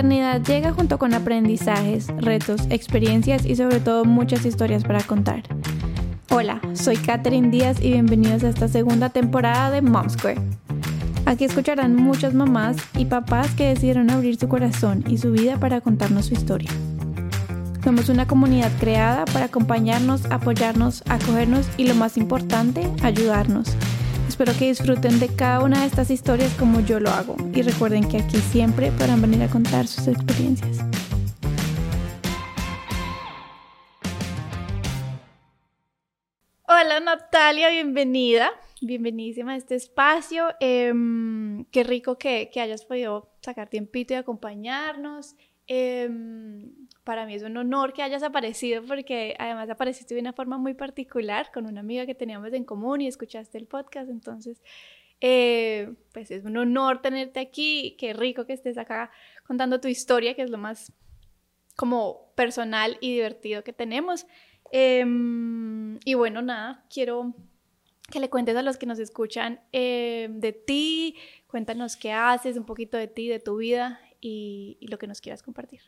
maternidad 0.00 0.40
llega 0.40 0.72
junto 0.72 0.98
con 0.98 1.12
aprendizajes, 1.12 2.06
retos, 2.16 2.62
experiencias 2.70 3.44
y 3.44 3.54
sobre 3.54 3.80
todo 3.80 4.06
muchas 4.06 4.46
historias 4.46 4.82
para 4.82 5.02
contar. 5.02 5.42
Hola, 6.30 6.58
soy 6.72 6.96
Katherine 6.96 7.50
Díaz 7.50 7.82
y 7.82 7.90
bienvenidos 7.90 8.42
a 8.42 8.48
esta 8.48 8.66
segunda 8.66 9.10
temporada 9.10 9.70
de 9.70 9.82
Mom 9.82 10.08
Square. 10.08 10.40
Aquí 11.26 11.44
escucharán 11.44 11.96
muchas 11.96 12.32
mamás 12.32 12.78
y 12.96 13.04
papás 13.04 13.50
que 13.54 13.66
decidieron 13.66 14.10
abrir 14.10 14.38
su 14.38 14.48
corazón 14.48 15.04
y 15.06 15.18
su 15.18 15.32
vida 15.32 15.58
para 15.58 15.82
contarnos 15.82 16.24
su 16.24 16.32
historia. 16.32 16.70
Somos 17.84 18.08
una 18.08 18.26
comunidad 18.26 18.72
creada 18.80 19.26
para 19.26 19.46
acompañarnos, 19.46 20.24
apoyarnos, 20.30 21.04
acogernos 21.10 21.68
y 21.76 21.86
lo 21.86 21.94
más 21.94 22.16
importante, 22.16 22.90
ayudarnos. 23.02 23.76
Espero 24.40 24.58
que 24.58 24.68
disfruten 24.68 25.20
de 25.20 25.28
cada 25.36 25.62
una 25.62 25.80
de 25.80 25.86
estas 25.86 26.10
historias 26.10 26.50
como 26.54 26.80
yo 26.80 26.98
lo 26.98 27.10
hago 27.10 27.36
y 27.54 27.60
recuerden 27.60 28.08
que 28.08 28.16
aquí 28.16 28.38
siempre 28.38 28.90
podrán 28.90 29.20
venir 29.20 29.42
a 29.42 29.50
contar 29.50 29.86
sus 29.86 30.08
experiencias. 30.08 30.78
Hola 36.66 37.00
Natalia, 37.00 37.68
bienvenida. 37.68 38.50
Bienvenidísima 38.80 39.52
a 39.52 39.56
este 39.56 39.74
espacio. 39.74 40.54
Em, 40.58 41.66
qué 41.66 41.84
rico 41.84 42.16
que, 42.16 42.48
que, 42.50 42.62
hayas 42.62 42.86
podido 42.86 43.34
sacar 43.42 43.68
tiempito 43.68 44.14
y 44.14 44.16
acompañarnos. 44.16 45.36
Em, 45.66 46.79
para 47.04 47.26
mí 47.26 47.34
es 47.34 47.42
un 47.42 47.56
honor 47.56 47.92
que 47.92 48.02
hayas 48.02 48.22
aparecido 48.22 48.84
porque 48.84 49.34
además 49.38 49.70
apareciste 49.70 50.14
de 50.14 50.20
una 50.20 50.32
forma 50.32 50.58
muy 50.58 50.74
particular 50.74 51.50
con 51.52 51.66
una 51.66 51.80
amiga 51.80 52.06
que 52.06 52.14
teníamos 52.14 52.52
en 52.52 52.64
común 52.64 53.00
y 53.00 53.06
escuchaste 53.06 53.58
el 53.58 53.66
podcast. 53.66 54.10
Entonces, 54.10 54.62
eh, 55.20 55.92
pues 56.12 56.30
es 56.30 56.44
un 56.44 56.56
honor 56.56 57.00
tenerte 57.02 57.40
aquí. 57.40 57.96
Qué 57.98 58.12
rico 58.12 58.46
que 58.46 58.52
estés 58.52 58.78
acá 58.78 59.10
contando 59.46 59.80
tu 59.80 59.88
historia, 59.88 60.34
que 60.34 60.42
es 60.42 60.50
lo 60.50 60.58
más 60.58 60.92
como 61.76 62.32
personal 62.34 62.98
y 63.00 63.14
divertido 63.14 63.64
que 63.64 63.72
tenemos. 63.72 64.26
Em, 64.70 65.98
y 66.04 66.14
bueno, 66.14 66.42
nada, 66.42 66.84
quiero 66.92 67.34
que 68.10 68.20
le 68.20 68.28
cuentes 68.28 68.56
a 68.56 68.62
los 68.62 68.76
que 68.76 68.86
nos 68.86 68.98
escuchan 68.98 69.60
eh, 69.72 70.28
de 70.30 70.52
ti, 70.52 71.16
cuéntanos 71.46 71.96
qué 71.96 72.12
haces, 72.12 72.56
un 72.56 72.66
poquito 72.66 72.96
de 72.96 73.06
ti, 73.08 73.28
de 73.28 73.38
tu 73.38 73.56
vida 73.56 74.00
y 74.20 74.78
lo 74.82 74.98
que 74.98 75.06
nos 75.06 75.20
quieras 75.20 75.42
compartir. 75.42 75.80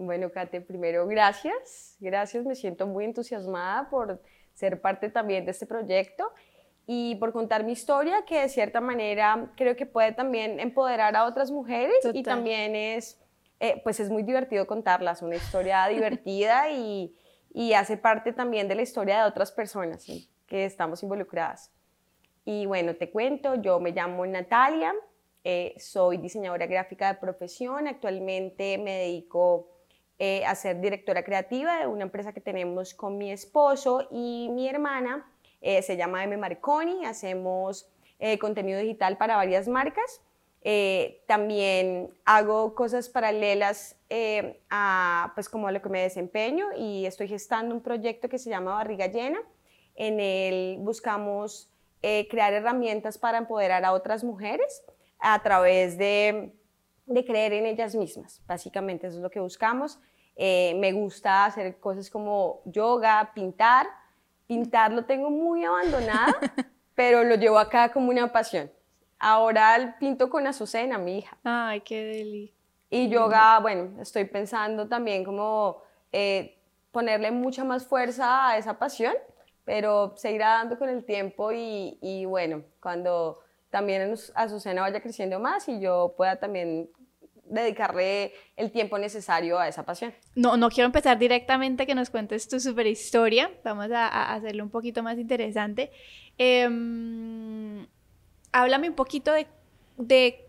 Bueno, 0.00 0.30
Kate, 0.30 0.62
primero 0.62 1.06
gracias, 1.06 1.96
gracias, 2.00 2.46
me 2.46 2.54
siento 2.54 2.86
muy 2.86 3.04
entusiasmada 3.04 3.90
por 3.90 4.22
ser 4.54 4.80
parte 4.80 5.10
también 5.10 5.44
de 5.44 5.50
este 5.50 5.66
proyecto 5.66 6.32
y 6.86 7.16
por 7.16 7.34
contar 7.34 7.64
mi 7.64 7.72
historia 7.72 8.24
que 8.24 8.40
de 8.40 8.48
cierta 8.48 8.80
manera 8.80 9.52
creo 9.56 9.76
que 9.76 9.84
puede 9.84 10.12
también 10.12 10.58
empoderar 10.58 11.14
a 11.16 11.26
otras 11.26 11.50
mujeres 11.50 11.98
y 12.14 12.22
también 12.22 12.74
es, 12.74 13.20
eh, 13.60 13.82
pues 13.84 14.00
es 14.00 14.08
muy 14.08 14.22
divertido 14.22 14.66
contarlas, 14.66 15.20
una 15.20 15.36
historia 15.36 15.86
divertida 15.88 16.70
y, 16.70 17.14
y, 17.52 17.74
hace 17.74 17.98
parte 17.98 18.32
también 18.32 18.68
de 18.68 18.76
la 18.76 18.82
historia 18.82 19.22
de 19.22 19.28
otras 19.28 19.52
personas 19.52 20.06
que 20.46 20.64
estamos 20.64 21.02
involucradas. 21.02 21.70
Y 22.46 22.64
bueno, 22.64 22.96
te 22.96 23.10
cuento, 23.10 23.56
yo 23.56 23.78
me 23.80 23.92
llamo 23.92 24.24
Natalia, 24.24 24.94
eh, 25.44 25.74
soy 25.78 26.16
diseñadora 26.16 26.66
gráfica 26.66 27.12
de 27.12 27.20
profesión, 27.20 27.86
actualmente 27.86 28.78
me 28.78 28.92
dedico 28.92 29.68
eh, 30.22 30.44
a 30.44 30.54
ser 30.54 30.82
directora 30.82 31.24
creativa 31.24 31.78
de 31.78 31.86
una 31.86 32.02
empresa 32.02 32.34
que 32.34 32.42
tenemos 32.42 32.92
con 32.92 33.16
mi 33.16 33.32
esposo 33.32 34.06
y 34.10 34.50
mi 34.52 34.68
hermana. 34.68 35.26
Eh, 35.62 35.80
se 35.80 35.96
llama 35.96 36.22
M. 36.22 36.36
Marconi, 36.36 37.06
hacemos 37.06 37.88
eh, 38.18 38.38
contenido 38.38 38.78
digital 38.80 39.16
para 39.16 39.36
varias 39.36 39.66
marcas. 39.66 40.20
también 41.26 42.10
hago 42.26 42.74
cosas 42.74 43.08
paralelas 43.08 43.96
a 44.68 45.32
pues 45.34 45.48
como 45.48 45.68
a 45.68 45.72
lo 45.72 45.80
que 45.80 45.88
me 45.88 46.02
desempeño 46.02 46.66
y 46.76 47.06
estoy 47.06 47.26
gestando 47.26 47.74
un 47.74 47.80
proyecto 47.80 48.28
que 48.28 48.36
se 48.36 48.50
llama 48.50 48.74
Barriga 48.74 49.06
Llena. 49.06 49.40
En 49.94 50.20
el 50.20 50.76
buscamos 50.80 51.70
crear 52.02 52.52
herramientas 52.52 53.16
para 53.16 53.38
empoderar 53.38 53.86
a 53.86 53.94
otras 53.94 54.22
mujeres 54.22 54.84
a 55.18 55.42
través 55.42 55.96
de, 55.96 56.52
de 57.06 57.24
creer 57.24 57.54
en 57.54 57.64
ellas 57.64 57.94
mismas. 57.94 58.42
Básicamente 58.46 59.06
eso 59.06 59.16
es 59.16 59.22
lo 59.22 59.30
que 59.30 59.40
buscamos. 59.40 59.98
Eh, 60.42 60.74
me 60.76 60.90
gusta 60.92 61.44
hacer 61.44 61.78
cosas 61.78 62.08
como 62.08 62.62
yoga, 62.64 63.30
pintar. 63.34 63.86
Pintar 64.46 64.90
lo 64.90 65.04
tengo 65.04 65.28
muy 65.28 65.66
abandonado, 65.66 66.32
pero 66.94 67.22
lo 67.24 67.34
llevo 67.34 67.58
acá 67.58 67.92
como 67.92 68.08
una 68.08 68.32
pasión. 68.32 68.72
Ahora 69.18 69.96
pinto 70.00 70.30
con 70.30 70.46
Azucena, 70.46 70.96
mi 70.96 71.18
hija. 71.18 71.36
Ay, 71.44 71.82
qué 71.82 72.02
deli. 72.02 72.54
Y 72.88 73.10
yoga, 73.10 73.58
bueno, 73.60 74.00
estoy 74.00 74.24
pensando 74.24 74.88
también 74.88 75.24
como 75.24 75.82
eh, 76.10 76.58
ponerle 76.90 77.30
mucha 77.32 77.62
más 77.62 77.84
fuerza 77.86 78.48
a 78.48 78.56
esa 78.56 78.78
pasión, 78.78 79.12
pero 79.66 80.14
se 80.16 80.32
irá 80.32 80.54
dando 80.54 80.78
con 80.78 80.88
el 80.88 81.04
tiempo 81.04 81.52
y, 81.52 81.98
y 82.00 82.24
bueno, 82.24 82.62
cuando 82.80 83.40
también 83.68 84.14
Azucena 84.34 84.80
vaya 84.80 85.02
creciendo 85.02 85.38
más 85.38 85.68
y 85.68 85.80
yo 85.80 86.14
pueda 86.16 86.36
también 86.36 86.88
dedicarle 87.50 88.32
el 88.56 88.70
tiempo 88.70 88.98
necesario 88.98 89.58
a 89.58 89.68
esa 89.68 89.84
pasión. 89.84 90.14
No, 90.34 90.56
no 90.56 90.70
quiero 90.70 90.86
empezar 90.86 91.18
directamente 91.18 91.86
que 91.86 91.94
nos 91.94 92.10
cuentes 92.10 92.48
tu 92.48 92.60
super 92.60 92.86
historia, 92.86 93.50
vamos 93.64 93.90
a, 93.90 94.06
a 94.06 94.34
hacerlo 94.34 94.64
un 94.64 94.70
poquito 94.70 95.02
más 95.02 95.18
interesante. 95.18 95.90
Em, 96.38 97.86
háblame 98.52 98.88
un 98.88 98.94
poquito 98.94 99.32
de, 99.32 99.46
de, 99.98 100.46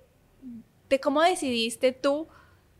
de, 0.89 0.99
cómo 0.99 1.21
decidiste 1.21 1.91
tú 1.91 2.27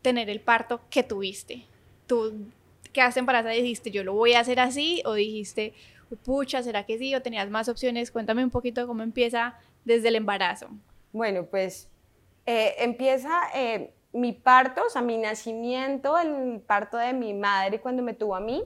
tener 0.00 0.30
el 0.30 0.40
parto 0.40 0.80
que 0.88 1.02
tuviste. 1.02 1.66
Tú 2.06 2.46
quedaste 2.92 3.20
embarazada 3.20 3.54
y 3.54 3.62
dijiste, 3.62 3.90
yo 3.90 4.04
lo 4.04 4.14
voy 4.14 4.34
a 4.34 4.40
hacer 4.40 4.60
así, 4.60 5.02
o 5.04 5.14
dijiste, 5.14 5.74
pucha, 6.24 6.62
¿será 6.62 6.84
que 6.84 6.98
sí? 6.98 7.14
O 7.14 7.22
tenías 7.22 7.50
más 7.50 7.68
opciones. 7.68 8.10
Cuéntame 8.10 8.44
un 8.44 8.50
poquito 8.50 8.86
cómo 8.86 9.02
empieza 9.02 9.58
desde 9.84 10.08
el 10.08 10.16
embarazo. 10.16 10.68
Bueno, 11.12 11.44
pues 11.46 11.88
eh, 12.46 12.74
empieza... 12.78 13.30
Eh, 13.54 13.92
mi 14.12 14.32
parto, 14.32 14.82
o 14.86 14.90
sea, 14.90 15.02
mi 15.02 15.18
nacimiento, 15.18 16.18
el 16.18 16.60
parto 16.60 16.96
de 16.96 17.12
mi 17.12 17.34
madre 17.34 17.80
cuando 17.80 18.02
me 18.02 18.14
tuvo 18.14 18.36
a 18.36 18.40
mí, 18.40 18.62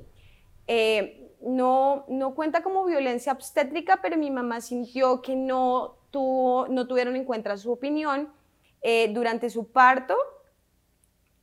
eh, 0.66 1.34
no, 1.40 2.04
no 2.08 2.34
cuenta 2.34 2.62
como 2.62 2.84
violencia 2.84 3.32
obstétrica, 3.32 4.00
pero 4.02 4.16
mi 4.16 4.30
mamá 4.30 4.60
sintió 4.60 5.22
que 5.22 5.36
no, 5.36 5.96
tuvo, 6.10 6.66
no 6.68 6.86
tuvieron 6.86 7.14
en 7.16 7.24
cuenta 7.24 7.56
su 7.56 7.70
opinión. 7.72 8.32
Eh, 8.82 9.08
durante 9.12 9.50
su 9.50 9.70
parto, 9.70 10.16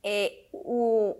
eh, 0.02 0.48
hubo, 0.52 1.16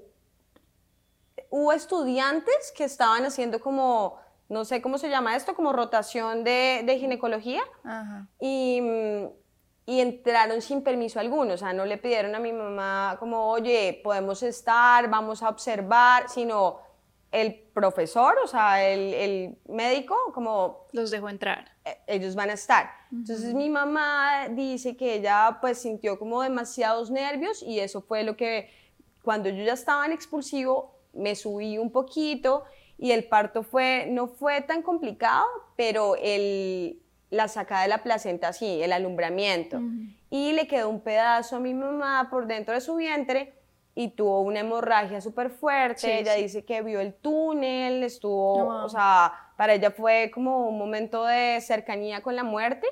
estudiantes 1.72 2.72
que 2.76 2.84
estaban 2.84 3.24
haciendo 3.24 3.60
como, 3.60 4.18
no 4.48 4.64
sé 4.64 4.82
cómo 4.82 4.98
se 4.98 5.08
llama 5.08 5.36
esto, 5.36 5.54
como 5.54 5.72
rotación 5.72 6.44
de, 6.44 6.82
de 6.84 6.98
ginecología. 6.98 7.62
Y 8.40 8.80
mm, 8.80 9.26
y 9.86 10.00
entraron 10.00 10.62
sin 10.62 10.82
permiso 10.82 11.20
alguno, 11.20 11.54
o 11.54 11.56
sea, 11.58 11.72
no 11.72 11.84
le 11.84 11.98
pidieron 11.98 12.34
a 12.34 12.38
mi 12.38 12.52
mamá 12.52 13.16
como, 13.18 13.50
oye, 13.50 14.00
podemos 14.02 14.42
estar, 14.42 15.10
vamos 15.10 15.42
a 15.42 15.48
observar, 15.50 16.28
sino 16.28 16.80
el 17.30 17.54
profesor, 17.74 18.36
o 18.42 18.46
sea, 18.46 18.88
el, 18.88 19.12
el 19.12 19.58
médico, 19.68 20.16
como... 20.32 20.86
Los 20.92 21.10
dejó 21.10 21.28
entrar. 21.28 21.72
E, 21.84 21.98
ellos 22.06 22.34
van 22.34 22.50
a 22.50 22.52
estar. 22.52 22.90
Entonces 23.12 23.52
mi 23.52 23.68
mamá 23.68 24.48
dice 24.50 24.96
que 24.96 25.14
ella 25.14 25.58
pues 25.60 25.78
sintió 25.78 26.18
como 26.18 26.40
demasiados 26.42 27.10
nervios 27.10 27.62
y 27.62 27.80
eso 27.80 28.00
fue 28.00 28.22
lo 28.22 28.36
que 28.36 28.70
cuando 29.22 29.48
yo 29.48 29.64
ya 29.64 29.72
estaba 29.72 30.06
en 30.06 30.12
expulsivo 30.12 30.94
me 31.12 31.34
subí 31.34 31.76
un 31.76 31.90
poquito 31.90 32.64
y 32.98 33.10
el 33.10 33.24
parto 33.24 33.62
fue, 33.62 34.06
no 34.08 34.28
fue 34.28 34.60
tan 34.62 34.82
complicado, 34.82 35.46
pero 35.76 36.14
el, 36.16 37.02
la 37.34 37.48
sacada 37.48 37.82
de 37.82 37.88
la 37.88 38.02
placenta 38.02 38.48
así, 38.48 38.82
el 38.82 38.92
alumbramiento. 38.92 39.80
Y 40.30 40.52
le 40.52 40.66
quedó 40.66 40.88
un 40.88 41.00
pedazo 41.00 41.56
a 41.56 41.60
mi 41.60 41.74
mamá 41.74 42.28
por 42.30 42.46
dentro 42.46 42.75
de 42.75 42.81
su 42.81 42.96
vientre 42.96 43.54
y 43.94 44.08
tuvo 44.08 44.40
una 44.40 44.60
hemorragia 44.60 45.20
súper 45.20 45.50
fuerte. 45.50 46.20
ella 46.20 46.34
dice 46.34 46.64
que 46.64 46.82
vio 46.82 47.00
el 47.00 47.14
túnel, 47.14 48.02
estuvo, 48.02 48.66
o 48.66 48.88
sea, 48.88 49.32
para 49.56 49.75
ella 49.75 49.90
fue 49.90 50.31
como 50.32 50.69
un 50.69 50.78
momento 50.78 51.25
de 51.25 51.60
cercanía 51.60 52.22
con 52.22 52.34
la 52.36 52.44
muerte. 52.44 52.86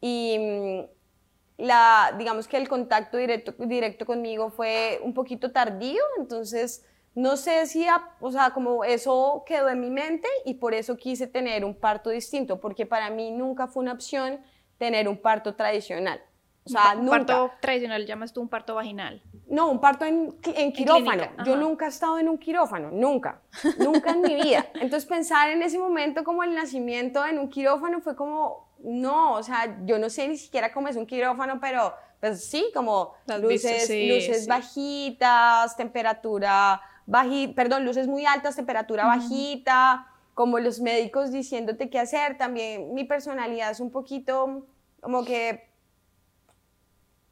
Y 0.00 0.36
mm, 0.38 1.64
la, 1.64 2.14
digamos 2.18 2.48
que 2.48 2.56
el 2.56 2.68
contacto 2.68 3.16
directo, 3.16 3.54
directo 3.58 4.06
conmigo 4.06 4.50
fue 4.50 5.00
un 5.02 5.14
poquito 5.14 5.52
tardío, 5.52 6.02
entonces 6.18 6.84
no 7.14 7.36
sé 7.36 7.66
si, 7.66 7.86
o 8.20 8.32
sea, 8.32 8.50
como 8.50 8.84
eso 8.84 9.44
quedó 9.46 9.68
en 9.68 9.80
mi 9.80 9.90
mente 9.90 10.28
y 10.44 10.54
por 10.54 10.74
eso 10.74 10.96
quise 10.96 11.26
tener 11.26 11.64
un 11.64 11.74
parto 11.74 12.10
distinto, 12.10 12.60
porque 12.60 12.86
para 12.86 13.08
mí 13.10 13.30
nunca 13.30 13.68
fue 13.68 13.82
una 13.82 13.92
opción 13.92 14.40
tener 14.78 15.08
un 15.08 15.16
parto 15.16 15.54
tradicional. 15.54 16.20
O 16.66 16.70
sea, 16.70 16.96
¿Un 16.98 17.06
parto 17.06 17.52
tradicional 17.60 18.06
llamas 18.06 18.32
tú 18.32 18.40
un 18.40 18.48
parto 18.48 18.74
vaginal? 18.74 19.22
No, 19.46 19.70
un 19.70 19.80
parto 19.80 20.06
en, 20.06 20.34
en 20.44 20.72
quirófano. 20.72 21.24
Yo 21.44 21.56
nunca 21.56 21.84
he 21.84 21.88
estado 21.88 22.18
en 22.18 22.28
un 22.28 22.38
quirófano, 22.38 22.90
nunca, 22.90 23.42
nunca 23.78 24.12
en 24.12 24.22
mi 24.22 24.34
vida. 24.34 24.66
Entonces 24.74 25.04
pensar 25.04 25.50
en 25.50 25.62
ese 25.62 25.78
momento 25.78 26.24
como 26.24 26.42
el 26.42 26.54
nacimiento 26.54 27.24
en 27.26 27.38
un 27.38 27.50
quirófano 27.50 28.00
fue 28.00 28.16
como, 28.16 28.70
no, 28.82 29.34
o 29.34 29.42
sea, 29.42 29.78
yo 29.84 29.98
no 29.98 30.08
sé 30.08 30.26
ni 30.26 30.38
siquiera 30.38 30.72
cómo 30.72 30.88
es 30.88 30.96
un 30.96 31.06
quirófano, 31.06 31.60
pero 31.60 31.94
pues 32.18 32.46
sí, 32.46 32.70
como 32.72 33.12
luces, 33.40 33.90
luces 33.90 34.46
bajitas, 34.48 35.76
temperatura 35.76 36.80
bajita, 37.06 37.54
perdón, 37.54 37.84
luces 37.84 38.06
muy 38.08 38.26
altas, 38.26 38.56
temperatura 38.56 39.06
bajita, 39.06 40.06
como 40.34 40.58
los 40.58 40.80
médicos 40.80 41.30
diciéndote 41.30 41.90
qué 41.90 41.98
hacer. 41.98 42.38
También 42.38 42.94
mi 42.94 43.04
personalidad 43.04 43.70
es 43.70 43.80
un 43.80 43.90
poquito 43.90 44.66
como 45.00 45.24
que 45.24 45.68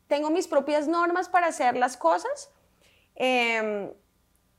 tengo 0.08 0.30
mis 0.30 0.46
propias 0.46 0.88
normas 0.88 1.28
para 1.28 1.46
hacer 1.48 1.76
las 1.76 1.96
cosas. 1.96 2.52
Em, 3.14 3.90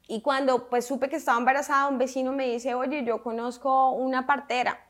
y 0.08 0.22
cuando 0.22 0.68
pues 0.70 0.86
supe 0.86 1.10
que 1.10 1.16
estaba 1.16 1.38
embarazada, 1.38 1.88
un 1.88 1.98
vecino 1.98 2.32
me 2.34 2.48
dice, 2.48 2.74
oye, 2.74 3.04
yo 3.06 3.24
conozco 3.24 3.92
una 3.92 4.26
partera. 4.26 4.86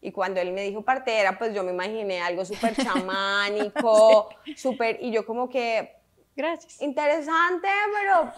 Y 0.00 0.12
cuando 0.12 0.40
él 0.40 0.52
me 0.52 0.62
dijo 0.62 0.82
partera, 0.82 1.38
pues 1.38 1.54
yo 1.54 1.62
me 1.62 1.72
imaginé 1.72 2.20
algo 2.20 2.44
súper 2.44 2.74
chamánico, 2.82 4.28
súper, 4.56 4.98
y 5.02 5.10
yo 5.10 5.26
como 5.26 5.48
que... 5.48 5.96
Gracias. 6.34 6.80
Interesante, 6.82 7.68
pero... 7.92 8.32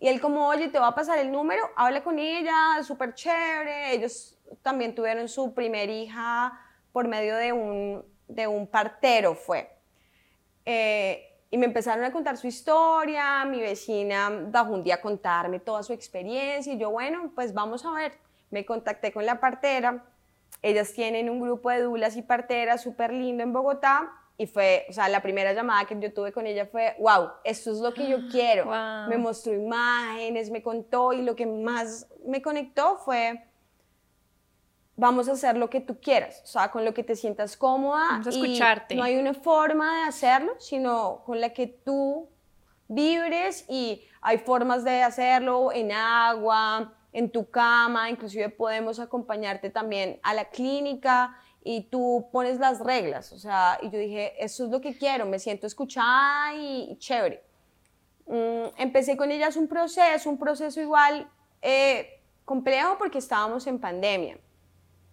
Y 0.00 0.08
él 0.08 0.20
como, 0.20 0.46
oye, 0.48 0.68
te 0.68 0.78
va 0.78 0.88
a 0.88 0.94
pasar 0.94 1.18
el 1.18 1.30
número, 1.30 1.62
hable 1.76 2.02
con 2.02 2.18
ella, 2.18 2.82
súper 2.82 3.14
chévere. 3.14 3.92
Ellos 3.92 4.38
también 4.62 4.94
tuvieron 4.94 5.28
su 5.28 5.52
primer 5.52 5.90
hija 5.90 6.58
por 6.92 7.06
medio 7.06 7.36
de 7.36 7.52
un, 7.52 8.04
de 8.26 8.46
un 8.46 8.66
partero, 8.66 9.34
fue. 9.34 9.70
Eh, 10.64 11.26
y 11.50 11.58
me 11.58 11.66
empezaron 11.66 12.04
a 12.04 12.12
contar 12.12 12.36
su 12.36 12.46
historia, 12.46 13.44
mi 13.44 13.60
vecina 13.60 14.30
bajó 14.30 14.72
un 14.72 14.84
día 14.84 14.96
a 14.96 15.00
contarme 15.00 15.58
toda 15.58 15.82
su 15.82 15.92
experiencia 15.92 16.72
y 16.72 16.78
yo, 16.78 16.90
bueno, 16.90 17.32
pues 17.34 17.52
vamos 17.52 17.84
a 17.84 17.92
ver. 17.92 18.12
Me 18.50 18.64
contacté 18.64 19.12
con 19.12 19.26
la 19.26 19.38
partera, 19.38 20.04
ellas 20.62 20.92
tienen 20.92 21.28
un 21.28 21.40
grupo 21.40 21.70
de 21.70 21.82
dulas 21.82 22.16
y 22.16 22.22
parteras 22.22 22.82
súper 22.82 23.12
lindo 23.12 23.42
en 23.42 23.52
Bogotá 23.52 24.19
y 24.40 24.46
fue, 24.46 24.86
o 24.88 24.92
sea, 24.94 25.06
la 25.10 25.20
primera 25.20 25.52
llamada 25.52 25.84
que 25.84 26.00
yo 26.00 26.14
tuve 26.14 26.32
con 26.32 26.46
ella 26.46 26.64
fue, 26.64 26.96
wow, 26.98 27.28
esto 27.44 27.72
es 27.72 27.78
lo 27.78 27.92
que 27.92 28.08
yo 28.08 28.20
quiero. 28.32 28.70
Me 29.06 29.18
mostró 29.18 29.52
imágenes, 29.52 30.50
me 30.50 30.62
contó 30.62 31.12
y 31.12 31.20
lo 31.20 31.36
que 31.36 31.44
más 31.44 32.08
me 32.24 32.40
conectó 32.40 32.96
fue 32.96 33.44
vamos 34.96 35.28
a 35.28 35.32
hacer 35.32 35.58
lo 35.58 35.68
que 35.68 35.82
tú 35.82 36.00
quieras, 36.00 36.40
o 36.42 36.46
sea, 36.46 36.70
con 36.70 36.86
lo 36.86 36.94
que 36.94 37.04
te 37.04 37.16
sientas 37.16 37.54
cómoda. 37.54 38.06
Vamos 38.12 38.28
a 38.28 38.30
escucharte. 38.30 38.94
no 38.94 39.02
hay 39.02 39.18
una 39.18 39.34
forma 39.34 40.04
de 40.04 40.08
hacerlo, 40.08 40.54
sino 40.58 41.22
con 41.26 41.38
la 41.38 41.50
que 41.50 41.66
tú 41.66 42.30
vibres 42.88 43.66
y 43.68 44.06
hay 44.22 44.38
formas 44.38 44.84
de 44.84 45.02
hacerlo 45.02 45.70
en 45.70 45.92
agua, 45.92 46.94
en 47.12 47.30
tu 47.30 47.50
cama, 47.50 48.08
inclusive 48.08 48.48
podemos 48.48 49.00
acompañarte 49.00 49.68
también 49.68 50.18
a 50.22 50.32
la 50.32 50.46
clínica 50.46 51.36
y 51.62 51.82
tú 51.84 52.28
pones 52.32 52.58
las 52.58 52.80
reglas, 52.80 53.32
o 53.32 53.38
sea, 53.38 53.78
y 53.82 53.90
yo 53.90 53.98
dije, 53.98 54.32
eso 54.42 54.64
es 54.64 54.70
lo 54.70 54.80
que 54.80 54.96
quiero, 54.96 55.26
me 55.26 55.38
siento 55.38 55.66
escuchada 55.66 56.54
y, 56.54 56.96
chévere. 56.98 57.44
Mm, 58.26 58.78
empecé 58.78 59.16
con 59.16 59.30
ellas 59.30 59.56
un 59.56 59.68
proceso, 59.68 60.30
un 60.30 60.38
proceso 60.38 60.80
igual 60.80 61.28
eh, 61.60 62.20
complejo 62.44 62.96
porque 62.98 63.18
estábamos 63.18 63.66
en 63.66 63.78
pandemia. 63.78 64.38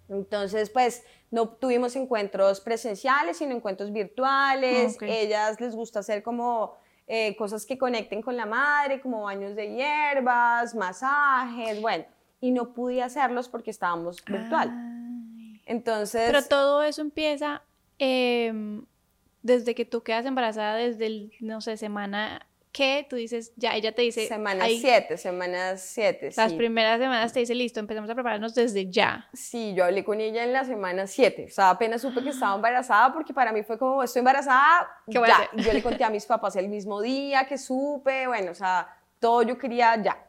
Entonces, 0.09 0.69
pues 0.69 1.03
no 1.31 1.49
tuvimos 1.49 1.95
encuentros 1.95 2.61
presenciales, 2.61 3.37
sino 3.37 3.53
encuentros 3.53 3.91
virtuales. 3.91 4.97
Ellas 5.01 5.59
les 5.59 5.75
gusta 5.75 5.99
hacer 5.99 6.23
como 6.23 6.75
eh, 7.07 7.35
cosas 7.35 7.65
que 7.65 7.77
conecten 7.77 8.21
con 8.21 8.37
la 8.37 8.45
madre, 8.45 9.01
como 9.01 9.23
baños 9.23 9.55
de 9.55 9.73
hierbas, 9.73 10.75
masajes, 10.75 11.81
bueno, 11.81 12.05
y 12.39 12.51
no 12.51 12.73
pude 12.73 13.01
hacerlos 13.03 13.49
porque 13.49 13.71
estábamos 13.71 14.23
virtual. 14.23 14.71
Entonces... 15.67 16.23
Pero 16.25 16.43
todo 16.43 16.83
eso 16.83 17.01
empieza 17.01 17.61
em, 17.99 18.85
desde 19.41 19.75
que 19.75 19.85
tú 19.85 20.01
quedas 20.01 20.25
embarazada, 20.25 20.75
desde 20.75 21.05
el, 21.05 21.33
no 21.39 21.61
sé, 21.61 21.77
semana 21.77 22.47
que 22.71 23.07
tú 23.09 23.15
dices, 23.15 23.53
ya, 23.55 23.75
ella 23.75 23.93
te 23.93 24.03
dice... 24.03 24.27
Semanas 24.27 24.69
7, 24.79 25.17
semanas 25.17 25.81
7. 25.81 26.31
Las 26.37 26.53
primeras 26.53 26.99
semanas 26.99 27.33
te 27.33 27.39
dice, 27.39 27.55
listo, 27.55 27.79
empezamos 27.79 28.09
a 28.09 28.13
prepararnos 28.13 28.53
desde 28.53 28.89
ya. 28.89 29.27
Sí, 29.33 29.73
yo 29.75 29.83
hablé 29.83 30.03
con 30.03 30.21
ella 30.21 30.43
en 30.43 30.53
la 30.53 30.63
semana 30.63 31.07
7. 31.07 31.47
O 31.49 31.51
sea, 31.51 31.71
apenas 31.71 32.01
supe 32.01 32.21
que 32.21 32.29
estaba 32.29 32.55
embarazada 32.55 33.11
porque 33.13 33.33
para 33.33 33.51
mí 33.51 33.63
fue 33.63 33.79
como, 33.79 34.03
estoy 34.03 34.19
embarazada, 34.19 34.87
¿Qué 35.09 35.17
voy 35.17 35.27
ya. 35.27 35.49
yo 35.55 35.73
le 35.73 35.81
conté 35.81 36.03
a 36.03 36.09
mis 36.09 36.25
papás 36.25 36.55
el 36.55 36.69
mismo 36.69 37.01
día 37.01 37.47
que 37.47 37.57
supe, 37.57 38.27
bueno, 38.27 38.51
o 38.51 38.55
sea, 38.55 38.87
todo 39.19 39.41
yo 39.41 39.57
quería 39.57 39.99
ya. 40.01 40.23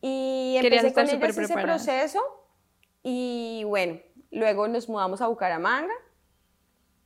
Y 0.00 0.56
empecé 0.56 0.94
con 0.94 1.08
ellas 1.08 1.36
ese 1.36 1.54
proceso 1.54 2.20
y 3.02 3.64
bueno, 3.64 3.98
luego 4.30 4.68
nos 4.68 4.88
mudamos 4.88 5.20
a 5.20 5.28
Bucaramanga 5.28 5.94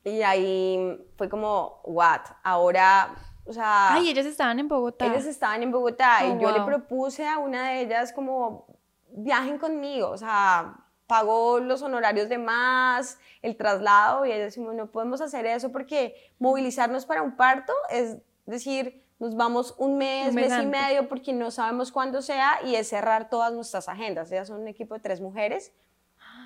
y 0.05 0.23
ahí 0.23 1.07
fue 1.17 1.29
como, 1.29 1.81
what, 1.85 2.21
ahora 2.43 3.15
o 3.47 3.53
sea... 3.53 3.95
Ay, 3.95 4.11
ellas 4.11 4.27
estaban 4.27 4.59
en 4.59 4.69
Bogotá. 4.69 5.07
Ellas 5.07 5.27
estaban 5.27 5.63
en 5.63 5.71
Bogotá 5.71 6.25
y 6.27 6.33
oh, 6.33 6.41
yo 6.41 6.51
le 6.51 6.65
propuse 6.65 7.27
a 7.27 7.39
una 7.39 7.71
de 7.71 7.83
ellas 7.83 8.13
como, 8.13 8.67
viajen 9.11 9.59
conmigo, 9.59 10.11
o 10.11 10.17
sea, 10.17 10.77
pagó 11.07 11.61
los 11.61 11.83
honorarios 11.83 12.29
de 12.29 12.39
más, 12.39 13.19
el 13.43 13.57
traslado 13.57 14.25
y 14.25 14.33
ellas 14.33 14.47
decimos, 14.47 14.75
no 14.75 14.91
podemos 14.91 15.21
hacer 15.21 15.47
eso 15.47 15.71
porque 15.71 16.15
movilizarnos 16.39 17.05
para 17.05 17.23
un 17.23 17.37
parto 17.37 17.73
es 17.91 18.17
decir, 18.47 19.05
nos 19.19 19.37
vamos 19.37 19.75
un 19.79 19.99
mes, 19.99 20.35
mes, 20.35 20.53
y 20.63 20.67
medio 20.67 21.09
porque 21.09 21.33
no 21.33 21.51
sabemos 21.51 21.93
cuándo 21.93 22.23
sea 22.23 22.61
y 22.65 22.75
es 22.75 22.89
cerrar 22.89 23.31
todas 23.31 23.53
nuestras 23.53 23.89
agendas. 23.89 24.31
Ellas 24.33 24.49
son 24.49 24.63
un 24.63 24.69
equipo 24.69 24.95
de 24.95 25.01
tres 25.01 25.21
mujeres 25.21 25.73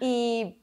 y, 0.00 0.60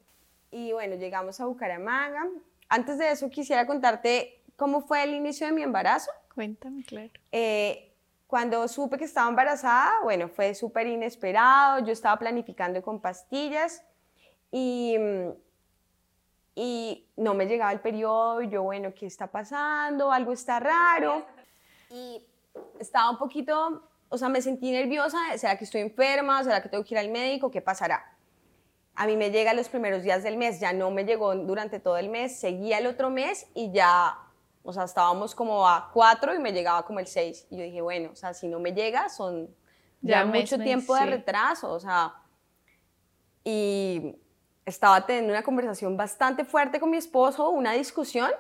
y 0.52 0.72
bueno, 0.72 0.96
llegamos 0.96 1.40
a 1.40 1.46
Bucaramanga. 1.46 2.28
Antes 2.70 2.98
de 2.98 3.12
eso 3.12 3.30
quisiera 3.30 3.66
contarte 3.68 4.44
cómo 4.56 4.82
fue 4.82 5.04
el 5.04 5.14
inicio 5.14 5.48
de 5.48 5.54
mi 5.54 5.64
embarazo. 5.64 6.12
Cuéntame, 6.34 6.84
claro. 6.84 7.12
Eh, 7.32 7.94
cuando 8.28 8.68
supe 8.68 8.98
que 8.98 9.06
estaba 9.06 9.30
embarazada, 9.30 10.02
bueno, 10.04 10.28
fue 10.28 10.56
súper 10.56 10.88
inesperado, 10.88 11.86
yo 11.86 11.94
estaba 11.94 12.18
planificando 12.18 12.82
con 12.82 13.00
pastillas 13.00 13.84
y, 14.52 14.98
y 16.56 17.08
no 17.16 17.34
me 17.34 17.46
llegaba 17.46 17.72
el 17.72 17.82
periodo, 17.82 18.42
y 18.42 18.50
yo, 18.50 18.64
bueno, 18.64 18.94
¿qué 18.94 19.06
está 19.06 19.28
pasando? 19.28 20.12
Algo 20.12 20.34
está 20.34 20.60
raro. 20.60 21.26
Y 21.90 22.26
estaba 22.80 23.12
un 23.12 23.18
poquito, 23.18 23.88
o 24.10 24.18
sea, 24.18 24.28
me 24.28 24.42
sentí 24.42 24.72
nerviosa, 24.72 25.18
¿será 25.38 25.58
que 25.58 25.66
estoy 25.66 25.82
enferma? 25.82 26.44
¿Será 26.44 26.62
que 26.62 26.70
tengo 26.70 26.84
que 26.84 26.96
ir 26.96 27.00
al 27.00 27.10
médico? 27.10 27.52
¿Qué 27.52 27.62
pasará? 27.62 28.15
A 28.96 29.08
mí 29.08 29.18
me 29.18 29.30
llega 29.32 29.54
los 29.54 29.70
primeros 29.70 30.04
días 30.04 30.24
del 30.24 30.38
mes, 30.38 30.60
ya 30.60 30.74
no 30.74 30.90
me 30.92 31.04
llegó 31.04 31.36
durante 31.36 31.80
todo 31.80 31.98
el 31.98 32.10
mes, 32.10 32.40
seguía 32.40 32.78
el 32.78 32.88
otro 32.88 33.10
mes 33.10 33.48
y 33.54 33.72
ya 33.72 34.18
o 34.68 34.74
sea, 34.74 34.84
estábamos 34.86 35.36
como 35.36 35.70
a 35.70 35.92
cuatro 35.94 36.34
y 36.34 36.40
me 36.40 36.52
llegaba 36.52 36.84
como 36.84 37.00
el 37.00 37.06
seis. 37.06 37.46
Y 37.52 37.58
yo 37.58 37.64
dije, 37.64 37.82
bueno, 37.82 38.10
o 38.12 38.16
sea, 38.16 38.34
si 38.34 38.48
no 38.48 38.60
me 38.60 38.74
llega, 38.74 39.10
son 39.10 39.48
ya, 40.02 40.26
mucho 40.26 40.58
tiempo 40.58 40.96
de 40.96 41.06
retraso, 41.06 41.72
o 41.72 41.80
sea. 41.80 42.16
Y 43.44 44.16
estaba 44.66 45.06
teniendo 45.06 45.32
una 45.32 45.44
conversación 45.44 45.96
bastante 45.96 46.44
fuerte 46.44 46.80
con 46.80 46.90
mi 46.90 46.98
esposo, 46.98 47.48
una 47.52 47.74
discusión, 47.74 48.32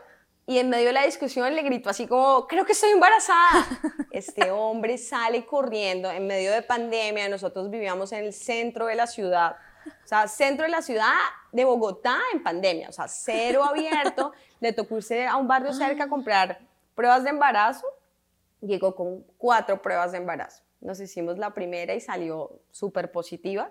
y 0.48 0.58
en 0.58 0.70
medio 0.70 0.88
de 0.88 0.94
la 0.94 1.06
discusión 1.06 1.54
le 1.56 1.62
grito 1.62 1.92
así 1.92 2.08
como, 2.08 2.48
creo 2.48 2.66
que 2.66 2.72
estoy 2.72 2.90
embarazada. 2.90 3.68
Este 4.10 4.50
hombre 4.50 4.98
sale 4.98 5.46
corriendo 5.46 6.10
en 6.10 6.26
medio 6.26 6.52
de 6.52 6.64
pandemia, 6.64 7.30
nosotros 7.30 7.70
vivíamos 7.70 8.12
en 8.14 8.26
el 8.26 8.34
centro 8.34 8.88
de 8.88 8.96
la 8.96 9.06
ciudad, 9.06 9.58
o 9.88 10.08
sea, 10.08 10.28
centro 10.28 10.66
de 10.66 10.72
la 10.72 10.82
ciudad 10.82 11.14
de 11.52 11.66
Bogotá 11.66 12.18
en 12.34 12.44
pandemia, 12.44 12.90
o 12.90 12.92
sea, 12.92 13.08
cero 13.08 13.64
abierto. 13.64 14.34
Le 14.60 14.74
tocó 14.74 14.98
irse 14.98 15.28
a 15.28 15.38
un 15.38 15.48
barrio 15.48 15.74
cerca 15.74 16.06
a 16.06 16.10
comprar 16.10 16.60
pruebas 16.96 17.24
de 17.24 17.30
embarazo. 17.30 17.86
Llegó 18.62 18.96
con 18.96 19.24
cuatro 19.38 19.82
pruebas 19.82 20.12
de 20.12 20.18
embarazo. 20.18 20.64
Nos 20.82 21.00
hicimos 21.00 21.38
la 21.38 21.54
primera 21.54 21.94
y 21.94 22.02
salió 22.02 22.60
súper 22.72 23.12
positiva. 23.12 23.70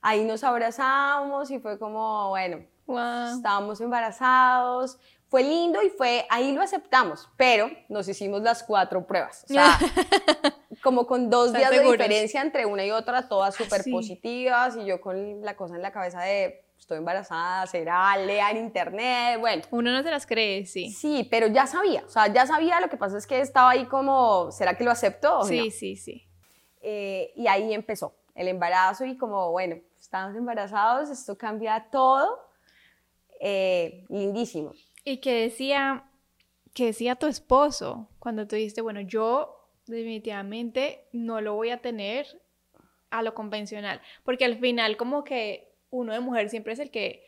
Ahí 0.00 0.24
nos 0.24 0.44
abrazamos 0.44 1.50
y 1.50 1.58
fue 1.58 1.78
como, 1.78 2.30
bueno, 2.30 2.64
estábamos 3.34 3.80
embarazados. 3.80 4.98
Fue 5.28 5.42
lindo 5.42 5.82
y 5.82 5.90
fue, 5.90 6.26
ahí 6.30 6.52
lo 6.52 6.62
aceptamos, 6.62 7.28
pero 7.36 7.68
nos 7.88 8.08
hicimos 8.08 8.40
las 8.42 8.62
cuatro 8.62 9.06
pruebas. 9.06 9.44
O 9.44 9.52
sea, 9.52 9.78
como 10.82 11.06
con 11.06 11.30
dos 11.30 11.52
días 11.52 11.70
de 11.70 11.80
diferencia 11.80 12.42
entre 12.42 12.66
una 12.66 12.84
y 12.84 12.90
otra, 12.90 13.28
todas 13.28 13.54
súper 13.54 13.82
positivas 13.90 14.76
y 14.76 14.86
yo 14.86 15.00
con 15.00 15.42
la 15.42 15.56
cosa 15.56 15.76
en 15.76 15.82
la 15.82 15.92
cabeza 15.92 16.22
de 16.22 16.64
estoy 16.78 16.98
embarazada, 16.98 17.66
será, 17.66 18.16
lea 18.16 18.50
en 18.50 18.58
internet, 18.58 19.38
bueno. 19.40 19.62
Uno 19.70 19.92
no 19.92 20.02
se 20.02 20.10
las 20.10 20.26
cree, 20.26 20.64
sí. 20.64 20.90
Sí, 20.90 21.26
pero 21.30 21.48
ya 21.48 21.66
sabía, 21.66 22.02
o 22.06 22.08
sea, 22.08 22.32
ya 22.32 22.46
sabía, 22.46 22.80
lo 22.80 22.88
que 22.88 22.96
pasa 22.96 23.18
es 23.18 23.26
que 23.26 23.40
estaba 23.40 23.70
ahí 23.70 23.84
como, 23.86 24.50
¿será 24.52 24.76
que 24.76 24.84
lo 24.84 24.90
aceptó? 24.90 25.44
sí, 25.44 25.70
sí, 25.70 25.96
sí. 25.96 26.24
Eh, 26.80 27.32
y 27.36 27.48
ahí 27.48 27.74
empezó 27.74 28.14
el 28.34 28.48
embarazo 28.48 29.04
y 29.04 29.18
como, 29.18 29.50
bueno, 29.50 29.76
estamos 30.00 30.36
embarazados, 30.36 31.10
esto 31.10 31.36
cambia 31.36 31.88
todo, 31.90 32.38
eh, 33.40 34.04
lindísimo. 34.08 34.72
¿Y 35.04 35.18
qué 35.18 35.42
decía, 35.42 36.04
qué 36.72 36.86
decía 36.86 37.16
tu 37.16 37.26
esposo 37.26 38.08
cuando 38.18 38.46
tú 38.46 38.56
dijiste, 38.56 38.80
bueno, 38.80 39.00
yo 39.00 39.57
definitivamente 39.88 41.06
no 41.12 41.40
lo 41.40 41.54
voy 41.54 41.70
a 41.70 41.80
tener 41.80 42.26
a 43.10 43.22
lo 43.22 43.34
convencional, 43.34 44.00
porque 44.22 44.44
al 44.44 44.58
final 44.58 44.96
como 44.96 45.24
que 45.24 45.72
uno 45.90 46.12
de 46.12 46.20
mujer 46.20 46.50
siempre 46.50 46.74
es 46.74 46.78
el 46.78 46.90
que 46.90 47.24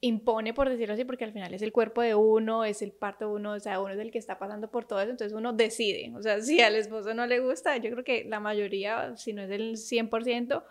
impone, 0.00 0.54
por 0.54 0.68
decirlo 0.68 0.94
así, 0.94 1.04
porque 1.04 1.24
al 1.24 1.32
final 1.32 1.52
es 1.54 1.62
el 1.62 1.72
cuerpo 1.72 2.02
de 2.02 2.14
uno, 2.14 2.64
es 2.64 2.82
el 2.82 2.92
parto 2.92 3.26
de 3.26 3.34
uno, 3.34 3.52
o 3.52 3.60
sea, 3.60 3.80
uno 3.80 3.94
es 3.94 3.98
el 3.98 4.10
que 4.10 4.18
está 4.18 4.38
pasando 4.38 4.70
por 4.70 4.84
todo 4.84 5.00
eso, 5.00 5.10
entonces 5.10 5.36
uno 5.36 5.52
decide, 5.52 6.12
o 6.16 6.22
sea, 6.22 6.40
si 6.42 6.60
al 6.60 6.74
esposo 6.74 7.14
no 7.14 7.26
le 7.26 7.40
gusta, 7.40 7.76
yo 7.76 7.90
creo 7.90 8.04
que 8.04 8.24
la 8.24 8.40
mayoría, 8.40 9.16
si 9.16 9.32
no 9.32 9.42
es 9.42 9.50
el 9.50 9.76
100%, 9.76 10.64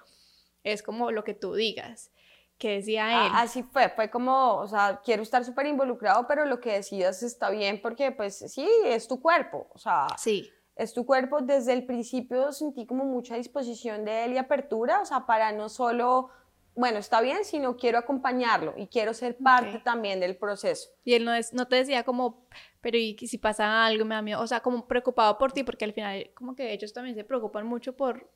es 0.63 0.83
como 0.83 1.11
lo 1.11 1.23
que 1.23 1.33
tú 1.33 1.53
digas 1.53 2.11
que 2.57 2.71
decía 2.71 3.27
él. 3.27 3.31
Así 3.35 3.63
fue, 3.63 3.89
fue 3.89 4.09
como, 4.09 4.55
o 4.55 4.67
sea, 4.67 4.99
quiero 5.03 5.21
estar 5.21 5.45
súper 5.45 5.67
involucrado, 5.67 6.25
pero 6.27 6.45
lo 6.45 6.59
que 6.59 6.73
decidas 6.73 7.21
está 7.21 7.49
bien 7.49 7.81
porque 7.81 8.11
pues 8.11 8.37
sí, 8.51 8.67
es 8.85 9.07
tu 9.07 9.21
cuerpo, 9.21 9.69
o 9.73 9.77
sea, 9.77 10.07
sí. 10.17 10.49
Es 10.77 10.93
tu 10.93 11.05
cuerpo. 11.05 11.41
Desde 11.41 11.73
el 11.73 11.85
principio 11.85 12.51
sentí 12.51 12.85
como 12.85 13.05
mucha 13.05 13.35
disposición 13.35 14.05
de 14.05 14.25
él 14.25 14.33
y 14.33 14.37
apertura, 14.37 15.01
o 15.01 15.05
sea, 15.05 15.25
para 15.25 15.51
no 15.51 15.69
solo, 15.69 16.29
bueno, 16.75 16.99
está 16.99 17.21
bien, 17.21 17.43
sino 17.43 17.77
quiero 17.77 17.97
acompañarlo 17.97 18.73
y 18.77 18.87
quiero 18.87 19.13
ser 19.13 19.37
parte 19.37 19.79
también 19.79 20.19
del 20.19 20.37
proceso. 20.37 20.89
Y 21.03 21.13
él 21.13 21.25
no, 21.25 21.33
es, 21.33 21.53
no 21.53 21.67
te 21.67 21.77
decía 21.77 22.03
como, 22.03 22.45
pero 22.81 22.97
¿y 22.97 23.15
si 23.17 23.37
pasa 23.37 23.85
algo? 23.85 24.05
Me 24.05 24.15
da 24.15 24.21
miedo, 24.21 24.41
o 24.41 24.47
sea, 24.47 24.61
como 24.61 24.87
preocupado 24.87 25.37
por 25.37 25.51
ti, 25.51 25.63
porque 25.63 25.85
al 25.85 25.93
final 25.93 26.29
como 26.33 26.55
que 26.55 26.73
ellos 26.73 26.93
también 26.93 27.15
se 27.15 27.23
preocupan 27.23 27.65
mucho 27.65 27.95
por 27.95 28.29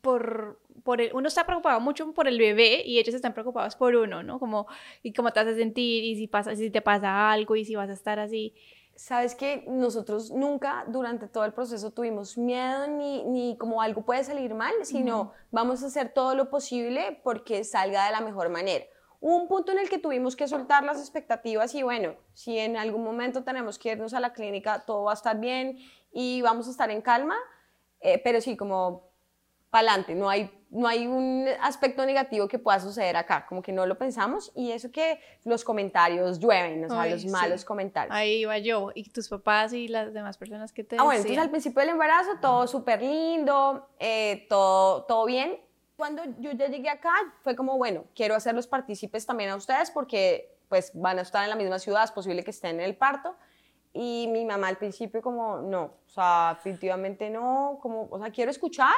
por, 0.00 0.60
por 0.82 1.00
el, 1.00 1.10
uno 1.14 1.28
está 1.28 1.44
preocupado 1.44 1.80
mucho 1.80 2.12
por 2.12 2.28
el 2.28 2.38
bebé 2.38 2.82
y 2.84 2.98
ellos 2.98 3.14
están 3.14 3.34
preocupados 3.34 3.76
por 3.76 3.94
uno, 3.94 4.22
¿no? 4.22 4.38
Como, 4.38 4.66
y 5.02 5.12
cómo 5.12 5.32
te 5.32 5.40
vas 5.40 5.52
a 5.52 5.56
sentir, 5.56 6.04
y 6.04 6.16
si, 6.16 6.26
pasa, 6.26 6.56
si 6.56 6.70
te 6.70 6.80
pasa 6.80 7.30
algo, 7.30 7.56
y 7.56 7.64
si 7.64 7.74
vas 7.74 7.90
a 7.90 7.92
estar 7.92 8.18
así. 8.18 8.54
Sabes 8.94 9.34
que 9.34 9.64
nosotros 9.68 10.30
nunca 10.30 10.84
durante 10.86 11.26
todo 11.26 11.44
el 11.44 11.52
proceso 11.52 11.90
tuvimos 11.92 12.36
miedo 12.36 12.86
ni, 12.86 13.24
ni 13.24 13.56
como 13.56 13.80
algo 13.80 14.04
puede 14.04 14.22
salir 14.22 14.54
mal, 14.54 14.72
sino 14.82 15.32
vamos 15.50 15.82
a 15.82 15.86
hacer 15.86 16.12
todo 16.12 16.34
lo 16.34 16.50
posible 16.50 17.20
porque 17.24 17.64
salga 17.64 18.06
de 18.06 18.12
la 18.12 18.20
mejor 18.20 18.48
manera. 18.48 18.84
Hubo 19.20 19.36
un 19.36 19.48
punto 19.48 19.70
en 19.70 19.78
el 19.78 19.88
que 19.88 19.98
tuvimos 19.98 20.34
que 20.34 20.48
soltar 20.48 20.82
las 20.82 20.98
expectativas 20.98 21.74
y 21.74 21.82
bueno, 21.84 22.16
si 22.34 22.58
en 22.58 22.76
algún 22.76 23.04
momento 23.04 23.44
tenemos 23.44 23.78
que 23.78 23.92
irnos 23.92 24.14
a 24.14 24.20
la 24.20 24.32
clínica, 24.32 24.84
todo 24.84 25.04
va 25.04 25.12
a 25.12 25.14
estar 25.14 25.38
bien 25.38 25.78
y 26.12 26.42
vamos 26.42 26.66
a 26.66 26.72
estar 26.72 26.90
en 26.90 27.02
calma, 27.02 27.36
eh, 28.00 28.20
pero 28.22 28.40
sí, 28.40 28.56
como 28.56 29.11
para 29.72 29.88
adelante, 29.88 30.14
no 30.14 30.28
hay, 30.28 30.50
no 30.68 30.86
hay 30.86 31.06
un 31.06 31.48
aspecto 31.62 32.04
negativo 32.04 32.46
que 32.46 32.58
pueda 32.58 32.78
suceder 32.78 33.16
acá, 33.16 33.46
como 33.48 33.62
que 33.62 33.72
no 33.72 33.86
lo 33.86 33.96
pensamos 33.96 34.52
y 34.54 34.70
eso 34.70 34.92
que 34.92 35.18
los 35.44 35.64
comentarios 35.64 36.38
llueven, 36.38 36.84
o 36.84 36.88
sea, 36.90 37.06
los 37.06 37.24
malos 37.24 37.64
comentarios. 37.64 38.14
Ahí 38.14 38.42
iba 38.42 38.58
yo, 38.58 38.90
y 38.94 39.08
tus 39.08 39.30
papás 39.30 39.72
y 39.72 39.88
las 39.88 40.12
demás 40.12 40.36
personas 40.36 40.74
que 40.74 40.84
te 40.84 40.96
Ah, 40.98 41.04
bueno, 41.04 41.20
entonces 41.22 41.42
al 41.42 41.48
principio 41.48 41.80
del 41.80 41.88
embarazo 41.88 42.32
todo 42.42 42.66
súper 42.66 43.00
lindo, 43.00 43.88
eh, 43.98 44.44
todo, 44.50 45.04
todo 45.04 45.24
bien. 45.24 45.58
Cuando 45.96 46.22
yo 46.38 46.52
ya 46.52 46.66
llegué 46.66 46.90
acá 46.90 47.14
fue 47.40 47.56
como, 47.56 47.78
bueno, 47.78 48.04
quiero 48.14 48.34
hacerlos 48.34 48.66
partícipes 48.66 49.24
también 49.24 49.48
a 49.48 49.56
ustedes 49.56 49.90
porque 49.90 50.54
pues 50.68 50.90
van 50.92 51.18
a 51.18 51.22
estar 51.22 51.44
en 51.44 51.48
la 51.48 51.56
misma 51.56 51.78
ciudad, 51.78 52.04
es 52.04 52.12
posible 52.12 52.44
que 52.44 52.50
estén 52.50 52.78
en 52.78 52.82
el 52.82 52.94
parto. 52.94 53.34
Y 53.94 54.28
mi 54.28 54.44
mamá 54.44 54.68
al 54.68 54.76
principio 54.76 55.22
como, 55.22 55.58
no, 55.58 55.82
o 55.82 56.08
sea, 56.08 56.54
definitivamente 56.56 57.30
no, 57.30 57.78
como, 57.80 58.08
o 58.10 58.18
sea, 58.18 58.30
quiero 58.30 58.50
escuchar 58.50 58.94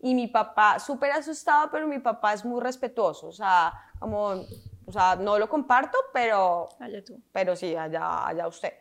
y 0.00 0.14
mi 0.14 0.28
papá, 0.28 0.78
súper 0.78 1.12
asustado, 1.12 1.70
pero 1.70 1.86
mi 1.86 1.98
papá 1.98 2.32
es 2.32 2.44
muy 2.44 2.60
respetuoso, 2.60 3.28
o 3.28 3.32
sea, 3.32 3.72
como, 3.98 4.44
o 4.86 4.92
sea, 4.92 5.16
no 5.16 5.38
lo 5.38 5.48
comparto, 5.48 5.98
pero, 6.12 6.68
allá 6.78 7.04
tú. 7.04 7.20
pero 7.32 7.56
sí, 7.56 7.74
allá, 7.74 8.26
allá 8.26 8.46
usted. 8.46 8.74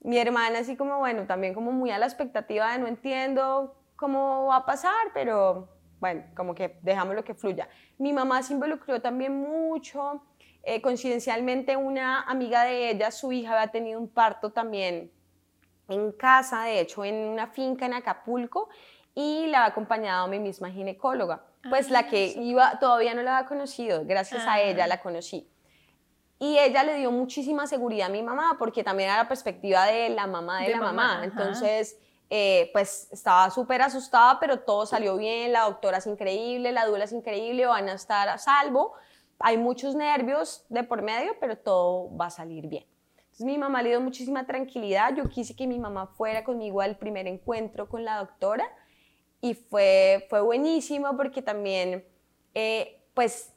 Mi 0.00 0.18
hermana 0.18 0.58
así 0.58 0.76
como, 0.76 0.98
bueno, 0.98 1.26
también 1.26 1.54
como 1.54 1.72
muy 1.72 1.90
a 1.90 1.98
la 1.98 2.06
expectativa 2.06 2.72
de 2.72 2.78
no 2.78 2.86
entiendo 2.86 3.76
cómo 3.96 4.46
va 4.46 4.56
a 4.56 4.66
pasar, 4.66 5.12
pero 5.14 5.68
bueno, 6.00 6.24
como 6.34 6.54
que 6.54 6.80
dejamos 6.82 7.14
lo 7.14 7.24
que 7.24 7.34
fluya. 7.34 7.68
Mi 7.98 8.12
mamá 8.12 8.42
se 8.42 8.52
involucró 8.52 9.00
también 9.00 9.32
mucho, 9.32 10.22
eh, 10.64 10.82
coincidencialmente 10.82 11.76
una 11.76 12.22
amiga 12.22 12.64
de 12.64 12.90
ella, 12.90 13.10
su 13.10 13.32
hija 13.32 13.52
había 13.54 13.70
tenido 13.70 14.00
un 14.00 14.08
parto 14.08 14.50
también 14.50 15.12
en 15.88 16.12
casa, 16.12 16.64
de 16.64 16.80
hecho, 16.80 17.04
en 17.04 17.14
una 17.14 17.46
finca 17.46 17.86
en 17.86 17.94
Acapulco, 17.94 18.68
y 19.14 19.46
la 19.46 19.64
ha 19.64 19.66
acompañado 19.66 20.28
mi 20.28 20.38
misma 20.38 20.70
ginecóloga. 20.70 21.44
Pues 21.68 21.90
la 21.90 22.08
que 22.08 22.34
ah, 22.36 22.40
iba, 22.40 22.78
todavía 22.78 23.14
no 23.14 23.22
la 23.22 23.38
había 23.38 23.48
conocido, 23.48 24.04
gracias 24.04 24.44
a 24.46 24.60
ella 24.60 24.86
la 24.86 25.00
conocí. 25.00 25.48
Y 26.38 26.58
ella 26.58 26.82
le 26.82 26.96
dio 26.96 27.12
muchísima 27.12 27.68
seguridad 27.68 28.08
a 28.08 28.10
mi 28.10 28.22
mamá, 28.22 28.56
porque 28.58 28.82
también 28.82 29.10
era 29.10 29.18
la 29.18 29.28
perspectiva 29.28 29.86
de 29.86 30.08
la 30.08 30.26
mamá 30.26 30.62
de, 30.62 30.70
la 30.70 30.80
mamá. 30.80 31.20
Entonces, 31.22 31.96
eh, 32.30 32.70
pues 32.72 33.08
estaba 33.12 33.48
súper 33.50 33.80
asustada, 33.82 34.40
pero 34.40 34.58
todo 34.58 34.84
salió 34.84 35.16
bien, 35.16 35.52
la 35.52 35.62
doctora 35.62 35.98
es 35.98 36.06
increíble, 36.08 36.72
la 36.72 36.86
dula 36.86 37.04
es 37.04 37.12
increíble, 37.12 37.66
van 37.66 37.88
a 37.88 37.92
estar 37.92 38.28
a 38.28 38.38
salvo. 38.38 38.94
Hay 39.38 39.56
muchos 39.56 39.94
nervios 39.94 40.64
de 40.68 40.82
por 40.82 41.02
medio, 41.02 41.36
pero 41.38 41.56
todo 41.56 42.16
va 42.16 42.26
a 42.26 42.30
salir 42.30 42.66
bien. 42.66 42.86
Entonces 43.18 43.46
mi 43.46 43.56
mamá 43.56 43.80
le 43.82 43.90
dio 43.90 44.00
muchísima 44.00 44.44
tranquilidad. 44.44 45.14
Yo 45.14 45.28
quise 45.28 45.54
que 45.54 45.68
mi 45.68 45.78
mamá 45.78 46.08
fuera 46.08 46.42
conmigo 46.42 46.80
al 46.80 46.96
primer 46.96 47.28
encuentro 47.28 47.88
con 47.88 48.04
la 48.04 48.18
doctora 48.18 48.64
y 49.42 49.54
fue, 49.54 50.24
fue 50.30 50.40
buenísimo 50.40 51.16
porque 51.16 51.42
también, 51.42 52.06
eh, 52.54 53.02
pues, 53.12 53.52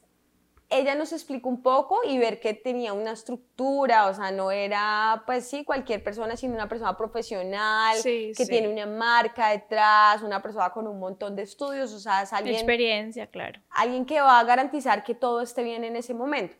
ella 0.68 0.96
nos 0.96 1.12
explicó 1.12 1.48
un 1.48 1.62
poco 1.62 2.00
y 2.04 2.18
ver 2.18 2.40
que 2.40 2.52
tenía 2.52 2.92
una 2.92 3.12
estructura, 3.12 4.08
o 4.08 4.14
sea, 4.14 4.32
no 4.32 4.50
era, 4.50 5.22
pues 5.24 5.46
sí, 5.46 5.64
cualquier 5.64 6.02
persona, 6.02 6.36
sino 6.36 6.54
una 6.54 6.68
persona 6.68 6.96
profesional, 6.96 7.96
que 8.02 8.46
tiene 8.48 8.68
una 8.68 8.84
marca 8.84 9.50
detrás, 9.50 10.22
una 10.22 10.42
persona 10.42 10.70
con 10.70 10.88
un 10.88 10.98
montón 10.98 11.36
de 11.36 11.42
estudios, 11.42 11.92
o 11.92 12.00
sea, 12.00 12.22
es 12.22 12.32
alguien... 12.32 12.56
Experiencia, 12.56 13.28
claro. 13.28 13.60
Alguien 13.70 14.04
que 14.04 14.20
va 14.20 14.40
a 14.40 14.44
garantizar 14.44 15.04
que 15.04 15.14
todo 15.14 15.40
esté 15.40 15.62
bien 15.62 15.84
en 15.84 15.94
ese 15.94 16.14
momento. 16.14 16.56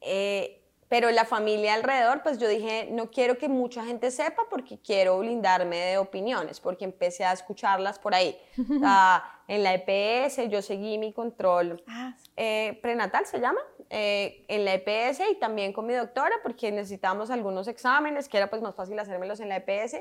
Eh, 0.00 0.61
pero 0.92 1.10
la 1.10 1.24
familia 1.24 1.72
alrededor, 1.72 2.22
pues 2.22 2.36
yo 2.36 2.46
dije, 2.46 2.86
no 2.90 3.10
quiero 3.10 3.38
que 3.38 3.48
mucha 3.48 3.82
gente 3.82 4.10
sepa 4.10 4.42
porque 4.50 4.78
quiero 4.78 5.20
blindarme 5.20 5.78
de 5.78 5.96
opiniones, 5.96 6.60
porque 6.60 6.84
empecé 6.84 7.24
a 7.24 7.32
escucharlas 7.32 7.98
por 7.98 8.14
ahí. 8.14 8.38
en 9.48 9.62
la 9.62 9.72
EPS 9.72 10.50
yo 10.50 10.60
seguí 10.60 10.98
mi 10.98 11.14
control 11.14 11.82
ah, 11.88 12.14
eh, 12.36 12.78
prenatal, 12.82 13.24
se 13.24 13.40
llama, 13.40 13.60
eh, 13.88 14.44
en 14.48 14.66
la 14.66 14.74
EPS 14.74 15.20
y 15.32 15.36
también 15.36 15.72
con 15.72 15.86
mi 15.86 15.94
doctora 15.94 16.34
porque 16.42 16.70
necesitamos 16.70 17.30
algunos 17.30 17.68
exámenes, 17.68 18.28
que 18.28 18.36
era 18.36 18.50
pues 18.50 18.60
más 18.60 18.74
fácil 18.74 18.98
hacérmelos 18.98 19.40
en 19.40 19.48
la 19.48 19.56
EPS. 19.64 19.96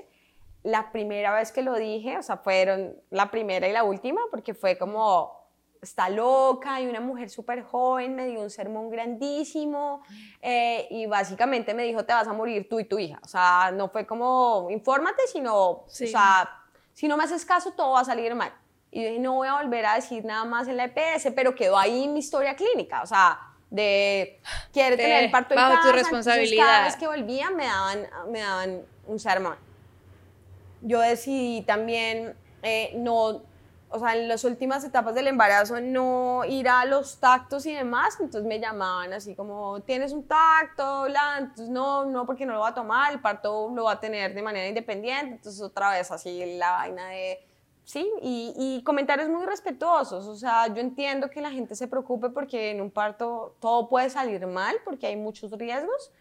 La 0.63 0.91
primera 0.91 1.33
vez 1.33 1.53
que 1.53 1.61
lo 1.61 1.73
dije, 1.75 2.17
o 2.17 2.21
sea, 2.21 2.35
fueron 2.35 2.97
la 3.11 3.31
primera 3.31 3.65
y 3.65 3.71
la 3.71 3.85
última, 3.85 4.19
porque 4.29 4.53
fue 4.53 4.77
como, 4.77 5.40
está 5.81 6.09
loca 6.09 6.79
y 6.79 6.87
una 6.87 6.99
mujer 6.99 7.29
súper 7.29 7.63
joven 7.63 8.15
me 8.15 8.27
dio 8.27 8.39
un 8.39 8.51
sermón 8.51 8.89
grandísimo 8.91 10.03
eh, 10.39 10.87
y 10.91 11.07
básicamente 11.07 11.73
me 11.73 11.83
dijo, 11.83 12.05
te 12.05 12.13
vas 12.13 12.27
a 12.27 12.33
morir 12.33 12.69
tú 12.69 12.79
y 12.79 12.85
tu 12.85 12.99
hija. 12.99 13.19
O 13.23 13.27
sea, 13.27 13.71
no 13.73 13.89
fue 13.89 14.05
como, 14.05 14.67
infórmate, 14.69 15.23
sino, 15.31 15.55
o 15.55 15.85
sea, 15.89 16.49
si 16.93 17.07
no 17.07 17.17
me 17.17 17.23
haces 17.23 17.45
caso, 17.45 17.71
todo 17.71 17.93
va 17.93 18.01
a 18.01 18.05
salir 18.05 18.35
mal. 18.35 18.53
Y 18.91 19.01
yo 19.01 19.07
dije, 19.07 19.19
no 19.19 19.33
voy 19.33 19.47
a 19.47 19.55
volver 19.55 19.85
a 19.85 19.95
decir 19.95 20.23
nada 20.23 20.45
más 20.45 20.67
en 20.67 20.77
la 20.77 20.85
EPS, 20.85 21.31
pero 21.35 21.55
quedó 21.55 21.77
ahí 21.77 22.07
mi 22.07 22.19
historia 22.19 22.55
clínica, 22.55 23.01
o 23.01 23.07
sea, 23.07 23.39
de, 23.71 24.39
quiere 24.71 24.97
tener 24.97 25.23
el 25.23 25.31
parto 25.31 25.55
en 25.55 25.59
casa. 25.59 25.81
tu 25.81 25.93
responsabilidad. 25.93 26.65
cada 26.65 26.83
vez 26.83 26.95
que 26.95 27.07
volvía 27.07 27.49
me 27.49 27.65
daban, 27.65 28.07
me 28.29 28.41
daban 28.41 28.81
un 29.07 29.19
sermón. 29.19 29.55
Yo 30.81 30.99
decidí 30.99 31.61
también 31.61 32.35
eh, 32.61 32.91
no 32.97 33.43
o 33.91 33.99
sea, 33.99 34.15
en 34.15 34.27
las 34.27 34.43
últimas 34.43 34.83
etapas 34.83 35.13
del 35.13 35.27
embarazo 35.27 35.79
no 35.81 36.43
ir 36.45 36.69
a 36.69 36.85
los 36.85 37.19
tactos 37.19 37.65
y 37.65 37.73
demás, 37.73 38.17
entonces 38.19 38.47
me 38.47 38.59
llamaban 38.59 39.13
así 39.13 39.35
como, 39.35 39.81
¿tienes 39.81 40.13
un 40.13 40.27
tacto? 40.27 41.03
Bla? 41.03 41.37
Entonces 41.39 41.69
no, 41.69 42.05
no, 42.05 42.25
porque 42.25 42.45
no 42.45 42.53
lo 42.53 42.61
va 42.61 42.69
a 42.69 42.73
tomar, 42.73 43.11
el 43.11 43.19
parto 43.19 43.69
lo 43.73 43.83
va 43.83 43.93
a 43.93 43.99
tener 43.99 44.33
de 44.33 44.41
manera 44.41 44.67
independiente, 44.67 45.35
entonces 45.35 45.61
otra 45.61 45.91
vez 45.91 46.09
así 46.09 46.57
la 46.57 46.71
vaina 46.71 47.09
de, 47.09 47.45
sí, 47.83 48.09
y, 48.21 48.53
y 48.57 48.83
comentarios 48.83 49.29
muy 49.29 49.45
respetuosos, 49.45 50.25
o 50.25 50.35
sea, 50.35 50.67
yo 50.67 50.81
entiendo 50.81 51.29
que 51.29 51.41
la 51.41 51.51
gente 51.51 51.75
se 51.75 51.87
preocupe 51.87 52.29
porque 52.29 52.71
en 52.71 52.81
un 52.81 52.91
parto 52.91 53.55
todo 53.59 53.89
puede 53.89 54.09
salir 54.09 54.47
mal, 54.47 54.75
porque 54.85 55.07
hay 55.07 55.17
muchos 55.17 55.51
riesgos, 55.51 56.11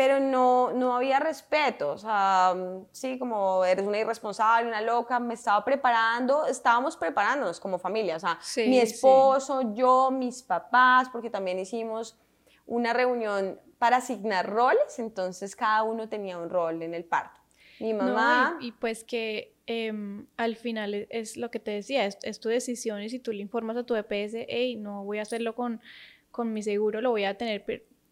pero 0.00 0.18
no, 0.18 0.72
no 0.72 0.96
había 0.96 1.20
respeto, 1.20 1.90
o 1.90 1.98
sea, 1.98 2.56
sí, 2.90 3.18
como 3.18 3.66
eres 3.66 3.86
una 3.86 3.98
irresponsable, 3.98 4.66
una 4.66 4.80
loca, 4.80 5.20
me 5.20 5.34
estaba 5.34 5.62
preparando, 5.62 6.46
estábamos 6.46 6.96
preparándonos 6.96 7.60
como 7.60 7.78
familia, 7.78 8.16
o 8.16 8.18
sea, 8.18 8.38
mi 8.66 8.78
esposo, 8.78 9.74
yo, 9.74 10.10
mis 10.10 10.42
papás, 10.42 11.10
porque 11.10 11.28
también 11.28 11.58
hicimos 11.58 12.18
una 12.64 12.94
reunión 12.94 13.60
para 13.76 13.98
asignar 13.98 14.48
roles, 14.48 14.98
entonces 14.98 15.54
cada 15.54 15.82
uno 15.82 16.08
tenía 16.08 16.38
un 16.38 16.48
rol 16.48 16.80
en 16.80 16.94
el 16.94 17.04
parto. 17.04 17.38
Mi 17.78 17.92
mamá... 17.92 18.56
y, 18.58 18.72
pues 18.72 19.04
que 19.04 19.54
em, 19.66 20.24
al 20.38 20.56
final 20.56 21.08
es, 21.10 21.36
lo 21.36 21.50
que 21.50 21.60
te 21.60 21.72
decía, 21.72 22.06
es, 22.06 22.40
tu 22.40 22.48
decisión 22.48 23.02
y 23.02 23.10
si 23.10 23.18
tú 23.18 23.32
le 23.32 23.42
informas 23.42 23.76
a 23.76 23.84
tu 23.84 23.94
EPS, 23.94 24.46
hey, 24.48 24.76
no 24.76 25.04
voy 25.04 25.18
a 25.18 25.22
hacerlo 25.22 25.54
con, 25.54 25.82
con 26.30 26.54
mi 26.54 26.62
seguro, 26.62 27.02
lo 27.02 27.10
voy 27.10 27.24
a 27.24 27.36
tener 27.36 27.66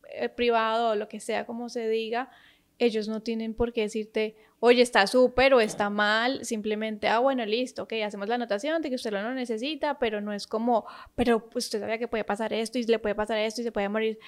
eh, 0.09 0.29
privado 0.29 0.91
o 0.91 0.95
lo 0.95 1.09
que 1.09 1.21
sea 1.21 1.47
como 1.47 1.69
se 1.69 1.89
diga, 1.89 2.31
ellos 2.79 3.09
no 3.09 3.23
tienen 3.23 3.55
por 3.55 3.73
qué 3.73 3.83
decirte, 3.83 4.37
oye, 4.61 4.83
está 4.83 5.07
súper 5.07 5.55
o 5.55 5.61
está 5.61 5.91
mal, 5.91 6.45
simplemente, 6.45 7.09
ah, 7.09 7.19
bueno, 7.19 7.45
listo, 7.45 7.85
ok, 7.85 7.95
hacemos 8.05 8.29
la 8.29 8.37
anotación 8.37 8.83
de 8.83 8.89
que 8.89 8.95
usted 8.95 9.13
lo 9.13 9.35
necesita, 9.35 9.99
pero 9.99 10.21
no 10.21 10.33
es 10.33 10.47
como, 10.47 10.87
pero 11.15 11.49
usted 11.55 11.81
sabía 11.81 11.99
que 11.99 12.09
puede 12.09 12.25
pasar 12.25 12.53
esto 12.53 12.79
y 12.79 12.85
le 12.85 12.99
puede 12.99 13.15
pasar 13.15 13.39
esto 13.39 13.61
y 13.61 13.65
se 13.65 13.73
puede 13.73 13.89
morir. 13.89 14.19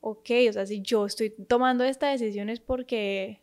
Ok, 0.00 0.30
o 0.48 0.52
sea, 0.52 0.66
si 0.66 0.82
yo 0.82 1.06
estoy 1.06 1.30
tomando 1.30 1.84
esta 1.84 2.08
decisión 2.08 2.48
es 2.48 2.60
porque, 2.60 3.40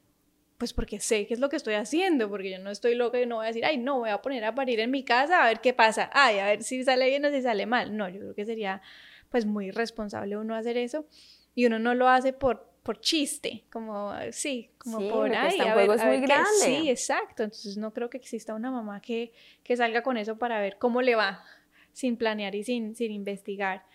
pues 0.58 0.74
porque 0.74 1.00
sé 1.00 1.28
qué 1.28 1.34
es 1.34 1.40
lo 1.40 1.50
que 1.50 1.58
estoy 1.58 1.74
haciendo, 1.74 2.30
porque 2.30 2.52
yo 2.52 2.60
no 2.60 2.70
estoy 2.72 2.96
loca 2.96 3.20
y 3.20 3.26
no 3.26 3.38
voy 3.38 3.46
a 3.46 3.48
decir, 3.48 3.66
ay, 3.66 3.78
no, 3.78 4.00
voy 4.00 4.10
a 4.10 4.22
poner 4.22 4.46
a 4.46 4.56
parir 4.56 4.80
en 4.80 4.92
mi 4.92 5.04
casa 5.04 5.44
a 5.44 5.48
ver 5.48 5.60
qué 5.62 5.74
pasa, 5.74 6.10
ay, 6.14 6.40
a 6.40 6.46
ver 6.46 6.64
si 6.64 6.84
sale 6.84 7.08
bien 7.08 7.26
o 7.26 7.32
si 7.32 7.42
sale 7.42 7.66
mal. 7.66 7.98
No, 7.98 8.08
yo 8.08 8.20
creo 8.20 8.36
que 8.36 8.46
sería 8.46 8.82
pues 9.30 9.46
muy 9.46 9.68
irresponsable 9.68 10.38
uno 10.38 10.56
hacer 10.56 10.78
eso 10.78 11.08
y 11.56 11.66
uno 11.66 11.80
no 11.80 11.94
lo 11.96 12.08
hace 12.08 12.34
por 12.34 12.74
por 12.84 13.00
chiste, 13.00 13.64
como 13.72 14.12
sí, 14.32 14.70
como 14.78 15.08
por 15.08 15.34
ahí. 15.34 15.58
ver, 15.58 15.90
es 15.90 16.04
muy 16.04 16.20
grande. 16.20 16.50
sí, 16.60 16.90
exacto. 16.90 17.44
Entonces 17.44 17.78
no 17.78 17.94
creo 17.94 18.10
que 18.10 18.18
exista 18.18 18.54
una 18.54 18.72
mamá 18.72 19.02
que, 19.02 19.32
que, 19.64 19.78
salga 19.78 20.04
con 20.04 20.18
eso 20.18 20.38
para 20.38 20.60
ver 20.60 20.78
cómo 20.78 21.02
le 21.02 21.16
va, 21.16 21.46
sin 21.94 22.18
planear 22.18 22.54
y 22.56 22.66
sin, 22.66 22.94
sin 22.94 23.14
investigar. 23.14 23.86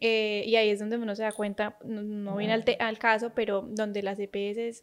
Eh, 0.00 0.42
y 0.46 0.56
ahí 0.56 0.68
es 0.68 0.80
donde 0.80 0.96
uno 0.96 1.14
se 1.14 1.22
da 1.22 1.30
cuenta, 1.30 1.78
no, 1.84 2.36
viene 2.36 2.54
al, 2.54 2.64
al, 2.80 2.98
caso, 2.98 3.32
pero 3.34 3.62
donde 3.62 4.02
las 4.02 4.18
EPS 4.18 4.82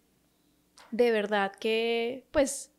de 0.92 1.12
verdad 1.12 1.54
que, 1.54 2.26
pues, 2.32 2.72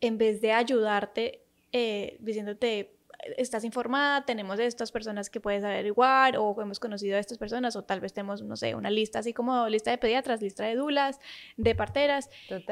en 0.00 0.18
vez 0.18 0.40
de 0.40 0.52
ayudarte, 0.52 1.42
eh, 1.72 2.16
diciéndote, 2.20 2.94
estás 3.36 3.64
informada, 3.64 4.24
tenemos 4.24 4.58
estas 4.58 4.92
personas 4.92 5.30
que 5.30 5.40
puedes 5.40 5.64
averiguar 5.64 6.36
o 6.36 6.60
hemos 6.60 6.80
conocido 6.80 7.16
a 7.16 7.20
estas 7.20 7.38
personas 7.38 7.76
o 7.76 7.82
tal 7.84 8.00
vez 8.00 8.12
tenemos, 8.12 8.42
no 8.42 8.56
sé, 8.56 8.74
una 8.74 8.90
lista 8.90 9.18
así 9.20 9.32
como 9.32 9.68
lista 9.68 9.90
de 9.90 9.98
pediatras, 9.98 10.42
lista 10.42 10.64
de 10.64 10.74
dulas, 10.74 11.20
de 11.56 11.74
parteras 11.74 12.30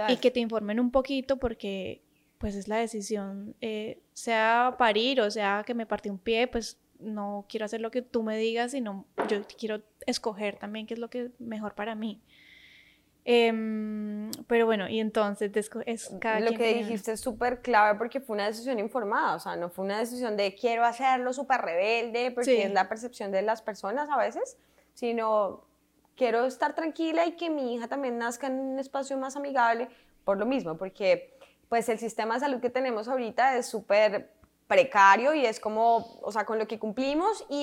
y 0.09 0.17
que 0.17 0.31
te 0.31 0.41
informen 0.41 0.81
un 0.81 0.91
poquito 0.91 1.39
porque 1.39 2.03
pues 2.39 2.55
es 2.55 2.69
la 2.69 2.77
decisión, 2.77 3.57
eh, 3.61 4.01
sea 4.13 4.77
parir 4.79 5.21
o 5.21 5.31
sea 5.31 5.65
que 5.67 5.75
me 5.75 5.87
partí 5.87 6.09
un 6.09 6.19
pie, 6.19 6.47
pues 6.47 6.79
no 6.99 7.47
quiero 7.49 7.67
hacer 7.67 7.81
lo 7.81 7.91
que 7.91 8.03
tú 8.03 8.23
me 8.23 8.37
digas, 8.37 8.73
sino 8.73 9.07
yo 9.29 9.43
quiero 9.59 9.83
escoger 10.07 10.57
también 10.57 10.87
qué 10.87 10.95
es 10.95 11.01
lo 11.01 11.11
que 11.11 11.23
es 11.23 11.41
mejor 11.41 11.75
para 11.75 11.95
mí. 11.95 12.21
Em, 13.31 14.31
pero 14.47 14.65
bueno, 14.65 14.89
y 14.89 15.01
entonces 15.01 15.53
es 15.85 16.11
cada 16.19 16.41
Lo 16.41 16.53
que 16.53 16.73
dijiste 16.73 17.13
es 17.13 17.21
súper 17.21 17.61
clave 17.61 17.99
porque 17.99 18.21
fue 18.21 18.33
una 18.33 18.47
decisión 18.47 18.79
informada, 18.79 19.35
o 19.35 19.39
sea, 19.39 19.55
no 19.55 19.69
fue 19.69 19.85
una 19.85 19.99
decisión 19.99 20.35
de 20.39 20.55
quiero 20.55 20.83
hacerlo 20.83 21.35
súper 21.35 21.61
rebelde, 21.61 22.31
porque 22.31 22.63
es 22.63 22.73
la 22.73 22.89
percepción 22.89 23.31
de 23.31 23.43
las 23.43 23.61
personas 23.61 24.09
a 24.09 24.17
veces, 24.17 24.57
sino 24.95 25.63
quiero 26.17 26.47
estar 26.47 26.75
tranquila 26.75 27.27
y 27.27 27.33
que 27.33 27.51
mi 27.51 27.75
hija 27.75 27.87
también 27.87 28.17
nazca 28.17 28.47
en 28.47 28.55
un 28.55 28.79
espacio 28.79 29.19
más 29.19 29.37
amigable 29.37 29.91
por 30.25 30.39
lo 30.39 30.47
mismo, 30.47 30.79
porque 30.79 31.39
pues 31.69 31.87
el 31.91 31.99
sistema 31.99 32.33
de 32.33 32.41
salud 32.41 32.61
que 32.61 32.71
tenemos 32.71 33.09
ahorita 33.09 33.59
es 33.59 33.67
súper 33.67 34.33
precario 34.67 35.35
y 35.35 35.45
es 35.45 35.61
como, 35.61 36.19
o 36.23 36.33
sea, 36.33 36.47
con 36.47 36.59
lo 36.59 36.67
que 36.67 36.79
cumplimos 36.79 37.45
y, 37.51 37.57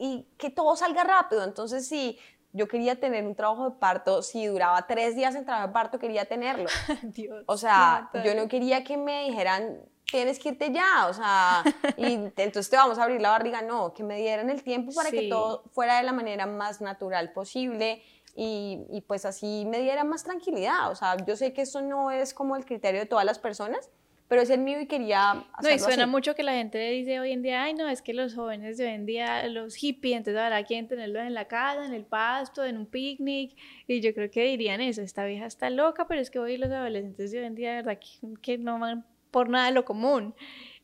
y, 0.00 0.28
que 0.38 0.50
todo 0.50 0.76
salga 0.76 1.02
rápido. 1.02 1.42
Entonces, 1.42 1.88
si 1.88 2.18
yo 2.52 2.66
quería 2.68 2.98
tener 2.98 3.26
un 3.26 3.34
trabajo 3.34 3.70
de 3.70 3.76
parto, 3.76 4.22
si 4.22 4.46
duraba 4.46 4.86
tres 4.86 5.14
días 5.14 5.34
en 5.34 5.44
trabajo 5.44 5.68
de 5.68 5.72
parto, 5.72 5.98
quería 5.98 6.24
tenerlo. 6.24 6.68
Dios, 7.02 7.44
o 7.46 7.56
sea, 7.56 8.10
yo 8.24 8.34
no 8.34 8.48
quería 8.48 8.84
que 8.84 8.96
me 8.96 9.24
dijeran, 9.24 9.80
tienes 10.10 10.38
que 10.38 10.50
irte 10.50 10.72
ya, 10.72 11.06
o 11.08 11.14
sea, 11.14 11.62
y 11.96 12.14
entonces 12.36 12.70
te 12.70 12.76
vamos 12.76 12.98
a 12.98 13.04
abrir 13.04 13.20
la 13.20 13.30
barriga, 13.30 13.62
no, 13.62 13.92
que 13.92 14.02
me 14.02 14.16
dieran 14.16 14.50
el 14.50 14.62
tiempo 14.62 14.92
para 14.94 15.10
que 15.10 15.28
todo 15.28 15.64
fuera 15.72 15.98
de 15.98 16.04
la 16.04 16.12
manera 16.12 16.46
más 16.46 16.80
natural 16.80 17.32
posible. 17.32 18.02
Y, 18.40 18.86
y, 18.92 19.00
pues 19.00 19.24
así 19.24 19.64
me 19.66 19.80
diera 19.80 20.04
más 20.04 20.22
tranquilidad. 20.22 20.92
O 20.92 20.94
sea, 20.94 21.16
yo 21.26 21.34
sé 21.34 21.52
que 21.52 21.62
eso 21.62 21.82
no 21.82 22.12
es 22.12 22.32
como 22.32 22.54
el 22.54 22.64
criterio 22.64 23.00
de 23.00 23.06
todas 23.06 23.24
las 23.24 23.40
personas, 23.40 23.90
pero 24.28 24.42
es 24.42 24.50
el 24.50 24.60
mío 24.60 24.78
y 24.80 24.86
quería 24.86 25.30
hacerlo 25.30 25.48
No, 25.62 25.70
y 25.70 25.78
suena 25.78 26.06
mucho 26.06 26.34
que 26.34 26.42
la 26.42 26.52
gente 26.52 26.78
dice 26.90 27.18
hoy 27.18 27.32
en 27.32 27.42
día, 27.42 27.62
ay, 27.62 27.74
no, 27.74 27.88
es 27.88 28.02
que 28.02 28.12
los 28.12 28.34
jóvenes 28.34 28.76
de 28.76 28.84
hoy 28.86 28.92
en 28.92 29.06
día, 29.06 29.48
los 29.48 29.74
hippies, 29.74 30.18
entonces 30.18 30.40
ahora 30.40 30.62
quieren 30.64 30.86
tenerlo 30.86 31.18
en 31.20 31.32
la 31.32 31.46
casa, 31.46 31.86
en 31.86 31.94
el 31.94 32.04
pasto, 32.04 32.64
en 32.64 32.76
un 32.76 32.86
picnic, 32.86 33.56
y 33.86 34.00
yo 34.00 34.12
creo 34.12 34.30
que 34.30 34.44
dirían 34.44 34.82
eso, 34.82 35.00
esta 35.00 35.24
vieja 35.24 35.46
está 35.46 35.70
loca, 35.70 36.06
pero 36.06 36.20
es 36.20 36.30
que 36.30 36.38
hoy 36.38 36.58
los 36.58 36.70
adolescentes 36.70 37.30
de 37.30 37.40
hoy 37.40 37.46
en 37.46 37.54
día, 37.54 37.70
de 37.70 37.76
verdad, 37.82 37.98
que, 38.42 38.58
no 38.58 38.78
van 38.78 39.06
por 39.30 39.48
nada 39.48 39.66
de 39.66 39.72
lo 39.72 39.84
común. 39.84 40.34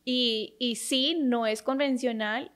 Y, 0.07 0.55
y 0.59 0.76
sí, 0.76 1.19
no 1.23 1.47
es 1.47 1.63
convencional, 1.63 2.50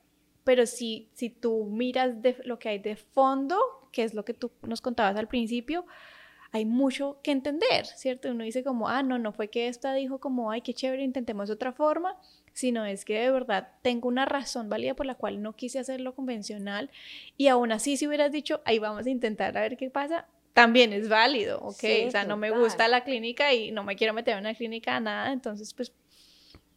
pero 0.44 0.64
sí, 0.64 1.10
si 1.12 1.28
tú 1.28 1.66
miras 1.66 2.22
de 2.22 2.36
lo 2.44 2.58
que 2.58 2.70
hay 2.70 2.78
de 2.78 2.96
fondo, 2.96 3.58
que 3.92 4.04
es 4.04 4.14
lo 4.14 4.24
que 4.24 4.32
tú 4.32 4.50
nos 4.62 4.80
contabas 4.80 5.16
al 5.16 5.28
principio, 5.28 5.84
hay 6.52 6.64
mucho 6.64 7.20
que 7.22 7.30
entender, 7.30 7.86
¿cierto? 7.86 8.30
Uno 8.30 8.44
dice 8.44 8.64
como, 8.64 8.88
ah, 8.88 9.02
no, 9.02 9.18
no 9.18 9.32
fue 9.32 9.48
que 9.48 9.68
esta 9.68 9.92
dijo 9.94 10.18
como, 10.18 10.50
ay, 10.50 10.62
qué 10.62 10.72
chévere, 10.72 11.02
intentemos 11.02 11.50
otra 11.50 11.72
forma, 11.72 12.16
sino 12.52 12.84
es 12.86 13.04
que 13.04 13.20
de 13.20 13.30
verdad 13.30 13.68
tengo 13.82 14.08
una 14.08 14.24
razón 14.24 14.68
válida 14.68 14.94
por 14.94 15.06
la 15.06 15.14
cual 15.14 15.42
no 15.42 15.54
quise 15.54 15.78
hacerlo 15.78 16.14
convencional 16.14 16.90
y 17.36 17.48
aún 17.48 17.70
así 17.70 17.96
si 17.96 18.06
hubieras 18.06 18.32
dicho, 18.32 18.62
ahí 18.64 18.78
vamos 18.78 19.06
a 19.06 19.10
intentar 19.10 19.56
a 19.56 19.60
ver 19.60 19.76
qué 19.76 19.90
pasa, 19.90 20.26
también 20.54 20.92
es 20.92 21.08
válido, 21.08 21.60
¿ok? 21.60 21.84
o 22.06 22.10
sea, 22.10 22.24
no 22.24 22.36
me 22.36 22.50
gusta 22.50 22.88
la 22.88 23.04
clínica 23.04 23.54
y 23.54 23.70
no 23.70 23.84
me 23.84 23.94
quiero 23.94 24.12
meter 24.12 24.34
en 24.34 24.40
una 24.40 24.54
clínica, 24.54 24.98
nada, 24.98 25.32
entonces 25.32 25.72
pues 25.72 25.92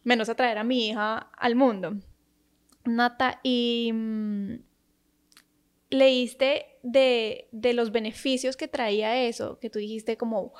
menos 0.04 0.28
atraer 0.28 0.58
a 0.58 0.64
mi 0.64 0.90
hija 0.90 1.30
al 1.36 1.56
mundo. 1.56 1.96
Nata, 2.84 3.40
y 3.42 3.90
mm, 3.92 4.54
leíste 5.92 6.66
de, 6.82 7.48
los 7.52 7.92
beneficios 7.92 8.56
que 8.56 8.68
traía 8.68 9.22
eso, 9.22 9.58
que 9.58 9.70
tú 9.70 9.78
dijiste 9.78 10.16
como, 10.16 10.52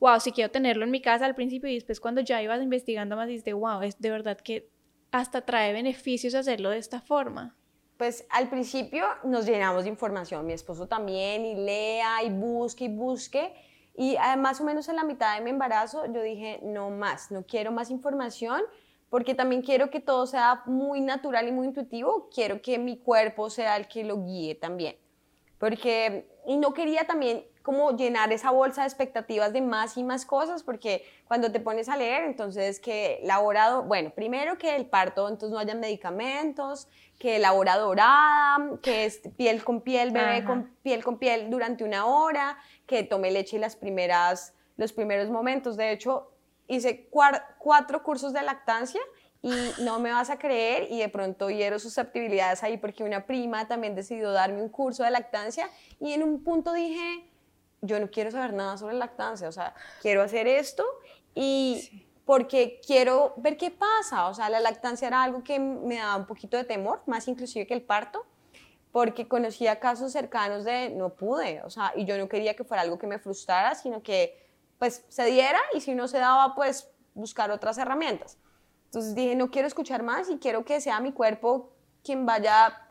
wow, 0.00 0.20
si 0.20 0.32
quiero 0.32 0.50
tenerlo 0.50 0.84
en 0.84 0.90
mi 0.90 1.02
casa 1.02 1.26
al 1.26 1.34
principio 1.34 1.68
y 1.68 1.74
después 1.74 2.00
cuando 2.00 2.20
ya 2.20 2.42
ibas 2.42 2.62
investigando 2.62 3.16
más 3.16 3.28
dijiste, 3.28 3.52
wow, 3.52 3.82
es 3.82 4.00
de 4.00 4.10
verdad 4.10 4.38
que 4.38 4.70
hasta 5.10 5.42
trae 5.42 5.72
beneficios 5.72 6.34
hacerlo 6.34 6.70
de 6.70 6.78
esta 6.78 7.00
forma. 7.00 7.56
Pues 7.96 8.26
al 8.30 8.48
principio 8.48 9.04
nos 9.24 9.46
llenamos 9.46 9.82
de 9.82 9.90
información, 9.90 10.46
mi 10.46 10.52
esposo 10.52 10.86
también, 10.86 11.44
y 11.44 11.56
lea, 11.56 12.22
y 12.22 12.30
busque, 12.30 12.84
y 12.84 12.88
busque. 12.88 13.52
Y 13.96 14.16
más 14.38 14.60
o 14.60 14.64
menos 14.64 14.88
en 14.88 14.94
la 14.94 15.02
mitad 15.02 15.36
de 15.36 15.42
mi 15.42 15.50
embarazo 15.50 16.06
yo 16.06 16.22
dije, 16.22 16.60
no 16.62 16.90
más, 16.90 17.32
no 17.32 17.44
quiero 17.44 17.72
más 17.72 17.90
información, 17.90 18.62
porque 19.10 19.34
también 19.34 19.62
quiero 19.62 19.90
que 19.90 20.00
todo 20.00 20.26
sea 20.26 20.62
muy 20.66 21.00
natural 21.00 21.48
y 21.48 21.52
muy 21.52 21.66
intuitivo, 21.66 22.28
quiero 22.32 22.60
que 22.60 22.78
mi 22.78 22.98
cuerpo 22.98 23.50
sea 23.50 23.76
el 23.76 23.88
que 23.88 24.04
lo 24.04 24.24
guíe 24.24 24.54
también. 24.54 24.96
Porque, 25.58 26.28
y 26.46 26.56
no 26.56 26.72
quería 26.72 27.06
también 27.06 27.44
como 27.68 27.94
llenar 27.96 28.32
esa 28.32 28.50
bolsa 28.50 28.80
de 28.82 28.88
expectativas 28.88 29.52
de 29.52 29.60
más 29.60 29.98
y 29.98 30.02
más 30.02 30.24
cosas, 30.24 30.62
porque 30.62 31.04
cuando 31.26 31.52
te 31.52 31.60
pones 31.60 31.90
a 31.90 31.98
leer, 31.98 32.24
entonces 32.24 32.80
que 32.80 33.20
la 33.24 33.40
hora, 33.40 33.80
bueno, 33.80 34.08
primero 34.08 34.56
que 34.56 34.74
el 34.74 34.86
parto, 34.86 35.28
entonces 35.28 35.50
no 35.50 35.58
haya 35.58 35.74
medicamentos, 35.74 36.88
que 37.18 37.38
la 37.38 37.52
hora 37.52 37.76
dorada, 37.76 38.78
que 38.80 39.04
es 39.04 39.20
piel 39.36 39.64
con 39.64 39.82
piel, 39.82 40.12
bebé 40.12 40.44
con 40.44 40.70
piel 40.82 41.04
con 41.04 41.18
piel 41.18 41.50
durante 41.50 41.84
una 41.84 42.06
hora, 42.06 42.56
que 42.86 43.02
tome 43.02 43.30
leche 43.30 43.58
las 43.58 43.76
primeras, 43.76 44.54
los 44.78 44.94
primeros 44.94 45.28
momentos. 45.28 45.76
De 45.76 45.92
hecho, 45.92 46.30
hice 46.68 47.08
cuatro 47.10 48.02
cursos 48.02 48.32
de 48.32 48.42
lactancia 48.42 49.00
y 49.42 49.52
no 49.82 49.98
me 50.00 50.12
vas 50.12 50.30
a 50.30 50.38
creer 50.38 50.88
y 50.90 50.98
de 50.98 51.08
pronto 51.08 51.48
hiero 51.50 51.78
susceptibilidades 51.78 52.62
ahí 52.62 52.76
porque 52.76 53.04
una 53.04 53.24
prima 53.24 53.68
también 53.68 53.94
decidió 53.94 54.32
darme 54.32 54.62
un 54.62 54.68
curso 54.68 55.04
de 55.04 55.10
lactancia 55.10 55.70
y 56.00 56.12
en 56.12 56.22
un 56.22 56.42
punto 56.42 56.72
dije, 56.72 57.24
yo 57.80 58.00
no 58.00 58.10
quiero 58.10 58.30
saber 58.30 58.52
nada 58.52 58.76
sobre 58.76 58.94
lactancia, 58.94 59.48
o 59.48 59.52
sea, 59.52 59.74
quiero 60.02 60.22
hacer 60.22 60.46
esto 60.48 60.84
y 61.34 62.04
porque 62.24 62.80
quiero 62.86 63.32
ver 63.38 63.56
qué 63.56 63.70
pasa, 63.70 64.28
o 64.28 64.34
sea, 64.34 64.50
la 64.50 64.60
lactancia 64.60 65.08
era 65.08 65.22
algo 65.22 65.42
que 65.42 65.58
me 65.58 65.96
daba 65.96 66.16
un 66.16 66.26
poquito 66.26 66.56
de 66.56 66.64
temor, 66.64 67.00
más 67.06 67.26
inclusive 67.28 67.66
que 67.66 67.74
el 67.74 67.82
parto, 67.82 68.26
porque 68.92 69.28
conocía 69.28 69.78
casos 69.78 70.12
cercanos 70.12 70.64
de 70.64 70.90
no 70.90 71.10
pude, 71.10 71.62
o 71.62 71.70
sea, 71.70 71.92
y 71.94 72.04
yo 72.04 72.18
no 72.18 72.28
quería 72.28 72.54
que 72.54 72.64
fuera 72.64 72.82
algo 72.82 72.98
que 72.98 73.06
me 73.06 73.18
frustrara, 73.18 73.74
sino 73.74 74.02
que 74.02 74.47
pues 74.78 75.04
se 75.08 75.24
diera 75.24 75.58
y 75.74 75.80
si 75.80 75.94
no 75.94 76.08
se 76.08 76.18
daba, 76.18 76.54
pues 76.54 76.90
buscar 77.14 77.50
otras 77.50 77.78
herramientas. 77.78 78.38
Entonces 78.86 79.14
dije, 79.14 79.34
no 79.34 79.50
quiero 79.50 79.68
escuchar 79.68 80.02
más 80.02 80.30
y 80.30 80.38
quiero 80.38 80.64
que 80.64 80.80
sea 80.80 81.00
mi 81.00 81.12
cuerpo 81.12 81.72
quien 82.02 82.24
vaya 82.24 82.88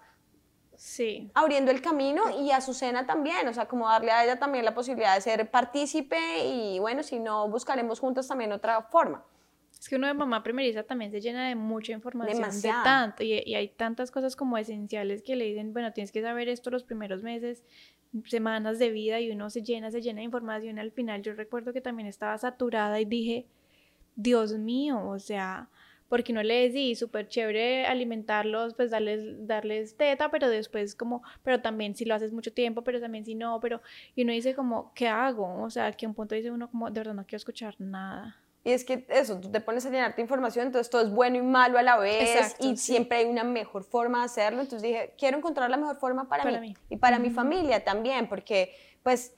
sí. 0.76 1.32
abriendo 1.34 1.72
el 1.72 1.82
camino 1.82 2.24
y 2.40 2.52
a 2.52 2.62
Susana 2.62 3.06
también, 3.06 3.48
o 3.48 3.54
sea, 3.54 3.68
como 3.68 3.88
darle 3.88 4.12
a 4.12 4.24
ella 4.24 4.38
también 4.38 4.64
la 4.64 4.76
posibilidad 4.76 5.16
de 5.16 5.22
ser 5.22 5.50
partícipe 5.50 6.46
y 6.46 6.78
bueno, 6.80 7.02
si 7.04 7.20
no, 7.20 7.50
buscaremos 7.50 8.00
juntos 8.00 8.28
también 8.28 8.52
otra 8.52 8.84
forma. 8.84 9.26
Es 9.80 9.90
que 9.90 9.96
uno 9.96 10.08
de 10.08 10.14
mamá 10.14 10.42
primeriza 10.42 10.84
también 10.84 11.12
se 11.12 11.22
llena 11.22 11.48
de 11.48 11.56
mucha 11.56 11.92
información, 11.92 12.50
de 12.62 12.70
tanto, 12.84 13.24
y, 13.24 13.44
y, 13.46 13.56
hay 13.56 13.70
tantas 13.70 14.10
cosas 14.10 14.36
como 14.36 14.58
esenciales 14.58 15.22
que 15.22 15.36
le 15.36 15.46
dicen, 15.46 15.72
bueno, 15.72 15.94
tienes 15.94 16.12
que 16.12 16.22
saber 16.22 16.50
esto 16.50 16.72
los 16.72 16.84
primeros 16.84 17.22
meses, 17.22 17.64
semanas 18.26 18.80
de 18.80 18.90
vida 18.90 19.20
y 19.20 19.32
uno 19.32 19.50
se 19.50 19.64
llena, 19.64 19.92
se 19.92 20.02
llena 20.02 20.20
de 20.20 20.26
información. 20.26 20.80
Al 20.80 20.92
final 20.92 21.22
yo 21.22 21.34
recuerdo 21.34 21.74
que 21.74 21.82
también 21.82 22.08
estaba 22.08 22.38
saturada 22.38 23.00
y 23.00 23.06
dije, 23.06 23.46
Dios 24.16 24.54
mío, 24.54 25.08
o 25.08 25.20
sea, 25.20 25.70
porque 26.10 26.32
uno 26.32 26.44
le 26.44 26.72
sí, 26.72 26.96
súper 26.96 27.28
chévere 27.28 27.86
alimentarlos, 27.86 28.74
pues 28.74 28.92
darles, 28.92 29.46
darles 29.46 29.98
teta, 29.98 30.32
pero 30.32 30.50
después 30.50 30.96
como, 30.96 31.22
pero 31.44 31.62
también 31.62 31.96
si 31.96 32.06
lo 32.06 32.16
haces 32.16 32.32
mucho 32.32 32.54
tiempo, 32.54 32.84
pero 32.84 33.00
también 33.02 33.26
si 33.26 33.36
no, 33.36 33.60
pero, 33.60 33.82
y 34.16 34.24
uno 34.24 34.32
dice 34.32 34.56
como, 34.56 34.92
¿qué 34.96 35.08
hago? 35.08 35.62
O 35.62 35.70
sea, 35.70 35.92
que 35.92 36.08
un 36.08 36.14
punto 36.14 36.36
dice 36.36 36.52
uno 36.52 36.70
como, 36.70 36.90
de 36.90 37.00
verdad 37.00 37.14
no 37.14 37.26
quiero 37.26 37.38
escuchar 37.38 37.76
nada. 37.80 38.38
Y 38.68 38.74
es 38.74 38.84
que 38.84 39.06
eso, 39.08 39.40
tú 39.40 39.50
te 39.50 39.62
pones 39.62 39.86
a 39.86 39.90
llenarte 39.90 40.22
información, 40.22 40.66
entonces 40.66 40.90
todo 40.90 41.02
es 41.02 41.10
bueno 41.10 41.38
y 41.38 41.42
malo 41.42 41.80
a 41.80 41.84
la 41.84 41.96
vez 41.96 42.54
y 42.60 42.76
siempre 42.76 43.20
hay 43.20 43.26
una 43.26 43.46
mejor 43.46 43.86
forma 43.86 44.20
de 44.20 44.26
hacerlo. 44.26 44.60
Entonces 44.60 44.82
dije, 44.82 45.16
quiero 45.18 45.38
encontrar 45.38 45.70
la 45.70 45.78
mejor 45.78 45.96
forma 45.96 46.28
para, 46.28 46.60
mí, 46.60 46.76
y 46.90 46.98
para 46.98 47.18
mi 47.18 47.30
familia 47.30 47.86
también, 47.86 48.28
porque 48.28 48.76
pues 49.04 49.32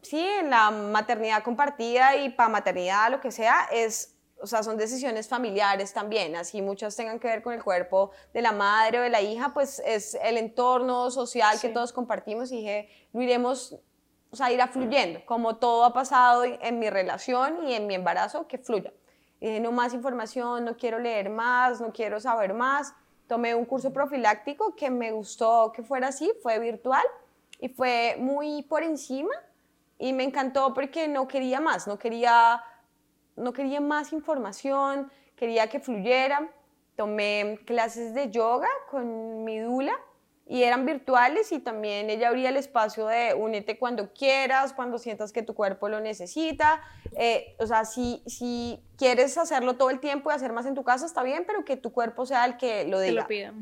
sí, 0.00 0.20
en 0.20 0.50
la 0.50 0.70
maternidad 0.70 1.42
compartida 1.42 2.14
y 2.14 2.28
para 2.28 2.50
maternidad, 2.50 3.10
lo 3.10 3.20
que 3.20 3.32
sea, 3.32 3.66
es, 3.72 4.14
o 4.40 4.46
sea, 4.46 4.62
son 4.62 4.76
decisiones 4.76 5.26
familiares 5.26 5.92
también, 5.92 6.36
así 6.36 6.62
muchas 6.62 6.94
tengan 6.94 7.18
que 7.18 7.26
ver 7.26 7.42
con 7.42 7.54
el 7.54 7.64
cuerpo 7.64 8.12
de 8.32 8.42
la 8.42 8.52
madre 8.52 9.00
o 9.00 9.02
de 9.02 9.10
la 9.10 9.22
hija, 9.22 9.52
pues 9.52 9.82
es 9.84 10.16
el 10.22 10.36
entorno 10.36 11.10
social 11.10 11.60
que 11.60 11.68
todos 11.70 11.92
compartimos. 11.92 12.52
Y 12.52 12.58
dije, 12.58 12.88
lo 13.12 13.22
iremos 13.22 13.76
o 14.32 14.36
sea, 14.36 14.50
irá 14.50 14.66
fluyendo, 14.66 15.20
como 15.26 15.56
todo 15.56 15.84
ha 15.84 15.92
pasado 15.92 16.44
en 16.44 16.78
mi 16.78 16.88
relación 16.88 17.68
y 17.68 17.74
en 17.74 17.86
mi 17.86 17.94
embarazo, 17.94 18.48
que 18.48 18.56
fluya. 18.56 18.90
Eh, 19.42 19.60
no 19.60 19.72
más 19.72 19.92
información, 19.92 20.64
no 20.64 20.74
quiero 20.76 20.98
leer 20.98 21.28
más, 21.28 21.82
no 21.82 21.92
quiero 21.92 22.18
saber 22.18 22.54
más. 22.54 22.94
Tomé 23.26 23.54
un 23.54 23.66
curso 23.66 23.92
profiláctico 23.92 24.74
que 24.74 24.90
me 24.90 25.12
gustó 25.12 25.70
que 25.74 25.82
fuera 25.82 26.08
así, 26.08 26.32
fue 26.42 26.58
virtual 26.58 27.04
y 27.60 27.68
fue 27.68 28.16
muy 28.18 28.62
por 28.62 28.82
encima 28.82 29.34
y 29.98 30.14
me 30.14 30.24
encantó 30.24 30.72
porque 30.72 31.08
no 31.08 31.28
quería 31.28 31.60
más, 31.60 31.86
no 31.86 31.98
quería, 31.98 32.64
no 33.36 33.52
quería 33.52 33.82
más 33.82 34.14
información, 34.14 35.12
quería 35.36 35.68
que 35.68 35.78
fluyera. 35.78 36.50
Tomé 36.96 37.58
clases 37.66 38.14
de 38.14 38.30
yoga 38.30 38.68
con 38.90 39.44
mi 39.44 39.58
dula 39.58 39.98
y 40.52 40.64
eran 40.64 40.84
virtuales 40.84 41.50
y 41.50 41.60
también 41.60 42.10
ella 42.10 42.28
abría 42.28 42.50
el 42.50 42.58
espacio 42.58 43.06
de 43.06 43.32
únete 43.32 43.78
cuando 43.78 44.12
quieras, 44.12 44.74
cuando 44.74 44.98
sientas 44.98 45.32
que 45.32 45.42
tu 45.42 45.54
cuerpo 45.54 45.88
lo 45.88 45.98
necesita. 46.00 46.82
Eh, 47.16 47.56
o 47.58 47.66
sea, 47.66 47.86
si, 47.86 48.22
si 48.26 48.78
quieres 48.98 49.38
hacerlo 49.38 49.78
todo 49.78 49.88
el 49.88 49.98
tiempo 49.98 50.30
y 50.30 50.34
hacer 50.34 50.52
más 50.52 50.66
en 50.66 50.74
tu 50.74 50.84
casa, 50.84 51.06
está 51.06 51.22
bien, 51.22 51.44
pero 51.46 51.64
que 51.64 51.78
tu 51.78 51.90
cuerpo 51.90 52.26
sea 52.26 52.44
el 52.44 52.58
que 52.58 52.84
lo 52.84 53.00
diga. 53.00 53.22
lo 53.22 53.26
pida. 53.26 53.54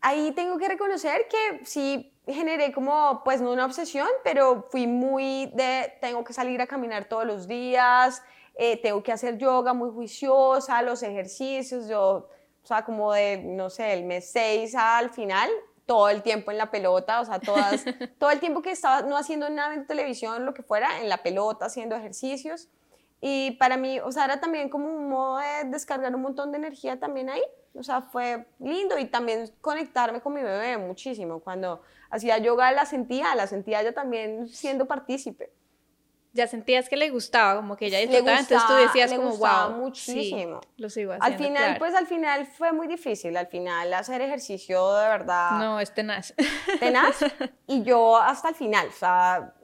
Ahí 0.00 0.32
tengo 0.32 0.58
que 0.58 0.66
reconocer 0.66 1.28
que 1.30 1.64
sí 1.64 2.12
generé 2.26 2.72
como, 2.72 3.22
pues 3.24 3.40
no 3.40 3.52
una 3.52 3.64
obsesión, 3.64 4.08
pero 4.24 4.66
fui 4.72 4.88
muy 4.88 5.52
de, 5.54 5.92
tengo 6.00 6.24
que 6.24 6.32
salir 6.32 6.60
a 6.60 6.66
caminar 6.66 7.04
todos 7.04 7.24
los 7.24 7.46
días, 7.46 8.24
eh, 8.56 8.76
tengo 8.82 9.04
que 9.04 9.12
hacer 9.12 9.38
yoga 9.38 9.72
muy 9.72 9.90
juiciosa, 9.90 10.82
los 10.82 11.04
ejercicios, 11.04 11.86
yo 11.86 12.28
o 12.62 12.66
sea, 12.66 12.84
como 12.84 13.12
de, 13.12 13.38
no 13.38 13.70
sé, 13.70 13.92
el 13.92 14.04
mes 14.04 14.30
6 14.32 14.74
al 14.74 15.10
final, 15.10 15.50
todo 15.86 16.08
el 16.08 16.22
tiempo 16.22 16.50
en 16.50 16.58
la 16.58 16.70
pelota, 16.70 17.20
o 17.20 17.24
sea, 17.24 17.40
todas, 17.40 17.84
todo 18.18 18.30
el 18.30 18.40
tiempo 18.40 18.62
que 18.62 18.70
estaba 18.70 19.02
no 19.02 19.16
haciendo 19.16 19.48
nada 19.50 19.74
en 19.74 19.86
televisión, 19.86 20.44
lo 20.44 20.54
que 20.54 20.62
fuera, 20.62 21.00
en 21.00 21.08
la 21.08 21.22
pelota, 21.22 21.66
haciendo 21.66 21.96
ejercicios. 21.96 22.68
Y 23.20 23.52
para 23.52 23.76
mí, 23.76 24.00
o 24.00 24.10
sea, 24.12 24.24
era 24.24 24.40
también 24.40 24.68
como 24.70 24.86
un 24.86 25.08
modo 25.08 25.38
de 25.38 25.64
descargar 25.64 26.14
un 26.14 26.22
montón 26.22 26.52
de 26.52 26.58
energía 26.58 26.98
también 26.98 27.28
ahí. 27.28 27.42
O 27.74 27.82
sea, 27.82 28.02
fue 28.02 28.46
lindo 28.58 28.98
y 28.98 29.04
también 29.06 29.50
conectarme 29.60 30.20
con 30.20 30.32
mi 30.32 30.42
bebé 30.42 30.78
muchísimo. 30.78 31.40
Cuando 31.40 31.82
hacía 32.08 32.38
yoga 32.38 32.72
la 32.72 32.86
sentía, 32.86 33.34
la 33.34 33.46
sentía 33.46 33.82
yo 33.82 33.92
también 33.92 34.48
siendo 34.48 34.86
partícipe 34.86 35.52
ya 36.32 36.46
sentías 36.46 36.88
que 36.88 36.96
le 36.96 37.10
gustaba, 37.10 37.56
como 37.56 37.76
que 37.76 37.86
ella 37.86 37.98
disfrutaba, 37.98 38.38
entonces 38.38 38.66
tú 38.66 38.74
decías 38.74 39.12
como, 39.12 39.36
wow, 39.36 39.70
muchísimo. 39.76 40.60
lo 40.76 40.88
sigo 40.88 41.12
haciendo, 41.12 41.24
Al 41.24 41.34
final, 41.36 41.78
pues 41.78 41.94
al 41.94 42.06
final 42.06 42.46
fue 42.46 42.72
muy 42.72 42.86
difícil, 42.86 43.36
al 43.36 43.48
final 43.48 43.92
hacer 43.94 44.20
ejercicio 44.20 44.94
de 44.94 45.08
verdad. 45.08 45.58
No, 45.58 45.80
es 45.80 45.92
tenaz. 45.92 46.34
Tenaz, 46.80 47.24
y 47.66 47.82
yo 47.82 48.16
hasta 48.16 48.50
el 48.50 48.54
final, 48.54 48.88
o 48.88 48.92
sea, 48.92 49.54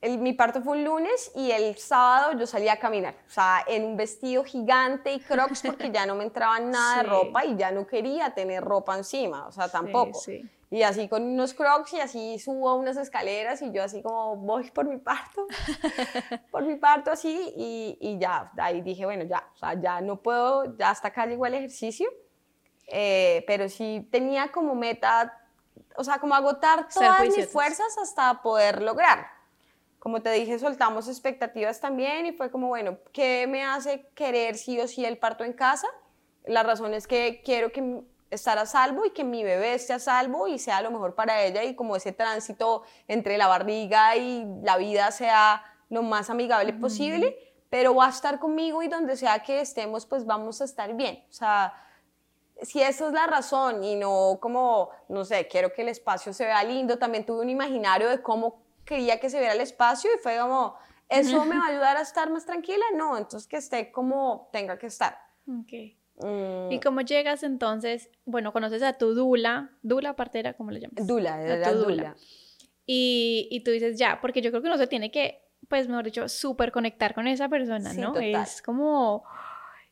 el, 0.00 0.18
mi 0.18 0.32
parto 0.32 0.62
fue 0.62 0.78
un 0.78 0.84
lunes 0.84 1.30
y 1.36 1.52
el 1.52 1.76
sábado 1.78 2.36
yo 2.36 2.46
salí 2.46 2.68
a 2.68 2.78
caminar, 2.80 3.14
o 3.26 3.30
sea, 3.30 3.64
en 3.68 3.84
un 3.84 3.96
vestido 3.96 4.42
gigante 4.42 5.12
y 5.12 5.20
crocs 5.20 5.62
porque 5.62 5.92
ya 5.92 6.06
no 6.06 6.16
me 6.16 6.24
entraba 6.24 6.58
nada 6.58 7.02
de 7.02 7.02
ropa 7.04 7.44
y 7.44 7.56
ya 7.56 7.70
no 7.70 7.86
quería 7.86 8.34
tener 8.34 8.64
ropa 8.64 8.96
encima, 8.96 9.46
o 9.46 9.52
sea, 9.52 9.68
tampoco. 9.68 10.18
Sí, 10.18 10.44
y 10.72 10.84
así 10.84 11.06
con 11.06 11.22
unos 11.22 11.52
crocs 11.52 11.92
y 11.92 12.00
así 12.00 12.38
subo 12.38 12.74
unas 12.76 12.96
escaleras 12.96 13.60
y 13.60 13.70
yo 13.72 13.84
así 13.84 14.00
como 14.00 14.36
voy 14.36 14.70
por 14.70 14.86
mi 14.86 14.96
parto, 14.96 15.46
por 16.50 16.64
mi 16.64 16.76
parto 16.76 17.10
así 17.10 17.52
y, 17.54 17.98
y, 18.00 18.18
ya, 18.18 18.50
ahí 18.56 18.80
dije, 18.80 19.04
bueno, 19.04 19.24
ya, 19.24 19.46
o 19.54 19.58
sea, 19.58 19.78
ya 19.78 20.00
no 20.00 20.22
puedo, 20.22 20.74
ya 20.78 20.88
hasta 20.88 21.08
acá 21.08 21.26
llegó 21.26 21.44
el 21.44 21.52
ejercicio, 21.52 22.08
eh, 22.86 23.44
pero 23.46 23.68
sí 23.68 24.08
tenía 24.10 24.50
como 24.50 24.74
meta, 24.74 25.38
o 25.94 26.04
sea, 26.04 26.18
como 26.18 26.34
agotar 26.34 26.88
todas 26.88 27.20
mis 27.20 27.48
fuerzas 27.48 27.98
hasta 28.02 28.40
poder 28.40 28.80
lograr. 28.80 29.26
Como 29.98 30.22
te 30.22 30.30
dije, 30.30 30.58
soltamos 30.58 31.06
expectativas 31.06 31.80
también 31.80 32.24
y 32.24 32.32
fue 32.32 32.50
como, 32.50 32.68
bueno, 32.68 32.96
¿qué 33.12 33.46
me 33.46 33.62
hace 33.62 34.08
querer 34.14 34.56
sí 34.56 34.80
o 34.80 34.88
sí 34.88 35.04
el 35.04 35.18
parto 35.18 35.44
en 35.44 35.52
casa? 35.52 35.86
La 36.46 36.62
razón 36.62 36.94
es 36.94 37.06
que 37.06 37.42
quiero 37.44 37.72
que 37.72 38.02
estar 38.32 38.58
a 38.58 38.64
salvo 38.64 39.04
y 39.04 39.10
que 39.10 39.24
mi 39.24 39.44
bebé 39.44 39.74
esté 39.74 39.92
a 39.92 39.98
salvo 39.98 40.48
y 40.48 40.58
sea 40.58 40.80
lo 40.80 40.90
mejor 40.90 41.14
para 41.14 41.42
ella 41.42 41.62
y 41.64 41.74
como 41.74 41.96
ese 41.96 42.12
tránsito 42.12 42.82
entre 43.06 43.36
la 43.36 43.46
barriga 43.46 44.16
y 44.16 44.46
la 44.62 44.78
vida 44.78 45.10
sea 45.10 45.62
lo 45.90 46.02
más 46.02 46.30
amigable 46.30 46.72
posible, 46.72 47.36
pero 47.68 47.94
va 47.94 48.06
a 48.06 48.08
estar 48.08 48.38
conmigo 48.38 48.82
y 48.82 48.88
donde 48.88 49.16
sea 49.16 49.40
que 49.40 49.60
estemos, 49.60 50.06
pues 50.06 50.24
vamos 50.24 50.62
a 50.62 50.64
estar 50.64 50.94
bien. 50.94 51.22
O 51.28 51.32
sea, 51.32 51.74
si 52.62 52.80
esa 52.80 53.08
es 53.08 53.12
la 53.12 53.26
razón 53.26 53.84
y 53.84 53.96
no 53.96 54.38
como, 54.40 54.88
no 55.08 55.26
sé, 55.26 55.46
quiero 55.48 55.72
que 55.74 55.82
el 55.82 55.90
espacio 55.90 56.32
se 56.32 56.46
vea 56.46 56.64
lindo, 56.64 56.98
también 56.98 57.26
tuve 57.26 57.42
un 57.42 57.50
imaginario 57.50 58.08
de 58.08 58.22
cómo 58.22 58.62
quería 58.86 59.20
que 59.20 59.28
se 59.28 59.38
viera 59.38 59.52
el 59.52 59.60
espacio 59.60 60.10
y 60.14 60.18
fue 60.18 60.38
como, 60.38 60.74
¿eso 61.10 61.44
me 61.44 61.58
va 61.58 61.66
a 61.66 61.68
ayudar 61.68 61.98
a 61.98 62.00
estar 62.00 62.30
más 62.30 62.46
tranquila? 62.46 62.84
No, 62.94 63.18
entonces 63.18 63.46
que 63.46 63.58
esté 63.58 63.92
como 63.92 64.48
tenga 64.52 64.78
que 64.78 64.86
estar. 64.86 65.18
Okay. 65.62 66.01
¿Y 66.22 66.76
mm. 66.76 66.80
cómo 66.80 67.00
llegas 67.00 67.42
entonces? 67.42 68.10
Bueno, 68.24 68.52
conoces 68.52 68.82
a 68.82 68.94
tu 68.94 69.14
dula, 69.14 69.70
dula 69.82 70.14
partera, 70.16 70.54
¿cómo 70.54 70.70
le 70.70 70.80
llamas? 70.80 71.06
Dula, 71.06 71.34
a 71.34 71.72
tu 71.72 71.78
dula. 71.78 72.16
Y, 72.86 73.48
y, 73.50 73.60
tú 73.60 73.70
dices, 73.70 73.98
ya, 73.98 74.20
porque 74.20 74.42
yo 74.42 74.50
creo 74.50 74.62
que 74.62 74.68
uno 74.68 74.78
se 74.78 74.86
tiene 74.86 75.10
que, 75.10 75.42
pues, 75.68 75.88
mejor 75.88 76.04
dicho, 76.04 76.28
súper 76.28 76.72
conectar 76.72 77.14
con 77.14 77.26
esa 77.28 77.48
persona, 77.48 77.92
¿no? 77.94 78.16
Es 78.16 78.60
como, 78.60 79.24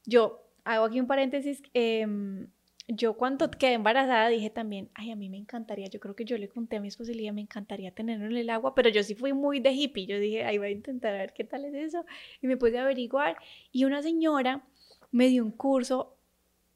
yo 0.04 0.44
hago 0.64 0.84
aquí 0.84 1.00
un 1.00 1.06
paréntesis, 1.06 1.62
em, 1.72 2.48
yo 2.88 3.14
cuando 3.14 3.48
quedé 3.50 3.74
embarazada 3.74 4.28
dije 4.28 4.50
también, 4.50 4.90
ay, 4.94 5.12
a 5.12 5.16
mí 5.16 5.28
me 5.28 5.36
encantaría, 5.36 5.86
yo 5.86 6.00
creo 6.00 6.16
que 6.16 6.24
yo 6.24 6.36
le 6.36 6.48
conté 6.48 6.76
a 6.76 6.80
mi 6.80 6.88
esposa 6.88 7.12
y 7.12 7.30
me 7.30 7.40
encantaría 7.40 7.92
tenerlo 7.92 8.26
en 8.26 8.36
el 8.36 8.50
agua, 8.50 8.74
pero 8.74 8.88
yo 8.88 9.02
sí 9.04 9.14
fui 9.14 9.32
muy 9.32 9.60
de 9.60 9.70
hippie, 9.70 10.06
yo 10.06 10.18
dije, 10.18 10.44
ay, 10.44 10.58
voy 10.58 10.68
a 10.68 10.70
intentar 10.70 11.14
a 11.14 11.18
ver 11.18 11.32
qué 11.32 11.44
tal 11.44 11.64
es 11.64 11.74
eso, 11.74 12.04
y 12.42 12.48
me 12.48 12.56
puse 12.56 12.78
a 12.78 12.82
averiguar, 12.82 13.36
y 13.70 13.84
una 13.84 14.02
señora 14.02 14.64
me 15.12 15.28
dio 15.28 15.44
un 15.44 15.52
curso 15.52 16.16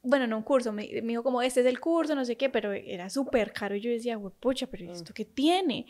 bueno, 0.05 0.27
no 0.27 0.37
un 0.37 0.43
curso, 0.43 0.73
me, 0.73 0.87
dijo 0.87 1.23
como, 1.23 1.43
este 1.43 1.61
es 1.61 1.67
el 1.67 1.81
curso, 1.81 2.15
no 2.15 2.25
sé 2.25 2.37
qué, 2.37 2.51
pero 2.51 2.73
era 2.73 3.11
súper 3.11 3.53
caro. 3.53 3.75
Y 3.75 3.81
yo 3.81 3.91
decía, 3.91 4.19
pucha, 4.19 4.67
pero 4.67 4.93
¿esto 4.93 5.11
mm. 5.11 5.15
qué 5.15 5.25
tiene? 5.25 5.87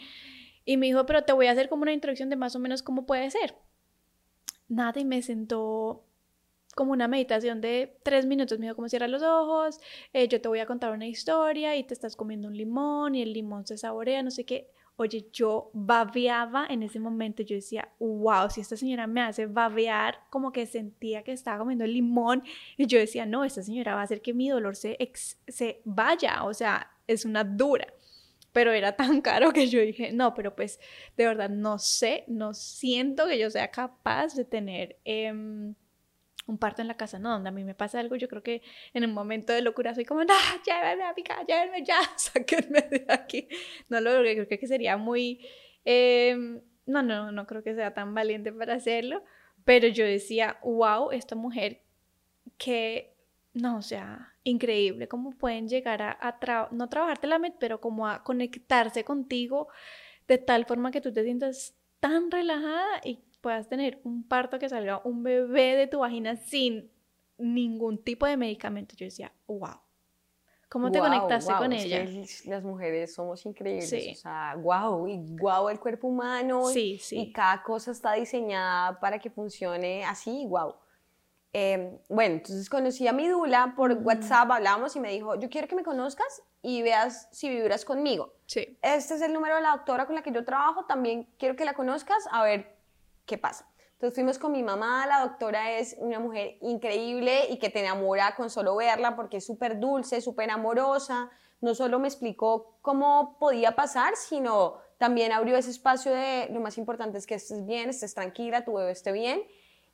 Y 0.65 0.77
me 0.77 0.87
dijo, 0.87 1.05
pero 1.05 1.25
te 1.25 1.33
voy 1.33 1.47
a 1.47 1.53
hacer 1.53 1.69
como 1.69 1.83
una 1.83 1.93
introducción 1.93 2.31
de 2.31 2.37
más 2.37 2.57
o 2.57 2.61
menos 2.61 2.83
cómo 2.83 3.07
puede 3.07 3.31
ser. 3.31 3.57
Nada, 4.69 5.01
y 5.01 5.05
me 5.05 5.21
sentó 5.21 6.05
como 6.75 6.93
una 6.93 7.09
meditación 7.09 7.61
de 7.61 7.97
tres 8.03 8.27
minutos. 8.27 8.59
Me 8.59 8.67
dijo, 8.67 8.77
como 8.77 8.89
cierra 8.89 9.09
los 9.09 9.23
ojos, 9.23 9.81
eh, 10.13 10.29
yo 10.29 10.41
te 10.41 10.49
voy 10.49 10.61
a 10.61 10.67
contar 10.67 10.93
una 10.93 11.07
historia 11.07 11.77
y 11.77 11.85
te 11.85 11.95
estás 11.95 12.17
comiendo 12.17 12.49
un 12.49 12.57
limón 12.57 13.15
y 13.15 13.23
el 13.23 13.33
limón 13.33 13.67
se 13.67 13.77
saborea, 13.79 14.23
no 14.23 14.31
sé 14.31 14.45
qué. 14.45 14.71
Oye, 14.97 15.29
yo 15.33 15.71
babeaba 15.73 16.67
en 16.71 16.85
ese 16.85 17.01
momento, 17.01 17.43
yo 17.43 17.57
decía, 17.57 17.89
wow, 17.99 18.49
si 18.49 18.61
esta 18.61 18.77
señora 18.77 19.09
me 19.09 19.23
hace 19.23 19.47
babear, 19.47 20.21
como 20.31 20.53
que 20.53 20.67
sentía 20.67 21.25
que 21.25 21.33
estaba 21.33 21.59
comiendo 21.59 21.85
limón, 21.85 22.45
y 22.77 22.87
yo 22.87 22.99
decía, 22.99 23.27
no, 23.27 23.45
esta 23.45 23.63
señora 23.63 23.97
va 23.97 24.03
a 24.03 24.05
hacer 24.05 24.23
que 24.23 24.33
mi 24.33 24.49
dolor 24.49 24.77
se, 24.77 24.97
se 25.49 25.81
vaya, 25.85 26.45
o 26.45 26.55
sea, 26.55 26.93
es 27.09 27.25
una 27.25 27.43
dura. 27.43 27.93
Pero 28.53 28.73
era 28.73 28.95
tan 28.95 29.21
caro 29.21 29.53
que 29.53 29.67
yo 29.67 29.81
dije, 29.81 30.13
no, 30.13 30.33
pero 30.33 30.55
pues 30.55 30.79
de 31.17 31.27
verdad 31.27 31.51
no 31.51 31.81
sé, 31.81 32.23
no 32.29 32.55
siento 32.55 33.27
que 33.27 33.39
yo 33.39 33.51
sea 33.51 33.71
capaz 33.73 34.35
de 34.37 34.45
tener... 34.45 34.97
Em, 35.05 35.75
un 36.47 36.59
parto 36.59 36.83
en 36.83 36.89
la 36.89 36.97
casa, 36.97 37.19
no, 37.19 37.31
donde 37.31 37.49
a 37.49 37.53
mí 37.53 37.65
me 37.65 37.75
pasa 37.75 38.01
algo, 38.01 38.17
yo 38.17 38.29
creo 38.29 38.43
que 38.43 38.63
en 38.93 39.05
un 39.05 39.13
momento 39.13 39.53
de 39.53 39.63
locura 39.63 39.95
soy 39.95 40.05
como, 40.05 40.25
no, 40.25 40.35
llévenme 40.67 41.05
a 41.05 41.15
mi 41.15 41.23
casa, 41.23 41.45
llévenme 41.47 41.85
ya, 41.85 41.99
sáquenme 42.17 42.83
de 42.83 43.07
aquí. 43.09 43.49
No 43.89 44.01
lo 44.01 44.23
creo 44.23 44.47
que 44.47 44.67
sería 44.67 44.97
muy, 44.97 45.47
em, 45.85 46.61
no, 46.87 47.03
no, 47.03 47.33
no 47.33 47.47
creo 47.47 47.63
que 47.63 47.75
sea 47.75 47.95
tan 47.95 48.15
valiente 48.15 48.53
para 48.53 48.75
hacerlo, 48.75 49.25
pero 49.65 49.89
yo 49.89 50.05
decía, 50.05 50.59
wow, 50.63 51.11
esta 51.13 51.35
mujer 51.35 51.81
que, 52.59 53.15
no, 53.55 53.79
o 53.79 53.83
sea, 53.83 54.35
increíble, 54.43 55.09
cómo 55.09 55.31
pueden 55.31 55.69
llegar 55.69 56.03
a, 56.03 56.19
a 56.21 56.69
no 56.73 56.89
trabajarte 56.89 57.27
la 57.27 57.39
mente, 57.39 57.57
pero 57.59 57.81
como 57.81 58.07
a 58.07 58.23
conectarse 58.23 59.05
contigo 59.05 59.69
de 60.29 60.39
tal 60.39 60.67
forma 60.67 60.91
que 60.91 61.01
tú 61.01 61.13
te 61.13 61.25
sientas 61.25 61.75
tan 62.01 62.31
relajada 62.31 63.01
y 63.03 63.21
puedas 63.45 63.69
tener 63.69 64.01
un 64.05 64.27
parto 64.27 64.59
que 64.59 64.71
salga 64.71 65.03
un 65.05 65.23
bebé 65.23 65.77
de 65.77 65.87
tu 65.87 65.99
vagina 65.99 66.35
sin 66.35 66.91
ningún 67.37 68.03
tipo 68.03 68.25
de 68.25 68.39
medicamento. 68.39 68.95
Yo 68.97 69.05
decía, 69.05 69.31
wow. 69.47 69.83
¿Cómo 70.71 70.91
te 70.91 70.99
conectaste 70.99 71.53
con 71.53 71.71
ella? 71.75 72.07
las 72.47 72.65
mujeres 72.65 73.13
somos 73.13 73.45
increíbles. 73.45 74.17
O 74.17 74.21
sea, 74.23 74.57
wow, 74.57 75.07
y 75.07 75.19
wow 75.39 75.69
el 75.69 75.79
cuerpo 75.79 76.09
humano. 76.09 76.65
Sí, 76.69 76.99
sí. 76.99 77.21
Y 77.21 77.33
cada 77.35 77.63
cosa 77.63 77.91
está 77.91 78.15
diseñada 78.15 78.99
para 78.99 79.19
que 79.19 79.29
funcione 79.29 80.07
así, 80.07 80.47
wow. 80.47 80.77
Em, 81.53 81.99
bueno, 82.09 82.37
entonces 82.37 82.71
conocí 82.71 83.07
a 83.07 83.13
mi 83.13 83.29
Dula 83.29 83.75
por 83.77 83.93
WhatsApp, 83.93 84.51
hablamos 84.51 84.97
y 84.97 85.01
me 85.01 85.11
dijo, 85.11 85.39
yo 85.39 85.51
quiero 85.51 85.69
que 85.69 85.77
me 85.77 85.85
conozcas 85.85 86.43
y 86.63 86.81
veas 86.81 87.29
si 87.31 87.51
vibras 87.51 87.85
conmigo. 87.85 88.33
Sí. 88.47 88.79
Este 88.81 89.15
es 89.15 89.21
el 89.21 89.35
número 89.35 89.57
de 89.57 89.61
la 89.61 89.73
doctora 89.73 90.07
con 90.07 90.15
la 90.15 90.23
que 90.23 90.33
yo 90.33 90.47
trabajo, 90.47 90.87
también 90.87 91.29
quiero 91.39 91.57
que 91.57 91.67
la 91.67 91.75
conozcas, 91.75 92.27
a 92.33 92.43
ver 92.43 92.74
qué 93.27 93.39
pasa. 93.39 93.69
Entonces 93.93 94.15
fuimos 94.15 94.39
con 94.39 94.53
mi 94.53 94.63
mamá, 94.63 95.07
la 95.07 95.21
doctora 95.21 95.73
es 95.79 95.97
una 95.99 96.19
mujer 96.19 96.59
increíble 96.61 97.47
y 97.49 97.59
que 97.59 97.71
te 97.71 97.81
enamora 97.81 98.35
con 98.37 98.51
solo 98.51 98.77
verla 98.77 99.17
porque 99.17 99.39
es 99.39 99.47
súper 99.47 99.79
dulce, 99.81 100.21
súper 100.21 100.51
amorosa. 100.51 101.31
No 101.61 101.75
solo 101.75 101.99
me 101.99 102.09
explicó 102.09 102.77
cómo 102.83 103.39
podía 103.39 103.75
pasar, 103.75 104.17
sino 104.17 104.79
también 104.99 105.33
abrió 105.33 105.57
ese 105.57 105.71
espacio 105.71 106.13
de 106.13 106.49
lo 106.51 106.61
más 106.61 106.77
importante 106.77 107.19
es 107.19 107.27
que 107.27 107.35
estés 107.35 107.65
bien, 107.65 107.89
estés 107.89 108.15
tranquila, 108.15 108.65
tu 108.65 108.75
bebé 108.75 108.93
esté 108.93 109.13
bien 109.13 109.43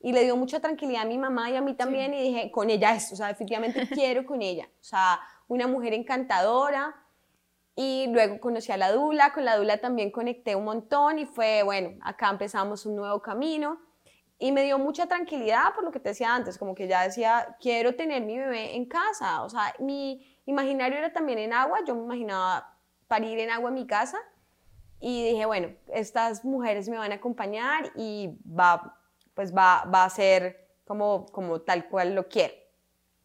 y 0.01 0.13
le 0.13 0.25
dio 0.25 0.37
mucha 0.37 0.61
tranquilidad 0.61 1.03
a 1.03 1.05
mi 1.05 1.19
mamá 1.19 1.51
y 1.51 1.57
a 1.57 1.61
mí 1.61 1.75
también 1.75 2.15
y 2.15 2.23
dije, 2.23 2.51
con 2.51 2.71
ella 2.71 2.95
es, 2.95 3.13
o 3.13 3.17
sea, 3.17 3.29
definitivamente 3.29 3.87
quiero 3.95 4.25
con 4.25 4.43
ella, 4.43 4.69
o 4.81 4.85
sea, 4.85 5.21
una 5.47 5.67
mujer 5.67 5.93
encantadora 5.93 6.95
y 7.83 8.09
luego 8.09 8.39
conocí 8.41 8.71
a 8.73 8.77
la 8.77 8.93
Dula, 8.93 9.33
con 9.33 9.47
la 9.47 9.57
Dula 9.57 9.79
también 9.79 10.11
conecté 10.11 10.55
un 10.55 10.65
montón 10.65 11.19
y 11.19 11.25
fue, 11.25 11.63
bueno, 11.63 11.99
acá 12.03 12.29
empezamos 12.29 12.85
un 12.85 12.95
nuevo 12.95 13.23
camino 13.23 13.81
y 14.39 14.53
me 14.53 14.65
dio 14.65 14.79
mucha 14.79 15.07
tranquilidad 15.07 15.75
por 15.75 15.85
lo 15.85 15.91
que 15.91 15.99
te 15.99 16.11
decía 16.11 16.35
antes, 16.35 16.59
como 16.59 16.75
que 16.75 16.87
ya 16.89 17.05
decía, 17.05 17.57
quiero 17.59 17.95
tener 17.95 18.21
mi 18.23 18.37
bebé 18.37 18.77
en 18.77 18.85
casa, 18.85 19.43
o 19.43 19.49
sea, 19.49 19.75
mi 19.79 20.39
imaginario 20.45 20.99
era 20.99 21.11
también 21.11 21.39
en 21.39 21.55
agua, 21.55 21.79
yo 21.87 21.95
me 21.95 22.03
imaginaba 22.03 22.77
parir 23.09 23.39
en 23.39 23.49
agua 23.49 23.71
en 23.71 23.77
mi 23.77 23.87
casa 23.87 24.19
y 24.99 25.31
dije, 25.31 25.47
bueno, 25.47 25.69
estas 25.95 26.45
mujeres 26.45 26.87
me 26.87 26.99
van 26.99 27.13
a 27.13 27.15
acompañar 27.15 27.93
y 27.97 28.37
va 28.47 28.95
pues 29.33 29.57
va, 29.57 29.87
va 29.87 30.05
a 30.05 30.11
ser 30.11 30.69
como, 30.85 31.25
como 31.33 31.63
tal 31.63 31.89
cual 31.89 32.15
lo 32.15 32.29
quiero. 32.29 32.53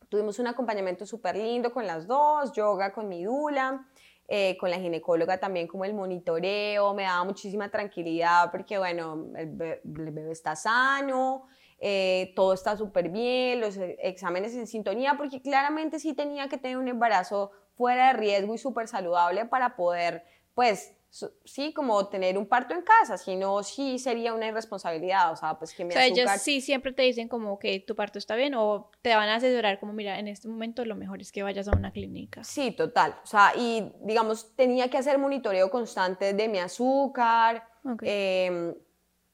Tuvimos 0.08 0.40
un 0.40 0.48
acompañamiento 0.48 1.06
súper 1.06 1.36
lindo 1.36 1.74
con 1.74 1.86
las 1.86 2.08
dos, 2.08 2.54
yoga 2.54 2.94
con 2.94 3.10
mi 3.10 3.26
dula, 3.26 3.86
eh, 4.28 4.58
con 4.58 4.72
la 4.72 4.80
ginecóloga 4.80 5.40
también 5.40 5.68
como 5.68 5.86
el 5.86 5.94
monitoreo, 5.94 6.94
me 6.94 7.04
daba 7.04 7.24
muchísima 7.24 7.70
tranquilidad 7.70 8.50
porque 8.52 8.78
bueno, 8.78 9.28
el, 9.36 9.52
bebé, 9.84 10.32
está 10.32 10.56
sano, 10.56 11.48
eh, 11.80 12.34
todo 12.36 12.54
está 12.54 12.76
súper 12.76 13.10
bien, 13.10 13.62
los 13.62 13.78
exámenes 13.78 14.56
en 14.56 14.66
sintonía, 14.66 15.16
porque 15.16 15.42
claramente 15.42 16.00
sí 16.00 16.14
tenía 16.14 16.48
que 16.48 16.58
tener 16.58 16.78
un 16.78 16.88
embarazo 16.88 17.52
fuera 17.78 18.08
de 18.08 18.14
riesgo 18.14 18.56
y 18.56 18.58
súper 18.58 18.88
saludable 18.88 19.46
para 19.46 19.76
poder 19.76 20.24
pues 20.56 20.96
sí, 21.46 21.74
como 21.74 22.08
tener 22.10 22.38
un 22.38 22.46
parto 22.46 22.74
en 22.74 22.82
casa, 22.82 23.18
si 23.18 23.36
no, 23.36 23.64
sí 23.64 24.00
sería 24.00 24.34
una 24.34 24.48
irresponsabilidad, 24.48 25.32
o 25.32 25.36
sea, 25.36 25.58
pues 25.58 25.74
que 25.74 25.86
me 25.86 25.92
O 25.92 25.94
sea, 25.94 26.06
ellos 26.06 26.30
sí 26.42 26.60
siempre 26.62 26.92
te 26.92 27.04
dicen 27.04 27.30
como 27.30 27.58
que 27.58 27.80
tu 27.80 27.96
parto 27.96 28.20
está 28.20 28.36
bien 28.36 28.54
o 28.56 28.92
te 29.02 29.16
van 29.16 29.30
a 29.30 29.36
asesorar 29.36 29.80
como, 29.80 29.94
mira, 29.94 30.20
en 30.20 30.28
este 30.28 30.48
momento 30.48 30.84
lo 30.84 30.96
mejor 30.96 31.22
es 31.22 31.32
que 31.32 31.44
vayas 31.44 31.68
a 31.68 31.72
una 31.72 31.92
clínica. 31.92 32.44
Sí, 32.44 32.72
total, 32.72 33.16
o 33.24 33.28
sea, 33.28 33.54
y 33.56 33.94
digamos, 34.02 34.56
tenía 34.56 34.90
que 34.90 34.98
hacer 34.98 35.18
monitoreo 35.18 35.70
constante 35.70 36.34
de 36.34 36.48
mi 36.50 36.60
azúcar, 36.60 37.68
em, 38.02 38.74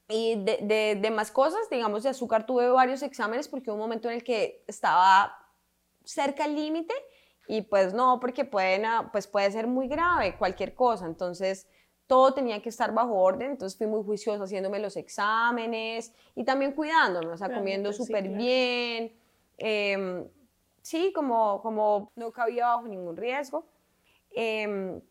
y 0.07 0.35
de, 0.35 0.59
de, 0.61 0.99
de, 1.01 1.11
más 1.11 1.31
cosas, 1.31 1.69
digamos, 1.69 2.03
de 2.03 2.09
azúcar 2.09 2.45
tuve 2.45 2.69
varios 2.69 3.01
exámenes 3.01 3.47
porque 3.47 3.71
hubo 3.71 3.75
un 3.75 3.81
momento 3.81 4.09
en 4.09 4.15
el 4.15 4.23
que 4.23 4.63
estaba 4.67 5.37
cerca 6.03 6.43
al 6.43 6.55
límite 6.55 6.93
y 7.51 7.63
pues 7.63 7.93
no, 7.93 8.17
porque 8.21 8.45
pueden, 8.45 8.83
pues 9.11 9.27
puede 9.27 9.51
ser 9.51 9.67
muy 9.67 9.89
grave 9.89 10.37
cualquier 10.37 10.73
cosa, 10.73 11.05
entonces 11.05 11.67
todo 12.07 12.33
tenía 12.33 12.61
que 12.61 12.69
estar 12.69 12.93
bajo 12.93 13.13
orden, 13.13 13.51
entonces 13.51 13.77
fui 13.77 13.87
muy 13.87 14.05
juiciosa 14.05 14.45
haciéndome 14.45 14.79
los 14.79 14.95
exámenes 14.95 16.13
y 16.33 16.45
también 16.45 16.71
cuidándome, 16.71 17.27
o 17.27 17.37
sea, 17.37 17.53
comiendo 17.53 17.91
súper 17.91 18.29
bien, 18.29 19.13
em, 19.57 20.25
sí, 20.81 21.11
como, 21.13 21.61
como 21.61 22.13
no 22.15 22.31
cabía 22.31 22.67
bajo 22.67 22.87
ningún 22.87 23.17
riesgo. 23.17 23.65
Em, 24.29 25.01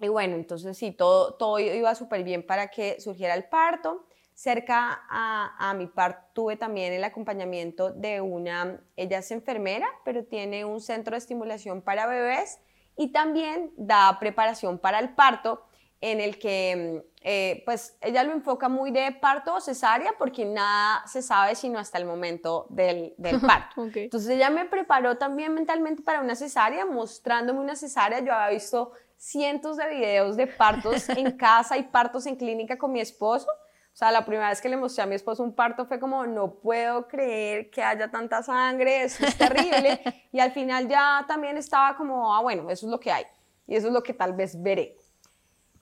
y 0.00 0.08
bueno, 0.08 0.34
entonces 0.34 0.76
sí, 0.76 0.90
todo, 0.90 1.34
todo 1.34 1.60
iba 1.60 1.94
súper 1.94 2.24
bien 2.24 2.44
para 2.44 2.72
que 2.72 3.00
surgiera 3.00 3.34
el 3.34 3.44
parto. 3.44 4.04
Cerca 4.34 5.04
a, 5.08 5.74
mi 5.76 5.86
par 5.86 6.30
tuve 6.32 6.56
también 6.56 6.92
el 6.92 7.04
acompañamiento 7.04 7.90
de 7.90 8.20
una, 8.20 8.80
ella 8.96 9.18
es 9.18 9.30
enfermera, 9.30 9.86
pero 10.04 10.24
tiene 10.24 10.64
un 10.64 10.80
centro 10.80 11.12
de 11.12 11.18
estimulación 11.18 11.82
para 11.82 12.08
bebés 12.08 12.58
y 12.96 13.12
también 13.12 13.72
da 13.76 14.18
preparación 14.18 14.78
para 14.78 14.98
el 14.98 15.14
parto 15.14 15.64
en 16.00 16.20
el 16.20 16.38
que 16.38 17.06
eh, 17.22 17.62
pues 17.64 17.96
ella 18.02 18.24
lo 18.24 18.32
enfoca 18.32 18.68
muy 18.68 18.90
de 18.90 19.12
parto 19.12 19.54
o 19.54 19.60
cesárea 19.60 20.12
porque 20.18 20.44
nada 20.44 21.06
se 21.06 21.22
sabe 21.22 21.54
sino 21.54 21.78
hasta 21.78 21.96
el 21.96 22.04
momento 22.04 22.66
del, 22.70 23.14
del 23.16 23.40
parto. 23.40 23.88
Entonces 23.94 24.30
ella 24.30 24.50
me 24.50 24.64
preparó 24.64 25.16
también 25.16 25.54
mentalmente 25.54 26.02
para 26.02 26.20
una 26.20 26.34
cesárea, 26.34 26.84
mostrándome 26.84 27.60
una 27.60 27.76
cesárea. 27.76 28.18
Yo 28.18 28.34
había 28.34 28.52
visto 28.52 28.92
cientos 29.16 29.76
de 29.76 29.88
videos 29.88 30.36
de 30.36 30.48
partos 30.48 31.08
en 31.16 31.38
casa 31.38 31.78
y 31.78 31.84
partos 31.84 32.26
en 32.26 32.36
clínica 32.36 32.76
con 32.76 32.92
mi 32.92 33.00
esposo 33.00 33.46
o 33.94 33.96
sea, 33.96 34.10
la 34.10 34.24
primera 34.24 34.48
vez 34.48 34.60
que 34.60 34.68
le 34.68 34.76
mostré 34.76 35.04
a 35.04 35.06
mi 35.06 35.14
esposo 35.14 35.44
un 35.44 35.54
parto 35.54 35.86
fue 35.86 36.00
como, 36.00 36.26
no 36.26 36.54
puedo 36.54 37.06
creer 37.06 37.70
que 37.70 37.80
haya 37.80 38.10
tanta 38.10 38.42
sangre, 38.42 39.04
eso 39.04 39.24
es 39.24 39.38
terrible. 39.38 40.00
y 40.32 40.40
al 40.40 40.50
final 40.50 40.88
ya 40.88 41.24
también 41.28 41.56
estaba 41.56 41.96
como, 41.96 42.34
ah, 42.34 42.42
bueno, 42.42 42.68
eso 42.70 42.86
es 42.86 42.90
lo 42.90 42.98
que 42.98 43.12
hay. 43.12 43.24
Y 43.68 43.76
eso 43.76 43.86
es 43.86 43.92
lo 43.92 44.02
que 44.02 44.12
tal 44.12 44.32
vez 44.32 44.60
veré. 44.60 44.96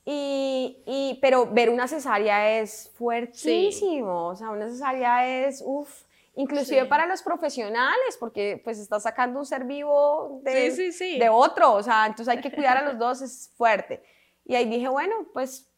Y, 0.05 0.83
y 0.85 1.19
pero 1.23 1.47
ver 1.47 1.71
una 1.71 1.89
cesárea 1.89 2.61
es 2.61 2.93
fuertísimo. 2.99 4.27
O 4.27 4.37
sea, 4.37 4.51
una 4.51 4.69
cesárea 4.69 5.47
es, 5.47 5.63
uff, 5.65 6.03
inclusive 6.35 6.85
para 6.85 7.07
los 7.07 7.23
profesionales, 7.23 8.19
porque 8.21 8.61
pues 8.63 8.79
está 8.79 9.01
sacando 9.01 9.39
un 9.39 9.47
ser 9.47 9.65
vivo 9.65 10.43
de, 10.43 10.71
de 11.19 11.29
otro. 11.31 11.73
O 11.73 11.83
sea, 11.83 12.05
entonces 12.05 12.29
hay 12.29 12.43
que 12.43 12.53
cuidar 12.53 12.77
a 12.77 12.83
los 12.83 12.99
dos, 12.99 13.23
es 13.23 13.51
fuerte. 13.57 14.03
Y 14.45 14.55
ahí 14.55 14.69
dije, 14.69 14.89
bueno, 14.89 15.29
pues 15.33 15.72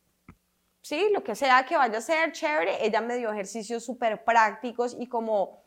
sí, 0.85 1.09
lo 1.15 1.25
que 1.25 1.35
sea 1.35 1.65
que 1.65 1.77
vaya 1.79 1.97
a 1.97 2.03
ser, 2.03 2.31
chévere. 2.33 2.85
Ella 2.85 3.01
me 3.01 3.17
dio 3.17 3.33
ejercicios 3.33 3.83
súper 3.83 4.23
prácticos 4.23 4.95
y 4.99 5.07
como 5.07 5.63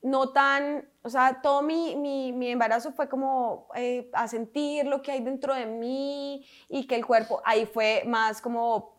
no 0.00 0.30
tan, 0.30 0.88
o 1.02 1.08
sea, 1.10 1.40
todo 1.42 1.60
mi, 1.60 1.96
mi, 1.96 2.30
mi 2.30 2.50
embarazo 2.50 2.92
fue 2.92 3.08
como 3.08 3.66
eh, 3.74 4.08
a 4.12 4.28
sentir 4.28 4.86
lo 4.86 5.02
que 5.02 5.10
hay 5.10 5.24
dentro 5.24 5.54
de 5.54 5.66
mí 5.66 6.46
y 6.68 6.86
que 6.86 6.94
el 6.94 7.04
cuerpo, 7.04 7.42
ahí 7.44 7.66
fue 7.66 8.04
más 8.06 8.40
como 8.40 8.94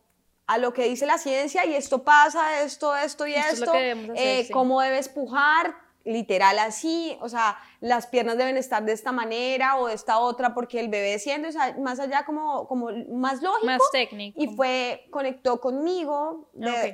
a 0.45 0.57
lo 0.57 0.73
que 0.73 0.89
dice 0.89 1.05
la 1.05 1.17
ciencia 1.17 1.65
y 1.65 1.73
esto 1.73 2.03
pasa, 2.03 2.61
esto, 2.61 2.93
esto 2.93 3.25
y 3.25 3.35
esto, 3.35 3.71
eh, 3.75 4.49
cómo 4.51 4.81
debes 4.81 5.07
pujar, 5.07 5.73
literal 6.05 6.59
así, 6.59 7.17
o 7.19 7.27
sea, 7.27 7.57
las 7.81 8.07
piernas 8.07 8.37
deben 8.37 8.57
estar 8.57 8.85
de 8.85 8.93
esta 8.93 9.11
manera 9.11 9.77
o 9.77 9.87
de 9.87 9.95
esta 9.95 10.19
otra 10.19 10.53
porque 10.53 10.79
el 10.79 10.87
bebé 10.87 11.17
siendo, 11.17 11.49
o 11.49 11.51
sea, 11.51 11.75
más 11.79 11.99
allá 11.99 12.23
como, 12.25 12.67
como 12.67 12.89
más 13.11 13.41
lógico. 13.41 13.65
Más 13.65 13.81
técnico. 13.91 14.41
Y 14.41 14.55
fue, 14.55 15.07
conectó 15.09 15.59
conmigo, 15.59 16.49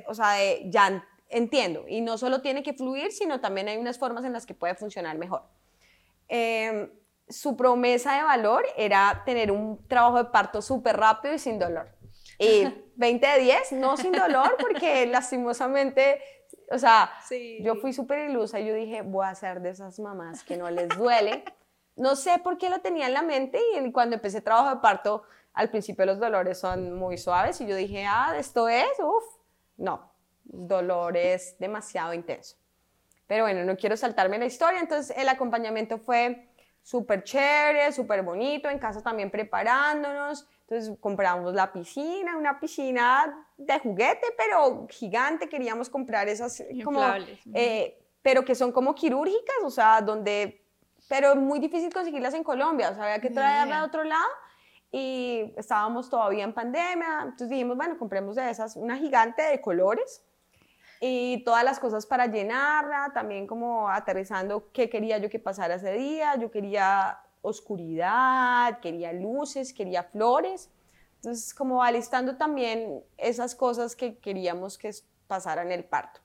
o 0.06 0.14
sea, 0.14 0.32
de, 0.32 0.62
ya 0.70 1.06
entiendo. 1.28 1.84
Y 1.86 2.00
no 2.00 2.16
solo 2.16 2.40
tiene 2.40 2.62
que 2.62 2.72
fluir, 2.72 3.12
sino 3.12 3.40
también 3.40 3.68
hay 3.68 3.76
unas 3.76 3.98
formas 3.98 4.24
en 4.24 4.32
las 4.32 4.46
que 4.46 4.54
puede 4.54 4.74
funcionar 4.74 5.18
mejor. 5.18 5.42
Em, 6.28 6.90
su 7.28 7.56
promesa 7.56 8.16
de 8.16 8.22
valor 8.22 8.64
era 8.76 9.22
tener 9.26 9.52
un 9.52 9.86
trabajo 9.88 10.18
de 10.18 10.24
parto 10.26 10.62
súper 10.62 10.96
rápido 10.96 11.34
y 11.34 11.38
sin 11.38 11.58
dolor. 11.58 11.88
Y 12.38 12.64
20 12.96 13.26
de 13.26 13.38
10, 13.40 13.72
no 13.72 13.96
sin 13.98 14.12
dolor, 14.12 14.56
porque 14.58 15.06
lastimosamente 15.10 16.20
o 16.72 16.78
sea, 16.78 17.12
yo 17.60 17.76
fui 17.76 17.92
súper 17.92 18.30
ilusa 18.30 18.58
y 18.58 18.66
yo 18.66 18.74
dije, 18.74 19.02
voy 19.02 19.26
a 19.26 19.34
ser 19.34 19.60
de 19.60 19.70
esas 19.70 19.98
mamás 19.98 20.42
que 20.42 20.56
no 20.56 20.70
les 20.70 20.88
duele. 20.96 21.44
No 21.96 22.16
sé 22.16 22.38
por 22.38 22.56
qué 22.56 22.70
lo 22.70 22.80
tenía 22.80 23.06
en 23.06 23.12
la 23.12 23.22
mente 23.22 23.60
y 23.76 23.92
cuando 23.92 24.16
empecé 24.16 24.40
trabajo 24.40 24.74
de 24.74 24.80
parto, 24.80 25.24
al 25.52 25.68
principio 25.68 26.06
los 26.06 26.18
dolores 26.18 26.58
son 26.58 26.94
muy 26.94 27.18
suaves 27.18 27.60
y 27.60 27.66
yo 27.66 27.76
dije, 27.76 28.06
ah, 28.06 28.34
esto 28.38 28.68
es, 28.68 28.88
uff, 28.98 29.24
no, 29.76 30.10
dolor 30.44 31.16
es 31.16 31.58
demasiado 31.58 32.14
intenso. 32.14 32.56
Pero 33.26 33.44
bueno, 33.44 33.64
no 33.64 33.76
quiero 33.76 33.96
saltarme 33.96 34.38
la 34.38 34.46
historia, 34.46 34.80
entonces 34.80 35.16
el 35.16 35.28
acompañamiento 35.28 35.98
fue 35.98 36.48
súper 36.82 37.22
chévere, 37.22 37.92
súper 37.92 38.22
bonito, 38.22 38.68
en 38.68 38.78
casa 38.78 39.02
también 39.02 39.30
preparándonos. 39.30 40.48
Entonces 40.72 40.96
compramos 41.00 41.52
la 41.52 41.70
piscina, 41.70 42.34
una 42.34 42.58
piscina 42.58 43.46
de 43.58 43.78
juguete, 43.78 44.28
pero 44.38 44.86
gigante. 44.88 45.46
Queríamos 45.46 45.90
comprar 45.90 46.30
esas 46.30 46.64
como, 46.82 47.02
eh, 47.52 48.02
pero 48.22 48.42
que 48.42 48.54
son 48.54 48.72
como 48.72 48.94
quirúrgicas, 48.94 49.56
o 49.64 49.70
sea, 49.70 50.00
donde, 50.00 50.64
pero 51.10 51.36
muy 51.36 51.58
difícil 51.58 51.92
conseguirlas 51.92 52.32
en 52.32 52.42
Colombia, 52.42 52.88
o 52.88 52.94
sea, 52.94 53.04
había 53.04 53.20
que 53.20 53.28
traerla 53.28 53.80
de 53.80 53.82
otro 53.84 54.02
lado 54.02 54.30
y 54.90 55.52
estábamos 55.58 56.08
todavía 56.08 56.44
en 56.44 56.54
pandemia, 56.54 57.20
entonces 57.24 57.50
dijimos, 57.50 57.76
bueno, 57.76 57.98
compremos 57.98 58.36
de 58.36 58.48
esas, 58.48 58.74
una 58.76 58.96
gigante 58.96 59.42
de 59.42 59.60
colores. 59.60 60.24
y 61.02 61.44
todas 61.44 61.64
las 61.64 61.80
cosas 61.80 62.06
para 62.06 62.28
llenarla, 62.28 63.10
también 63.12 63.46
como 63.46 63.90
aterrizando 63.90 64.70
qué 64.72 64.88
quería 64.88 65.18
yo 65.18 65.28
que 65.28 65.38
pasara 65.38 65.74
ese 65.74 65.92
día, 65.92 66.36
yo 66.36 66.50
quería 66.50 67.18
oscuridad, 67.42 68.80
quería 68.80 69.12
luces, 69.12 69.72
quería 69.74 70.04
flores, 70.04 70.70
entonces 71.16 71.54
como 71.54 71.82
alistando 71.82 72.36
también 72.36 73.04
esas 73.18 73.54
cosas 73.54 73.94
que 73.94 74.18
queríamos 74.18 74.78
que 74.78 74.90
pasaran 75.26 75.70
el 75.70 75.84
parto. 75.84 76.20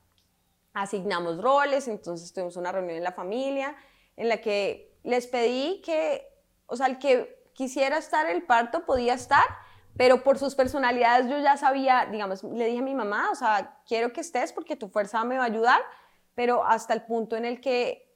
Asignamos 0.72 1.42
roles, 1.42 1.88
entonces 1.88 2.32
tuvimos 2.32 2.56
una 2.56 2.72
reunión 2.72 2.96
en 2.96 3.04
la 3.04 3.12
familia 3.12 3.76
en 4.16 4.28
la 4.28 4.40
que 4.40 4.96
les 5.04 5.26
pedí 5.26 5.80
que, 5.82 6.26
o 6.66 6.76
sea, 6.76 6.86
el 6.86 6.98
que 6.98 7.42
quisiera 7.52 7.98
estar 7.98 8.26
el 8.26 8.42
parto 8.44 8.84
podía 8.84 9.14
estar, 9.14 9.44
pero 9.96 10.22
por 10.22 10.38
sus 10.38 10.54
personalidades 10.54 11.28
yo 11.28 11.38
ya 11.38 11.56
sabía, 11.56 12.06
digamos, 12.10 12.44
le 12.44 12.66
dije 12.66 12.78
a 12.78 12.82
mi 12.82 12.94
mamá, 12.94 13.30
o 13.30 13.34
sea, 13.34 13.80
quiero 13.86 14.12
que 14.12 14.20
estés 14.20 14.52
porque 14.52 14.76
tu 14.76 14.88
fuerza 14.88 15.24
me 15.24 15.36
va 15.36 15.44
a 15.44 15.46
ayudar, 15.46 15.80
pero 16.34 16.64
hasta 16.64 16.94
el 16.94 17.02
punto 17.02 17.36
en 17.36 17.44
el 17.44 17.60
que 17.60 18.07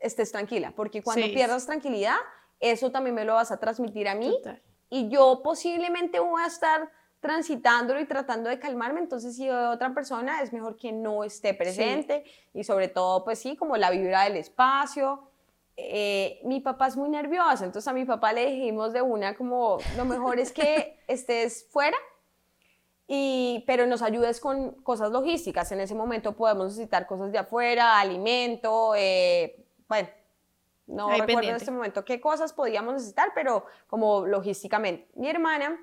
estés 0.00 0.32
tranquila, 0.32 0.72
porque 0.74 1.02
cuando 1.02 1.26
pierdas 1.26 1.66
tranquilidad, 1.66 2.16
eso 2.58 2.90
también 2.90 3.14
me 3.14 3.24
lo 3.24 3.34
vas 3.34 3.50
a 3.52 3.58
transmitir 3.58 4.08
a 4.08 4.14
mí 4.14 4.36
y 4.88 5.08
yo 5.08 5.42
posiblemente 5.42 6.18
voy 6.18 6.42
a 6.42 6.46
estar 6.46 6.90
transitándolo 7.20 8.00
y 8.00 8.06
tratando 8.06 8.48
de 8.48 8.58
calmarme, 8.58 9.00
entonces 9.00 9.36
si 9.36 9.48
otra 9.50 9.92
persona 9.94 10.42
es 10.42 10.52
mejor 10.52 10.76
que 10.76 10.90
no 10.90 11.22
esté 11.22 11.52
presente 11.52 12.24
y 12.54 12.64
sobre 12.64 12.88
todo, 12.88 13.24
pues 13.24 13.38
sí, 13.38 13.56
como 13.56 13.76
la 13.76 13.90
vibra 13.90 14.24
del 14.24 14.36
espacio, 14.36 15.30
eh, 15.76 16.40
mi 16.44 16.60
papá 16.60 16.88
es 16.88 16.96
muy 16.96 17.10
nervioso, 17.10 17.64
entonces 17.64 17.86
a 17.88 17.92
mi 17.92 18.04
papá 18.04 18.32
le 18.32 18.46
dijimos 18.46 18.92
de 18.92 19.02
una 19.02 19.34
como, 19.34 19.78
lo 19.96 20.04
mejor 20.06 20.38
es 20.40 20.50
que 20.50 20.98
estés 21.08 21.66
fuera, 21.70 21.96
y, 23.12 23.64
pero 23.66 23.86
nos 23.86 24.02
ayudes 24.02 24.38
con 24.38 24.70
cosas 24.82 25.10
logísticas. 25.10 25.72
En 25.72 25.80
ese 25.80 25.96
momento 25.96 26.36
podemos 26.36 26.66
necesitar 26.66 27.08
cosas 27.08 27.32
de 27.32 27.38
afuera, 27.38 27.98
alimento, 27.98 28.94
eh, 28.96 29.66
bueno, 29.90 30.08
no 30.86 31.10
recuerdo 31.10 31.50
en 31.50 31.56
este 31.56 31.70
momento 31.70 32.04
qué 32.04 32.20
cosas 32.20 32.52
podíamos 32.52 32.94
necesitar, 32.94 33.32
pero 33.34 33.66
como 33.88 34.24
logísticamente. 34.24 35.08
Mi 35.14 35.28
hermana 35.28 35.78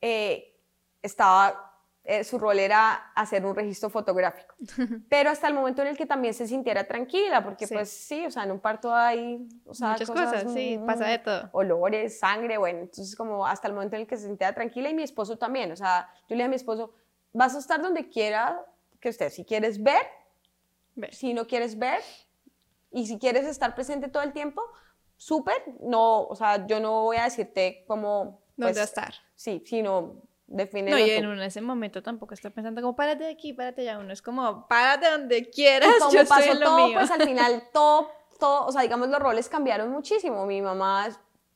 eh, 0.00 0.56
estaba 1.02 1.72
eh, 2.04 2.24
su 2.24 2.36
rol 2.36 2.58
era 2.58 3.12
hacer 3.14 3.46
un 3.46 3.54
registro 3.54 3.88
fotográfico. 3.88 4.56
Pero 5.08 5.30
hasta 5.30 5.46
el 5.46 5.54
momento 5.54 5.82
en 5.82 5.88
el 5.88 5.96
que 5.96 6.04
también 6.04 6.34
se 6.34 6.48
sintiera 6.48 6.82
tranquila, 6.88 7.44
porque 7.44 7.68
pues 7.68 7.90
sí, 7.90 8.26
o 8.26 8.30
sea, 8.30 8.42
en 8.42 8.50
un 8.50 8.58
parto 8.58 8.92
hay 8.92 9.46
o 9.64 9.72
sea, 9.72 9.90
muchas 9.90 10.10
cosas, 10.10 10.52
sí, 10.52 10.80
pasa 10.84 11.06
de 11.06 11.20
todo. 11.20 11.48
Olores, 11.52 12.18
sangre, 12.18 12.58
bueno, 12.58 12.80
entonces 12.80 13.14
como 13.14 13.46
hasta 13.46 13.68
el 13.68 13.74
momento 13.74 13.94
en 13.94 14.02
el 14.02 14.08
que 14.08 14.16
se 14.16 14.26
sintiera 14.26 14.52
tranquila 14.52 14.90
y 14.90 14.94
mi 14.94 15.04
esposo 15.04 15.38
también, 15.38 15.70
o 15.70 15.76
sea, 15.76 16.08
yo 16.22 16.30
le 16.30 16.36
dije 16.36 16.46
a 16.46 16.48
mi 16.48 16.56
esposo, 16.56 16.92
vas 17.32 17.54
a 17.54 17.60
estar 17.60 17.80
donde 17.80 18.08
quiera 18.08 18.66
que 18.98 19.10
estés, 19.10 19.34
si 19.34 19.44
quieres 19.44 19.80
ver, 19.80 20.04
ver. 20.96 21.14
si 21.14 21.34
no 21.34 21.46
quieres 21.46 21.78
ver, 21.78 22.00
y 22.92 23.06
si 23.06 23.18
quieres 23.18 23.46
estar 23.46 23.74
presente 23.74 24.08
todo 24.08 24.22
el 24.22 24.32
tiempo, 24.32 24.62
súper, 25.16 25.62
no, 25.80 26.22
o 26.24 26.36
sea, 26.36 26.66
yo 26.66 26.80
no 26.80 27.02
voy 27.02 27.16
a 27.16 27.24
decirte 27.24 27.84
cómo... 27.86 28.42
¿Dónde 28.56 28.74
pues, 28.74 28.88
estar? 28.88 29.14
Sí, 29.34 29.62
sino 29.66 30.22
define. 30.46 30.90
No, 30.90 30.98
y 30.98 31.10
en 31.10 31.40
ese 31.40 31.60
momento 31.60 32.02
tampoco 32.02 32.34
está 32.34 32.50
pensando 32.50 32.80
como 32.80 32.94
párate 32.94 33.24
de 33.24 33.30
aquí, 33.30 33.52
párate 33.52 33.82
allá. 33.82 33.98
Uno 33.98 34.12
es 34.12 34.22
como 34.22 34.66
párate 34.68 35.10
donde 35.10 35.48
quieras. 35.50 35.90
Y 35.96 35.98
como 35.98 36.12
yo 36.12 36.26
pasó 36.26 36.58
todo, 36.58 36.92
pues 36.92 37.10
al 37.10 37.22
final 37.26 37.62
todo, 37.72 38.10
todo, 38.38 38.66
o 38.66 38.72
sea, 38.72 38.82
digamos, 38.82 39.08
los 39.08 39.18
roles 39.18 39.48
cambiaron 39.48 39.90
muchísimo. 39.90 40.46
Mi 40.46 40.60
mamá 40.60 41.08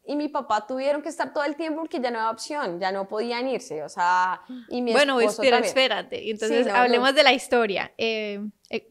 y 0.04 0.16
mi 0.16 0.28
papá 0.28 0.66
tuvieron 0.66 1.02
que 1.02 1.08
estar 1.08 1.32
todo 1.32 1.44
el 1.44 1.56
tiempo 1.56 1.80
porque 1.80 2.00
ya 2.00 2.10
no 2.10 2.18
había 2.18 2.30
opción, 2.30 2.78
ya 2.78 2.92
no 2.92 3.08
podían 3.08 3.48
irse, 3.48 3.82
o 3.82 3.88
sea, 3.88 4.40
y 4.68 4.80
mi 4.80 4.92
Bueno, 4.92 5.18
pero 5.38 5.56
espérate, 5.56 6.30
entonces 6.30 6.68
hablemos 6.68 7.12
de 7.14 7.22
la 7.24 7.32
historia. 7.32 7.92
Eh, 7.98 8.40
eh, 8.70 8.88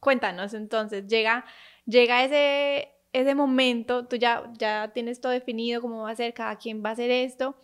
cuéntanos, 0.00 0.54
entonces, 0.54 1.06
llega, 1.06 1.44
llega 1.86 2.24
ese, 2.24 2.92
ese 3.12 3.34
momento, 3.34 4.06
tú 4.06 4.16
ya, 4.16 4.50
ya 4.58 4.90
tienes 4.92 5.20
todo 5.20 5.32
definido, 5.32 5.80
cómo 5.80 6.02
va 6.02 6.10
a 6.10 6.16
ser, 6.16 6.34
cada 6.34 6.56
quien 6.56 6.82
va 6.84 6.90
a 6.90 6.92
hacer 6.92 7.10
esto, 7.10 7.56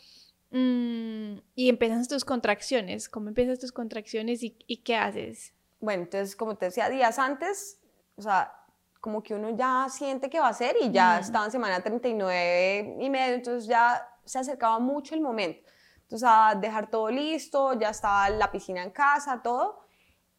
Mm, 0.53 1.39
y 1.55 1.71
empiezan 1.71 2.07
tus 2.07 2.25
contracciones. 2.25 3.09
¿Cómo 3.09 3.29
empiezas 3.29 3.59
tus 3.59 3.73
contracciones 3.73 4.43
y, 4.43 4.51
qué 4.85 4.97
haces? 4.97 5.55
Bueno, 5.81 6.03
entonces, 6.03 6.37
como 6.37 6.57
te 6.57 6.67
decía, 6.67 6.91
días 6.91 7.19
antes, 7.19 7.81
o 8.17 8.23
sea, 8.23 8.53
como 9.01 9.23
que 9.23 9.35
uno 9.35 9.57
ya 9.57 9.87
siente 9.91 10.29
que 10.29 10.39
va 10.39 10.49
a 10.49 10.53
ser 10.53 10.77
y 10.81 10.93
ya 10.93 11.19
estaba 11.19 11.47
en 11.47 11.51
semana 11.51 11.81
39 11.81 12.99
y 13.01 13.11
medio, 13.11 13.35
entonces 13.35 13.67
ya 13.67 14.07
se 14.25 14.39
acercaba 14.39 14.79
mucho 14.79 15.15
el 15.15 15.23
momento. 15.23 15.69
Entonces, 16.03 16.29
a 16.31 16.55
dejar 16.55 16.91
todo 16.91 17.11
listo, 17.11 17.73
ya 17.81 17.89
estaba 17.89 18.29
la 18.29 18.53
piscina 18.53 18.83
en 18.83 18.91
casa, 18.91 19.41
todo. 19.43 19.87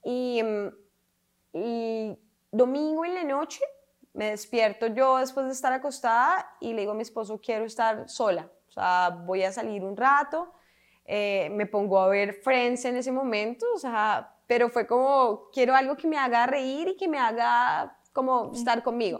Y, 0.03 0.43
mm, 0.43 0.67
y 1.53 2.17
domingo 2.51 3.05
en 3.05 3.15
la 3.15 3.23
noche 3.23 3.61
me 4.13 4.29
despierto 4.29 4.87
yo 4.87 5.17
después 5.17 5.45
de 5.47 5.51
estar 5.53 5.73
acostada 5.73 6.47
y 6.59 6.73
le 6.73 6.81
digo 6.81 6.91
a 6.91 6.95
mi 6.95 7.01
esposo, 7.01 7.39
quiero 7.41 7.65
estar 7.65 8.07
sola. 8.07 8.49
O 8.69 8.71
sea, 8.71 9.09
voy 9.25 9.43
a 9.43 9.51
salir 9.51 9.83
un 9.83 9.97
rato, 9.97 10.53
eh, 11.05 11.49
me 11.51 11.65
pongo 11.65 11.99
a 11.99 12.07
ver 12.07 12.33
Friends 12.33 12.85
en 12.85 12.95
ese 12.95 13.11
momento, 13.11 13.65
o 13.73 13.77
sea, 13.77 14.35
pero 14.47 14.69
fue 14.69 14.87
como, 14.87 15.49
quiero 15.51 15.75
algo 15.75 15.95
que 15.95 16.07
me 16.07 16.17
haga 16.17 16.45
reír 16.45 16.89
y 16.89 16.97
que 16.97 17.07
me 17.07 17.19
haga 17.19 17.97
como 18.13 18.51
estar 18.53 18.83
conmigo. 18.83 19.19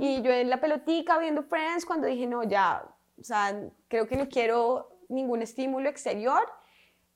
y 0.00 0.22
yo 0.22 0.32
en 0.32 0.48
la 0.48 0.60
pelotica 0.60 1.18
viendo 1.18 1.42
Friends 1.42 1.84
cuando 1.84 2.06
dije, 2.06 2.26
no, 2.26 2.42
ya, 2.44 2.84
o 3.18 3.24
sea, 3.24 3.58
creo 3.88 4.06
que 4.06 4.16
no 4.16 4.28
quiero 4.28 4.98
ningún 5.08 5.42
estímulo 5.42 5.88
exterior, 5.88 6.42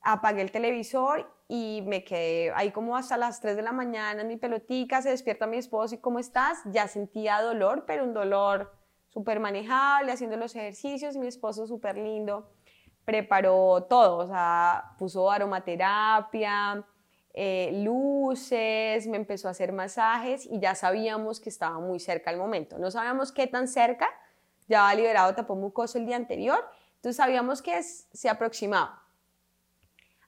apagué 0.02 0.42
el 0.42 0.52
televisor 0.52 1.30
y 1.48 1.82
me 1.86 2.04
quedé 2.04 2.52
ahí 2.54 2.70
como 2.70 2.94
hasta 2.94 3.16
las 3.16 3.40
3 3.40 3.56
de 3.56 3.62
la 3.62 3.72
mañana 3.72 4.20
en 4.20 4.28
mi 4.28 4.36
pelotica, 4.36 5.00
se 5.00 5.08
despierta 5.08 5.46
mi 5.46 5.56
esposo 5.56 5.94
y 5.94 5.98
¿cómo 5.98 6.18
estás? 6.18 6.58
Ya 6.66 6.86
sentía 6.88 7.40
dolor, 7.40 7.84
pero 7.86 8.04
un 8.04 8.12
dolor 8.12 8.74
súper 9.08 9.40
manejable, 9.40 10.12
haciendo 10.12 10.36
los 10.36 10.54
ejercicios, 10.54 11.16
mi 11.16 11.26
esposo 11.26 11.66
súper 11.66 11.96
lindo, 11.96 12.50
preparó 13.06 13.86
todo, 13.88 14.18
o 14.18 14.26
sea, 14.26 14.94
puso 14.98 15.30
aromaterapia, 15.30 16.84
eh, 17.32 17.70
luces, 17.82 19.06
me 19.06 19.16
empezó 19.16 19.48
a 19.48 19.52
hacer 19.52 19.72
masajes 19.72 20.44
y 20.44 20.60
ya 20.60 20.74
sabíamos 20.74 21.40
que 21.40 21.48
estaba 21.48 21.78
muy 21.78 21.98
cerca 21.98 22.30
el 22.30 22.36
momento. 22.36 22.78
No 22.78 22.90
sabíamos 22.90 23.32
qué 23.32 23.46
tan 23.46 23.68
cerca, 23.68 24.06
ya 24.68 24.86
había 24.86 25.00
liberado 25.00 25.34
tapón 25.34 25.60
mucoso 25.60 25.96
el 25.96 26.04
día 26.04 26.16
anterior, 26.16 26.62
entonces 26.96 27.16
sabíamos 27.16 27.62
que 27.62 27.82
se 27.82 28.28
aproximaba. 28.28 29.07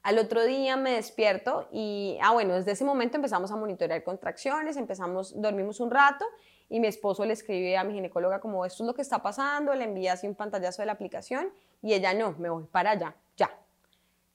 Al 0.03 0.19
otro 0.19 0.45
día 0.45 0.77
me 0.77 0.93
despierto 0.93 1.69
y, 1.71 2.19
ah, 2.23 2.33
bueno, 2.33 2.55
desde 2.55 2.73
ese 2.73 2.85
momento 2.85 3.17
empezamos 3.17 3.51
a 3.51 3.57
monitorear 3.57 4.03
contracciones, 4.03 4.77
empezamos, 4.79 5.39
dormimos 5.41 5.79
un 5.81 5.91
rato 5.91 6.25
y 6.71 6.81
mi 6.81 6.87
esposo 6.87 7.25
le 7.27 7.35
escribe 7.35 7.77
a 7.77 7.85
mi 7.85 7.93
ginecóloga 7.93 8.41
como 8.41 8.65
esto 8.65 8.83
es 8.83 8.87
lo 8.87 8.95
que 8.95 9.03
está 9.03 9.21
pasando, 9.21 9.75
le 9.75 9.85
envía 9.85 10.15
así 10.15 10.27
un 10.27 10.35
pantallazo 10.35 10.81
de 10.81 10.87
la 10.87 10.93
aplicación 10.93 11.53
y 11.83 11.93
ella 11.93 12.15
no, 12.15 12.35
me 12.39 12.49
voy 12.49 12.65
para 12.65 12.93
allá, 12.93 13.15
ya. 13.37 13.51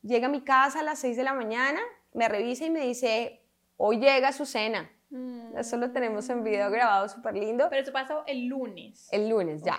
Llega 0.04 0.28
a 0.28 0.30
mi 0.30 0.42
casa 0.42 0.82
a 0.82 0.84
las 0.84 1.00
6 1.00 1.18
de 1.18 1.24
la 1.24 1.34
mañana, 1.34 1.80
me 2.14 2.30
revisa 2.30 2.66
y 2.66 2.70
me 2.70 2.82
dice, 2.82 3.42
hoy 3.78 3.98
llega 3.98 4.32
su 4.34 4.46
cena. 4.46 4.92
Mm. 5.10 5.58
Eso 5.58 5.78
lo 5.78 5.92
tenemos 5.92 6.30
en 6.30 6.44
video 6.44 6.70
grabado 6.70 7.10
súper 7.10 7.36
lindo. 7.36 7.68
Pero 7.70 7.82
eso 7.82 7.92
pasó 7.92 8.24
el 8.28 8.46
lunes. 8.46 9.08
El 9.12 9.30
lunes, 9.30 9.64
ya. 9.64 9.78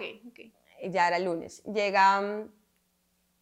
Ya 0.83 1.09
era 1.09 1.17
el 1.17 1.25
lunes. 1.25 1.63
Llega 1.65 2.21
mm, 2.21 2.51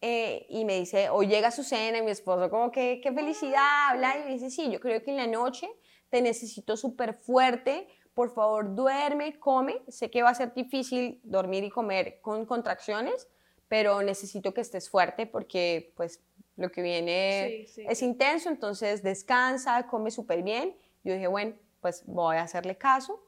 eh, 0.07 0.45
y 0.49 0.65
me 0.65 0.79
dice, 0.79 1.09
hoy 1.09 1.27
llega 1.27 1.49
su 1.51 1.63
cena 1.63 1.97
y 1.97 2.01
mi 2.03 2.11
esposo 2.11 2.49
como 2.49 2.71
que, 2.71 2.99
qué 3.01 3.11
felicidad, 3.11 3.89
habla 3.89 4.19
y 4.19 4.25
me 4.25 4.33
dice, 4.33 4.49
sí, 4.49 4.69
yo 4.71 4.79
creo 4.79 5.01
que 5.03 5.11
en 5.11 5.17
la 5.17 5.27
noche 5.27 5.69
te 6.09 6.21
necesito 6.21 6.77
súper 6.77 7.15
fuerte 7.15 7.87
por 8.15 8.33
favor 8.33 8.73
duerme, 8.73 9.37
come. 9.39 9.81
Sé 9.89 10.09
que 10.09 10.23
va 10.23 10.29
a 10.29 10.35
ser 10.35 10.53
difícil 10.53 11.19
dormir 11.23 11.63
y 11.65 11.69
comer 11.69 12.19
con 12.21 12.45
contracciones, 12.45 13.27
pero 13.67 14.01
necesito 14.01 14.53
que 14.53 14.61
estés 14.61 14.89
fuerte 14.89 15.27
porque 15.27 15.93
pues 15.95 16.23
lo 16.55 16.71
que 16.71 16.81
viene 16.81 17.63
es 17.63 18.01
intenso, 18.01 18.49
entonces 18.49 19.03
descansa, 19.03 19.85
come 19.87 20.09
súper 20.11 20.41
bien. 20.41 20.75
Yo 21.03 21.13
dije, 21.13 21.27
bueno, 21.27 21.55
pues 21.81 22.03
voy 22.07 22.37
a 22.37 22.43
hacerle 22.43 22.77
caso. 22.77 23.21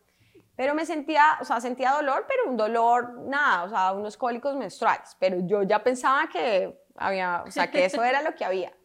Pero 0.57 0.73
me 0.73 0.87
sentía, 0.87 1.37
o 1.39 1.45
sea, 1.45 1.61
sentía 1.61 1.91
dolor, 1.91 2.25
pero 2.27 2.49
un 2.49 2.57
dolor, 2.57 3.13
nada, 3.27 3.63
o 3.63 3.69
sea, 3.69 3.91
unos 3.93 4.17
cólicos 4.17 4.55
menstruales. 4.55 5.15
Pero 5.19 5.37
yo 5.45 5.61
ya 5.61 5.83
pensaba 5.83 6.27
que 6.27 6.83
había, 6.95 7.43
o 7.47 7.51
sea, 7.51 7.69
que 7.69 7.85
eso 7.85 8.03
era 8.03 8.21
lo 8.21 8.35
que 8.35 8.43
había. 8.43 8.73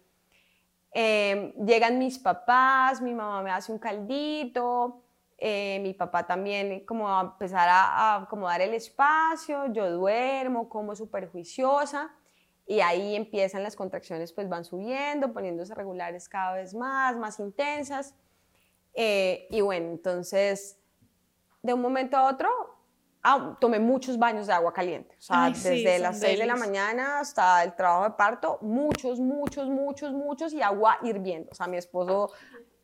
Em, 0.94 1.54
llegan 1.54 1.98
mis 1.98 2.18
papás, 2.18 3.00
mi 3.00 3.14
mamá 3.14 3.42
me 3.42 3.50
hace 3.50 3.72
un 3.72 3.78
caldito, 3.78 5.02
eh, 5.38 5.80
mi 5.80 5.94
papá 5.94 6.26
también 6.26 6.84
como 6.84 7.08
a 7.08 7.22
empezar 7.22 7.66
a, 7.66 8.16
acomodar 8.16 8.60
el 8.60 8.74
espacio, 8.74 9.72
yo 9.72 9.90
duermo, 9.90 10.68
como 10.68 10.94
súper 10.94 11.30
juiciosa 11.30 12.14
y 12.66 12.80
ahí 12.80 13.16
empiezan 13.16 13.62
las 13.62 13.74
contracciones, 13.74 14.34
pues 14.34 14.50
van 14.50 14.66
subiendo, 14.66 15.32
poniéndose 15.32 15.74
regulares 15.74 16.28
cada 16.28 16.56
vez 16.56 16.74
más, 16.74 17.16
más 17.16 17.40
intensas. 17.40 18.14
Eh, 18.92 19.46
y 19.50 19.62
bueno, 19.62 19.88
entonces, 19.88 20.78
de 21.62 21.72
un 21.74 21.80
momento 21.80 22.16
a 22.16 22.24
otro, 22.28 22.48
ah, 23.22 23.56
tomé 23.60 23.78
muchos 23.78 24.18
baños 24.18 24.46
de 24.48 24.52
agua 24.52 24.72
caliente. 24.72 25.14
O 25.18 25.22
sea, 25.22 25.46
desde 25.48 25.98
las 25.98 26.18
6 26.18 26.38
de 26.38 26.46
la 26.46 26.56
mañana 26.56 27.20
hasta 27.20 27.62
el 27.62 27.74
trabajo 27.74 28.04
de 28.04 28.10
parto, 28.10 28.58
muchos, 28.62 29.20
muchos, 29.20 29.68
muchos, 29.68 30.12
muchos 30.12 30.52
y 30.52 30.60
agua 30.62 30.98
hirviendo. 31.02 31.50
O 31.52 31.54
sea, 31.54 31.66
mi 31.68 31.76
esposo 31.76 32.30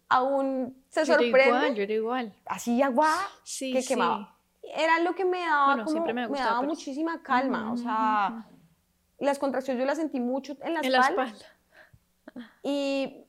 aún 0.08 0.82
se 0.88 1.04
Yo 1.04 1.14
era 1.14 1.22
sorprende. 1.22 1.48
igual, 1.56 1.74
yo 1.74 1.82
era 1.82 1.92
igual. 1.92 2.34
Así 2.46 2.80
agua 2.82 3.10
Sí, 3.42 3.72
que 3.72 3.82
sí. 3.82 3.88
quemaba. 3.88 4.34
Era 4.62 5.00
lo 5.00 5.14
que 5.14 5.24
me 5.24 5.40
daba, 5.40 5.66
Bueno, 5.74 5.84
como- 5.84 6.04
me 6.04 6.10
ha 6.10 6.14
me 6.14 6.26
gustado, 6.28 6.48
daba 6.48 6.60
pero- 6.60 6.70
muchísima 6.72 7.22
calma. 7.22 7.58
Ujú, 7.64 7.68
O 7.70 7.72
ujú, 7.74 7.82
sea, 7.82 8.46
las 9.18 9.38
contracciones 9.38 9.80
yo 9.80 9.86
las 9.86 9.98
sentí 9.98 10.20
mucho 10.20 10.56
en 10.62 10.74
la 10.74 10.80
En 10.80 10.92
la 10.92 11.00
espalda. 11.00 11.24
espalda. 11.24 11.46
Y 12.62 13.24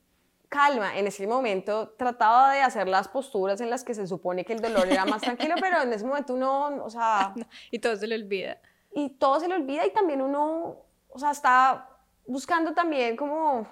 calma, 0.50 0.98
en 0.98 1.06
ese 1.06 1.26
momento 1.26 1.90
trataba 1.96 2.52
de 2.52 2.60
hacer 2.60 2.86
las 2.88 3.08
posturas 3.08 3.60
en 3.62 3.70
las 3.70 3.84
que 3.84 3.94
se 3.94 4.06
supone 4.06 4.44
que 4.44 4.52
el 4.52 4.60
dolor 4.60 4.86
era 4.88 5.06
más 5.06 5.22
tranquilo, 5.22 5.54
pero 5.60 5.80
en 5.80 5.92
ese 5.92 6.04
momento 6.04 6.34
uno, 6.34 6.84
o 6.84 6.90
sea, 6.90 7.32
Y 7.70 7.78
todo 7.78 7.96
se 7.96 8.06
le 8.06 8.16
olvida. 8.16 8.58
y 8.92 9.08
todo 9.10 9.40
se 9.40 9.48
le 9.48 9.54
olvida 9.54 9.86
y 9.86 9.92
también 9.92 10.20
uno, 10.20 10.76
o 11.08 11.18
sea, 11.18 11.30
está 11.30 11.88
buscando 12.26 12.74
también 12.74 13.16
como 13.16 13.66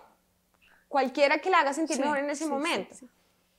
cualquiera 0.89 1.39
que 1.39 1.51
le 1.51 1.57
haga 1.57 1.73
sentir 1.75 1.97
Sí, 1.97 2.03
mejor 2.03 2.19
en 2.19 2.31
ese 2.31 2.45
sí, 2.45 2.51
momento. 2.51 2.95
sí. 2.95 3.09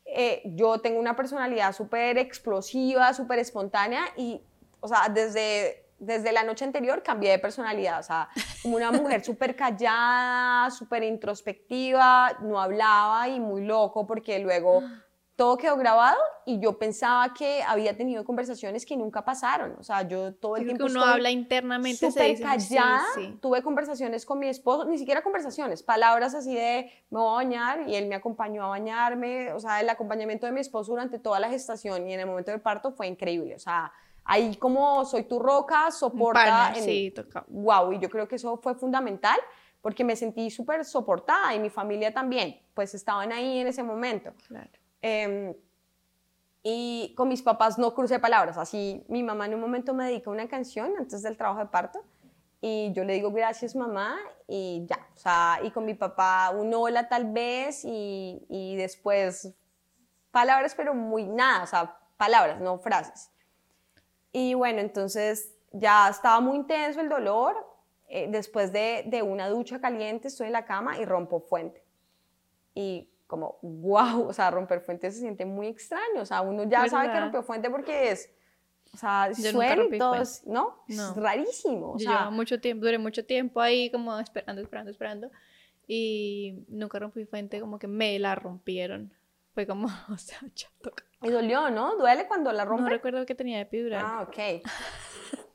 Eh, 0.05 0.41
yo 0.55 0.79
tengo 0.79 0.99
una 0.99 1.15
personalidad 1.15 1.71
súper 1.73 2.17
explosiva, 2.17 3.13
súper 3.13 3.37
espontánea 3.39 4.05
y, 4.17 4.41
o 4.79 4.87
sea, 4.87 5.07
desde, 5.09 5.85
desde 5.99 6.31
la 6.31 6.43
noche 6.43 6.65
anterior 6.65 7.03
cambié 7.03 7.31
de 7.31 7.39
personalidad, 7.39 7.99
o 7.99 8.03
sea, 8.03 8.29
como 8.61 8.77
una 8.77 8.91
mujer 8.91 9.23
súper 9.23 9.55
callada, 9.55 10.71
súper 10.71 11.03
introspectiva, 11.03 12.37
no 12.41 12.59
hablaba 12.59 13.27
y 13.27 13.39
muy 13.39 13.65
loco 13.65 14.07
porque 14.07 14.39
luego 14.39 14.81
todo 15.39 15.57
quedó 15.57 15.77
grabado 15.77 16.17
y 16.45 16.59
yo 16.59 16.77
pensaba 16.77 17.33
que 17.33 17.63
había 17.63 17.95
tenido 17.95 18.25
conversaciones 18.25 18.85
que 18.85 18.97
nunca 18.97 19.23
pasaron, 19.23 19.73
o 19.79 19.83
sea, 19.83 20.01
yo 20.05 20.33
todo 20.35 20.57
el 20.57 20.63
creo 20.63 20.75
tiempo 20.75 20.85
que 20.87 20.91
uno 20.91 21.05
habla 21.05 21.31
internamente, 21.31 22.11
súper 22.11 22.31
dice, 22.31 22.37
sí, 22.37 22.43
callada. 22.43 23.05
sí. 23.15 23.37
Tuve 23.41 23.61
conversaciones 23.61 24.25
con 24.25 24.37
mi 24.39 24.49
esposo, 24.49 24.83
ni 24.83 24.97
siquiera 24.97 25.21
conversaciones, 25.21 25.81
palabras 25.81 26.35
así 26.35 26.53
de 26.53 26.91
me 27.09 27.19
voy 27.19 27.29
a 27.29 27.35
bañar 27.35 27.87
y 27.87 27.95
él 27.95 28.07
me 28.07 28.15
acompañó 28.15 28.65
a 28.65 28.67
bañarme. 28.67 29.53
O 29.53 29.61
sea, 29.61 29.79
el 29.79 29.87
acompañamiento 29.87 30.45
de 30.45 30.51
mi 30.51 30.59
esposo 30.59 30.91
durante 30.91 31.19
toda 31.19 31.39
la 31.39 31.47
gestación 31.47 32.05
y 32.09 32.13
en 32.13 32.19
el 32.19 32.25
momento 32.25 32.51
del 32.51 32.59
parto 32.59 32.91
fue 32.91 33.07
increíble. 33.07 33.55
O 33.55 33.59
sea, 33.59 33.93
ahí 34.23 34.55
como 34.57 35.05
soy 35.05 35.23
tu 35.23 35.39
roca, 35.39 35.91
soporta. 35.91 36.43
partner, 36.45 36.77
en- 36.77 36.83
sí, 36.83 37.11
toca. 37.11 37.45
Wow, 37.47 37.93
y 37.93 37.99
yo 37.99 38.09
creo 38.09 38.27
que 38.27 38.35
eso 38.35 38.57
fue 38.57 38.75
fundamental 38.75 39.37
porque 39.81 40.03
me 40.03 40.15
sentí 40.15 40.49
súper 40.49 40.83
soportada 40.85 41.53
y 41.55 41.59
mi 41.59 41.69
familia 41.69 42.13
también, 42.13 42.59
pues 42.73 42.93
estaban 42.93 43.31
ahí 43.31 43.59
en 43.59 43.67
ese 43.67 43.81
momento. 43.83 44.33
Claro. 44.47 44.69
Em, 45.01 45.53
y 46.61 47.13
con 47.15 47.29
mis 47.29 47.41
papás 47.41 47.77
no 47.79 47.93
crucé 47.93 48.19
palabras. 48.19 48.57
Así 48.57 49.03
mi 49.07 49.23
mamá 49.23 49.45
en 49.45 49.55
un 49.55 49.61
momento 49.61 49.93
me 49.93 50.05
dedica 50.05 50.29
una 50.29 50.47
canción 50.47 50.93
antes 50.97 51.21
del 51.23 51.37
trabajo 51.37 51.59
de 51.59 51.67
parto 51.67 52.03
y 52.61 52.91
yo 52.91 53.05
le 53.05 53.13
digo 53.13 53.31
gracias 53.31 53.75
mamá 53.75 54.17
y 54.47 54.85
ya. 54.87 54.99
O 55.15 55.17
sea, 55.17 55.59
y 55.63 55.71
con 55.71 55.85
mi 55.85 55.93
papá 55.93 56.51
un 56.53 56.73
hola 56.73 57.07
tal 57.07 57.31
vez 57.31 57.85
y, 57.85 58.45
y 58.49 58.75
después 58.75 59.53
palabras, 60.31 60.75
pero 60.75 60.93
muy 60.93 61.23
nada, 61.25 61.63
o 61.63 61.67
sea, 61.67 61.97
palabras, 62.17 62.59
no 62.59 62.77
frases. 62.79 63.31
Y 64.31 64.53
bueno, 64.53 64.79
entonces 64.79 65.53
ya 65.71 66.09
estaba 66.09 66.39
muy 66.39 66.57
intenso 66.57 67.01
el 67.01 67.09
dolor. 67.09 67.55
eh, 68.11 68.27
después 68.29 68.73
de, 68.73 69.03
de 69.05 69.21
una 69.21 69.49
ducha 69.49 69.79
caliente 69.79 70.27
estoy 70.29 70.47
en 70.47 70.53
la 70.53 70.65
cama 70.65 70.97
y 70.99 71.05
rompo 71.05 71.39
fuente 71.41 71.83
y 72.73 73.07
como, 73.27 73.59
wow, 73.61 74.27
o 74.27 74.33
sea, 74.33 74.49
romper 74.49 74.81
fuente 74.81 75.11
se 75.11 75.19
siente 75.19 75.45
muy 75.45 75.67
extraño, 75.67 76.21
o 76.21 76.25
sea, 76.25 76.41
uno 76.41 76.63
ya 76.63 76.87
sabe 76.89 77.03
que 77.03 77.07
¿Verdad? 77.09 77.21
rompió 77.23 77.43
fuente 77.43 77.69
porque 77.69 78.09
es, 78.09 78.31
o 78.93 78.97
sea, 78.97 79.27
es- 79.29 80.43
¿no? 80.47 80.81
No. 80.87 81.09
Es 81.11 81.15
rarísimo, 81.15 81.91
o 81.91 81.99
sea, 81.99 82.31
mucho 82.31 82.59
tiempo, 82.59 82.85
duré 82.85 82.97
mucho 82.97 83.23
tiempo 83.23 83.61
ahí 83.61 83.91
como 83.91 84.17
esperando, 84.19 84.61
esperando, 84.63 84.89
esperando. 84.89 85.29
Y 85.87 86.65
nunca 86.67 86.97
rompí 86.99 87.25
fuente, 87.25 87.59
como 87.59 87.77
que 87.77 87.87
me 87.87 88.17
la 88.17 88.33
rompieron. 88.35 89.11
Fue 89.53 89.65
como, 89.67 89.87
o 90.13 90.17
sea, 90.17 90.39
ya 90.55 90.67
toca. 90.81 91.03
y 91.21 91.29
dolió, 91.29 91.69
¿no? 91.69 91.95
¿Duele 91.97 92.27
cuando 92.27 92.51
la 92.51 92.65
No 92.65 92.71
rompe? 92.71 92.89
recuerdo 92.89 93.25
que 93.25 93.35
tenía 93.35 93.59
epidural. 93.61 94.03
ah, 94.05 94.21
ok. 94.27 94.63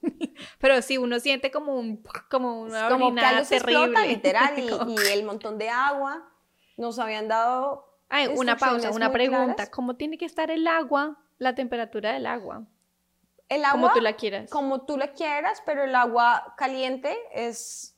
Pero 0.59 0.83
sí, 0.83 0.99
uno 0.99 1.19
siente 1.21 1.51
como 1.51 1.75
un, 1.75 2.03
como 2.31 2.61
una 2.61 2.89
Como 2.89 3.15
que 3.15 3.21
algo 3.21 3.45
se 3.45 3.59
terrible. 3.59 3.85
explota, 3.85 4.07
literal, 4.07 4.59
y, 4.59 4.93
y 4.93 5.13
el 5.13 5.25
montón 5.25 5.59
de 5.59 5.71
agua, 5.71 6.29
nos 6.77 6.99
habían 6.99 7.29
dado 7.29 7.99
Ay, 8.09 8.29
una 8.37 8.57
pausa, 8.57 8.91
una 8.91 9.11
pregunta. 9.13 9.55
claras. 9.55 9.71
¿Cómo 9.71 9.97
tiene 9.97 10.19
que 10.19 10.25
estar 10.27 10.51
el 10.51 10.67
agua, 10.67 11.19
la 11.39 11.55
temperatura 11.55 12.13
del 12.13 12.27
agua? 12.27 12.67
el 13.51 13.63
agua 13.65 13.73
Como 13.81 13.93
tú 13.93 14.01
la 14.01 14.13
quieras. 14.15 14.51
como 14.51 14.85
tú 14.87 14.97
la 14.97 15.13
quieras, 15.13 15.63
pero 15.67 15.85
el 15.85 15.95
agua 15.95 16.55
caliente 16.57 17.15
es 17.33 17.94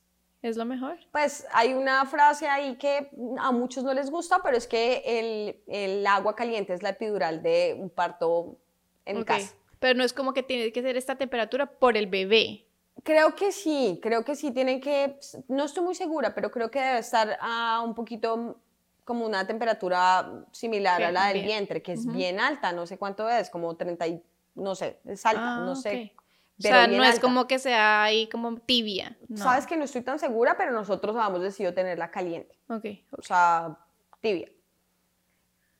¿Es 0.47 0.55
lo 0.55 0.65
mejor? 0.65 0.97
Pues 1.11 1.45
hay 1.51 1.73
una 1.73 2.05
frase 2.05 2.47
ahí 2.47 2.77
que 2.77 3.09
a 3.37 3.51
muchos 3.51 3.83
no 3.83 3.93
les 3.93 4.09
gusta, 4.09 4.41
pero 4.41 4.55
es 4.55 4.65
que 4.65 5.03
el, 5.05 5.61
el 5.67 6.07
agua 6.07 6.35
caliente 6.35 6.73
es 6.73 6.81
la 6.81 6.89
epidural 6.89 7.43
de 7.43 7.75
un 7.77 7.89
parto 7.89 8.57
en 9.05 9.23
casa. 9.23 9.53
Pero 9.79 9.97
no 9.97 10.03
es 10.03 10.13
como 10.13 10.33
que 10.33 10.43
tiene 10.43 10.71
que 10.71 10.81
ser 10.81 10.95
esta 10.95 11.15
temperatura 11.15 11.65
por 11.65 11.97
el 11.97 12.07
bebé. 12.07 12.65
Creo 13.03 13.35
que 13.35 13.51
sí, 13.51 13.99
creo 14.01 14.23
que 14.23 14.35
sí 14.35 14.51
tienen 14.51 14.81
que, 14.81 15.19
no 15.49 15.65
estoy 15.65 15.83
muy 15.83 15.95
segura, 15.95 16.33
pero 16.33 16.49
creo 16.49 16.71
que 16.71 16.79
debe 16.79 16.99
estar 16.99 17.37
a 17.41 17.81
un 17.81 17.93
poquito 17.93 18.59
como 19.03 19.25
una 19.25 19.45
temperatura 19.45 20.45
similar 20.51 21.01
a 21.03 21.11
la 21.11 21.25
del 21.27 21.33
bien. 21.35 21.45
vientre, 21.45 21.81
que 21.81 21.93
es 21.93 22.05
bien 22.05 22.39
alta, 22.39 22.71
no 22.71 22.87
sé 22.87 22.97
cuánto 22.97 23.29
es, 23.29 23.49
como 23.49 23.75
30 23.75 24.07
y, 24.07 24.23
no 24.55 24.75
sé, 24.75 24.99
es 25.05 25.25
alta, 25.25 25.57
Ah, 25.57 25.59
no 25.65 25.75
sé. 25.75 26.13
O 26.59 26.61
sea, 26.61 26.87
no 26.87 27.03
es 27.03 27.19
como 27.19 27.47
que 27.47 27.59
sea 27.59 28.03
ahí 28.03 28.27
como 28.29 28.55
tibia. 28.57 29.17
No. 29.27 29.37
Sabes 29.37 29.67
que 29.67 29.77
no 29.77 29.83
estoy 29.83 30.01
tan 30.01 30.17
segura, 30.17 30.55
pero 30.57 30.71
nosotros 30.71 31.15
habíamos 31.15 31.41
decidido 31.41 31.73
tenerla 31.73 32.09
caliente. 32.09 32.57
Ok. 32.69 32.85
o 33.11 33.21
sea, 33.21 33.77
tibia. 34.21 34.49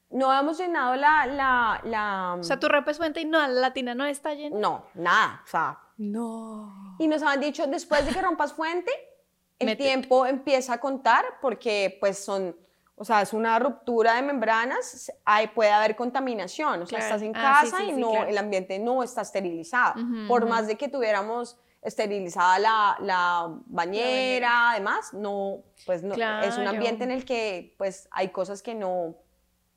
No 0.10 0.32
hemos 0.38 0.58
llenado 0.58 0.96
la, 0.96 1.26
la, 1.26 1.82
la... 1.84 2.36
O 2.40 2.44
sea, 2.44 2.60
tú 2.60 2.70
rompes 2.70 2.98
fuente 2.98 3.20
y 3.20 3.26
no, 3.26 3.40
la 3.40 3.48
latina 3.48 3.94
no 3.94 4.06
está 4.06 4.34
llena. 4.34 4.58
No, 4.58 4.86
nada, 4.94 5.42
o 5.44 5.48
sea... 5.48 5.80
No. 5.98 6.96
Y 7.00 7.08
nos 7.08 7.24
han 7.24 7.40
dicho, 7.40 7.66
después 7.66 8.06
de 8.06 8.14
que 8.14 8.22
rompas 8.22 8.54
fuente, 8.54 8.92
el 9.58 9.66
Métete. 9.66 9.90
tiempo 9.90 10.28
empieza 10.28 10.74
a 10.74 10.80
contar 10.80 11.26
porque 11.42 11.98
pues 12.00 12.24
son, 12.24 12.56
o 13.00 13.06
sea, 13.06 13.22
es 13.22 13.32
una 13.32 13.60
ruptura 13.60 14.16
de 14.16 14.24
membranas, 14.24 15.12
hay, 15.24 15.48
puede 15.50 15.70
haber 15.70 15.96
contaminación, 15.96 16.82
o 16.82 16.86
sea, 16.88 16.98
Claro. 17.00 17.16
estás 17.16 17.22
en 17.22 17.32
Ah, 17.36 17.62
sí, 17.64 17.72
casa 17.72 17.84
sí, 17.84 17.92
y 17.92 17.94
sí, 17.96 18.02
no, 18.02 18.10
claro. 18.12 18.30
el 18.30 18.38
ambiente 18.38 18.80
no 18.80 19.04
está 19.04 19.22
esterilizado. 19.22 20.02
Ujú, 20.02 20.28
Por 20.28 20.42
ujú. 20.44 20.50
más 20.50 20.66
de 20.68 20.76
que 20.78 20.88
tuviéramos 20.90 21.60
esterilizada 21.84 22.58
la, 22.60 22.98
la 23.02 23.60
bañera, 23.68 24.72
además, 24.72 25.14
no, 25.14 25.64
pues 25.86 26.02
no, 26.04 26.14
es 26.16 26.58
un 26.58 26.64
Claro. 26.64 26.70
ambiente 26.72 27.04
en 27.04 27.12
el 27.12 27.24
que 27.24 27.76
pues 27.78 28.08
hay 28.12 28.30
cosas 28.30 28.62
que 28.64 28.74
no, 28.74 29.16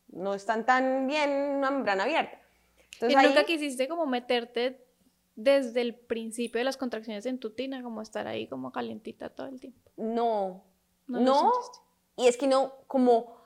no 0.08 0.32
están 0.34 0.64
tan 0.64 1.06
bien 1.06 1.30
en 1.30 1.56
una 1.56 1.70
membrana 1.70 2.04
abierta. 2.04 2.38
Entonces, 2.94 3.10
¿Y 3.10 3.14
ahí- 3.16 3.26
nunca 3.26 3.44
quisiste 3.44 3.86
como 3.86 4.06
meterte 4.06 4.84
desde 5.36 5.82
el 5.82 5.94
principio 5.94 6.58
de 6.58 6.64
las 6.64 6.76
contracciones 6.76 7.26
en 7.26 7.38
tu 7.38 7.50
tina, 7.50 7.82
como 7.82 8.00
estar 8.02 8.26
ahí 8.26 8.48
como 8.48 8.72
calientita 8.72 9.28
todo 9.30 9.46
el 9.46 9.60
tiempo? 9.60 9.90
no, 9.96 10.64
No 11.06 11.20
no. 11.20 11.52
Y 12.20 12.28
es 12.28 12.36
que 12.36 12.46
no, 12.46 12.72
como 12.86 13.40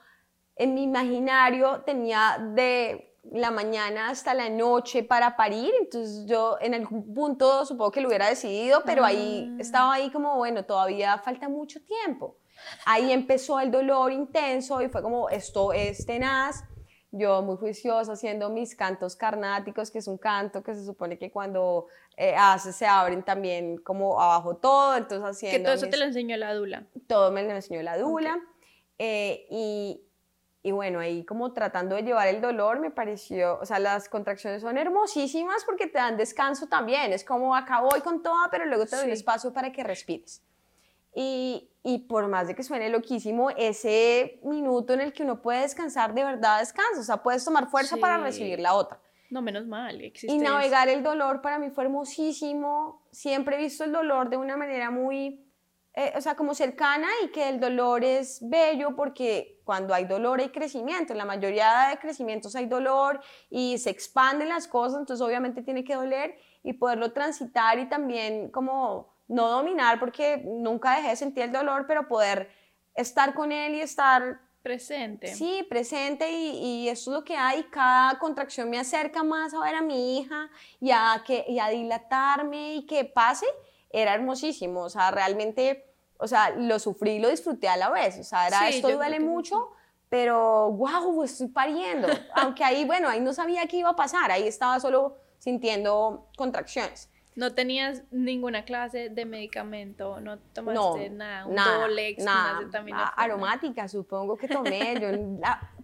en 0.55 0.73
mi 0.73 0.83
imaginario 0.83 1.81
tenía 1.85 2.37
de 2.53 3.11
la 3.31 3.49
mañana 3.51 4.09
hasta 4.09 4.33
la 4.35 4.49
noche 4.49 5.03
para 5.03 5.35
parir, 5.35 5.71
entonces 5.79 6.25
yo 6.27 6.57
en 6.61 6.75
algún 6.75 7.13
punto 7.13 7.65
supongo 7.65 7.91
que 7.91 8.01
lo 8.01 8.07
hubiera 8.09 8.29
decidido, 8.29 8.83
pero 8.85 9.03
ahí 9.03 9.49
Ah. 9.51 9.57
estaba 9.59 9.93
ahí 9.93 10.11
como, 10.11 10.35
bueno, 10.37 10.63
todavía 10.65 11.17
falta 11.17 11.49
mucho 11.49 11.79
tiempo. 11.83 12.37
Ahí 12.85 13.11
empezó 13.11 13.59
el 13.59 13.71
dolor 13.71 14.11
intenso 14.11 14.81
y 14.81 14.89
fue 14.89 15.01
como, 15.01 15.29
esto 15.29 15.73
es 15.73 16.05
tenaz. 16.05 16.63
Yo 17.11 17.41
muy 17.41 17.57
juiciosa 17.57 18.13
haciendo 18.13 18.49
mis 18.49 18.75
cantos 18.75 19.15
carnáticos, 19.15 19.89
que 19.89 19.99
es 19.99 20.07
un 20.07 20.17
canto 20.17 20.61
que 20.61 20.73
se 20.75 20.85
supone 20.85 21.17
que 21.17 21.31
cuando 21.31 21.87
eh, 22.17 22.35
haces 22.37 22.75
se 22.75 22.85
abren 22.85 23.23
también 23.23 23.77
como 23.77 24.21
abajo 24.21 24.57
todo, 24.57 24.95
entonces 24.97 25.25
haciendo 25.27 25.57
Que 25.57 25.63
todo 25.63 25.73
eso 25.75 25.85
mis- 25.85 25.91
te 25.91 25.97
lo 25.97 26.05
enseñó 26.05 26.37
la 26.37 26.53
dula. 26.53 26.83
todo 27.07 27.31
me 27.31 27.43
lo 27.43 27.51
enseñó 27.51 27.81
la 27.81 27.97
dula. 27.97 28.37
Eh, 28.97 29.45
y, 29.49 30.01
y 30.63 30.71
bueno, 30.71 30.99
ahí 30.99 31.23
como 31.25 31.53
tratando 31.53 31.95
de 31.95 32.03
llevar 32.03 32.27
el 32.27 32.41
dolor, 32.41 32.79
me 32.79 32.89
pareció, 32.91 33.59
o 33.59 33.65
sea, 33.65 33.77
las 33.79 34.09
contracciones 34.09 34.61
son 34.61 34.77
hermosísimas 34.77 35.63
porque 35.65 35.87
te 35.87 35.97
dan 35.99 36.17
descanso 36.17 36.67
también. 36.67 37.13
Es 37.13 37.23
como 37.23 37.55
acá 37.55 37.81
voy 37.81 38.01
con 38.01 38.23
toda, 38.23 38.49
pero 38.49 38.65
luego 38.65 38.85
te 38.85 38.95
doy 38.95 39.05
un 39.05 39.11
Sí. 39.11 39.19
espacio 39.19 39.53
para 39.53 39.71
que 39.71 39.83
respires. 39.83 40.41
Y, 41.13 41.69
y 41.83 41.99
por 41.99 42.27
más 42.27 42.47
de 42.47 42.55
que 42.55 42.63
suene 42.63 42.89
loquísimo, 42.89 43.49
ese 43.51 44.39
minuto 44.43 44.93
en 44.93 45.01
el 45.01 45.13
que 45.13 45.23
uno 45.23 45.41
puede 45.41 45.61
descansar, 45.61 46.13
de 46.13 46.23
verdad 46.25 46.59
descansa. 46.59 46.99
O 46.99 47.03
sea, 47.03 47.17
puedes 47.23 47.45
tomar 47.45 47.67
fuerza 47.69 47.95
para 47.97 48.17
Sí. 48.17 48.23
recibir 48.23 48.59
la 48.59 48.73
otra. 48.73 48.99
No, 49.29 49.41
menos 49.41 49.65
mal, 49.65 50.01
existe 50.01 50.33
Y 50.33 50.35
eso. 50.41 50.43
navegar 50.51 50.89
el 50.89 51.03
dolor 51.03 51.41
para 51.41 51.57
mí 51.57 51.69
fue 51.69 51.85
hermosísimo. 51.85 53.01
Siempre 53.11 53.55
he 53.55 53.59
visto 53.59 53.83
el 53.83 53.91
dolor 53.91 54.29
de 54.29 54.37
una 54.37 54.57
manera 54.57 54.91
muy, 54.91 55.44
eh, 55.95 56.13
o 56.15 56.21
sea, 56.21 56.35
como 56.35 56.53
cercana 56.53 57.07
y 57.23 57.29
que 57.29 57.47
el 57.47 57.59
dolor 57.59 58.03
es 58.03 58.39
bello 58.41 58.95
porque 58.95 59.61
cuando 59.63 59.93
hay 59.93 60.05
dolor 60.05 60.41
hay 60.41 60.49
crecimiento. 60.49 61.13
En 61.13 61.17
la 61.17 61.25
mayoría 61.25 61.87
de 61.89 61.97
crecimientos 61.97 62.55
hay 62.55 62.65
dolor 62.65 63.21
y 63.49 63.77
se 63.77 63.91
expanden 63.91 64.49
las 64.49 64.67
cosas, 64.67 64.99
entonces 64.99 65.25
obviamente 65.25 65.61
tiene 65.61 65.83
que 65.83 65.95
doler 65.95 66.37
y 66.63 66.73
poderlo 66.73 67.13
transitar 67.13 67.79
y 67.79 67.87
también 67.87 68.49
como 68.49 69.15
no 69.27 69.49
dominar 69.49 69.99
porque 69.99 70.43
nunca 70.45 70.95
dejé 70.97 71.09
de 71.09 71.15
sentir 71.15 71.43
el 71.43 71.51
dolor, 71.51 71.85
pero 71.87 72.07
poder 72.07 72.49
estar 72.93 73.33
con 73.33 73.51
él 73.51 73.75
y 73.75 73.81
estar 73.81 74.41
Presente. 74.65 75.27
Sí, 75.35 75.63
presente 75.69 76.27
y, 76.31 76.85
y, 76.85 76.89
eso 76.89 77.11
es 77.11 77.17
lo 77.17 77.23
que 77.23 77.35
hay. 77.35 77.65
Cada 77.65 78.17
contracción 78.17 78.67
me 78.67 78.79
acerca 78.79 79.23
más 79.23 79.53
a 79.53 79.59
ver 79.59 79.75
a 79.75 79.83
mi 79.83 80.17
hija 80.17 80.49
y 80.81 80.89
a, 80.89 81.21
que, 81.23 81.45
y 81.47 81.59
a 81.59 81.67
dilatarme 81.67 82.77
y 82.77 82.87
que 82.87 83.05
pase. 83.05 83.45
Era 83.97 84.13
hermosísimo, 84.13 84.81
o 84.81 84.89
sea, 84.89 85.09
realmente, 85.11 85.85
o 86.17 86.27
sea, 86.27 86.49
lo 86.49 86.79
sufrí 86.79 87.11
y 87.11 87.19
lo 87.19 87.29
disfruté 87.29 87.69
a 87.69 87.77
la 87.77 87.89
vez. 87.89 88.19
O 88.19 88.23
sea, 88.23 88.47
era 88.47 88.67
esto 88.67 88.89
duele 88.89 89.21
mucho, 89.21 89.71
pero 90.09 90.71
wow, 90.71 91.23
estoy 91.23 91.47
pariendo. 91.47 92.07
Aunque 92.35 92.63
ahí, 92.63 92.83
bueno, 92.83 93.07
ahí 93.07 93.21
no 93.21 93.33
sabía 93.33 93.65
qué 93.67 93.77
iba 93.77 93.91
a 93.91 93.95
pasar, 93.95 94.31
ahí 94.31 94.47
estaba 94.47 94.81
solo 94.81 95.15
sintiendo 95.39 96.27
contracciones. 96.35 97.09
¿No 97.35 97.53
tenías 97.53 98.03
ninguna 98.11 98.65
clase 98.65 99.09
de 99.09 99.25
medicamento? 99.25 100.19
¿No 100.19 100.39
tomaste 100.39 101.09
nada? 101.09 101.45
¿Un 101.45 101.55
nada, 101.55 101.79
Dolex? 101.79 102.23
Nada. 102.23 102.59
Aromática, 103.15 103.87
supongo 103.87 104.37
que 104.37 104.47
tomé. 104.47 104.99
Yo, 104.99 105.09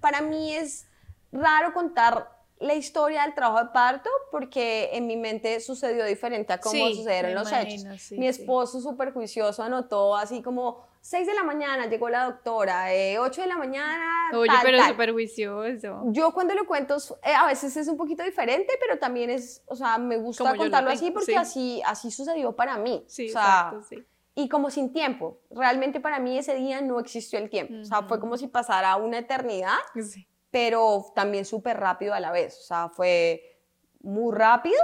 para 0.02 0.22
mí 0.22 0.54
es 0.54 0.88
raro 1.32 1.74
contar 1.74 2.41
la 2.62 2.76
historia 2.76 3.24
del 3.24 3.34
trabajo 3.34 3.66
de 3.66 3.72
parto 3.72 4.10
porque 4.30 4.90
en 4.94 5.08
mi 5.08 5.18
mente 5.18 5.60
sucedió 5.60 6.06
diferente 6.06 6.54
a 6.54 6.60
cómo 6.60 6.90
sucedieron 6.90 7.34
los 7.34 7.52
hechos. 7.52 8.12
mi 8.12 8.28
esposo 8.28 8.80
súper 8.80 9.12
juicioso 9.12 9.64
anotó 9.64 10.16
así 10.16 10.42
como 10.42 10.86
6 11.02 11.26
de 11.26 11.34
la 11.34 11.44
mañana 11.44 11.88
llegó 11.88 12.10
la 12.10 12.26
doctora, 12.26 12.94
eh, 12.94 13.18
8 13.18 13.42
de 13.42 13.48
la 13.48 13.58
mañana. 13.58 14.30
Oye, 14.34 14.52
pero 14.62 14.84
súper 14.86 15.12
juicioso. 15.12 16.04
Yo 16.06 16.32
cuando 16.32 16.54
lo 16.54 16.68
cuento, 16.68 16.98
eh, 17.24 17.34
a 17.34 17.48
veces 17.48 17.76
es 17.76 17.88
un 17.88 17.98
poquito 17.98 18.24
diferente, 18.24 18.74
pero 18.80 19.00
también 19.00 19.32
es, 19.32 19.64
o 19.66 19.76
sea, 19.76 19.98
me 19.98 20.18
gusta 20.18 20.56
contarlo 20.56 20.92
así 20.92 21.10
porque 21.10 21.36
así, 21.36 21.82
así 21.86 22.12
sucedió 22.12 22.56
para 22.56 22.78
mí. 22.78 23.04
Sí, 23.08 23.30
o 23.30 23.32
sea, 23.32 23.42
exacto, 23.42 23.84
sí. 23.90 24.06
Y 24.34 24.48
como 24.48 24.70
sin 24.70 24.94
tiempo. 24.94 25.40
Realmente 25.50 26.00
para 26.00 26.20
mí 26.20 26.38
ese 26.38 26.56
día 26.56 26.82
no 26.82 27.00
existió 27.00 27.40
el 27.40 27.50
tiempo. 27.50 27.74
O 27.82 27.86
sea, 27.86 28.04
fue 28.04 28.20
como 28.20 28.38
si 28.38 28.48
pasara 28.48 28.96
una 28.96 29.18
eternidad, 29.18 29.78
pero 30.52 31.12
también 31.16 31.46
súper 31.46 31.80
rápido 31.80 32.14
a 32.14 32.20
la 32.20 32.32
vez. 32.32 32.60
O 32.60 32.64
sea, 32.64 32.90
fue 32.90 33.60
muy 34.02 34.36
rápido, 34.36 34.82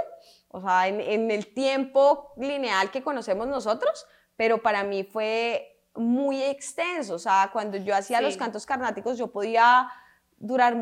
o 0.48 0.60
sea, 0.60 0.88
en, 0.88 1.00
en 1.00 1.30
el 1.30 1.52
tiempo 1.52 2.32
lineal 2.36 2.90
que 2.90 3.02
conocemos 3.02 3.46
nosotros, 3.46 4.06
pero 4.36 4.62
para 4.62 4.82
mí 4.84 5.04
fue 5.04 5.78
muy 5.94 6.42
extenso, 6.42 7.14
o 7.14 7.18
sea, 7.18 7.50
cuando 7.52 7.76
yo 7.76 7.94
hacía 7.94 8.20
los 8.20 8.36
cantos 8.36 8.64
carnáticos 8.64 9.18
yo 9.18 9.32
podía 9.32 9.90
durar 10.40 10.76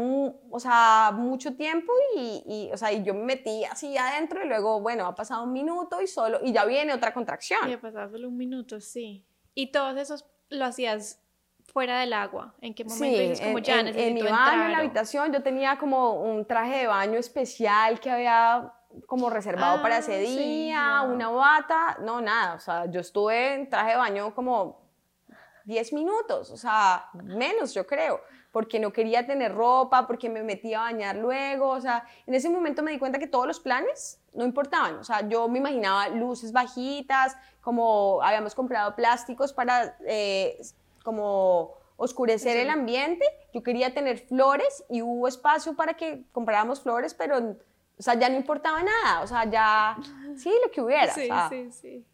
o 0.51 0.61
sea, 0.61 1.12
mucho 1.14 1.57
tiempo 1.57 1.93
y, 2.14 2.68
o 2.72 2.76
sea, 2.76 2.93
y 2.93 3.03
yo 3.03 3.14
me 3.14 3.24
metí 3.24 3.64
así 3.64 3.97
adentro 3.97 4.45
y 4.45 4.49
luego, 4.49 4.80
bueno, 4.80 5.07
ha 5.07 5.14
pasado 5.14 5.45
un 5.45 5.53
minuto 5.53 6.03
y 6.03 6.07
solo, 6.07 6.41
y 6.43 6.53
ya 6.53 6.64
viene 6.66 6.93
otra 6.93 7.14
contracción. 7.14 7.68
Y 7.68 7.72
ha 7.72 7.80
pasado 7.80 8.11
solo 8.11 8.28
un 8.28 8.37
minuto, 8.37 8.80
sí. 8.80 9.24
¿Y 9.55 9.72
todos 9.72 9.97
esos 9.97 10.26
lo 10.51 10.66
hacías 10.66 11.22
fuera 11.77 12.01
del 12.01 12.14
agua? 12.14 12.55
¿En 12.62 12.72
qué 12.72 12.87
momento? 12.87 13.37
Sí, 13.37 13.45
como 13.45 13.59
ya 13.59 13.81
en, 13.81 13.89
en 13.89 14.14
mi 14.14 14.22
baño, 14.22 14.64
en 14.64 14.72
la 14.72 14.79
habitación, 14.79 15.31
yo 15.31 15.43
tenía 15.43 15.77
como 15.77 16.22
un 16.22 16.47
traje 16.47 16.79
de 16.79 16.87
baño 16.87 17.18
especial 17.18 18.01
que 18.01 18.11
había 18.11 18.72
como 19.05 19.29
reservado 19.29 19.83
para 19.83 19.99
ese 19.99 20.14
ah, 20.14 20.20
día, 20.20 21.03
una 21.03 21.29
bata, 21.29 21.99
no, 22.01 22.22
nada, 22.22 22.55
o 22.55 22.61
sea, 22.61 22.87
yo 22.91 23.01
estuve 23.01 23.57
en 23.57 23.68
traje 23.68 23.91
de 23.91 23.97
baño 23.97 24.35
como 24.35 24.81
10 25.66 25.93
minutos, 25.93 26.51
o 26.51 26.57
sea, 26.57 27.11
menos 27.12 27.74
yo 27.74 27.87
creo, 27.87 28.22
porque 28.53 28.81
no 28.81 28.91
quería 28.91 29.27
tener 29.27 29.55
ropa, 29.55 30.07
porque 30.07 30.31
me 30.31 30.43
metía 30.43 30.79
a 30.79 30.83
bañar 30.85 31.16
luego, 31.16 31.68
o 31.68 31.81
sea, 31.83 32.07
en 32.27 32.33
ese 32.33 32.49
momento 32.49 32.83
me 32.83 32.93
di 32.93 32.99
cuenta 32.99 33.18
que 33.18 33.27
todos 33.27 33.47
los 33.47 33.61
planes 33.61 34.18
no 34.33 34.47
importaban, 34.47 34.97
o 34.97 35.05
sea, 35.05 35.29
yo 35.29 35.47
me 35.47 35.59
imaginaba 35.59 36.09
luces 36.09 36.53
bajitas, 36.53 37.37
como 37.61 38.22
habíamos 38.22 38.55
comprado 38.55 38.97
plásticos 38.97 39.53
para 39.53 39.99
eh, 40.07 40.59
como 41.07 41.77
oscurecer 41.97 42.57
el 42.57 42.69
ambiente, 42.69 43.25
yo 43.55 43.63
quería 43.63 43.95
tener 43.95 44.19
flores 44.19 44.85
y 44.91 45.03
hubo 45.03 45.29
espacio 45.29 45.77
para 45.77 45.95
que 45.95 46.25
compráramos 46.33 46.81
flores, 46.81 47.15
pero, 47.15 47.39
o 47.39 48.03
sea, 48.03 48.15
ya 48.15 48.29
no 48.29 48.35
importaba 48.35 48.83
nada, 48.83 49.21
o 49.23 49.27
sea, 49.29 49.49
ya, 49.49 49.97
sí, 50.37 50.53
lo 50.65 50.73
que 50.73 50.81
hubiera. 50.83 51.15
Sí, 51.15 51.29
sí, 51.49 51.71
sí. 51.71 52.07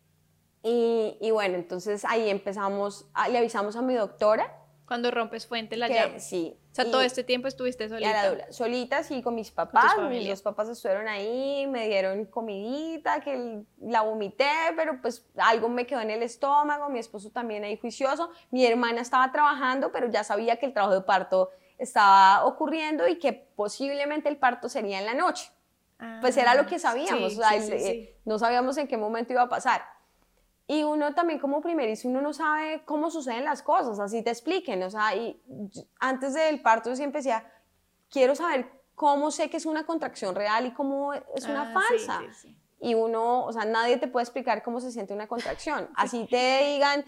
Y, 0.63 1.31
bueno, 1.33 1.57
entonces 1.57 2.05
ahí 2.05 2.29
empezamos, 2.29 3.07
le 3.31 3.39
avisamos 3.39 3.77
a 3.77 3.83
mi 3.83 3.95
doctora. 3.95 4.62
Cuando 4.93 5.11
rompes 5.11 5.47
fuente 5.47 5.79
la 5.79 5.89
llave. 5.89 6.21
Sí. 6.21 6.55
O 6.71 6.75
sea, 6.75 6.85
todo 6.85 7.01
este 7.01 7.25
tiempo 7.25 7.49
estuviste 7.49 7.89
solita. 7.89 8.35
La 8.35 8.53
solita, 8.53 9.03
sí, 9.03 9.23
con 9.23 9.35
mis 9.35 9.51
papás. 9.51 9.95
Mis 10.11 10.29
dos 10.29 10.43
papás 10.43 10.69
estuvieron 10.69 11.09
ahí, 11.09 11.67
me 11.67 11.89
dieron 11.89 12.27
comidita, 12.27 13.23
que 13.23 13.63
la 13.81 14.03
vomité, 14.03 14.51
pero 14.77 15.01
pues 15.01 15.27
algo 15.39 15.71
me 15.71 15.87
quedó 15.87 16.03
en 16.03 16.11
el 16.11 16.23
estómago. 16.23 16.91
Mi 16.91 16.99
esposo 16.99 17.31
también 17.31 17.65
ahí 17.65 17.79
juicioso. 17.79 18.33
Mi 18.51 18.67
hermana 18.67 19.01
estaba 19.01 19.33
trabajando, 19.33 19.93
pero 19.93 20.11
ya 20.11 20.25
sabía 20.25 20.57
que 20.57 20.67
el 20.67 20.75
trabajo 20.75 20.93
de 20.93 21.01
parto 21.01 21.49
estaba 21.79 22.45
ocurriendo 22.45 23.09
y 23.09 23.19
que 23.19 23.33
posiblemente 23.33 24.29
el 24.29 24.37
parto 24.37 24.69
sería 24.69 24.99
en 24.99 25.07
la 25.07 25.15
noche. 25.15 25.51
pues 26.21 26.37
era 26.37 26.55
lo 26.55 26.67
que 26.67 26.75
ah, 26.75 26.81
sabíamos, 26.81 27.39
o 27.39 27.41
sea, 27.41 27.57
eh, 27.57 28.15
no 28.27 28.39
sabíamos 28.39 28.77
en 28.77 28.89
qué 28.89 28.99
momento 28.99 29.33
iba 29.33 29.41
a 29.41 29.49
pasar. 29.49 29.92
Y 30.73 30.85
uno 30.85 31.13
también 31.13 31.39
como 31.39 31.61
primerizo, 31.61 32.09
uno 32.09 32.23
no 32.23 32.33
sabe 32.33 32.83
cómo 32.87 33.11
suceden 33.11 33.45
las 33.45 33.63
cosas, 33.63 33.99
así 33.99 34.23
te 34.23 34.31
expliquen, 34.31 34.83
o 34.83 34.89
sea, 34.89 35.15
y 35.15 35.39
antes 36.01 36.33
del 36.33 36.63
parto 36.63 36.89
yo 36.89 36.97
siempre 36.97 37.19
decía, 37.19 37.45
quiero 38.09 38.35
saber 38.35 38.71
cómo 38.95 39.31
sé 39.31 39.51
que 39.51 39.59
es 39.59 39.67
una 39.67 39.85
contracción 39.85 40.35
real 40.35 40.65
y 40.65 40.73
cómo 40.73 41.13
es 41.13 41.45
una 41.45 41.71
ah, 41.71 41.75
falsa. 41.75 42.23
Y 42.81 42.95
uno, 42.95 43.45
o 43.45 43.53
sea, 43.53 43.67
nadie 43.67 43.99
te 43.99 44.09
puede 44.09 44.25
explicar 44.25 44.63
cómo 44.63 44.81
se 44.81 44.91
siente 44.91 45.13
una 45.13 45.27
contracción. 45.27 45.91
Así 45.95 46.27
te 46.27 46.65
digan, 46.73 47.05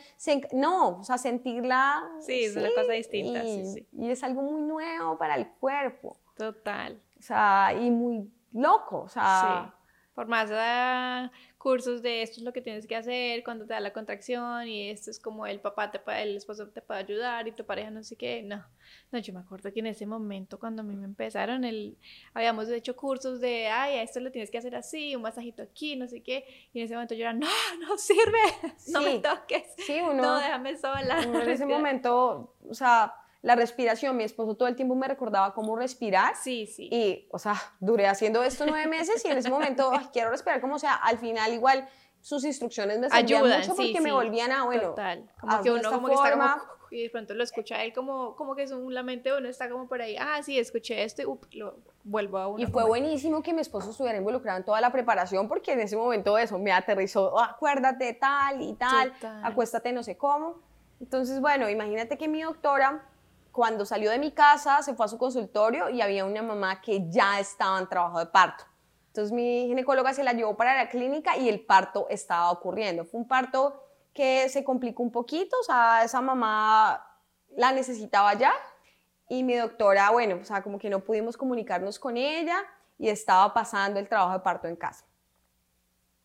no, 0.53 0.99
o 0.99 1.03
sea, 1.03 1.17
sentirla. 1.17 2.07
Sí, 2.21 2.45
es 2.45 2.57
una 2.57 2.69
cosa 2.75 2.93
distinta. 2.93 3.43
Y, 3.45 3.89
y 3.93 4.11
es 4.11 4.23
algo 4.23 4.43
muy 4.43 4.61
nuevo 4.61 5.17
para 5.17 5.37
el 5.37 5.49
cuerpo. 5.53 6.19
Total. 6.37 7.01
O 7.19 7.23
sea, 7.23 7.73
y 7.73 7.91
muy 7.91 8.31
loco, 8.53 9.01
o 9.01 9.09
sea. 9.09 9.75
Por 10.15 10.29
más 10.29 10.49
uh, 10.49 11.31
cursos 11.65 12.03
de 12.03 12.21
esto 12.21 12.41
es 12.41 12.43
lo 12.43 12.53
que 12.53 12.61
tienes 12.61 12.87
que 12.87 12.95
hacer 12.95 13.43
cuando 13.43 13.65
te 13.65 13.73
da 13.73 13.81
la 13.81 13.95
contracción 13.95 14.69
y 14.69 14.91
esto 14.91 15.11
es 15.11 15.19
como 15.19 15.47
el 15.47 15.61
papá, 15.61 15.91
te 15.91 15.99
puede, 15.99 16.23
el 16.23 16.37
esposo 16.37 16.69
te 16.69 16.83
puede 16.83 17.01
ayudar 17.01 17.49
y 17.49 17.53
tu 17.53 17.65
pareja 17.65 17.91
no 17.91 18.05
sé 18.05 18.17
qué. 18.17 18.43
No, 18.43 18.63
no, 19.11 19.19
yo 19.19 19.33
me 19.33 19.41
acuerdo 19.41 19.73
que 19.73 19.81
en 19.81 19.87
ese 19.87 20.05
momento 20.05 20.59
cuando 20.59 20.83
a 20.83 20.85
mí 20.85 20.95
me 20.95 21.07
empezaron, 21.07 21.65
el, 21.65 21.97
habíamos 22.35 22.69
hecho 22.69 22.95
cursos 22.95 23.41
de, 23.41 23.69
ay, 23.69 23.97
esto 24.01 24.21
lo 24.21 24.31
tienes 24.31 24.51
que 24.51 24.59
hacer 24.59 24.77
así, 24.77 25.17
un 25.17 25.23
masajito 25.23 25.63
aquí, 25.63 25.97
no 25.97 26.07
sé 26.07 26.23
qué. 26.23 26.45
Y 26.75 26.81
en 26.81 26.85
ese 26.85 26.93
momento 26.93 27.15
yo 27.15 27.23
era, 27.23 27.33
no, 27.33 27.49
no 27.81 27.97
sirve, 27.97 28.43
no 28.93 29.01
me 29.01 29.21
toques. 29.21 29.65
Sí, 29.87 30.01
uno, 30.03 30.23
no, 30.23 30.37
déjame 30.37 30.77
sola. 30.77 31.23
en 31.23 31.35
ese 31.49 31.65
momento, 31.65 32.57
o 32.69 32.75
sea 32.75 33.11
la 33.45 33.55
respiración, 33.57 34.17
mi 34.17 34.25
esposo 34.25 34.55
todo 34.55 34.69
el 34.69 34.75
tiempo 34.75 34.95
me 34.95 35.07
recordaba 35.07 35.53
cómo 35.53 35.77
respirar. 35.77 36.35
Sí, 36.35 36.67
sí. 36.67 36.89
Y, 36.91 37.29
o 37.31 37.39
sea, 37.39 37.55
duré 37.79 38.07
haciendo 38.07 38.43
esto 38.43 38.65
nueve 38.67 38.87
meses 38.87 39.23
y 39.23 39.29
en 39.29 39.37
ese 39.37 39.51
momento, 39.51 39.93
quiero 40.15 40.31
respirar 40.31 40.63
como 40.63 40.79
sea, 40.79 40.95
al 40.95 41.19
final 41.19 41.53
igual 41.53 41.87
sus 42.23 42.43
instrucciones 42.45 42.99
me 42.99 43.11
servían 43.11 43.43
mucho 43.43 43.77
porque 43.77 44.01
me 44.01 44.13
volvían 44.13 44.51
a, 44.51 44.65
bueno, 44.65 44.89
Total. 44.91 45.31
Como 45.39 45.63
que 45.63 45.71
uno 45.71 45.91
como 45.91 46.09
que 46.09 46.15
está 46.15 46.33
como, 46.33 46.47
y 46.91 47.03
de 47.03 47.11
pronto 47.11 47.35
lo 47.35 47.45
escucha 47.45 47.85
él 47.85 47.93
como, 47.93 48.35
como 48.35 48.55
que 48.55 48.63
es 48.63 48.73
un, 48.73 48.95
la 48.95 49.03
mente 49.03 49.31
uno 49.37 49.47
está 49.47 49.69
como 49.69 49.89
por 49.89 50.01
ahí, 50.01 50.17
ah, 50.19 50.43
sí, 50.43 50.59
escuché 50.59 51.05
esto 51.05 51.39
y 51.51 51.59
lo 51.59 51.77
vuelvo 52.03 52.39
a 52.39 52.49
uno. 52.49 52.63
Y 52.63 52.67
fue 52.67 52.85
buenísimo 52.87 53.43
que 53.43 53.53
mi 53.53 53.61
esposo 53.61 53.91
estuviera 53.91 54.17
involucrado 54.17 54.57
en 54.57 54.65
toda 54.65 54.81
la 54.81 54.91
preparación 54.91 55.49
porque 55.49 55.73
en 55.75 55.81
ese 55.81 55.99
momento 55.99 56.39
eso 56.39 56.59
me 56.59 56.73
aterrizó, 56.73 57.39
acuérdate 57.39 58.15
tal 58.15 58.63
y 58.63 58.73
tal, 58.73 59.13
acuéstate 59.43 59.93
no 59.93 60.03
sé 60.03 60.17
cómo. 60.17 60.63
Entonces, 60.99 61.41
bueno, 61.41 61.69
imagínate 61.69 62.17
que 62.17 62.27
mi 62.27 62.41
doctora 62.41 63.07
cuando 63.55 63.87
salió 63.87 64.11
de 64.11 64.19
mi 64.19 64.33
casa, 64.33 64.83
se 64.83 64.95
fue 64.95 65.07
a 65.07 65.09
su 65.09 65.17
consultorio 65.17 65.89
y 65.89 66.03
había 66.03 66.25
una 66.25 66.43
mamá 66.43 66.81
que 66.81 67.09
ya 67.09 67.39
estaba 67.39 67.79
en 67.79 67.89
trabajo 67.89 68.19
de 68.19 68.27
parto. 68.27 68.65
Entonces 69.07 69.31
mi 69.31 69.69
ginecóloga 69.69 70.13
se 70.13 70.25
la 70.25 70.33
llevó 70.33 70.57
para 70.57 70.75
la 70.75 70.89
clínica 70.89 71.37
y 71.37 71.49
el 71.49 71.65
parto 71.65 72.09
estaba 72.11 72.51
ocurriendo. 72.51 73.05
Fue 73.05 73.21
un 73.21 73.29
parto 73.29 73.81
que 74.13 74.49
se 74.49 74.65
complicó 74.65 75.05
un 75.05 75.13
poquito, 75.13 75.57
o 75.61 75.63
sea, 75.63 76.03
esa 76.03 76.21
mamá 76.21 77.07
la 77.57 77.71
necesitaba 77.71 78.35
ya 78.35 78.53
y 79.29 79.45
mi 79.45 79.55
doctora, 79.55 80.11
bueno, 80.11 80.39
o 80.43 80.45
sea, 80.45 80.61
como 80.61 80.81
que 80.81 80.91
no 80.91 81.05
pudimos 81.05 81.37
comunicarnos 81.37 82.01
con 82.01 82.17
ella 82.17 82.57
y 82.99 83.09
estaba 83.09 83.55
pasando 83.55 84.01
el 84.01 84.09
trabajo 84.09 84.33
de 84.33 84.41
parto 84.41 84.67
en 84.67 84.75
casa 84.75 85.05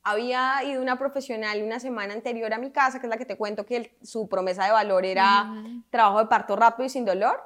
había 0.04 0.64
ido 0.64 0.82
una 0.82 0.98
profesional 0.98 1.62
una 1.62 1.80
semana 1.80 2.14
anterior 2.14 2.54
a 2.54 2.58
mi 2.58 2.72
casa, 2.72 3.00
que 3.00 3.08
es 3.08 3.10
la 3.10 3.18
que 3.18 3.26
te 3.26 3.38
cuento 3.38 3.66
que 3.66 3.98
su 4.02 4.28
promesa 4.28 4.66
de 4.66 4.72
valor 4.72 5.06
era 5.06 5.54
trabajo 5.90 6.20
de 6.20 6.26
parto 6.28 6.56
rápido 6.56 6.86
y 6.86 6.90
sin 6.90 7.06
dolor. 7.06 7.42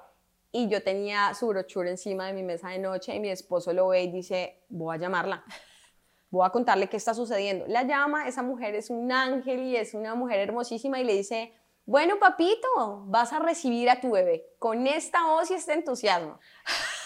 Y 0.51 0.69
yo 0.69 0.83
tenía 0.83 1.33
su 1.33 1.47
brochure 1.47 1.89
encima 1.89 2.27
de 2.27 2.33
mi 2.33 2.43
mesa 2.43 2.69
de 2.69 2.77
noche 2.77 3.15
y 3.15 3.19
mi 3.19 3.29
esposo 3.29 3.73
lo 3.73 3.87
ve 3.87 4.03
y 4.03 4.11
dice, 4.11 4.63
voy 4.69 4.95
a 4.95 4.99
llamarla, 4.99 5.43
voy 6.29 6.45
a 6.45 6.51
contarle 6.51 6.89
qué 6.89 6.97
está 6.97 7.15
sucediendo. 7.15 7.65
La 7.67 7.83
llama, 7.83 8.27
esa 8.27 8.43
mujer 8.43 8.75
es 8.75 8.91
un 8.91 9.11
ángel 9.11 9.61
y 9.61 9.75
es 9.75 9.95
una 9.95 10.13
mujer 10.13 10.39
hermosísima 10.39 10.99
y 10.99 11.05
le 11.05 11.13
dice, 11.13 11.53
bueno 11.85 12.19
papito, 12.19 13.03
vas 13.07 13.33
a 13.33 13.39
recibir 13.39 13.89
a 13.89 13.99
tu 13.99 14.11
bebé 14.11 14.45
con 14.59 14.85
esta 14.87 15.25
voz 15.25 15.51
y 15.51 15.55
este 15.55 15.73
entusiasmo. 15.73 16.39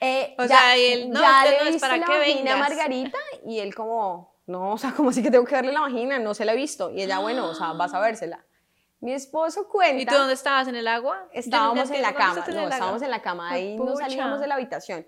Eh, 0.00 0.36
o 0.38 0.46
sea, 0.46 0.76
él, 0.76 1.10
no, 1.10 1.20
ya 1.20 1.44
le 1.44 1.58
no 1.58 1.70
es 1.70 1.80
para 1.80 2.00
que 2.00 2.18
venga 2.20 2.56
Margarita 2.56 3.18
y 3.44 3.58
él 3.58 3.74
como, 3.74 4.32
no, 4.48 4.72
o 4.72 4.78
sea, 4.78 4.92
como 4.96 5.10
así 5.10 5.22
que 5.22 5.30
tengo 5.30 5.44
que 5.44 5.54
darle 5.54 5.72
la 5.72 5.82
vagina, 5.82 6.18
no 6.18 6.34
se 6.34 6.44
la 6.44 6.54
he 6.54 6.56
visto. 6.56 6.90
Y 6.90 7.02
ella, 7.02 7.20
bueno, 7.20 7.48
o 7.48 7.54
sea, 7.54 7.74
vas 7.74 7.94
a 7.94 8.00
vérsela. 8.00 8.44
Mi 9.00 9.12
esposo 9.12 9.68
cuenta. 9.68 10.02
¿Y 10.02 10.06
tú 10.06 10.14
dónde 10.14 10.34
estabas? 10.34 10.66
¿En 10.66 10.74
el 10.74 10.88
agua? 10.88 11.28
Estábamos 11.32 11.88
en 11.90 12.02
la 12.02 12.14
cama. 12.14 12.44
No, 12.48 12.68
estábamos 12.68 13.02
en 13.02 13.10
la 13.10 13.22
cama. 13.22 13.50
Ahí 13.50 13.76
no 13.76 13.94
salíamos 13.94 14.40
de 14.40 14.48
la 14.48 14.56
habitación. 14.56 15.06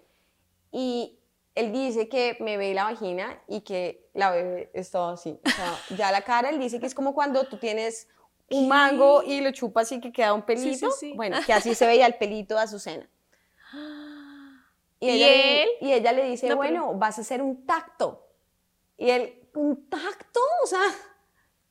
Y 0.70 1.18
él 1.56 1.72
dice 1.72 2.08
que 2.08 2.36
me 2.38 2.56
ve 2.56 2.72
la 2.72 2.84
vagina 2.84 3.42
y 3.48 3.62
que 3.62 4.08
la 4.14 4.30
bebé 4.30 4.70
es 4.74 4.92
todo 4.92 5.08
así. 5.10 5.40
O 5.44 5.50
sea, 5.50 5.76
ya 5.96 6.12
la 6.12 6.22
cara, 6.22 6.50
él 6.50 6.60
dice 6.60 6.78
que 6.78 6.86
es 6.86 6.94
como 6.94 7.14
cuando 7.14 7.44
tú 7.44 7.56
tienes 7.56 8.06
un 8.50 8.68
mango 8.68 9.22
y 9.24 9.40
lo 9.40 9.50
chupas 9.50 9.90
y 9.90 10.00
que 10.00 10.12
queda 10.12 10.34
un 10.34 10.42
pelito. 10.42 10.88
Bueno, 11.16 11.38
que 11.44 11.52
así 11.52 11.74
se 11.74 11.86
veía 11.86 12.06
el 12.06 12.14
pelito 12.14 12.54
de 12.54 12.60
Azucena. 12.60 13.08
Y, 15.02 15.08
ella, 15.08 15.62
él? 15.62 15.68
Y 15.80 15.92
ella 15.94 16.12
le 16.12 16.24
dice, 16.24 16.52
bueno, 16.52 16.92
vas 16.92 17.16
a 17.16 17.22
hacer 17.22 17.40
un 17.40 17.64
tacto. 17.64 18.29
Y 19.00 19.10
él, 19.10 19.48
¿un 19.54 19.88
tacto? 19.88 20.40
O 20.62 20.66
sea... 20.66 20.80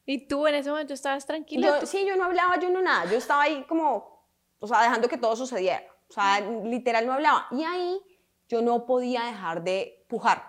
¿Y 0.06 0.28
tú 0.28 0.48
en 0.48 0.56
ese 0.56 0.72
momento 0.72 0.96
estabas 0.96 1.28
tranquila? 1.28 1.86
sí, 1.86 2.04
yo 2.04 2.16
no 2.16 2.24
hablaba, 2.24 2.60
yo 2.60 2.72
no 2.72 2.82
nada. 2.82 3.06
Yo 3.06 3.18
estaba 3.18 3.44
ahí 3.44 3.64
como, 3.70 4.26
o 4.58 4.68
sea, 4.68 4.82
dejando 4.82 5.08
que 5.08 5.18
todo 5.18 5.36
sucediera. 5.36 5.84
O 6.10 6.14
sea, 6.14 6.42
literal 6.42 7.06
no 7.06 7.14
hablaba. 7.14 7.46
Y 7.52 7.64
ahí 7.64 8.02
yo 8.48 8.64
no 8.64 8.88
podía 8.88 9.26
dejar 9.26 9.64
de 9.64 10.04
pujar. 10.10 10.44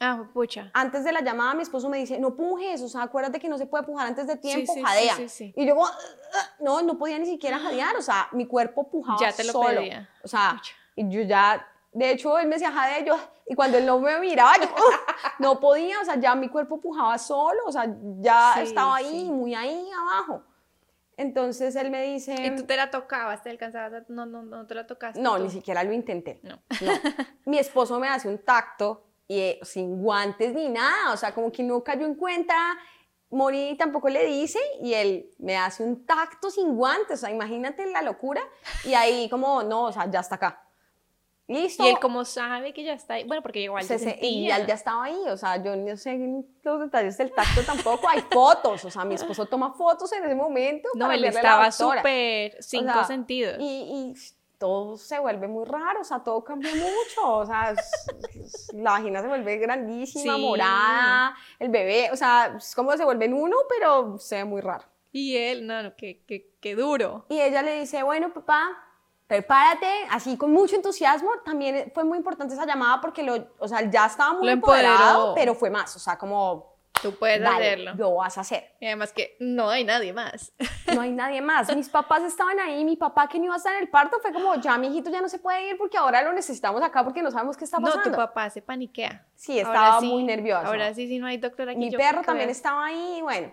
Ah, 0.00 0.28
pucha. 0.32 0.72
Antes 0.74 1.04
de 1.04 1.12
la 1.12 1.20
llamada, 1.20 1.54
mi 1.54 1.62
esposo 1.62 1.88
me 1.88 1.98
dice, 1.98 2.18
no 2.18 2.34
pujes, 2.34 2.82
o 2.82 2.88
sea, 2.88 3.02
acuérdate 3.02 3.38
que 3.38 3.48
no 3.48 3.56
se 3.56 3.66
puede 3.66 3.84
pujar 3.84 4.08
antes 4.08 4.26
de 4.26 4.36
tiempo, 4.36 4.74
jadea. 4.82 5.16
y 5.38 5.66
yo, 5.66 5.76
no, 6.58 6.82
no 6.82 6.98
podía 6.98 7.18
ni 7.18 7.26
siquiera 7.26 7.60
jadear, 7.60 7.94
o 7.96 8.02
sea, 8.02 8.28
mi 8.32 8.46
cuerpo 8.46 8.90
pujaba 8.90 9.20
ya 9.20 9.30
te 9.30 9.44
lo 9.44 9.52
solo. 9.52 9.80
Pedía. 9.80 10.08
O 10.24 10.28
sea, 10.28 10.60
y 10.96 11.08
yo 11.08 11.20
ya, 11.20 11.64
de 11.92 12.10
hecho, 12.12 12.38
él 12.38 12.46
me 12.46 12.54
decía, 12.54 12.70
jadea, 12.70 13.04
yo, 13.04 13.18
y 13.46 13.54
cuando 13.54 13.78
él 13.78 13.86
no 13.86 13.98
me 13.98 14.18
miraba, 14.20 14.54
yo 14.60 14.68
no 15.38 15.58
podía, 15.58 16.00
o 16.00 16.04
sea, 16.04 16.18
ya 16.18 16.34
mi 16.34 16.48
cuerpo 16.48 16.80
pujaba 16.80 17.18
solo, 17.18 17.60
o 17.66 17.72
sea, 17.72 17.92
ya 18.20 18.62
estaba 18.62 18.96
ahí, 18.96 19.28
muy 19.30 19.54
ahí 19.54 19.88
abajo. 20.02 20.44
Entonces 21.16 21.76
él 21.76 21.90
me 21.90 22.02
dice... 22.04 22.34
¿Y 22.34 22.56
tú 22.56 22.64
te 22.64 22.76
la 22.76 22.90
tocabas? 22.90 23.42
¿Te 23.42 23.50
alcanzabas? 23.50 24.08
No, 24.08 24.24
no, 24.24 24.42
no 24.42 24.66
te 24.66 24.74
la 24.74 24.86
tocaste. 24.86 25.20
No, 25.20 25.38
ni 25.38 25.50
siquiera 25.50 25.84
lo 25.84 25.92
intenté. 25.92 26.40
No. 26.42 26.62
no. 26.80 26.92
Mi 27.44 27.58
esposo 27.58 28.00
me 28.00 28.08
hace 28.08 28.26
un 28.26 28.38
tacto 28.38 29.04
y 29.28 29.38
eh, 29.38 29.60
sin 29.62 30.00
guantes 30.00 30.54
ni 30.54 30.68
nada, 30.68 31.12
o 31.12 31.16
sea, 31.16 31.34
como 31.34 31.52
que 31.52 31.62
no 31.62 31.84
cayó 31.84 32.06
en 32.06 32.14
cuenta. 32.14 32.54
Mori 33.30 33.76
tampoco 33.76 34.08
le 34.08 34.24
dice 34.26 34.58
y 34.80 34.94
él 34.94 35.30
me 35.38 35.56
hace 35.56 35.84
un 35.84 36.06
tacto 36.06 36.50
sin 36.50 36.74
guantes, 36.74 37.18
o 37.18 37.26
sea, 37.26 37.30
imagínate 37.30 37.84
la 37.86 38.02
locura. 38.02 38.42
Y 38.84 38.94
ahí 38.94 39.28
como, 39.28 39.62
no, 39.62 39.84
o 39.84 39.92
sea, 39.92 40.10
ya 40.10 40.20
está 40.20 40.36
acá. 40.36 40.69
Listo. 41.50 41.84
Y 41.84 41.88
él 41.88 41.98
como 41.98 42.24
sabe 42.24 42.72
que 42.72 42.84
ya 42.84 42.92
está 42.92 43.14
ahí, 43.14 43.24
bueno, 43.24 43.42
porque 43.42 43.60
igual 43.60 43.82
se, 43.82 43.98
se 43.98 44.16
Y 44.24 44.48
él 44.48 44.66
ya 44.68 44.74
estaba 44.74 45.04
ahí, 45.04 45.20
o 45.26 45.36
sea, 45.36 45.60
yo 45.60 45.74
no 45.74 45.96
sé 45.96 46.16
los 46.62 46.80
detalles 46.80 47.18
del 47.18 47.32
tacto 47.32 47.62
tampoco, 47.66 48.08
hay 48.08 48.20
fotos, 48.30 48.84
o 48.84 48.90
sea, 48.90 49.04
mi 49.04 49.16
esposo 49.16 49.46
toma 49.46 49.72
fotos 49.72 50.12
en 50.12 50.24
ese 50.24 50.36
momento. 50.36 50.88
No, 50.94 51.10
él 51.10 51.24
estaba 51.24 51.72
súper 51.72 52.56
cinco 52.60 53.02
sentidos. 53.04 53.56
Y, 53.58 53.64
y, 53.64 54.14
todo 54.58 54.98
se 54.98 55.18
vuelve 55.18 55.48
muy 55.48 55.64
raro, 55.64 56.02
o 56.02 56.04
sea, 56.04 56.22
todo 56.22 56.44
cambia 56.44 56.70
mucho, 56.74 57.26
o 57.26 57.46
sea, 57.46 57.74
la 58.74 58.90
vagina 58.90 59.22
se 59.22 59.28
vuelve 59.28 59.56
grandísima, 59.56 60.36
morada, 60.36 61.34
el 61.58 61.70
bebé, 61.70 62.10
o 62.12 62.16
sea, 62.16 62.54
es 62.58 62.74
como 62.74 62.94
se 62.94 63.04
vuelve 63.04 63.24
en 63.24 63.32
uno, 63.32 63.56
pero 63.70 64.18
se 64.18 64.36
ve 64.36 64.44
muy 64.44 64.60
raro. 64.60 64.84
Y 65.12 65.36
él, 65.36 65.66
no, 65.66 65.82
no, 65.82 65.96
qué, 65.96 66.22
qué, 66.26 66.52
qué 66.60 66.76
duro. 66.76 67.24
Y 67.30 67.40
ella 67.40 67.62
le 67.62 67.80
dice, 67.80 68.02
bueno, 68.02 68.34
papá, 68.34 68.68
prepárate, 69.30 69.86
así 70.10 70.36
con 70.36 70.50
mucho 70.52 70.74
entusiasmo. 70.74 71.30
También 71.44 71.92
fue 71.94 72.02
muy 72.02 72.18
importante 72.18 72.52
esa 72.54 72.66
llamada 72.66 73.00
porque 73.00 73.22
lo, 73.22 73.46
o 73.60 73.68
sea, 73.68 73.88
ya 73.88 74.06
estaba 74.06 74.32
muy 74.32 74.48
empoderado, 74.48 75.36
pero 75.36 75.54
fue 75.54 75.70
más, 75.70 75.94
o 75.94 76.00
sea, 76.00 76.18
como 76.18 76.70
Tú 77.00 77.14
puedes 77.14 77.42
hacerlo. 77.42 77.92
Lo 77.96 78.14
vas 78.16 78.36
a 78.36 78.42
hacer. 78.42 78.74
Y 78.78 78.86
además 78.86 79.12
que 79.12 79.36
no 79.40 79.70
hay 79.70 79.84
nadie 79.84 80.12
más. 80.12 80.52
No 80.94 81.00
hay 81.00 81.12
nadie 81.12 81.40
más. 81.40 81.74
Mis 81.74 81.88
papás 81.88 82.22
estaban 82.24 82.58
ahí. 82.60 82.84
Mi 82.84 82.96
papá 82.96 83.26
que 83.26 83.38
no 83.38 83.46
iba 83.46 83.54
a 83.54 83.56
estar 83.56 83.74
en 83.74 83.82
el 83.82 83.88
parto 83.88 84.18
fue 84.20 84.32
como, 84.32 84.56
ya 84.56 84.76
mi 84.76 84.88
hijito 84.88 85.08
ya 85.08 85.22
no 85.22 85.28
se 85.28 85.38
puede 85.38 85.70
ir 85.70 85.78
porque 85.78 85.96
ahora 85.96 86.22
lo 86.22 86.32
necesitamos 86.32 86.82
acá 86.82 87.02
porque 87.02 87.22
no 87.22 87.30
sabemos 87.30 87.56
qué 87.56 87.64
está 87.64 87.78
pasando. 87.78 88.04
No, 88.04 88.10
tu 88.10 88.16
papá 88.16 88.50
se 88.50 88.60
paniquea. 88.60 89.24
Sí, 89.34 89.58
estaba 89.58 90.00
muy 90.02 90.24
nervioso. 90.24 90.66
Ahora 90.66 90.92
sí, 90.92 91.06
sí, 91.08 91.18
no 91.18 91.26
hay 91.26 91.38
doctor 91.38 91.70
aquí. 91.70 91.78
Mi 91.78 91.90
perro 91.90 92.22
también 92.22 92.50
estaba 92.50 92.84
ahí. 92.84 93.20
Bueno, 93.22 93.50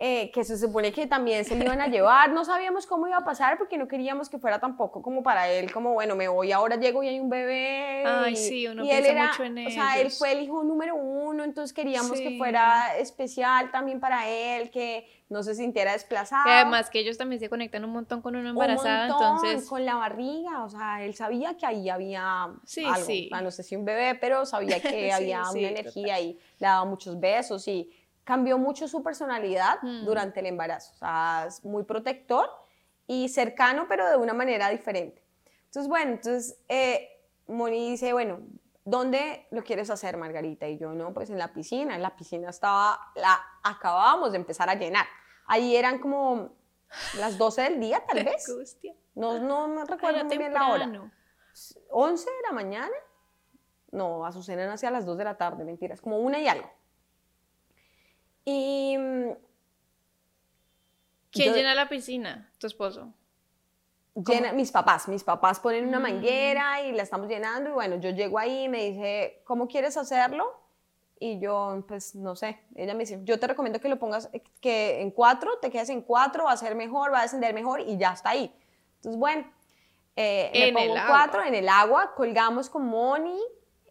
eh, 0.00 0.30
que 0.30 0.44
se 0.44 0.56
supone 0.56 0.92
que 0.92 1.08
también 1.08 1.44
se 1.44 1.56
le 1.56 1.64
iban 1.64 1.80
a 1.80 1.88
llevar, 1.88 2.30
no 2.30 2.44
sabíamos 2.44 2.86
cómo 2.86 3.08
iba 3.08 3.16
a 3.16 3.24
pasar 3.24 3.58
porque 3.58 3.76
no 3.76 3.88
queríamos 3.88 4.28
que 4.28 4.38
fuera 4.38 4.60
tampoco 4.60 5.02
como 5.02 5.24
para 5.24 5.50
él, 5.50 5.72
como 5.72 5.92
bueno, 5.92 6.14
me 6.14 6.28
voy, 6.28 6.52
ahora 6.52 6.76
llego 6.76 7.02
y 7.02 7.08
hay 7.08 7.18
un 7.18 7.28
bebé. 7.28 8.04
Ay, 8.06 8.36
sí, 8.36 8.68
uno 8.68 8.84
y 8.84 8.88
piensa 8.88 9.10
él 9.10 9.18
mucho 9.18 9.42
en 9.42 9.66
O 9.66 9.70
sea, 9.70 10.00
él 10.00 10.12
fue 10.12 10.30
el 10.30 10.42
hijo 10.42 10.62
número 10.62 10.94
uno, 10.94 11.42
entonces 11.42 11.74
queríamos 11.74 12.12
que 12.12 12.38
fuera 12.38 12.96
especial 12.96 13.72
también 13.72 13.98
para 13.98 14.28
él, 14.28 14.70
que 14.70 15.04
no 15.28 15.42
se 15.42 15.56
sintiera 15.56 15.92
desplazado. 15.92 16.48
Y 16.48 16.52
además 16.52 16.90
que 16.90 17.00
ellos 17.00 17.18
también 17.18 17.40
se 17.40 17.48
conectan 17.48 17.84
un 17.84 17.90
montón 17.90 18.22
con 18.22 18.36
uno 18.36 18.50
embarazada, 18.50 19.06
un 19.06 19.10
montón, 19.10 19.36
entonces... 19.46 19.68
con 19.68 19.84
la 19.84 19.96
barriga, 19.96 20.62
o 20.62 20.70
sea, 20.70 21.02
él 21.02 21.16
sabía 21.16 21.56
que 21.56 21.66
ahí 21.66 21.90
había 21.90 22.50
sí, 22.64 22.84
algo, 22.84 23.04
sí. 23.04 23.28
no 23.30 23.50
sé 23.50 23.64
si 23.64 23.74
un 23.74 23.84
bebé, 23.84 24.14
pero 24.14 24.46
sabía 24.46 24.80
que 24.80 25.12
había 25.12 25.42
una 25.50 25.68
energía 25.68 26.20
y 26.20 26.34
le 26.34 26.66
daba 26.66 26.84
muchos 26.84 27.18
besos 27.18 27.66
y 27.66 27.90
cambió 28.28 28.58
mucho 28.58 28.86
su 28.88 29.02
personalidad 29.02 29.78
mm. 29.80 30.04
durante 30.04 30.40
el 30.40 30.46
embarazo. 30.46 30.92
O 30.92 30.98
sea, 30.98 31.46
es 31.48 31.64
muy 31.64 31.84
protector 31.84 32.46
y 33.06 33.30
cercano, 33.30 33.86
pero 33.88 34.06
de 34.06 34.18
una 34.18 34.34
manera 34.34 34.68
diferente. 34.68 35.24
Entonces, 35.64 35.88
bueno, 35.88 36.10
entonces 36.10 36.60
eh, 36.68 37.08
Moni 37.46 37.92
dice, 37.92 38.12
bueno, 38.12 38.40
¿dónde 38.84 39.46
lo 39.50 39.64
quieres 39.64 39.88
hacer, 39.88 40.18
Margarita? 40.18 40.68
Y 40.68 40.76
yo, 40.76 40.92
no, 40.92 41.14
pues 41.14 41.30
en 41.30 41.38
la 41.38 41.54
piscina. 41.54 41.94
En 41.94 42.02
la 42.02 42.16
piscina 42.16 42.50
estaba, 42.50 43.00
la 43.14 43.40
acabábamos 43.62 44.32
de 44.32 44.36
empezar 44.36 44.68
a 44.68 44.74
llenar. 44.74 45.06
Ahí 45.46 45.74
eran 45.74 45.98
como 45.98 46.50
las 47.18 47.38
12 47.38 47.62
del 47.62 47.80
día, 47.80 48.04
tal 48.06 48.24
vez. 48.24 48.46
No, 49.14 49.38
no 49.38 49.68
me 49.68 49.86
recuerdo 49.86 50.22
muy 50.26 50.36
bien 50.36 50.52
la 50.52 50.68
hora. 50.68 50.84
¿11 50.84 52.24
de 52.26 52.42
la 52.46 52.52
mañana? 52.52 52.94
No, 53.90 54.26
Azucena 54.26 54.70
hacia 54.70 54.90
las 54.90 55.06
2 55.06 55.16
de 55.16 55.24
la 55.24 55.38
tarde, 55.38 55.64
mentiras, 55.64 56.02
como 56.02 56.18
una 56.18 56.38
y 56.38 56.46
algo. 56.46 56.70
Y... 58.48 58.96
Mm, 58.96 59.32
¿Quién 61.30 61.54
llena 61.54 61.74
la 61.74 61.88
piscina? 61.88 62.50
¿Tu 62.58 62.66
esposo? 62.66 63.12
Llena, 64.14 64.52
mis 64.52 64.72
papás, 64.72 65.06
mis 65.06 65.22
papás 65.22 65.60
ponen 65.60 65.86
una 65.86 66.00
mm. 66.00 66.02
manguera 66.02 66.82
y 66.82 66.92
la 66.92 67.02
estamos 67.02 67.28
llenando 67.28 67.70
y 67.70 67.72
bueno, 67.72 68.00
yo 68.00 68.10
llego 68.10 68.38
ahí 68.38 68.64
y 68.64 68.68
me 68.68 68.90
dice, 68.90 69.42
¿cómo 69.44 69.68
quieres 69.68 69.96
hacerlo? 69.96 70.60
Y 71.20 71.38
yo, 71.38 71.84
pues, 71.86 72.14
no 72.14 72.34
sé, 72.34 72.58
ella 72.74 72.94
me 72.94 73.00
dice, 73.00 73.20
yo 73.24 73.38
te 73.38 73.46
recomiendo 73.46 73.80
que 73.80 73.88
lo 73.88 73.98
pongas, 73.98 74.30
que 74.60 75.02
en 75.02 75.10
cuatro, 75.10 75.58
te 75.60 75.70
quedes 75.70 75.90
en 75.90 76.00
cuatro, 76.00 76.44
va 76.44 76.52
a 76.52 76.56
ser 76.56 76.74
mejor, 76.74 77.12
va 77.12 77.20
a 77.20 77.22
descender 77.22 77.52
mejor 77.54 77.80
y 77.80 77.98
ya 77.98 78.12
está 78.14 78.30
ahí. 78.30 78.52
Entonces, 78.96 79.18
bueno, 79.18 79.44
eh, 80.16 80.50
en 80.54 80.74
pongo 80.74 80.94
cuatro 81.06 81.44
en 81.44 81.54
el 81.54 81.68
agua, 81.68 82.14
colgamos 82.16 82.70
con 82.70 82.86
Moni 82.86 83.40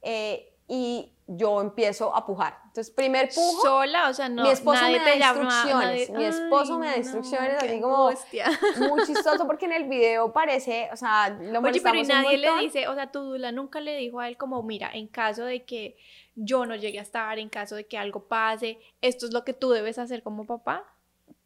eh, 0.01 0.56
y 0.67 1.13
yo 1.27 1.59
empiezo 1.59 2.15
a 2.15 2.25
pujar. 2.25 2.57
Entonces, 2.67 2.93
primer 2.93 3.29
pujo. 3.29 3.61
Sola, 3.61 4.09
o 4.09 4.13
sea, 4.13 4.29
no. 4.29 4.43
Mi 4.43 4.49
esposo 4.49 4.81
me 4.85 4.99
da 4.99 5.15
instrucciones. 5.15 6.09
mi 6.09 6.23
esposo 6.23 6.79
me 6.79 6.87
da 6.87 6.97
instrucciones, 6.97 7.63
así 7.63 7.81
como. 7.81 8.09
Muy 8.89 9.05
chistoso, 9.05 9.45
porque 9.45 9.65
en 9.65 9.73
el 9.73 9.89
video 9.89 10.31
parece, 10.31 10.89
o 10.91 10.95
sea, 10.95 11.29
lo 11.29 11.59
Oye, 11.59 11.81
pero 11.81 11.99
y 11.99 12.03
nadie 12.03 12.37
le 12.37 12.57
dice, 12.59 12.87
o 12.87 12.95
sea, 12.95 13.11
tu 13.11 13.19
Dula 13.19 13.51
nunca 13.51 13.81
le 13.81 13.97
dijo 13.97 14.19
a 14.19 14.29
él, 14.29 14.37
como, 14.37 14.63
mira, 14.63 14.89
en 14.93 15.07
caso 15.07 15.43
de 15.43 15.65
que 15.65 15.97
yo 16.35 16.65
no 16.65 16.75
llegue 16.75 16.99
a 16.99 17.01
estar, 17.01 17.39
en 17.39 17.49
caso 17.49 17.75
de 17.75 17.85
que 17.85 17.97
algo 17.97 18.27
pase, 18.27 18.79
esto 19.01 19.25
es 19.25 19.33
lo 19.33 19.43
que 19.43 19.53
tú 19.53 19.71
debes 19.71 19.97
hacer 19.97 20.23
como 20.23 20.45
papá. 20.45 20.85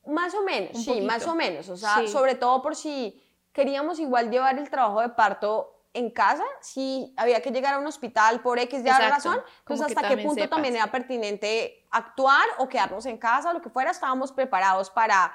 Más 0.05 0.33
o 0.35 0.43
menos, 0.43 0.83
sí, 0.83 1.01
más 1.01 1.25
o 1.27 1.35
menos. 1.35 1.69
O 1.69 1.77
sea, 1.77 2.07
sobre 2.07 2.35
todo 2.35 2.61
por 2.61 2.75
si 2.75 3.19
queríamos 3.51 3.99
igual 3.99 4.29
llevar 4.29 4.57
el 4.59 4.69
trabajo 4.69 5.01
de 5.01 5.09
parto 5.09 5.80
en 5.93 6.09
casa, 6.09 6.43
si 6.61 7.13
había 7.17 7.41
que 7.41 7.51
llegar 7.51 7.73
a 7.73 7.79
un 7.79 7.87
hospital 7.87 8.41
por 8.41 8.59
X 8.59 8.83
de 8.83 8.91
razón, 8.91 9.37
pues 9.65 9.81
hasta 9.81 10.07
qué 10.07 10.17
punto 10.17 10.47
también 10.47 10.75
era 10.75 10.89
pertinente 10.89 11.85
actuar 11.91 12.45
o 12.59 12.69
quedarnos 12.69 13.05
en 13.05 13.17
casa 13.17 13.49
o 13.49 13.53
lo 13.53 13.61
que 13.61 13.69
fuera, 13.69 13.91
estábamos 13.91 14.31
preparados 14.31 14.89
para, 14.89 15.33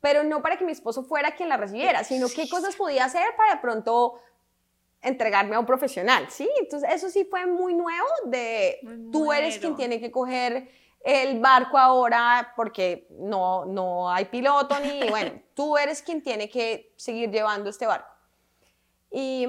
pero 0.00 0.24
no 0.24 0.42
para 0.42 0.56
que 0.56 0.64
mi 0.64 0.72
esposo 0.72 1.04
fuera 1.04 1.36
quien 1.36 1.48
la 1.48 1.56
recibiera, 1.56 2.02
sino 2.02 2.28
qué 2.28 2.48
cosas 2.48 2.74
podía 2.74 3.04
hacer 3.04 3.26
para 3.36 3.60
pronto 3.60 4.20
entregarme 5.00 5.54
a 5.54 5.60
un 5.60 5.66
profesional, 5.66 6.26
¿sí? 6.30 6.48
Entonces 6.58 6.90
eso 6.92 7.08
sí 7.08 7.24
fue 7.24 7.46
muy 7.46 7.74
nuevo 7.74 8.08
de 8.24 8.80
tú 9.12 9.32
eres 9.32 9.58
quien 9.58 9.76
tiene 9.76 10.00
que 10.00 10.10
coger 10.10 10.68
el 11.04 11.38
barco 11.38 11.78
ahora 11.78 12.52
porque 12.56 13.06
no, 13.10 13.66
no 13.66 14.10
hay 14.10 14.24
piloto 14.24 14.80
ni, 14.80 15.08
bueno, 15.08 15.40
tú 15.54 15.76
eres 15.76 16.02
quien 16.02 16.22
tiene 16.22 16.48
que 16.48 16.94
seguir 16.96 17.30
llevando 17.30 17.68
este 17.68 17.86
barco. 17.86 18.13
Y, 19.14 19.46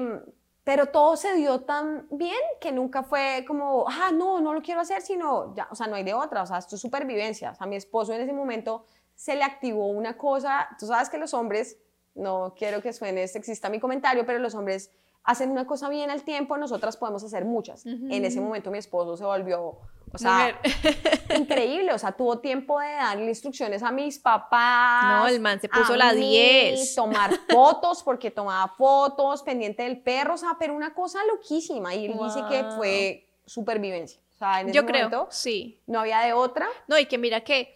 pero 0.62 0.86
todo 0.86 1.16
se 1.16 1.34
dio 1.34 1.62
tan 1.62 2.06
bien 2.10 2.38
que 2.60 2.70
nunca 2.70 3.02
fue 3.02 3.44
como, 3.46 3.84
ah, 3.88 4.12
no, 4.12 4.40
no 4.40 4.54
lo 4.54 4.62
quiero 4.62 4.80
hacer, 4.80 5.02
sino, 5.02 5.54
ya, 5.54 5.66
o 5.70 5.74
sea, 5.74 5.88
no 5.88 5.96
hay 5.96 6.04
de 6.04 6.14
otra, 6.14 6.42
o 6.42 6.46
sea, 6.46 6.58
es 6.58 6.68
tu 6.68 6.78
supervivencia. 6.78 7.50
O 7.50 7.54
sea, 7.54 7.64
a 7.64 7.68
mi 7.68 7.76
esposo 7.76 8.12
en 8.12 8.20
ese 8.20 8.32
momento 8.32 8.84
se 9.16 9.34
le 9.34 9.42
activó 9.42 9.88
una 9.88 10.16
cosa, 10.16 10.68
tú 10.78 10.86
sabes 10.86 11.10
que 11.10 11.18
los 11.18 11.34
hombres, 11.34 11.78
no 12.14 12.54
quiero 12.56 12.80
que 12.80 12.92
suene 12.92 13.26
sexista 13.26 13.68
mi 13.68 13.80
comentario, 13.80 14.24
pero 14.24 14.38
los 14.38 14.54
hombres 14.54 14.90
hacen 15.24 15.50
una 15.50 15.66
cosa 15.66 15.88
bien 15.88 16.10
al 16.10 16.22
tiempo, 16.22 16.56
nosotras 16.56 16.96
podemos 16.96 17.24
hacer 17.24 17.44
muchas. 17.44 17.84
En 17.84 18.24
ese 18.24 18.40
momento 18.40 18.70
mi 18.70 18.78
esposo 18.78 19.16
se 19.16 19.24
volvió, 19.24 19.78
o 20.16 20.18
sea, 20.18 20.60
increíble, 21.36 21.92
o 21.92 21.98
sea, 21.98 22.12
tuvo 22.12 22.38
tiempo 22.38 22.80
de 22.80 22.92
darle 22.92 23.26
instrucciones 23.26 23.82
a 23.82 23.92
mis 23.92 24.18
papás. 24.18 25.20
No, 25.20 25.28
el 25.28 25.40
man 25.40 25.60
se 25.60 25.68
puso 25.68 25.94
la 25.94 26.12
10. 26.12 26.94
Tomar 26.94 27.32
fotos, 27.48 28.02
porque 28.02 28.30
tomaba 28.30 28.68
fotos, 28.76 29.42
pendiente 29.42 29.82
del 29.84 30.00
perro, 30.00 30.34
o 30.34 30.38
sea, 30.38 30.56
pero 30.58 30.74
una 30.74 30.94
cosa 30.94 31.20
loquísima. 31.26 31.94
Y 31.94 32.06
él 32.06 32.18
dice 32.20 32.40
que 32.48 32.64
fue 32.76 33.28
supervivencia. 33.44 34.20
O 34.34 34.38
sea, 34.38 34.60
en 34.60 34.68
ese 34.68 34.76
Yo 34.76 34.84
creo, 34.84 35.28
sí. 35.30 35.80
No 35.86 36.00
había 36.00 36.20
de 36.20 36.32
otra. 36.32 36.66
No, 36.88 36.98
y 36.98 37.06
que 37.06 37.18
mira 37.18 37.42
que 37.42 37.74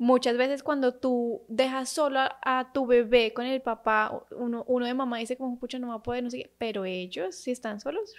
muchas 0.00 0.38
veces 0.38 0.62
cuando 0.62 0.94
tú 0.94 1.42
dejas 1.48 1.90
solo 1.90 2.20
a, 2.20 2.72
tu 2.72 2.86
bebé 2.86 3.34
con 3.34 3.44
el 3.44 3.60
papá, 3.60 4.22
uno, 4.40 4.64
uno 4.66 4.86
de 4.86 4.94
mamá 4.94 5.18
dice 5.18 5.36
como, 5.36 5.58
pucha, 5.58 5.78
no 5.78 5.88
va 5.88 5.94
a 5.94 6.02
poder, 6.02 6.24
no 6.24 6.30
sé 6.30 6.38
qué, 6.38 6.54
pero 6.58 6.84
ellos, 6.84 7.36
si 7.36 7.50
están 7.50 7.80
solos, 7.80 8.12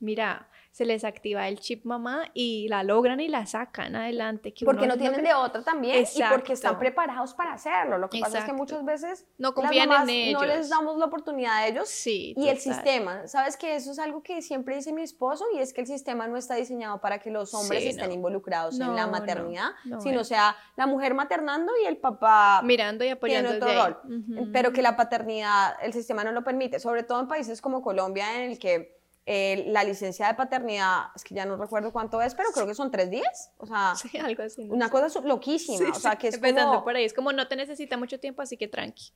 mira, 0.00 0.48
se 0.76 0.84
les 0.84 1.04
activa 1.04 1.48
el 1.48 1.58
chip 1.58 1.86
mamá 1.86 2.24
y 2.34 2.68
la 2.68 2.82
logran 2.82 3.18
y 3.20 3.28
la 3.28 3.46
sacan 3.46 3.96
adelante. 3.96 4.52
porque 4.62 4.86
no 4.86 4.98
tienen 4.98 5.24
de 5.24 5.32
otra 5.32 5.62
también 5.62 6.04
y 6.04 6.22
porque 6.30 6.52
están 6.52 6.78
preparados 6.78 7.32
para 7.32 7.54
hacerlo. 7.54 7.96
Lo 7.96 8.10
que 8.10 8.20
pasa 8.20 8.40
es 8.40 8.44
que 8.44 8.52
muchas 8.52 8.84
veces 8.84 9.24
no 9.38 9.54
confían 9.54 9.90
en 9.90 10.10
ellos. 10.10 10.42
No 10.42 10.46
les 10.46 10.68
damos 10.68 10.98
la 10.98 11.06
oportunidad 11.06 11.56
a 11.56 11.66
ellos. 11.66 11.88
Sí, 11.88 12.34
y 12.36 12.48
el 12.48 12.58
sistema, 12.58 13.26
¿sabes 13.26 13.56
que 13.56 13.74
Eso 13.74 13.90
es 13.92 13.98
algo 13.98 14.22
que 14.22 14.42
siempre 14.42 14.76
dice 14.76 14.92
mi 14.92 15.00
esposo 15.00 15.46
y 15.54 15.60
es 15.60 15.72
que 15.72 15.80
el 15.80 15.86
sistema 15.86 16.28
no 16.28 16.36
está 16.36 16.56
diseñado 16.56 17.00
para 17.00 17.20
que 17.20 17.30
los 17.30 17.54
hombres 17.54 17.82
estén 17.82 18.12
involucrados 18.12 18.78
en 18.78 18.94
la 18.94 19.06
maternidad, 19.06 19.70
sino 20.00 20.24
sea 20.24 20.56
la 20.76 20.86
mujer 20.86 21.14
maternando 21.14 21.72
y 21.82 21.86
el 21.86 21.96
papá 21.96 22.60
mirando 22.62 23.02
y 23.02 23.08
apoyando 23.08 23.52
otro 23.52 23.68
rol. 23.82 24.50
Pero 24.52 24.74
que 24.74 24.82
la 24.82 24.94
paternidad, 24.94 25.65
el 25.82 25.92
sistema 25.92 26.24
no 26.24 26.32
lo 26.32 26.44
permite, 26.44 26.80
sobre 26.80 27.02
todo 27.02 27.20
en 27.20 27.28
países 27.28 27.60
como 27.60 27.82
Colombia 27.82 28.42
en 28.42 28.50
el 28.52 28.58
que 28.58 28.96
eh, 29.28 29.64
la 29.68 29.82
licencia 29.82 30.28
de 30.28 30.34
paternidad, 30.34 31.06
es 31.16 31.24
que 31.24 31.34
ya 31.34 31.44
no 31.44 31.56
recuerdo 31.56 31.92
cuánto 31.92 32.22
es, 32.22 32.36
pero 32.36 32.50
creo 32.52 32.64
que 32.64 32.76
son 32.76 32.92
tres 32.92 33.10
días. 33.10 33.50
O 33.58 33.66
sea, 33.66 33.94
sí, 34.00 34.16
algo 34.18 34.44
así. 34.44 34.68
Una 34.70 34.88
cosa 34.88 35.20
loquísima. 35.20 35.90
o 35.90 35.94
sea, 35.94 36.16
que 36.16 36.28
es 36.28 36.38
como, 36.38 36.84
por 36.84 36.94
ahí, 36.94 37.04
es 37.04 37.12
como 37.12 37.32
no 37.32 37.48
te 37.48 37.56
necesita 37.56 37.96
mucho 37.96 38.20
tiempo, 38.20 38.42
así 38.42 38.56
que 38.56 38.68
tranqui. 38.68 39.10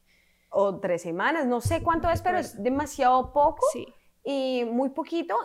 O 0.51 0.81
tres 0.81 1.03
semanas, 1.03 1.47
no 1.47 1.61
sé 1.61 1.81
cuánto 1.83 2.11
es, 2.11 2.23
pero 2.23 2.39
es 2.39 2.61
demasiado 2.61 3.33
poco 3.33 3.65
sí. 3.73 3.87
y 4.25 4.65
muy 4.65 4.89
poquito. 4.91 5.37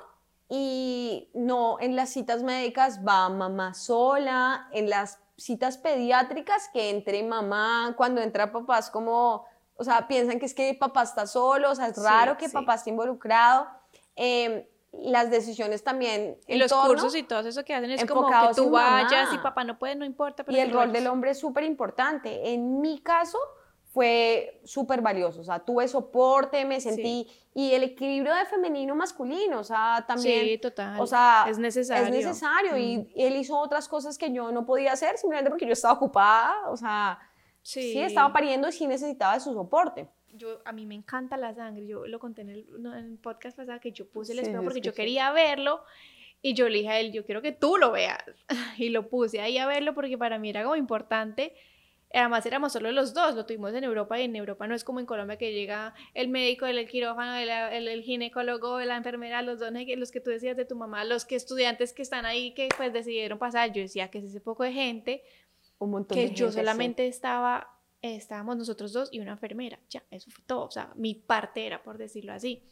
Y 0.49 1.30
no, 1.36 1.80
en 1.80 1.95
las 1.95 2.10
citas 2.10 2.41
médicas 2.41 3.06
va 3.08 3.30
mamá 3.30 3.76
sola, 3.76 4.68
en 4.72 4.89
las 4.89 5.20
citas 5.38 5.78
pediátricas 5.78 6.70
que 6.74 6.89
entre 6.89 7.22
mamá, 7.22 7.93
cuando 7.97 8.20
entra 8.22 8.51
papá 8.51 8.80
es 8.80 8.89
como, 8.89 9.45
o 9.78 9.84
sea, 9.84 10.07
piensan 10.07 10.39
que 10.39 10.45
es 10.45 10.53
que 10.53 10.73
papá 10.73 11.03
está 11.03 11.28
solo, 11.28 11.71
o 11.71 11.76
sea, 11.76 11.88
es 11.88 11.97
raro 11.97 12.38
que 12.38 12.49
papá 12.49 12.76
esté 12.76 12.89
involucrado. 12.89 13.67
Em, 14.15 14.63
las 14.93 15.30
decisiones 15.30 15.84
también. 15.84 16.38
Y 16.47 16.57
los 16.57 16.71
cursos 16.71 17.15
y 17.15 17.23
todo 17.23 17.47
eso 17.47 17.63
que 17.63 17.73
hacen 17.73 17.91
es 17.91 18.05
como 18.05 18.28
que 18.28 18.36
tú 18.55 18.69
vayas 18.69 19.34
y 19.34 19.38
papá 19.39 19.63
no 19.63 19.78
puede, 19.78 19.95
no 19.95 20.05
importa. 20.05 20.45
y 20.47 20.59
el 20.59 20.71
rol 20.71 20.91
del 20.91 21.07
hombre 21.07 21.32
es 21.32 21.39
súper 21.39 21.63
importante. 21.63 22.53
En 22.53 22.80
mi 22.82 22.99
caso 22.99 23.38
fue 23.95 24.59
súper 24.65 24.99
valioso, 25.01 25.39
o 25.39 25.43
sea, 25.45 25.59
tuve 25.59 25.88
soporte, 25.88 26.65
me 26.65 26.82
sentí, 26.82 27.32
y 27.53 27.71
el 27.71 27.84
equilibrio 27.84 28.36
de 28.36 28.43
femenino-masculino, 28.43 29.59
o 29.59 29.63
sea, 29.63 30.03
también. 30.05 30.43
Sí, 30.43 30.57
total. 30.57 30.99
O 30.99 31.07
sea, 31.07 31.45
es 31.47 31.57
necesario. 31.57 32.03
Es 32.03 32.11
necesario, 32.11 32.76
y 32.76 32.97
mm. 32.97 33.07
él 33.15 33.38
hizo 33.38 33.57
otras 33.57 33.88
cosas 33.88 34.17
que 34.17 34.34
yo 34.34 34.51
no 34.51 34.65
podía 34.65 34.91
hacer 34.91 35.17
simplemente 35.17 35.49
porque 35.49 35.65
yo 35.65 35.71
estaba 35.71 35.93
ocupada, 35.93 36.53
o 36.67 36.76
sea, 36.76 37.19
sí, 37.66 37.93
sí 37.93 37.99
estaba 37.99 38.32
pariendo 38.32 38.70
y 38.70 38.72
sí 38.72 38.88
necesitaba 38.88 39.34
de 39.34 39.39
su 39.39 39.53
soporte 39.53 40.07
yo, 40.38 40.61
a 40.66 40.72
mí 40.72 40.86
me 40.86 40.95
encanta 40.95 41.38
la 41.38 41.53
sangre, 41.53 41.86
yo 41.88 42.05
lo 42.07 42.20
conté 42.20 42.41
en 42.41 42.49
el, 42.49 43.18
podcast 43.22 43.57
pasado 43.57 43.80
que 43.80 43.91
yo 43.91 44.07
puse 44.07 44.34
el 44.34 44.39
espejo 44.39 44.63
porque 44.63 44.82
yo 44.82 44.93
quería 44.93 45.32
verlo 45.32 45.84
y 46.41 46.53
yo 46.53 46.70
le 46.70 46.78
dije 46.78 46.89
a 46.89 46.99
él, 46.99 47.11
yo 47.11 47.26
quiero 47.26 47.41
que 47.41 47.51
tú 47.51 47.78
lo 47.78 47.91
veas 47.91 48.24
y 48.78 48.89
lo 48.89 49.07
puse 49.07 49.41
ahí 49.41 49.57
a 49.57 49.66
verlo 49.66 49.93
porque 49.93 50.18
para 50.18 50.38
mí 50.38 50.49
era 50.49 50.63
como 50.63 50.76
importante. 50.76 51.53
Además 52.13 52.45
éramos 52.45 52.72
solo 52.72 52.91
los 52.93 53.13
dos, 53.13 53.36
lo 53.36 53.45
tuvimos 53.45 53.74
en 53.74 53.84
Europa 53.84 54.18
y 54.18 54.24
en 54.24 54.36
Europa 54.38 54.68
no 54.68 54.76
es 54.76 54.86
como 54.86 55.01
en 55.01 55.05
Colombia 55.05 55.38
que 55.38 55.51
llega 55.51 55.93
el 56.13 56.30
médico, 56.30 56.66
el, 56.66 56.88
quirófano, 56.88 57.36
el, 57.36 57.88
el, 57.89 58.01
ginecólogo, 58.03 58.80
la 58.80 58.95
enfermera, 58.95 59.41
los 59.41 59.59
dos, 59.59 59.74
los 59.97 60.11
que 60.11 60.22
tú 60.22 60.30
decías 60.30 60.55
de 60.55 60.63
tu 60.63 60.78
mamá, 60.78 61.03
los 61.03 61.26
que 61.26 61.36
estudiantes 61.36 61.91
que 61.91 62.03
están 62.03 62.26
ahí 62.26 62.53
que 62.53 62.70
pues 62.78 62.93
decidieron 62.93 63.38
pasar. 63.38 63.74
Yo 63.74 63.82
decía 63.82 64.09
que 64.09 64.20
es 64.20 64.26
ese 64.26 64.39
poco 64.39 64.63
de 64.63 64.72
gente, 64.72 65.24
un 65.80 65.91
montón 65.91 66.17
que 66.17 66.30
de 66.30 66.34
yo 66.34 66.51
solamente 66.51 67.07
estaba 67.07 67.76
estábamos 68.13 68.57
nosotros 68.57 68.93
dos 68.93 69.09
y 69.11 69.19
una 69.19 69.32
enfermera, 69.32 69.80
ya, 69.89 70.03
eso 70.11 70.30
fue 70.30 70.43
todo, 70.45 70.65
o 70.65 70.71
sea, 70.71 70.91
mi 70.95 71.15
parte 71.15 71.65
era, 71.65 71.82
por 71.82 71.97
decirlo 71.97 72.34
así, 72.34 72.63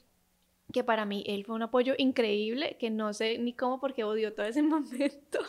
que 0.71 0.83
para 0.83 1.05
mí 1.05 1.23
él 1.27 1.45
fue 1.45 1.55
un 1.55 1.63
apoyo 1.63 1.93
increíble, 1.97 2.77
que 2.79 2.89
no 2.89 3.13
sé 3.13 3.37
ni 3.37 3.53
cómo 3.53 3.79
porque 3.79 4.03
odió 4.03 4.33
todo 4.33 4.45
ese 4.45 4.61
momento, 4.61 5.39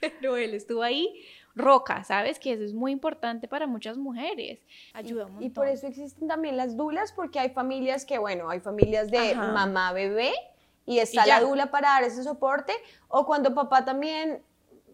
pero 0.00 0.36
él 0.36 0.54
estuvo 0.54 0.82
ahí, 0.82 1.22
roca, 1.54 2.04
¿sabes? 2.04 2.38
Que 2.38 2.52
eso 2.52 2.64
es 2.64 2.74
muy 2.74 2.92
importante 2.92 3.48
para 3.48 3.66
muchas 3.66 3.96
mujeres, 3.96 4.60
ayuda 4.92 5.26
un 5.26 5.32
montón. 5.32 5.46
Y 5.46 5.50
por 5.50 5.68
eso 5.68 5.86
existen 5.86 6.28
también 6.28 6.56
las 6.56 6.76
dulas, 6.76 7.12
porque 7.12 7.38
hay 7.38 7.50
familias 7.50 8.04
que, 8.04 8.18
bueno, 8.18 8.50
hay 8.50 8.60
familias 8.60 9.10
de 9.10 9.34
mamá, 9.34 9.92
bebé, 9.92 10.32
y 10.86 10.98
está 10.98 11.26
la 11.26 11.40
dula 11.40 11.70
para 11.70 11.88
dar 11.88 12.02
ese 12.04 12.22
soporte, 12.22 12.72
o 13.08 13.26
cuando 13.26 13.54
papá 13.54 13.84
también 13.84 14.42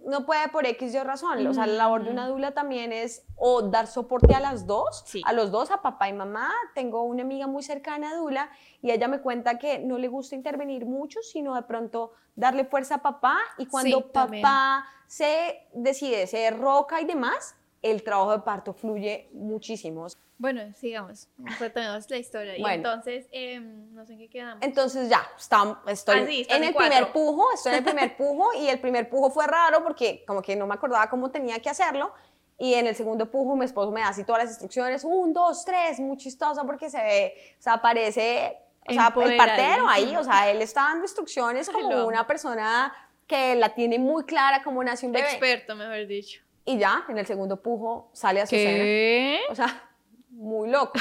no 0.06 0.24
puede 0.24 0.48
por 0.48 0.66
X 0.66 0.94
y 0.94 0.98
razón. 1.00 1.44
O 1.46 1.52
sea, 1.52 1.66
la 1.66 1.74
labor 1.74 2.04
de 2.04 2.10
una 2.10 2.28
dula 2.28 2.52
también 2.52 2.92
es 2.92 3.26
o 3.36 3.62
dar 3.62 3.88
soporte 3.88 4.34
a 4.34 4.40
las 4.40 4.66
dos, 4.66 5.04
a 5.24 5.32
los 5.32 5.50
dos, 5.50 5.70
a 5.70 5.82
papá 5.82 6.08
y 6.08 6.12
mamá. 6.12 6.52
Tengo 6.74 7.02
una 7.02 7.22
amiga 7.22 7.46
muy 7.46 7.62
cercana 7.62 8.10
a 8.10 8.16
dula 8.16 8.50
y 8.82 8.92
ella 8.92 9.08
me 9.08 9.20
cuenta 9.20 9.58
que 9.58 9.80
no 9.80 9.98
le 9.98 10.08
gusta 10.08 10.36
intervenir 10.36 10.86
mucho, 10.86 11.20
sino 11.22 11.54
de 11.56 11.62
pronto 11.62 12.12
darle 12.36 12.64
fuerza 12.64 12.96
a 12.96 13.02
papá 13.02 13.36
y 13.58 13.66
cuando 13.66 14.12
papá 14.12 14.86
se 15.06 15.66
decide 15.72 16.26
ser 16.26 16.58
roca 16.58 17.00
y 17.00 17.04
demás, 17.04 17.55
el 17.82 18.02
trabajo 18.02 18.32
de 18.32 18.38
parto 18.40 18.72
fluye 18.72 19.28
muchísimo. 19.32 20.06
Bueno, 20.38 20.60
sigamos, 20.74 21.28
retomemos 21.58 22.10
la 22.10 22.16
historia. 22.18 22.58
Y 22.58 22.64
entonces, 22.64 23.26
em, 23.32 23.94
no 23.94 24.04
sé 24.04 24.14
en 24.14 24.18
qué 24.18 24.28
quedamos. 24.28 24.62
Entonces 24.62 25.08
ya, 25.08 25.26
está, 25.36 25.80
estoy 25.86 26.46
ah, 26.50 26.56
en 26.56 26.64
el 26.64 26.74
primer 26.74 27.10
pujo, 27.12 27.52
estoy 27.54 27.72
en 27.72 27.78
el 27.78 27.84
primer 27.84 28.16
pujo 28.16 28.50
y 28.54 28.68
el 28.68 28.78
primer 28.78 29.08
pujo 29.08 29.30
fue 29.30 29.46
raro 29.46 29.82
porque 29.82 30.24
como 30.26 30.42
que 30.42 30.54
no 30.54 30.66
me 30.66 30.74
acordaba 30.74 31.08
cómo 31.08 31.30
tenía 31.30 31.58
que 31.60 31.70
hacerlo. 31.70 32.12
Y 32.58 32.74
en 32.74 32.86
el 32.86 32.94
segundo 32.94 33.30
pujo 33.30 33.56
mi 33.56 33.64
esposo 33.64 33.90
me 33.90 34.00
da 34.00 34.08
así 34.08 34.24
todas 34.24 34.42
las 34.42 34.50
instrucciones, 34.50 35.04
un, 35.04 35.32
dos, 35.32 35.64
tres, 35.64 36.00
muy 36.00 36.16
chistoso 36.16 36.64
porque 36.66 36.88
se 36.88 37.02
ve, 37.02 37.34
o 37.58 37.62
sea, 37.62 37.74
aparece, 37.74 38.56
o 38.88 38.92
sea, 38.92 39.12
el 39.14 39.36
partero 39.36 39.88
ahí, 39.88 40.16
o 40.16 40.24
sea, 40.24 40.50
él 40.50 40.62
está 40.62 40.82
dando 40.82 41.04
instrucciones 41.04 41.68
como 41.68 42.06
una 42.06 42.26
persona 42.26 42.94
que 43.26 43.54
la 43.56 43.74
tiene 43.74 43.98
muy 43.98 44.24
clara 44.24 44.62
cómo 44.62 44.82
nace 44.82 45.06
un 45.06 45.12
bebé. 45.12 45.28
Experto, 45.28 45.74
mejor 45.74 46.06
dicho. 46.06 46.45
Y 46.66 46.78
ya, 46.78 47.04
en 47.08 47.16
el 47.16 47.26
segundo 47.26 47.62
pujo 47.62 48.10
sale 48.12 48.40
a 48.40 48.46
su 48.46 48.50
¿Qué? 48.50 49.40
O 49.48 49.54
sea, 49.54 49.88
muy 50.30 50.68
loco. 50.68 50.98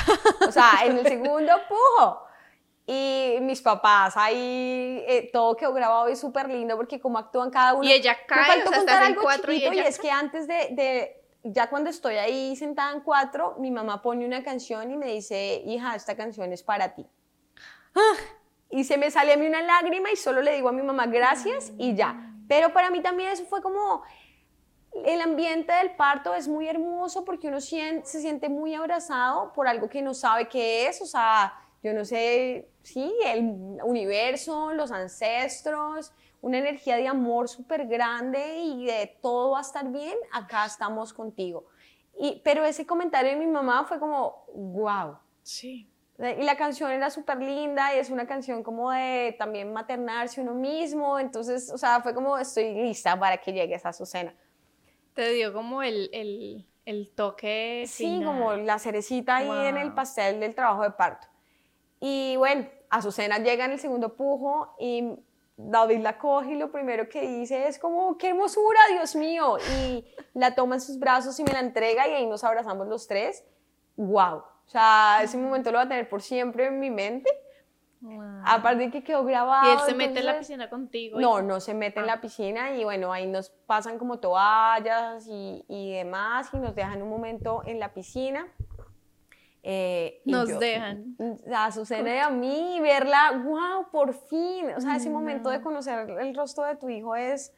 O 0.47 0.51
sea, 0.51 0.85
en 0.85 0.97
el 0.97 1.07
segundo 1.07 1.51
pujo. 1.67 2.21
Y 2.87 3.37
mis 3.41 3.61
papás 3.61 4.15
ahí, 4.15 5.03
eh, 5.07 5.29
todo 5.33 5.57
quedó 5.57 5.73
grabado 5.73 6.07
y 6.07 6.15
súper 6.15 6.49
lindo 6.49 6.77
porque 6.77 6.99
como 6.99 7.17
actúan 7.17 7.49
cada 7.49 7.73
uno. 7.73 7.83
Y 7.83 7.91
ella 7.91 8.15
cae, 8.27 8.63
o 8.63 8.69
sea, 8.69 8.77
estás 8.77 9.09
en 9.09 9.15
cuatro 9.15 9.51
y, 9.51 9.57
ella... 9.57 9.73
y 9.73 9.79
es 9.79 9.97
que 9.97 10.11
antes 10.11 10.47
de, 10.47 10.69
de, 10.71 11.23
ya 11.43 11.67
cuando 11.67 11.89
estoy 11.89 12.15
ahí 12.17 12.55
sentada 12.55 12.93
en 12.93 13.01
cuatro, 13.01 13.55
mi 13.57 13.71
mamá 13.71 14.03
pone 14.03 14.23
una 14.23 14.43
canción 14.43 14.91
y 14.91 14.97
me 14.97 15.07
dice, 15.07 15.63
hija, 15.65 15.95
esta 15.95 16.15
canción 16.15 16.53
es 16.53 16.61
para 16.61 16.93
ti. 16.93 17.07
Y 18.69 18.83
se 18.83 18.97
me 18.97 19.09
sale 19.09 19.33
a 19.33 19.37
mí 19.37 19.47
una 19.47 19.61
lágrima 19.61 20.11
y 20.11 20.15
solo 20.15 20.41
le 20.41 20.53
digo 20.53 20.69
a 20.69 20.71
mi 20.71 20.81
mamá 20.81 21.07
gracias 21.07 21.71
y 21.77 21.95
ya. 21.95 22.33
Pero 22.47 22.73
para 22.73 22.89
mí 22.89 23.01
también 23.01 23.31
eso 23.31 23.45
fue 23.45 23.61
como, 23.61 24.03
el 25.03 25.21
ambiente 25.21 25.73
del 25.73 25.95
parto 25.95 26.33
es 26.33 26.47
muy 26.47 26.67
hermoso 26.67 27.25
porque 27.25 27.47
uno 27.47 27.59
se 27.59 28.03
siente 28.03 28.47
muy 28.49 28.73
abrazado 28.73 29.51
por 29.53 29.67
algo 29.67 29.89
que 29.89 30.01
no 30.01 30.13
sabe 30.13 30.47
qué 30.47 30.87
es, 30.87 31.01
o 31.01 31.05
sea, 31.05 31.53
yo 31.83 31.93
no 31.93 32.05
sé, 32.05 32.69
sí, 32.81 33.13
el 33.25 33.39
universo, 33.83 34.71
los 34.73 34.91
ancestros, 34.91 36.13
una 36.41 36.59
energía 36.59 36.95
de 36.95 37.07
amor 37.07 37.49
súper 37.49 37.87
grande 37.87 38.59
y 38.59 38.85
de 38.85 39.17
todo 39.21 39.51
va 39.51 39.59
a 39.59 39.61
estar 39.61 39.87
bien, 39.91 40.17
acá 40.31 40.65
estamos 40.65 41.13
contigo. 41.13 41.65
Y, 42.17 42.41
pero 42.43 42.63
ese 42.63 42.85
comentario 42.85 43.31
de 43.31 43.37
mi 43.37 43.47
mamá 43.47 43.83
fue 43.85 43.99
como, 43.99 44.45
wow. 44.53 45.17
Sí. 45.43 45.89
Y 46.17 46.43
la 46.43 46.55
canción 46.55 46.91
era 46.91 47.09
súper 47.09 47.39
linda 47.39 47.93
y 47.93 47.99
es 47.99 48.09
una 48.09 48.25
canción 48.25 48.63
como 48.63 48.91
de 48.91 49.35
también 49.37 49.73
maternarse 49.73 50.39
uno 50.39 50.53
mismo, 50.53 51.19
entonces, 51.19 51.69
o 51.71 51.77
sea, 51.77 51.99
fue 52.01 52.13
como 52.13 52.37
estoy 52.37 52.73
lista 52.73 53.19
para 53.19 53.37
que 53.37 53.51
llegue 53.51 53.75
esa 53.75 53.89
Azucena. 53.89 54.33
Te 55.15 55.31
dio 55.31 55.53
como 55.53 55.81
el, 55.81 56.09
el, 56.13 56.67
el 56.85 57.09
toque. 57.15 57.85
Sí, 57.87 58.21
como 58.23 58.53
la 58.53 58.77
cerecita 58.77 59.37
ahí 59.37 59.67
en 59.67 59.77
el 59.77 59.93
pastel 59.93 60.39
del 60.39 60.53
trabajo 60.53 60.83
de 60.83 60.91
parto. 60.91 61.27
Y 61.99 62.35
bueno, 62.35 62.69
Azucena 62.89 63.39
llega 63.39 63.65
en 63.65 63.71
el 63.71 63.79
segundo 63.79 64.15
pujo 64.15 64.75
y 64.79 65.15
David 65.57 65.99
la 65.99 66.17
coge 66.17 66.51
y 66.51 66.55
lo 66.55 66.71
primero 66.71 67.07
que 67.07 67.21
dice 67.21 67.67
es 67.67 67.79
como, 67.79 68.17
qué 68.17 68.29
hermosura, 68.29 68.79
Dios 68.91 69.15
mío. 69.15 69.57
Y 69.79 70.05
la 70.33 70.53
toma 70.53 70.75
en 70.75 70.81
sus 70.81 70.99
brazos 70.99 71.39
y 71.39 71.43
me 71.43 71.53
la 71.53 71.61
entrega 71.61 72.07
y 72.07 72.11
ahí 72.11 72.27
nos 72.27 72.43
abrazamos 72.43 72.87
los 72.87 73.07
tres. 73.07 73.43
¡Wow! 73.95 74.43
O 74.67 74.69
sea, 74.69 75.21
ese 75.23 75.37
momento 75.37 75.71
lo 75.71 75.77
va 75.77 75.83
a 75.83 75.87
tener 75.87 76.09
por 76.09 76.21
siempre 76.21 76.67
en 76.67 76.79
mi 76.79 76.89
mente. 76.89 77.29
Aparte 78.43 78.83
de 78.83 78.91
que 78.91 79.03
quedó 79.03 79.23
grabado. 79.23 79.69
Y 79.69 79.73
él 79.73 79.79
se 79.85 79.95
mete 79.95 80.19
en 80.19 80.25
la 80.25 80.37
piscina 80.37 80.69
contigo. 80.69 81.19
No, 81.19 81.41
no 81.41 81.59
se 81.59 81.73
mete 81.73 81.99
en 81.99 82.07
la 82.07 82.13
ah. 82.13 82.21
piscina 82.21 82.75
y 82.75 82.83
bueno, 82.83 83.11
ahí 83.11 83.25
nos 83.27 83.49
pasan 83.49 83.97
como 83.97 84.19
toallas 84.19 85.27
y, 85.27 85.65
y 85.67 85.93
demás 85.93 86.49
y 86.53 86.57
nos 86.57 86.75
dejan 86.75 87.01
un 87.01 87.09
momento 87.09 87.63
en 87.65 87.79
la 87.79 87.93
piscina. 87.93 88.47
Eh, 89.67 90.21
nos 90.25 90.47
dejan. 90.59 91.15
A 91.51 91.65
Azucena 91.65 92.15
y 92.15 92.19
a 92.19 92.29
mí, 92.29 92.79
verla, 92.81 93.31
wow, 93.43 93.89
por 93.91 94.13
fin. 94.13 94.69
O 94.77 94.81
sea, 94.81 94.95
ese 94.95 95.09
momento 95.09 95.49
de 95.49 95.59
conocer 95.61 96.07
el 96.07 96.35
rostro 96.35 96.65
de 96.65 96.75
tu 96.75 96.87
hijo 96.87 97.15
es 97.15 97.51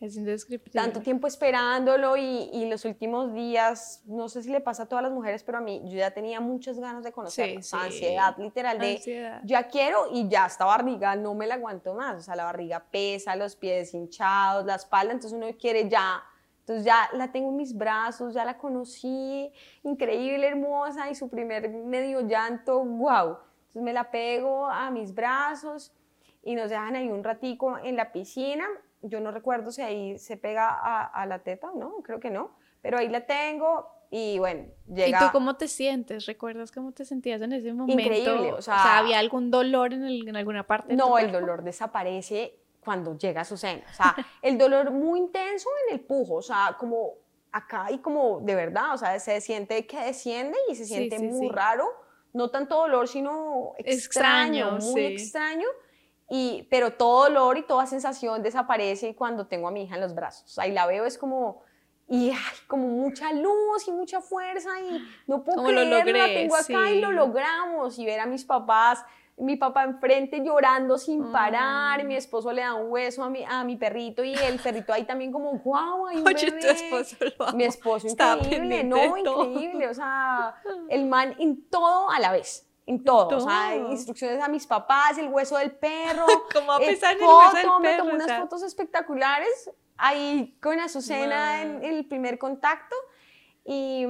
es 0.00 0.16
indescriptible. 0.16 0.80
Tanto 0.80 1.00
tiempo 1.00 1.26
esperándolo 1.26 2.16
y, 2.16 2.50
y, 2.52 2.68
los 2.68 2.84
últimos 2.84 3.32
días, 3.32 4.02
no 4.06 4.28
sé 4.28 4.42
si 4.42 4.50
le 4.50 4.60
pasa 4.60 4.84
a 4.84 4.86
todas 4.86 5.02
las 5.02 5.12
mujeres, 5.12 5.42
pero 5.42 5.58
a 5.58 5.60
mí 5.60 5.82
yo 5.84 5.96
ya 5.96 6.10
tenía 6.10 6.40
muchas 6.40 6.78
ganas 6.78 7.02
de 7.02 7.12
conocerlo. 7.12 7.62
Sí, 7.62 7.76
Ansiedad 7.76 8.36
literal 8.38 8.78
de 8.78 9.40
ya 9.44 9.68
quiero 9.68 10.08
y 10.12 10.28
ya 10.28 10.46
esta 10.46 10.64
barriga 10.64 11.16
no 11.16 11.34
me 11.34 11.46
la 11.46 11.54
aguanto 11.54 11.94
más. 11.94 12.16
O 12.16 12.20
sea, 12.20 12.36
la 12.36 12.44
barriga 12.44 12.84
pesa, 12.90 13.36
los 13.36 13.56
pies 13.56 13.94
hinchados, 13.94 14.66
la 14.66 14.74
espalda, 14.74 15.12
entonces 15.12 15.36
uno 15.36 15.46
quiere 15.58 15.88
ya. 15.88 16.22
Entonces 16.60 16.84
ya 16.84 17.08
la 17.12 17.30
tengo 17.30 17.50
en 17.50 17.56
mis 17.56 17.76
brazos, 17.76 18.34
ya 18.34 18.44
la 18.44 18.58
conocí, 18.58 19.50
increíble, 19.84 20.48
hermosa 20.48 21.08
y 21.08 21.14
su 21.14 21.28
primer 21.28 21.70
medio 21.70 22.20
llanto, 22.22 22.84
wow. 22.84 23.38
Entonces 23.68 23.82
me 23.82 23.92
la 23.92 24.10
pego 24.10 24.66
a 24.66 24.90
mis 24.90 25.14
brazos 25.14 25.92
y 26.42 26.54
nos 26.54 26.70
dejan 26.70 26.96
ahí 26.96 27.08
un 27.08 27.22
ratico 27.22 27.78
en 27.78 27.96
la 27.96 28.10
piscina 28.12 28.66
yo 29.08 29.20
no 29.20 29.30
recuerdo 29.30 29.70
si 29.72 29.82
ahí 29.82 30.18
se 30.18 30.36
pega 30.36 30.68
a, 30.68 31.26
la 31.26 31.40
teta, 31.40 31.70
¿no? 31.74 32.02
Creo 32.02 32.20
que 32.20 32.30
no, 32.30 32.56
pero 32.82 32.98
ahí 32.98 33.08
la 33.08 33.26
tengo 33.26 33.88
y 34.10 34.38
bueno, 34.38 34.66
llega... 34.86 35.18
¿Y 35.18 35.26
tú 35.26 35.32
cómo 35.32 35.56
te 35.56 35.68
sientes? 35.68 36.26
¿Recuerdas 36.26 36.70
cómo 36.70 36.92
te 36.92 37.04
sentías 37.04 37.40
en 37.42 37.52
ese 37.52 37.72
momento? 37.72 38.00
Increíble, 38.00 38.52
o 38.52 38.62
sea... 38.62 38.98
¿había 38.98 39.18
algún 39.18 39.50
dolor 39.50 39.92
en, 39.92 40.04
en 40.04 40.36
alguna 40.36 40.66
parte? 40.66 40.94
no, 40.94 41.18
el 41.18 41.32
dolor 41.32 41.62
desaparece 41.62 42.58
cuando 42.80 43.18
llega 43.18 43.40
a 43.40 43.44
su 43.44 43.56
seno, 43.56 43.82
o 43.90 43.94
sea, 43.94 44.14
el 44.42 44.56
dolor 44.56 44.92
muy 44.92 45.18
intenso 45.18 45.68
en 45.86 45.94
el 45.94 46.00
pujo, 46.00 46.34
o 46.34 46.42
sea, 46.42 46.76
como 46.78 47.14
acá 47.50 47.90
y 47.90 47.98
como 47.98 48.40
de 48.40 48.54
verdad, 48.54 48.94
o 48.94 48.98
sea, 48.98 49.18
se 49.18 49.40
siente 49.40 49.86
que 49.86 49.98
desciende 49.98 50.56
y 50.70 50.76
se 50.76 50.84
siente 50.84 51.18
muy 51.18 51.48
raro, 51.48 51.84
no 52.32 52.50
tanto 52.50 52.76
dolor, 52.76 53.08
sino 53.08 53.72
extraño, 53.78 54.76
extraño 54.76 54.92
muy 54.92 55.04
extraño 55.06 55.66
y, 56.28 56.66
pero 56.70 56.92
todo 56.92 57.24
dolor 57.24 57.56
y 57.56 57.62
toda 57.62 57.86
sensación 57.86 58.42
desaparece 58.42 59.14
cuando 59.14 59.46
tengo 59.46 59.68
a 59.68 59.70
mi 59.70 59.84
hija 59.84 59.94
en 59.94 60.00
los 60.00 60.14
brazos. 60.14 60.58
Ahí 60.58 60.72
la 60.72 60.86
veo, 60.86 61.04
es 61.04 61.18
como, 61.18 61.62
y 62.08 62.32
como 62.66 62.88
mucha 62.88 63.32
luz 63.32 63.86
y 63.86 63.92
mucha 63.92 64.20
fuerza 64.20 64.70
y 64.80 65.06
no 65.26 65.44
puedo 65.44 65.62
creerlo, 65.62 65.84
lo 65.84 65.98
logré, 65.98 66.18
la 66.18 66.26
tengo 66.26 66.56
acá 66.56 66.90
y 66.90 67.00
lo 67.00 67.12
logramos. 67.12 67.98
Y 67.98 68.06
ver 68.06 68.18
a 68.18 68.26
mis 68.26 68.44
papás, 68.44 69.04
mi 69.36 69.56
papá 69.56 69.84
enfrente 69.84 70.42
llorando 70.42 70.98
sin 70.98 71.30
parar, 71.30 72.02
mi 72.04 72.16
esposo 72.16 72.52
le 72.52 72.62
da 72.62 72.74
un 72.74 72.90
hueso 72.90 73.22
a 73.22 73.30
mi, 73.30 73.44
a 73.44 73.62
mi 73.62 73.76
perrito 73.76 74.24
y 74.24 74.34
el 74.34 74.58
perrito 74.58 74.92
ahí 74.92 75.04
también 75.04 75.30
como, 75.30 75.52
wow, 75.58 76.06
hay 76.08 76.16
un 76.16 76.26
Oye, 76.26 76.50
tu 76.50 76.66
esposo 76.66 77.16
lo 77.38 77.52
Mi 77.52 77.64
esposo 77.64 78.08
increíble, 78.08 78.82
no, 78.82 79.16
increíble, 79.16 79.88
o 79.88 79.94
sea, 79.94 80.56
el 80.88 81.06
man 81.06 81.36
en 81.38 81.68
todo 81.68 82.10
a 82.10 82.18
la 82.18 82.32
vez 82.32 82.65
en 82.86 83.02
todo, 83.02 83.36
o 83.36 83.40
sea, 83.40 83.76
instrucciones 83.76 84.40
a 84.42 84.48
mis 84.48 84.64
papás, 84.64 85.18
el 85.18 85.28
hueso 85.28 85.58
del 85.58 85.72
perro, 85.72 86.24
como 86.54 86.72
a 86.72 86.78
pesar 86.78 87.16
del 87.16 87.26
hueso 87.26 87.56
del 87.56 87.62
perro, 87.62 87.80
me 87.80 87.96
tomé 87.96 88.14
unas 88.14 88.38
fotos 88.38 88.62
espectaculares 88.62 89.70
ahí 89.96 90.56
con 90.62 90.78
Azucena 90.78 91.62
en, 91.62 91.82
el 91.84 92.06
primer 92.06 92.38
contacto 92.38 92.94
y, 93.64 94.06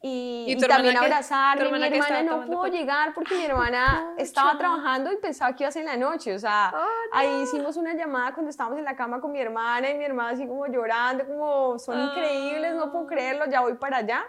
y, 0.00 0.56
también 0.58 0.96
abrazarme, 0.96 1.76
mi 1.76 1.86
hermana 1.86 2.22
no 2.22 2.46
pudo 2.46 2.66
llegar 2.66 3.14
porque 3.14 3.34
mi 3.36 3.46
hermana 3.46 4.14
estaba 4.16 4.56
trabajando 4.58 5.10
y 5.10 5.16
pensaba 5.16 5.56
que 5.56 5.64
iba 5.64 5.68
a 5.68 5.72
ser 5.72 5.80
en 5.80 5.88
la 5.88 5.96
noche, 5.96 6.36
o 6.36 6.38
sea, 6.38 6.72
ahí 7.12 7.42
hicimos 7.42 7.76
una 7.76 7.94
llamada 7.94 8.32
cuando 8.32 8.50
estábamos 8.50 8.78
en 8.78 8.84
la 8.84 8.94
cama 8.94 9.20
con 9.20 9.32
mi 9.32 9.40
hermana 9.40 9.90
y 9.90 9.98
mi 9.98 10.04
hermana 10.04 10.30
así 10.30 10.46
como 10.46 10.68
llorando, 10.68 11.26
como 11.26 11.80
son 11.80 12.00
increíbles, 12.00 12.76
no 12.76 12.92
puedo 12.92 13.08
creerlo, 13.08 13.46
ya 13.50 13.60
voy 13.60 13.74
para 13.74 13.96
allá. 13.96 14.24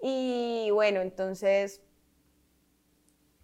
Y 0.00 0.68
bueno, 0.70 1.00
entonces 1.00 1.83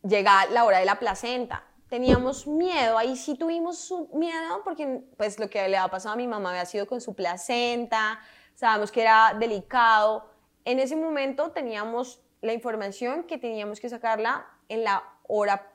llega 0.03 0.47
la 0.47 0.65
hora 0.65 0.79
de 0.79 0.85
la 0.85 0.99
placenta. 0.99 1.65
Teníamos 1.89 2.47
miedo, 2.47 2.97
ahí 2.97 3.17
sí 3.17 3.37
tuvimos 3.37 3.93
miedo 4.13 4.63
porque 4.63 5.03
pues 5.17 5.41
lo 5.41 5.51
que 5.51 5.69
le 5.69 5.77
había 5.77 5.91
pasado 5.91 6.15
a 6.15 6.17
mi 6.17 6.29
mamá 6.29 6.51
había 6.51 6.65
sido 6.65 6.87
con 6.87 7.01
su 7.01 7.15
placenta, 7.15 8.21
sabíamos 8.55 8.93
que 8.93 9.03
era 9.03 9.35
delicado. 9.39 10.31
En 10.65 10.79
ese 10.79 10.95
momento 10.95 11.51
teníamos 11.51 12.21
la 12.43 12.53
información 12.53 13.25
que 13.25 13.39
teníamos 13.39 13.81
que 13.81 13.89
sacarla 13.89 14.47
en 14.69 14.85
la 14.85 15.03
hora 15.27 15.73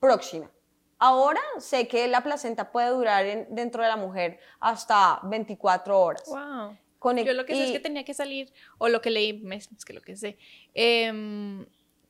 próxima. 0.00 0.50
Ahora 0.98 1.40
sé 1.58 1.88
que 1.88 2.08
la 2.08 2.22
placenta 2.22 2.70
puede 2.70 2.90
durar 2.90 3.48
dentro 3.48 3.82
de 3.82 3.88
la 3.88 3.96
mujer 3.96 4.38
hasta 4.60 5.20
24 5.24 5.98
horas. 5.98 6.24
Wow. 6.26 6.76
Yo 7.24 7.34
lo 7.34 7.44
que 7.44 7.54
sé 7.54 7.64
es 7.66 7.72
que 7.72 7.80
tenía 7.80 8.04
que 8.04 8.14
salir, 8.14 8.50
o 8.78 8.88
lo 8.88 9.02
que 9.02 9.10
leí, 9.10 9.42
es 9.50 9.84
que 9.84 9.92
lo 9.92 10.00
que 10.00 10.16
sé, 10.16 10.38
eh, 10.72 11.66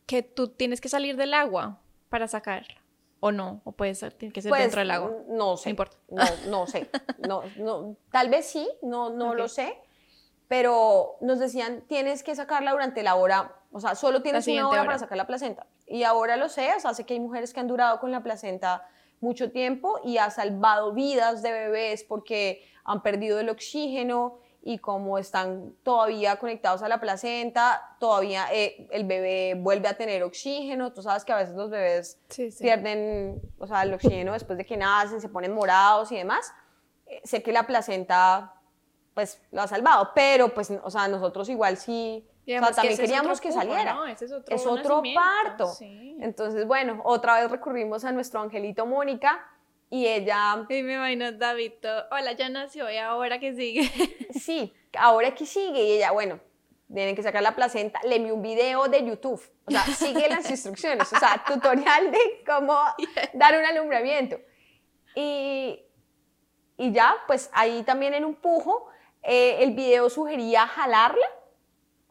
que 0.07 0.22
tú 0.22 0.48
tienes 0.48 0.80
que 0.80 0.88
salir 0.88 1.16
del 1.16 1.34
agua 1.34 1.80
para 2.09 2.28
sacarla. 2.28 2.80
¿O 3.20 3.32
no? 3.32 3.62
¿O 3.64 3.72
puede 3.72 3.94
ser, 3.94 4.12
tiene 4.12 4.34
que 4.34 4.42
ser 4.42 4.52
dentro 4.52 4.80
del 4.80 4.90
agua? 4.90 5.11
Pues, 5.11 5.28
no 5.28 5.57
sé. 5.57 5.68
No 5.68 5.70
importa. 5.70 5.96
No, 6.11 6.24
no 6.48 6.66
sé. 6.66 6.90
No, 7.26 7.42
no, 7.57 7.96
tal 8.11 8.28
vez 8.28 8.46
sí, 8.46 8.68
no, 8.82 9.11
no 9.11 9.34
lo 9.34 9.48
sé. 9.48 9.78
Pero 10.46 11.16
nos 11.22 11.38
decían, 11.38 11.84
tienes 11.88 12.22
que 12.22 12.34
sacarla 12.34 12.72
durante 12.72 13.02
la 13.02 13.14
hora, 13.14 13.57
o 13.72 13.80
sea, 13.80 13.94
solo 13.94 14.20
tienes 14.20 14.46
una 14.46 14.68
hora, 14.68 14.84
para 14.84 14.98
sacar 14.98 15.16
la 15.16 15.26
placenta. 15.26 15.66
Y 15.86 16.02
ahora 16.02 16.36
lo 16.36 16.50
sé, 16.50 16.74
o 16.76 16.80
sea, 16.80 16.92
sé 16.92 17.05
que 17.05 17.14
hay 17.14 17.20
mujeres 17.20 17.55
que 17.55 17.61
han 17.61 17.66
durado 17.66 17.98
con 17.98 18.12
la 18.12 18.22
placenta 18.22 18.86
mucho 19.20 19.50
tiempo 19.50 20.00
y 20.05 20.18
ha 20.18 20.30
salvado 20.30 20.92
vidas 20.92 21.42
de 21.42 21.50
bebés 21.50 22.05
porque 22.05 22.62
han 22.84 23.02
perdido 23.02 23.40
el 23.40 23.48
oxígeno 23.48 24.38
y 24.66 24.78
como 24.78 25.18
están 25.18 25.74
todavía 25.82 26.36
conectados 26.36 26.82
a 26.82 26.88
la 26.88 26.98
placenta, 26.98 27.96
todavía 28.00 28.46
eh, 28.50 28.88
el 28.90 29.04
bebé 29.04 29.54
vuelve 29.58 29.88
a 29.88 29.94
tener 29.94 30.22
oxígeno. 30.22 30.90
Tú 30.94 31.02
sabes 31.02 31.22
que 31.22 31.32
a 31.34 31.36
veces 31.36 31.54
los 31.54 31.68
bebés 31.68 32.18
pierden, 32.58 33.42
o 33.58 33.66
sea, 33.66 33.82
el 33.82 33.92
oxígeno 33.92 34.32
después 34.32 34.56
de 34.56 34.64
que 34.64 34.78
nacen, 34.78 35.20
se 35.20 35.28
ponen 35.28 35.52
morados 35.52 36.10
y 36.12 36.16
demás. 36.16 36.50
Eh, 37.04 37.20
sé 37.24 37.42
que 37.42 37.52
la 37.52 37.66
placenta, 37.66 38.54
pues, 39.12 39.38
lo 39.52 39.60
ha 39.60 39.68
salvado, 39.68 40.12
pero, 40.14 40.54
pues, 40.54 40.72
o 40.82 40.90
sea, 40.90 41.08
nosotros 41.08 41.50
igual 41.50 41.76
sí... 41.76 42.26
o 42.46 42.46
sea, 42.46 42.72
también 42.72 42.96
queríamos 42.96 43.42
que 43.42 43.52
saliera. 43.52 43.98
es 44.18 44.32
otro, 44.32 44.56
es 44.56 44.66
otro 44.66 45.02
parto. 45.14 45.70
Entonces, 45.80 46.66
bueno, 46.66 47.02
otra 47.04 47.38
vez 47.38 47.50
recurrimos 47.50 48.02
a 48.06 48.12
nuestro 48.12 48.40
angelito 48.40 48.86
Mónica, 48.86 49.46
y 49.91 50.07
ella... 50.07 50.66
Y 50.68 50.82
me 50.82 50.95
imagino 50.95 51.32
David, 51.32 51.72
hola, 52.11 52.32
ya 52.32 52.49
nació, 52.49 52.91
¿y 52.91 52.97
ahora 52.99 53.39
qué 53.39 53.55
sigue? 53.55 53.91
sí, 54.41 54.72
ahora 54.99 55.35
qué 55.35 55.47
sigue. 55.47 55.82
Y 55.85 55.93
ella, 55.93 56.12
bueno, 56.12 56.41
tienen 56.93 57.16
que 57.16 57.22
sacar 57.22 57.43
la 57.43 57.55
placenta, 57.55 58.01
le 58.05 58.16
envió 58.16 58.35
un 58.35 58.43
video 58.43 58.89
de 58.89 59.05
YouTube, 59.05 59.43
o 59.66 59.70
sea, 59.70 59.82
sigue 59.82 60.28
las 60.28 60.49
instrucciones, 60.51 61.12
o 61.12 61.18
sea, 61.18 61.43
tutorial 61.47 62.11
de 62.11 62.45
cómo 62.47 62.78
dar 63.35 63.59
un 63.59 63.64
alumbramiento. 63.64 64.39
Y, 65.14 65.80
y 66.76 66.93
ya, 66.93 67.16
pues 67.26 67.51
ahí 67.53 67.82
también 67.82 68.14
en 68.14 68.24
un 68.24 68.35
pujo, 68.35 68.89
eh, 69.22 69.62
el 69.62 69.72
video 69.72 70.11
sugería 70.11 70.66
jalarla, 70.66 71.26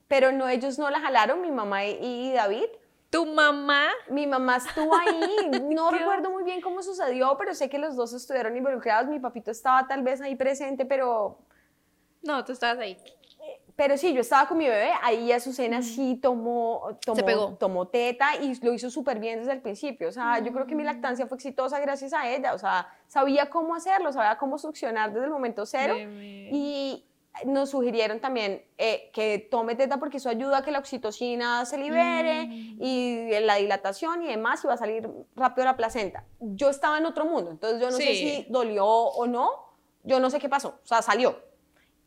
pero 0.08 0.32
no, 0.32 0.48
ellos 0.48 0.78
no 0.80 0.90
la 0.90 1.00
jalaron, 1.00 1.42
mi 1.42 1.52
mamá 1.52 1.86
y 1.86 2.32
David, 2.34 2.68
¿Tu 3.14 3.28
mamá? 3.28 3.90
Mi 4.10 4.26
mamá 4.26 4.58
estuvo 4.58 4.96
ahí. 4.96 5.52
No 5.70 5.92
recuerdo 5.92 6.32
muy 6.32 6.44
bien 6.44 6.62
cómo 6.62 6.82
sucedió, 6.82 7.36
pero 7.38 7.54
sé 7.54 7.70
que 7.70 7.78
los 7.78 7.96
dos 7.96 8.12
estuvieron 8.12 8.58
involucrados. 8.58 9.08
Mi 9.08 9.20
papito 9.20 9.52
estaba 9.52 9.88
tal 9.88 10.02
vez 10.02 10.20
ahí 10.20 10.36
presente, 10.36 10.84
pero... 10.84 11.38
No, 12.24 12.44
tú 12.44 12.54
estabas 12.54 12.80
ahí. 12.80 12.98
Pero 13.76 13.98
sí, 13.98 14.14
yo 14.14 14.22
estaba 14.22 14.48
con 14.48 14.58
mi 14.58 14.68
bebé, 14.68 14.92
ahí 15.02 15.32
Azucena 15.32 15.82
sí 15.82 16.16
tomó, 16.22 16.98
tomó, 17.06 17.56
tomó 17.56 17.88
teta 17.88 18.36
y 18.36 18.56
lo 18.62 18.74
hizo 18.74 18.90
súper 18.90 19.20
bien 19.20 19.40
desde 19.40 19.52
el 19.52 19.62
principio. 19.62 20.10
O 20.10 20.12
sea, 20.12 20.40
yo 20.40 20.52
creo 20.52 20.66
que 20.66 20.76
mi 20.76 20.84
lactancia 20.84 21.28
fue 21.28 21.38
exitosa 21.38 21.80
gracias 21.80 22.14
a 22.14 22.30
ella. 22.30 22.54
O 22.54 22.60
sea, 22.60 22.88
sabía 23.08 23.50
cómo 23.50 23.76
hacerlo, 23.76 24.12
sabía 24.12 24.38
cómo 24.38 24.58
succionar 24.58 25.12
desde 25.12 25.26
el 25.26 25.32
momento 25.32 25.66
cero. 25.66 25.96
Y, 25.98 27.04
nos 27.46 27.72
sugirieron 27.72 28.20
también 28.20 28.64
eh, 28.78 29.10
que 29.12 29.40
tome 29.40 29.76
teta 29.76 29.98
porque 29.98 30.18
eso 30.18 30.30
ayuda 30.30 30.60
a 30.60 30.64
que 30.64 30.72
la 30.72 30.80
oxitocina 30.80 31.66
se 31.66 31.78
libere 31.78 32.46
mm. 32.46 32.78
y 32.80 33.40
la 33.42 33.56
dilatación 33.56 34.24
y 34.24 34.28
demás 34.28 34.64
y 34.64 34.68
va 34.68 34.74
a 34.74 34.78
salir 34.78 35.10
rápido 35.36 35.66
la 35.66 35.76
placenta. 35.76 36.26
Yo 36.40 36.70
estaba 36.70 36.98
en 36.98 37.06
otro 37.06 37.26
mundo, 37.26 37.52
entonces 37.52 37.80
yo 37.80 37.90
no 37.90 37.98
sé 37.98 38.14
si 38.14 38.46
dolió 38.50 38.86
o 38.86 39.28
no, 39.28 39.50
yo 40.04 40.20
no 40.20 40.30
sé 40.30 40.40
qué 40.40 40.50
pasó, 40.50 40.80
o 40.84 40.88
sea, 40.88 41.02
salió. 41.02 41.40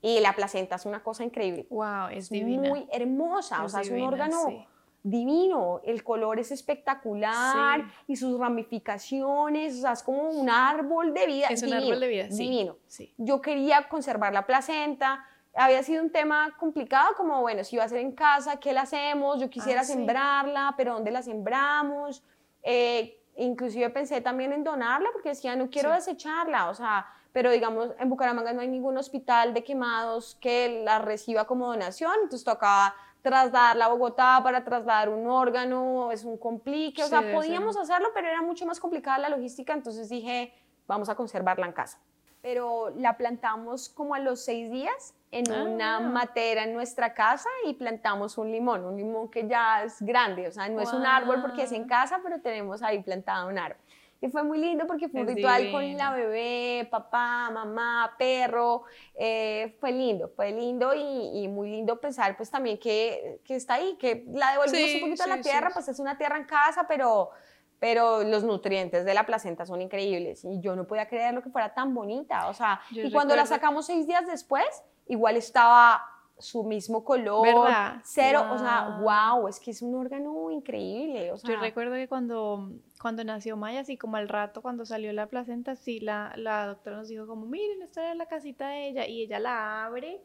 Y 0.03 0.21
la 0.21 0.35
placenta 0.35 0.77
es 0.77 0.87
una 0.87 1.03
cosa 1.03 1.25
increíble. 1.25 1.67
Wow, 1.71 2.09
es 2.13 2.29
divina. 2.31 2.69
Muy 2.69 2.87
hermosa, 2.93 3.65
o 3.65 3.69
sea, 3.69 3.81
es 3.81 3.91
un 3.91 4.03
órgano 4.03 4.67
divino, 5.09 5.81
el 5.85 6.03
color 6.03 6.41
es 6.41 6.51
espectacular 6.51 7.85
y 8.09 8.17
sus 8.17 8.39
ramificaciones, 8.41 9.79
o 9.79 9.81
sea, 9.83 9.93
es 9.93 10.03
como 10.03 10.31
un 10.31 10.51
árbol 10.51 11.15
de 11.15 11.27
vida. 11.27 11.47
Es 11.49 11.63
un 11.63 11.73
árbol 11.73 12.01
de 12.01 12.09
vida, 12.09 12.27
divino. 12.29 12.77
Yo 13.17 13.41
quería 13.41 13.89
conservar 13.89 14.33
la 14.33 14.45
placenta, 14.45 15.25
había 15.55 15.83
sido 15.85 16.03
un 16.03 16.11
tema 16.11 16.57
complicado, 16.59 17.15
como, 17.17 17.41
bueno, 17.41 17.63
si 17.63 17.77
iba 17.77 17.85
a 17.85 17.89
ser 17.89 18.01
en 18.01 18.13
casa, 18.13 18.57
¿qué 18.57 18.73
la 18.73 18.83
hacemos? 18.83 19.41
Yo 19.41 19.49
quisiera 19.49 19.83
ah, 19.83 19.85
sembrarla, 19.85 20.75
pero 20.77 20.95
¿dónde 20.95 21.13
la 21.13 21.23
sembramos? 21.23 22.25
Eh, 22.65 23.23
inclusive 23.37 23.89
pensé 23.91 24.21
también 24.21 24.53
en 24.53 24.65
donarla 24.65 25.09
porque 25.13 25.31
decía, 25.31 25.55
no 25.55 25.71
quiero 25.71 25.93
desecharla, 25.93 26.69
o 26.69 26.75
sea, 26.75 27.07
pero 27.33 27.53
digamos, 27.53 27.91
en 28.01 28.09
Bucaramanga 28.09 28.53
no 28.53 28.61
hay 28.61 28.69
ningún 28.69 28.99
hospital 28.99 29.55
de 29.55 29.63
quemados 29.63 30.37
que 30.41 30.83
la 30.85 30.99
reciba 30.99 31.47
como 31.47 31.69
donación, 31.69 32.13
entonces 32.25 32.45
tocaba 32.45 32.95
trasladarla 33.27 33.87
a 33.87 33.89
Bogotá 33.89 34.41
para 34.41 34.63
trasladar 34.63 35.09
un 35.09 35.29
órgano, 35.29 36.13
es 36.13 36.25
un 36.25 36.39
complique, 36.39 37.03
o 37.03 37.09
sea, 37.09 37.33
podíamos 37.33 37.77
hacerlo, 37.77 38.11
pero 38.15 38.29
era 38.29 38.41
mucho 38.41 38.65
más 38.67 38.79
complicada 38.79 39.19
la 39.19 39.29
logística, 39.29 39.73
entonces 39.73 40.09
dije, 40.09 40.55
vamos 40.87 41.09
a 41.09 41.17
conservarla 41.17 41.67
en 41.67 41.73
casa. 41.73 41.99
Pero 42.41 42.91
la 42.91 43.17
plantamos 43.17 43.89
como 43.89 44.15
a 44.15 44.21
los 44.21 44.45
seis 44.45 44.71
días 44.71 45.13
en 45.33 45.51
una 45.51 45.97
ah. 45.97 46.01
matera 46.01 46.63
en 46.63 46.73
nuestra 46.73 47.15
casa 47.15 47.49
y 47.67 47.75
plantamos 47.75 48.39
un 48.39 48.53
limón, 48.53 48.85
un 48.85 48.97
limón 48.97 49.29
que 49.29 49.49
ya 49.49 49.83
es 49.83 50.01
grande, 50.01 50.47
o 50.47 50.53
sea, 50.53 50.69
no 50.69 50.81
es 50.81 50.93
un 50.93 51.05
árbol 51.05 51.43
porque 51.43 51.65
es 51.65 51.73
en 51.73 51.89
casa, 51.89 52.21
pero 52.23 52.41
tenemos 52.41 52.81
ahí 52.81 53.03
plantado 53.03 53.49
un 53.49 53.59
árbol. 53.59 53.83
Y 54.21 54.29
fue 54.29 54.43
muy 54.43 54.59
lindo 54.59 54.87
porque 54.87 55.09
fue 55.09 55.21
un 55.21 55.29
ritual 55.29 55.71
con 55.71 55.97
la 55.97 56.13
bebé, 56.13 56.89
papá, 56.91 57.51
mamá, 57.51 58.15
perro. 58.19 58.85
Eh, 59.15 59.77
fue 59.79 59.93
lindo, 59.93 60.29
fue 60.29 60.53
lindo 60.53 60.95
y, 60.95 61.47
muy 61.49 61.71
lindo 61.71 62.01
pensar 62.01 62.37
pues 62.37 62.51
también 62.51 62.79
que, 62.79 63.41
que 63.45 63.57
está 63.57 63.75
ahí, 63.75 63.97
que 63.99 64.25
la 64.33 64.53
devolvimos 64.53 64.95
un 64.95 65.01
poquito 65.01 65.25
a 65.25 65.37
la 65.37 65.41
tierra, 65.41 65.71
pues 65.73 65.89
es 65.89 65.99
una 65.99 66.17
tierra 66.17 66.39
en 66.39 66.45
casa, 66.45 66.87
pero, 66.89 67.31
pero 67.79 68.25
los 68.25 68.43
nutrientes 68.43 69.05
de 69.05 69.15
la 69.15 69.27
placenta 69.27 69.67
son 69.67 69.83
increíbles 69.83 70.45
y 70.45 70.61
yo 70.61 70.75
no 70.77 70.87
podía 70.87 71.09
creer 71.09 71.35
lo 71.35 71.43
que 71.43 71.51
fuera 71.51 71.75
tan 71.75 71.95
bonita, 71.95 72.49
o 72.49 72.55
sea, 72.55 72.81
y 72.91 73.13
cuando 73.13 73.37
la 73.37 73.47
sacamos 73.47 73.87
seis 73.87 74.07
días 74.07 74.27
después, 74.27 74.67
igual 75.07 75.37
estaba 75.37 76.03
su 76.39 76.65
mismo 76.65 77.05
color, 77.05 77.69
cero, 78.03 78.47
o 78.53 78.59
sea, 78.59 78.99
wow, 79.01 79.49
es 79.49 79.59
que 79.59 79.71
es 79.71 79.83
un 79.83 79.95
órgano 79.95 80.51
increíble. 80.51 81.33
O 81.33 81.39
sea. 81.39 81.55
Yo 81.55 81.61
recuerdo 81.61 81.95
que 81.95 82.09
cuando, 82.09 82.71
cuando 83.01 83.25
nació 83.25 83.57
Maya, 83.57 83.81
así 83.81 83.97
como 83.97 84.17
al 84.17 84.29
rato, 84.29 84.63
cuando 84.63 84.87
salió 84.87 85.13
la 85.13 85.29
placenta, 85.29 85.77
sí, 85.77 86.01
la, 86.01 86.33
la 86.37 86.67
doctora 86.67 86.97
nos 86.97 87.09
dijo 87.09 87.27
como, 87.27 87.47
miren, 87.47 87.83
esta 87.83 88.11
es 88.11 88.17
la 88.17 88.27
casita 88.27 88.69
de 88.69 88.89
ella, 88.89 89.07
y 89.07 89.23
ella 89.23 89.39
la 89.39 89.85
abre, 89.85 90.21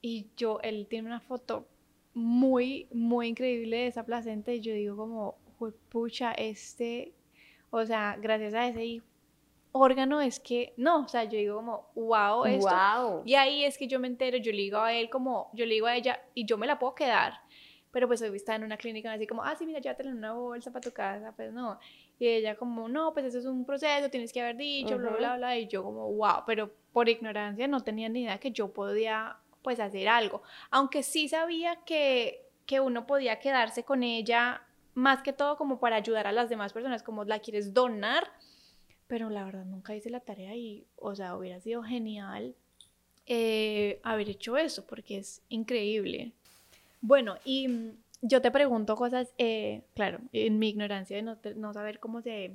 y 0.00 0.28
yo, 0.36 0.58
él 0.62 0.86
tiene 0.88 1.08
una 1.08 1.20
foto 1.20 1.68
muy, 2.14 2.88
muy 2.92 3.28
increíble 3.28 3.76
de 3.78 3.86
esa 3.86 4.04
placenta, 4.04 4.52
y 4.52 4.60
yo 4.60 4.74
digo 4.74 4.96
como, 4.96 5.36
pucha, 5.88 6.32
este, 6.32 7.14
o 7.70 7.84
sea, 7.86 8.16
gracias 8.20 8.54
a 8.54 8.68
ese 8.68 8.84
hijo 8.84 9.06
órgano 9.72 10.20
es 10.20 10.38
que 10.38 10.74
no, 10.76 11.04
o 11.04 11.08
sea, 11.08 11.24
yo 11.24 11.38
digo 11.38 11.56
como, 11.56 11.90
wow, 11.94 12.44
esto. 12.44 12.68
Wow. 12.68 13.22
Y 13.24 13.34
ahí 13.34 13.64
es 13.64 13.78
que 13.78 13.88
yo 13.88 13.98
me 13.98 14.06
entero, 14.06 14.36
yo 14.36 14.52
le 14.52 14.58
digo 14.58 14.78
a 14.78 14.92
él 14.92 15.10
como, 15.10 15.50
yo 15.54 15.64
le 15.66 15.74
digo 15.74 15.86
a 15.86 15.96
ella 15.96 16.20
y 16.34 16.44
yo 16.44 16.58
me 16.58 16.66
la 16.66 16.78
puedo 16.78 16.94
quedar. 16.94 17.40
Pero 17.92 18.08
pues 18.08 18.20
hoy 18.22 18.34
está 18.34 18.56
en 18.56 18.64
una 18.64 18.76
clínica 18.76 19.12
así 19.12 19.26
como, 19.26 19.44
ah, 19.44 19.54
sí, 19.54 19.66
mira, 19.66 19.78
llévatela 19.78 20.10
en 20.10 20.16
una 20.16 20.32
bolsa 20.32 20.72
para 20.72 20.80
tu 20.80 20.92
casa, 20.92 21.32
pues 21.36 21.52
no. 21.52 21.78
Y 22.18 22.26
ella 22.26 22.56
como, 22.56 22.88
no, 22.88 23.12
pues 23.12 23.26
eso 23.26 23.38
es 23.38 23.44
un 23.46 23.64
proceso, 23.64 24.10
tienes 24.10 24.32
que 24.32 24.40
haber 24.40 24.56
dicho, 24.56 24.98
bla, 24.98 25.10
bla, 25.10 25.36
bla. 25.36 25.58
Y 25.58 25.68
yo 25.68 25.84
como, 25.84 26.10
wow, 26.12 26.42
pero 26.46 26.72
por 26.92 27.08
ignorancia 27.08 27.68
no 27.68 27.80
tenía 27.80 28.08
ni 28.08 28.22
idea 28.22 28.38
que 28.38 28.50
yo 28.50 28.72
podía 28.72 29.36
pues 29.62 29.78
hacer 29.78 30.08
algo. 30.08 30.42
Aunque 30.70 31.02
sí 31.02 31.28
sabía 31.28 31.76
que, 31.84 32.48
que 32.66 32.80
uno 32.80 33.06
podía 33.06 33.38
quedarse 33.38 33.84
con 33.84 34.02
ella 34.02 34.62
más 34.94 35.22
que 35.22 35.32
todo 35.32 35.56
como 35.56 35.78
para 35.78 35.96
ayudar 35.96 36.26
a 36.26 36.32
las 36.32 36.48
demás 36.48 36.72
personas, 36.72 37.02
como 37.02 37.24
la 37.24 37.38
quieres 37.38 37.72
donar, 37.72 38.30
pero 39.06 39.30
la 39.30 39.44
verdad 39.44 39.64
nunca 39.64 39.94
hice 39.94 40.10
la 40.10 40.20
tarea 40.20 40.54
y, 40.54 40.86
o 40.96 41.14
sea, 41.14 41.36
hubiera 41.36 41.60
sido 41.60 41.82
genial 41.82 42.54
eh, 43.26 44.00
haber 44.02 44.28
hecho 44.28 44.56
eso, 44.56 44.86
porque 44.86 45.18
es 45.18 45.42
increíble. 45.48 46.32
Bueno, 47.02 47.36
y 47.44 47.68
mm, 47.68 47.90
yo 48.22 48.40
te 48.40 48.50
pregunto 48.50 48.96
cosas, 48.96 49.34
eh, 49.36 49.82
claro, 49.94 50.20
en 50.32 50.58
mi 50.58 50.70
ignorancia 50.70 51.16
de 51.16 51.54
no, 51.54 51.72
saber 51.74 52.00
cómo 52.00 52.22
se, 52.22 52.54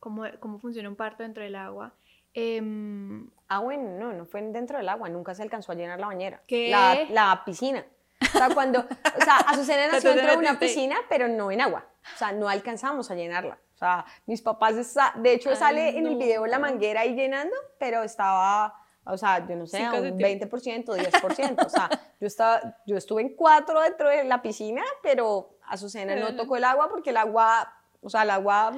cómo, 0.00 0.24
cómo, 0.40 0.58
funciona 0.58 0.88
un 0.88 0.96
parto 0.96 1.22
dentro 1.22 1.44
del 1.44 1.54
agua. 1.54 1.94
Em, 2.32 3.30
ah, 3.48 3.60
bueno, 3.60 3.98
no, 3.98 4.12
no 4.12 4.26
fue 4.26 4.42
dentro 4.42 4.78
del 4.78 4.88
agua, 4.88 5.08
nunca 5.08 5.34
se 5.34 5.42
alcanzó 5.42 5.70
a 5.70 5.74
llenar 5.76 6.00
la 6.00 6.08
bañera. 6.08 6.42
¿Qué? 6.48 6.70
La, 6.70 7.06
la 7.10 7.42
piscina. 7.44 7.84
O 8.20 8.38
sea, 8.38 8.48
cuando, 8.52 8.80
o 8.80 9.24
sea, 9.24 9.36
Azucena 9.46 9.88
nació 9.92 10.14
dentro 10.14 10.32
de 10.32 10.38
una 10.38 10.58
piscina, 10.58 10.96
pero 11.08 11.28
no 11.28 11.50
en 11.50 11.60
agua. 11.60 11.86
O 12.14 12.18
sea, 12.18 12.32
no 12.32 12.48
alcanzamos 12.48 13.10
a 13.10 13.14
llenarla. 13.14 13.58
O 13.74 13.76
sea, 13.76 14.04
mis 14.26 14.40
papás, 14.40 14.96
de 15.16 15.32
hecho, 15.32 15.54
sale 15.56 15.98
en 15.98 16.06
el 16.06 16.16
video 16.16 16.46
la 16.46 16.58
manguera 16.58 17.02
ahí 17.02 17.14
llenando, 17.14 17.54
pero 17.78 18.02
estaba, 18.02 18.74
o 19.06 19.18
sea, 19.18 19.46
yo 19.46 19.56
no 19.56 19.66
sé, 19.66 19.82
un 19.88 20.18
20%, 20.18 20.48
10%. 20.48 21.66
O 21.66 21.68
sea, 21.68 21.90
yo, 22.20 22.26
estaba, 22.26 22.78
yo 22.86 22.96
estuve 22.96 23.22
en 23.22 23.34
cuatro 23.36 23.80
dentro 23.80 24.08
de 24.08 24.24
la 24.24 24.40
piscina, 24.40 24.82
pero 25.02 25.56
Azucena 25.62 26.16
no 26.16 26.34
tocó 26.36 26.56
el 26.56 26.64
agua 26.64 26.88
porque 26.88 27.10
el 27.10 27.18
agua, 27.18 27.72
o 28.00 28.08
sea, 28.08 28.22
el 28.22 28.30
agua 28.30 28.72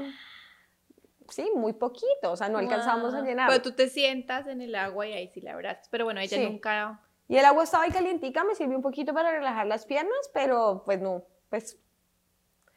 sí, 1.29 1.51
muy 1.55 1.73
poquito, 1.73 2.33
o 2.33 2.37
sea, 2.37 2.49
no 2.49 2.59
alcanzamos 2.59 3.15
a 3.15 3.23
llenar. 3.23 3.49
Pero 3.49 3.63
tú 3.63 3.73
te 3.73 3.89
sientas 3.89 4.47
en 4.47 4.61
el 4.61 4.75
agua 4.75 5.07
y 5.07 5.13
ahí 5.13 5.29
sí 5.29 5.41
la 5.41 5.53
abrazas, 5.53 5.89
pero 5.91 6.05
bueno, 6.05 6.21
ella 6.21 6.39
nunca... 6.49 7.01
Y 7.29 7.37
el 7.37 7.45
agua 7.45 7.65
estaba 7.65 7.85
ahí 7.85 7.91
calientica, 7.91 8.45
me 8.45 8.55
sirvió 8.55 8.77
un 8.77 8.83
poquito 8.83 9.13
para 9.13 9.33
relajar 9.33 9.67
las 9.67 9.85
piernas, 9.85 10.31
pero 10.33 10.83
pues 10.85 11.01
no, 11.01 11.25
pues 11.51 11.77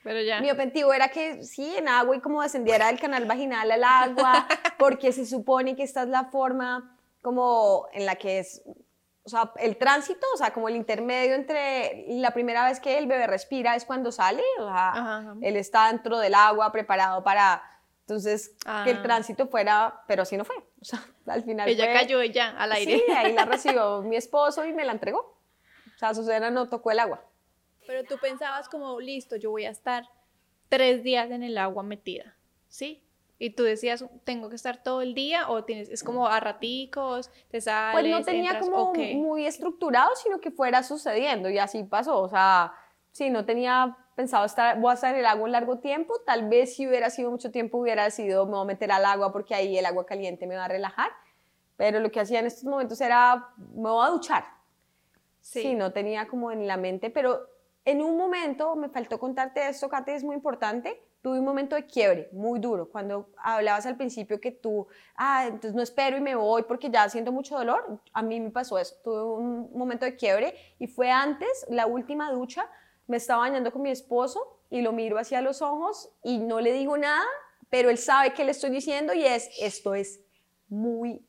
pero 0.03 0.21
ya. 0.21 0.39
Mi 0.39 0.49
objetivo 0.49 0.93
era 0.93 1.09
que 1.09 1.43
sí, 1.43 1.75
en 1.75 1.87
agua 1.87 2.15
y 2.15 2.19
como 2.19 2.41
descendiera 2.41 2.87
del 2.87 2.99
canal 2.99 3.25
vaginal 3.25 3.69
al 3.69 3.83
agua, 3.83 4.47
porque 4.79 5.11
se 5.11 5.25
supone 5.25 5.75
que 5.75 5.83
esta 5.83 6.03
es 6.03 6.07
la 6.07 6.25
forma 6.25 6.97
como 7.21 7.87
en 7.93 8.05
la 8.05 8.15
que 8.15 8.39
es, 8.39 8.63
o 9.23 9.29
sea, 9.29 9.51
el 9.57 9.77
tránsito, 9.77 10.25
o 10.33 10.37
sea, 10.37 10.53
como 10.53 10.69
el 10.69 10.75
intermedio 10.75 11.35
entre 11.35 12.05
la 12.07 12.31
primera 12.31 12.65
vez 12.65 12.79
que 12.79 12.97
el 12.97 13.07
bebé 13.07 13.27
respira 13.27 13.75
es 13.75 13.85
cuando 13.85 14.11
sale, 14.11 14.43
o 14.59 14.67
sea, 14.67 15.35
él 15.41 15.55
está 15.55 15.87
dentro 15.87 16.19
del 16.19 16.33
agua 16.33 16.71
preparado 16.71 17.23
para, 17.23 17.61
entonces, 18.01 18.55
que 18.83 18.91
el 18.91 18.97
ah. 18.97 19.03
tránsito 19.03 19.47
fuera, 19.47 20.03
pero 20.07 20.23
así 20.23 20.37
no 20.37 20.45
fue, 20.45 20.55
o 20.57 20.85
sea, 20.85 21.03
al 21.27 21.43
final 21.43 21.69
Ella 21.69 21.93
cayó 21.93 22.23
ya 22.23 22.49
al 22.57 22.71
aire. 22.71 23.03
Sí, 23.05 23.11
ahí 23.11 23.33
la 23.33 23.45
recibió 23.45 24.01
mi 24.01 24.15
esposo 24.15 24.65
y 24.65 24.73
me 24.73 24.85
la 24.85 24.93
entregó. 24.93 25.19
O 25.19 25.99
sea, 25.99 26.13
Susana 26.13 26.49
no 26.49 26.69
tocó 26.69 26.91
el 26.91 26.99
agua. 26.99 27.23
Pero 27.85 28.03
tú 28.05 28.17
pensabas 28.19 28.69
como, 28.69 28.99
listo, 28.99 29.35
yo 29.35 29.51
voy 29.51 29.65
a 29.65 29.71
estar 29.71 30.07
tres 30.69 31.03
días 31.03 31.29
en 31.31 31.43
el 31.43 31.57
agua 31.57 31.83
metida, 31.83 32.37
¿sí? 32.67 33.03
Y 33.41 33.51
tú 33.51 33.63
decías, 33.63 34.03
tengo 34.25 34.49
que 34.49 34.57
estar 34.57 34.83
todo 34.83 35.01
el 35.01 35.13
día 35.13 35.49
o 35.49 35.63
tienes, 35.63 35.87
es 35.89 36.03
como 36.03 36.27
a 36.27 36.41
raticos, 36.41 37.31
te 37.49 37.61
sales, 37.61 37.93
Pues 37.93 38.11
no 38.11 38.21
tenía 38.21 38.59
como 38.59 38.93
muy 38.93 39.45
estructurado, 39.45 40.13
sino 40.21 40.41
que 40.41 40.51
fuera 40.51 40.83
sucediendo 40.83 41.49
y 41.49 41.57
así 41.57 41.83
pasó. 41.85 42.19
O 42.19 42.27
sea, 42.27 42.73
sí, 43.13 43.29
no 43.29 43.45
tenía 43.45 43.97
pensado 44.15 44.43
estar, 44.43 44.77
voy 44.81 44.91
a 44.91 44.95
estar 44.95 45.13
en 45.13 45.21
el 45.21 45.25
agua 45.25 45.45
un 45.45 45.53
largo 45.53 45.79
tiempo. 45.79 46.19
Tal 46.25 46.49
vez 46.49 46.75
si 46.75 46.85
hubiera 46.85 47.09
sido 47.09 47.31
mucho 47.31 47.49
tiempo 47.49 47.77
hubiera 47.77 48.03
decidido, 48.03 48.45
me 48.45 48.51
voy 48.51 48.61
a 48.63 48.65
meter 48.65 48.91
al 48.91 49.05
agua 49.05 49.31
porque 49.31 49.55
ahí 49.55 49.77
el 49.77 49.85
agua 49.85 50.05
caliente 50.05 50.45
me 50.45 50.57
va 50.57 50.65
a 50.65 50.67
relajar. 50.67 51.09
Pero 51.77 52.01
lo 52.01 52.11
que 52.11 52.19
hacía 52.19 52.39
en 52.39 52.45
estos 52.45 52.65
momentos 52.65 52.99
era, 52.99 53.51
me 53.55 53.89
voy 53.89 54.05
a 54.05 54.09
duchar. 54.09 54.43
Sí. 55.39 55.61
sí, 55.61 55.75
no 55.75 55.93
tenía 55.93 56.27
como 56.27 56.51
en 56.51 56.67
la 56.67 56.75
mente, 56.75 57.09
pero 57.09 57.47
en 57.85 58.01
un 58.01 58.17
momento, 58.17 58.75
me 58.75 58.89
faltó 58.89 59.17
contarte 59.17 59.67
esto, 59.67 59.87
Kate, 59.87 60.13
es 60.13 60.23
muy 60.23 60.35
importante, 60.35 61.01
tuve 61.21 61.39
un 61.39 61.45
momento 61.45 61.75
de 61.75 61.85
quiebre 61.85 62.29
muy 62.31 62.59
duro. 62.59 62.89
Cuando 62.89 63.29
hablabas 63.37 63.85
al 63.85 63.97
principio 63.97 64.39
que 64.39 64.51
tú, 64.51 64.87
ah, 65.15 65.45
entonces 65.45 65.73
no 65.73 65.81
espero 65.81 66.17
y 66.17 66.21
me 66.21 66.35
voy 66.35 66.63
porque 66.63 66.89
ya 66.89 67.09
siento 67.09 67.31
mucho 67.31 67.57
dolor, 67.57 68.01
a 68.13 68.21
mí 68.21 68.39
me 68.39 68.51
pasó 68.51 68.77
eso. 68.77 68.95
Tuve 69.03 69.23
un 69.23 69.71
momento 69.73 70.05
de 70.05 70.15
quiebre 70.15 70.55
y 70.79 70.87
fue 70.87 71.11
antes, 71.11 71.65
la 71.69 71.85
última 71.85 72.31
ducha, 72.31 72.69
me 73.07 73.17
estaba 73.17 73.41
bañando 73.41 73.71
con 73.71 73.81
mi 73.81 73.89
esposo 73.89 74.61
y 74.69 74.81
lo 74.81 74.91
miro 74.91 75.17
hacia 75.17 75.41
los 75.41 75.61
ojos 75.61 76.11
y 76.23 76.37
no 76.37 76.59
le 76.59 76.73
digo 76.73 76.97
nada, 76.97 77.25
pero 77.69 77.89
él 77.89 77.97
sabe 77.97 78.33
que 78.33 78.45
le 78.45 78.51
estoy 78.51 78.69
diciendo 78.69 79.13
y 79.13 79.25
es, 79.25 79.49
esto 79.59 79.95
es 79.95 80.21
muy, 80.67 81.25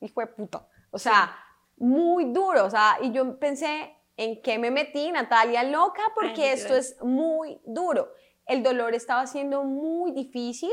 hijo 0.00 0.20
de 0.20 0.26
puta, 0.26 0.66
o 0.90 0.98
sea, 0.98 1.36
muy 1.76 2.32
duro, 2.32 2.64
o 2.64 2.70
sea, 2.70 2.96
y 3.02 3.12
yo 3.12 3.38
pensé, 3.38 3.96
en 4.16 4.40
qué 4.40 4.58
me 4.58 4.70
metí, 4.70 5.12
Natalia 5.12 5.62
loca, 5.62 6.02
porque 6.14 6.52
esto 6.52 6.74
es 6.74 7.00
muy 7.02 7.60
duro. 7.64 8.12
El 8.46 8.62
dolor 8.62 8.94
estaba 8.94 9.26
siendo 9.26 9.64
muy 9.64 10.12
difícil 10.12 10.72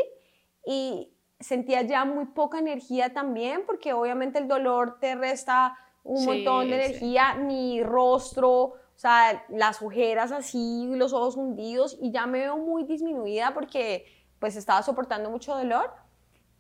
y 0.65 1.13
sentía 1.39 1.81
ya 1.81 2.05
muy 2.05 2.25
poca 2.27 2.59
energía 2.59 3.13
también, 3.13 3.63
porque 3.65 3.93
obviamente 3.93 4.39
el 4.39 4.47
dolor 4.47 4.99
te 4.99 5.15
resta 5.15 5.77
un 6.03 6.25
montón 6.25 6.69
de 6.69 6.75
energía, 6.75 7.35
mi 7.35 7.81
rostro, 7.83 8.51
o 8.53 8.77
sea, 8.95 9.45
las 9.49 9.81
ojeras 9.81 10.31
así, 10.31 10.87
los 10.95 11.13
ojos 11.13 11.35
hundidos, 11.35 11.97
y 12.01 12.11
ya 12.11 12.25
me 12.25 12.39
veo 12.39 12.57
muy 12.57 12.83
disminuida 12.83 13.53
porque 13.53 14.05
pues 14.39 14.55
estaba 14.55 14.83
soportando 14.83 15.29
mucho 15.29 15.55
dolor, 15.55 15.91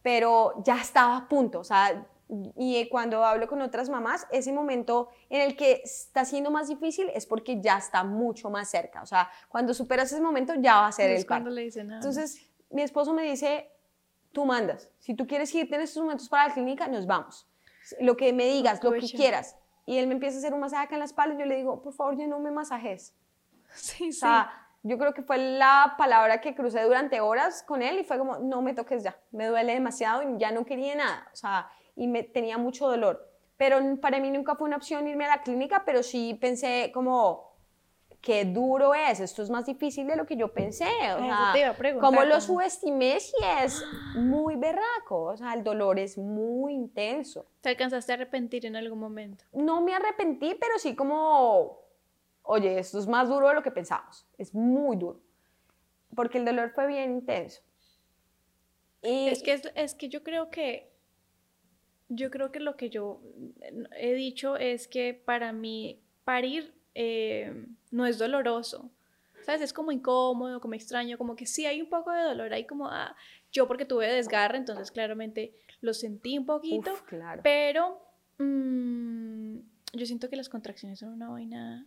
pero 0.01 0.53
ya 0.63 0.77
estaba 0.77 1.17
a 1.17 1.27
punto, 1.27 1.59
o 1.59 1.63
sea, 1.63 2.05
y 2.29 2.87
cuando 2.89 3.23
hablo 3.23 3.47
con 3.47 3.61
otras 3.61 3.89
mamás, 3.89 4.27
ese 4.31 4.51
momento 4.51 5.09
en 5.29 5.41
el 5.41 5.55
que 5.55 5.81
está 5.83 6.25
siendo 6.25 6.51
más 6.51 6.67
difícil 6.67 7.11
es 7.13 7.25
porque 7.25 7.61
ya 7.61 7.77
está 7.77 8.03
mucho 8.03 8.49
más 8.49 8.69
cerca. 8.69 9.01
O 9.01 9.05
sea, 9.05 9.29
cuando 9.49 9.73
superas 9.73 10.11
ese 10.11 10.21
momento 10.21 10.53
ya 10.55 10.75
va 10.75 10.87
a 10.87 10.91
ser 10.91 11.11
el 11.11 11.25
parto. 11.25 11.49
Le. 11.49 11.67
Entonces, 11.67 12.49
mi 12.69 12.81
esposo 12.81 13.13
me 13.13 13.23
dice, 13.23 13.69
tú 14.31 14.45
mandas. 14.45 14.89
Si 14.99 15.13
tú 15.13 15.27
quieres 15.27 15.53
irte 15.53 15.75
en 15.75 15.81
estos 15.81 16.01
momentos 16.01 16.29
para 16.29 16.47
la 16.47 16.53
clínica, 16.53 16.87
nos 16.87 17.05
vamos. 17.05 17.47
Lo 17.99 18.15
que 18.15 18.31
me 18.33 18.45
digas, 18.45 18.83
lo 18.83 18.91
que 18.93 19.01
quieras. 19.01 19.57
Y 19.85 19.97
él 19.97 20.07
me 20.07 20.13
empieza 20.13 20.37
a 20.37 20.39
hacer 20.39 20.53
un 20.53 20.61
masaje 20.61 20.85
acá 20.85 20.95
en 20.95 20.99
la 20.99 21.05
espalda 21.05 21.35
y 21.35 21.39
yo 21.39 21.45
le 21.45 21.57
digo, 21.57 21.81
por 21.81 21.93
favor, 21.93 22.17
ya 22.17 22.27
no 22.27 22.39
me 22.39 22.51
masajes. 22.51 23.13
Sí, 23.75 24.09
o 24.09 24.13
sea, 24.13 24.51
yo 24.83 24.97
creo 24.97 25.13
que 25.13 25.23
fue 25.23 25.37
la 25.37 25.95
palabra 25.97 26.41
que 26.41 26.53
crucé 26.53 26.83
durante 26.83 27.21
horas 27.21 27.63
con 27.63 27.81
él 27.81 27.99
y 27.99 28.03
fue 28.03 28.19
como, 28.19 28.37
no 28.37 28.61
me 28.61 28.73
toques 28.73 29.01
ya, 29.01 29.17
me 29.31 29.47
duele 29.47 29.73
demasiado 29.73 30.21
y 30.21 30.37
ya 30.37 30.51
no 30.51 30.65
quería 30.65 30.95
nada, 30.95 31.27
o 31.33 31.35
sea, 31.35 31.69
y 31.95 32.07
me 32.07 32.23
tenía 32.23 32.57
mucho 32.57 32.87
dolor. 32.87 33.29
Pero 33.57 33.79
para 34.01 34.19
mí 34.19 34.31
nunca 34.31 34.55
fue 34.55 34.67
una 34.67 34.77
opción 34.77 35.07
irme 35.07 35.25
a 35.25 35.29
la 35.29 35.41
clínica, 35.41 35.83
pero 35.85 36.03
sí 36.03 36.37
pensé 36.39 36.91
como, 36.93 37.53
qué 38.21 38.45
duro 38.45 38.93
es, 38.93 39.19
esto 39.19 39.43
es 39.43 39.49
más 39.49 39.65
difícil 39.65 40.07
de 40.07 40.15
lo 40.15 40.25
que 40.25 40.35
yo 40.35 40.51
pensé, 40.53 40.85
o 40.85 41.19
sea, 41.19 41.75
¿cómo 41.99 42.23
lo 42.23 42.41
subestimé 42.41 43.19
si 43.19 43.35
es 43.61 43.83
muy 44.15 44.55
berraco? 44.55 45.25
O 45.25 45.37
sea, 45.37 45.53
el 45.53 45.63
dolor 45.63 45.99
es 45.99 46.17
muy 46.17 46.73
intenso. 46.73 47.45
¿Te 47.61 47.69
alcanzaste 47.69 48.11
a 48.11 48.15
arrepentir 48.15 48.65
en 48.65 48.75
algún 48.75 48.99
momento? 48.99 49.45
No 49.53 49.81
me 49.81 49.93
arrepentí, 49.93 50.55
pero 50.59 50.79
sí 50.79 50.95
como 50.95 51.83
oye, 52.43 52.77
esto 52.77 52.99
es 52.99 53.07
más 53.07 53.29
duro 53.29 53.47
de 53.47 53.55
lo 53.55 53.63
que 53.63 53.71
pensamos, 53.71 54.27
es 54.37 54.53
muy 54.53 54.97
duro, 54.97 55.19
porque 56.15 56.37
el 56.37 56.45
dolor 56.45 56.71
fue 56.71 56.87
bien 56.87 57.11
intenso. 57.11 57.61
Y 59.01 59.27
es 59.27 59.43
que, 59.43 59.61
es, 59.75 59.95
que 59.95 60.07
yo 60.07 60.23
creo 60.23 60.49
que, 60.49 60.92
yo 62.15 62.31
creo 62.31 62.51
que 62.51 62.59
lo 62.59 62.75
que 62.75 62.89
yo 62.89 63.21
he 63.97 64.13
dicho 64.13 64.57
es 64.57 64.87
que 64.87 65.13
para 65.13 65.51
mí 65.53 66.01
parir 66.23 66.73
eh, 66.95 67.65
no 67.91 68.05
es 68.05 68.17
doloroso. 68.17 68.91
¿Sabes? 69.41 69.61
Es 69.61 69.73
como 69.73 69.91
incómodo, 69.91 70.61
como 70.61 70.73
extraño, 70.73 71.17
como 71.17 71.35
que 71.35 71.45
sí 71.45 71.65
hay 71.65 71.81
un 71.81 71.89
poco 71.89 72.11
de 72.11 72.23
dolor, 72.23 72.53
hay 72.53 72.65
como, 72.65 72.87
ah, 72.87 73.13
yo 73.51 73.67
porque 73.67 73.83
tuve 73.83 74.07
desgarre, 74.07 74.57
entonces 74.57 74.89
claramente 74.89 75.53
lo 75.81 75.93
sentí 75.93 76.37
un 76.37 76.45
poquito, 76.45 76.93
claro. 77.05 77.41
pero 77.43 78.01
mm, 78.37 79.57
yo 79.91 80.05
siento 80.05 80.29
que 80.29 80.37
las 80.37 80.47
contracciones 80.47 80.99
son 80.99 81.09
una 81.09 81.27
vaina 81.27 81.85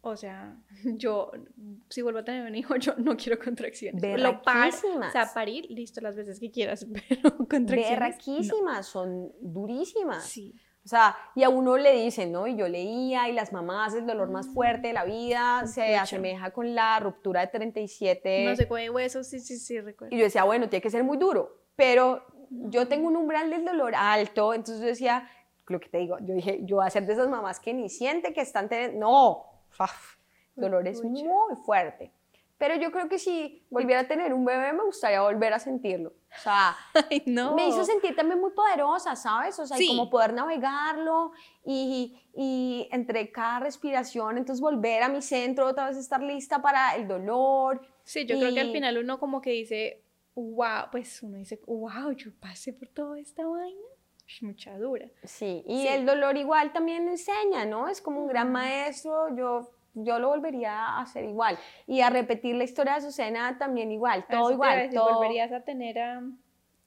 o 0.00 0.16
sea, 0.16 0.56
yo, 0.96 1.30
si 1.88 2.02
vuelvo 2.02 2.20
a 2.20 2.24
tener 2.24 2.46
un 2.46 2.54
hijo, 2.54 2.76
yo 2.76 2.94
no 2.98 3.16
quiero 3.16 3.38
contracciones. 3.38 4.02
Lo 4.20 4.30
o 4.30 5.10
sea, 5.12 5.30
parir, 5.34 5.66
listo, 5.70 6.00
las 6.00 6.16
veces 6.16 6.38
que 6.40 6.50
quieras, 6.50 6.86
pero 7.08 7.36
contracciones. 7.36 7.90
Berraquísimas, 7.90 8.86
son 8.86 9.32
durísimas. 9.40 10.24
Sí. 10.24 10.54
O 10.84 10.88
sea, 10.88 11.14
y 11.34 11.42
a 11.42 11.50
uno 11.50 11.76
le 11.76 11.92
dicen, 12.02 12.32
¿no? 12.32 12.46
Y 12.46 12.56
yo 12.56 12.66
leía, 12.66 13.28
y 13.28 13.32
las 13.32 13.52
mamás, 13.52 13.92
el 13.92 14.06
dolor 14.06 14.30
más 14.30 14.48
fuerte 14.48 14.88
de 14.88 14.94
la 14.94 15.04
vida 15.04 15.66
se 15.66 15.96
asemeja 15.96 16.50
con 16.50 16.74
la 16.74 16.98
ruptura 16.98 17.42
de 17.42 17.48
37. 17.48 18.44
No 18.46 18.56
sé, 18.56 18.64
de 18.64 18.90
huesos, 18.90 19.26
sí, 19.26 19.38
sí, 19.38 19.58
sí, 19.58 19.80
recuerdo. 19.80 20.14
Y 20.14 20.18
yo 20.18 20.24
decía, 20.24 20.44
bueno, 20.44 20.70
tiene 20.70 20.80
que 20.80 20.88
ser 20.88 21.04
muy 21.04 21.18
duro, 21.18 21.66
pero 21.76 22.24
yo 22.48 22.88
tengo 22.88 23.08
un 23.08 23.16
umbral 23.16 23.50
del 23.50 23.66
dolor 23.66 23.94
alto, 23.94 24.54
entonces 24.54 24.80
yo 24.80 24.88
decía, 24.88 25.28
lo 25.66 25.78
que 25.78 25.90
te 25.90 25.98
digo, 25.98 26.16
yo 26.20 26.32
dije, 26.32 26.60
yo 26.62 26.76
voy 26.76 26.86
a 26.86 26.90
ser 26.90 27.06
de 27.06 27.12
esas 27.12 27.28
mamás 27.28 27.60
que 27.60 27.74
ni 27.74 27.90
siente 27.90 28.32
que 28.32 28.40
están 28.40 28.70
teniendo, 28.70 28.98
no, 28.98 29.44
dolor 30.54 30.86
es 30.86 31.02
muy 31.02 31.56
fuerte. 31.64 32.12
Pero 32.58 32.74
yo 32.74 32.90
creo 32.90 33.08
que 33.08 33.20
si 33.20 33.64
volviera 33.70 34.00
a 34.00 34.08
tener 34.08 34.34
un 34.34 34.44
bebé 34.44 34.72
me 34.72 34.82
gustaría 34.82 35.22
volver 35.22 35.52
a 35.52 35.60
sentirlo. 35.60 36.10
O 36.10 36.40
sea, 36.42 36.76
me 37.54 37.68
hizo 37.68 37.84
sentir 37.84 38.16
también 38.16 38.40
muy 38.40 38.50
poderosa, 38.50 39.14
¿sabes? 39.14 39.58
O 39.60 39.66
sea, 39.66 39.78
como 39.86 40.10
poder 40.10 40.32
navegarlo 40.32 41.30
y, 41.64 42.20
y, 42.34 42.88
entre 42.90 43.30
cada 43.30 43.60
respiración, 43.60 44.38
entonces 44.38 44.60
volver 44.60 45.04
a 45.04 45.08
mi 45.08 45.22
centro, 45.22 45.68
otra 45.68 45.86
vez 45.86 45.96
estar 45.96 46.20
lista 46.20 46.60
para 46.60 46.96
el 46.96 47.06
dolor. 47.06 47.80
Sí, 48.02 48.26
yo 48.26 48.36
creo 48.38 48.52
que 48.52 48.60
al 48.60 48.72
final 48.72 48.98
uno 48.98 49.20
como 49.20 49.40
que 49.40 49.50
dice, 49.50 50.02
wow, 50.34 50.90
pues 50.90 51.22
uno 51.22 51.36
dice, 51.36 51.60
wow, 51.66 52.10
yo 52.12 52.32
pasé 52.40 52.72
por 52.72 52.88
toda 52.88 53.20
esta 53.20 53.46
vaina. 53.46 53.87
Mucha 54.42 54.76
dura. 54.78 55.06
Sí, 55.24 55.64
y 55.66 55.86
el 55.86 56.04
dolor 56.04 56.36
igual 56.36 56.72
también 56.72 57.08
enseña, 57.08 57.64
¿no? 57.64 57.88
Es 57.88 58.00
como 58.00 58.20
un 58.20 58.26
gran 58.28 58.52
maestro. 58.52 59.34
Yo 59.34 59.70
yo 60.04 60.18
lo 60.18 60.28
volvería 60.28 60.72
a 60.72 61.02
hacer 61.02 61.24
igual. 61.24 61.58
Y 61.86 62.00
a 62.00 62.10
repetir 62.10 62.54
la 62.54 62.64
historia 62.64 62.92
de 62.92 62.98
Azucena 62.98 63.58
también 63.58 63.90
igual, 63.90 64.26
todo 64.30 64.50
igual. 64.50 64.90
todo... 64.90 65.14
Volverías 65.14 65.52
a 65.52 65.60
tener 65.60 65.98
a... 65.98 66.22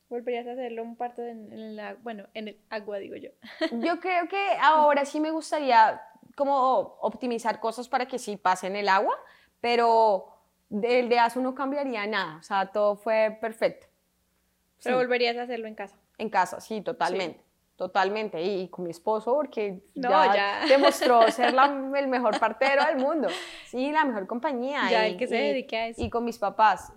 Volverías 0.09 0.45
a 0.47 0.51
hacerlo 0.51 0.83
un 0.83 0.97
parto 0.97 1.21
en, 1.21 1.51
en, 1.53 1.75
la, 1.77 1.95
bueno, 1.95 2.27
en 2.33 2.49
el 2.49 2.59
agua, 2.69 2.97
digo 2.97 3.15
yo. 3.15 3.29
Yo 3.79 3.99
creo 4.01 4.27
que 4.27 4.45
ahora 4.61 5.05
sí 5.05 5.21
me 5.21 5.31
gustaría 5.31 6.01
como 6.35 6.97
optimizar 6.99 7.61
cosas 7.61 7.87
para 7.87 8.05
que 8.05 8.19
sí 8.19 8.35
pase 8.35 8.67
en 8.67 8.75
el 8.75 8.89
agua, 8.89 9.17
pero 9.61 10.27
el 10.69 11.07
de 11.07 11.17
Azu 11.17 11.41
no 11.41 11.55
cambiaría 11.55 12.05
nada, 12.07 12.37
o 12.37 12.43
sea, 12.43 12.71
todo 12.73 12.97
fue 12.97 13.37
perfecto. 13.39 13.87
Pero 14.83 14.97
volverías 14.97 15.37
a 15.37 15.43
hacerlo 15.43 15.67
en 15.67 15.75
casa. 15.75 15.97
En 16.21 16.29
casa, 16.29 16.61
sí, 16.61 16.81
totalmente. 16.81 17.41
Totalmente, 17.75 18.39
y 18.39 18.67
con 18.67 18.85
mi 18.85 18.91
esposo, 18.91 19.33
porque 19.33 19.81
ya, 19.95 20.65
demostró 20.67 21.31
ser 21.31 21.55
el 21.97 22.07
mejor 22.07 22.39
partero 22.39 22.85
del 22.85 22.97
mundo. 22.97 23.27
Sí, 23.65 23.91
la 23.91 24.05
mejor 24.05 24.27
compañía. 24.27 24.83
Ya, 24.91 25.07
y, 25.07 25.13
el 25.13 25.17
que 25.17 25.27
se 25.27 25.35
dedique 25.35 25.75
a 25.75 25.87
eso. 25.87 25.99
Y 25.99 26.11
con 26.11 26.23
mis 26.23 26.37
papás, 26.37 26.93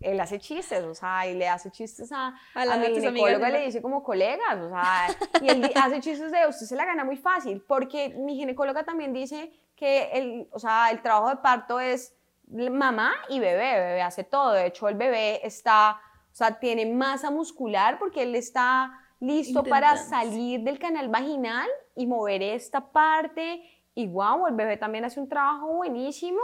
él 0.00 0.20
hace 0.20 0.38
chistes, 0.38 0.84
o 0.84 0.94
sea, 0.94 1.26
y 1.26 1.34
le 1.34 1.48
hace 1.48 1.70
chistes 1.70 2.12
a, 2.12 2.34
a, 2.54 2.76
mi 2.76 2.88
ginecóloga, 2.88 3.48
le 3.48 3.64
dice 3.64 3.80
como 3.80 4.02
colegas, 4.02 4.58
o 4.58 4.68
sea, 4.68 5.06
y 5.40 5.48
él 5.48 5.72
hace 5.74 6.00
chistes 6.00 6.30
de 6.30 6.46
usted 6.46 6.66
se 6.66 6.76
la 6.76 6.84
gana 6.84 7.02
muy 7.02 7.16
fácil, 7.16 7.64
porque 7.66 8.10
mi 8.10 8.36
ginecóloga 8.36 8.84
también 8.84 9.14
dice 9.14 9.50
que 9.74 10.10
el, 10.12 10.48
o 10.52 10.58
sea, 10.58 10.90
el 10.90 11.00
trabajo 11.00 11.30
de 11.30 11.36
parto 11.36 11.80
es 11.80 12.14
mamá 12.48 13.14
y 13.28 13.40
bebé, 13.40 13.80
bebé 13.80 14.02
hace 14.02 14.24
todo, 14.24 14.52
de 14.52 14.66
hecho 14.66 14.88
el 14.88 14.94
bebé 14.94 15.40
está, 15.46 16.00
o 16.36 16.38
sea, 16.38 16.58
tiene 16.58 16.84
masa 16.84 17.30
muscular 17.30 17.98
porque 17.98 18.22
él 18.22 18.34
está 18.34 18.92
listo 19.20 19.64
para 19.64 19.96
salir 19.96 20.60
del 20.60 20.78
canal 20.78 21.08
vaginal 21.08 21.66
y 21.94 22.06
mover 22.06 22.42
esta 22.42 22.92
parte. 22.92 23.62
Y 23.94 24.06
wow, 24.06 24.46
el 24.46 24.54
bebé 24.54 24.76
también 24.76 25.06
hace 25.06 25.18
un 25.18 25.30
trabajo 25.30 25.72
buenísimo. 25.76 26.40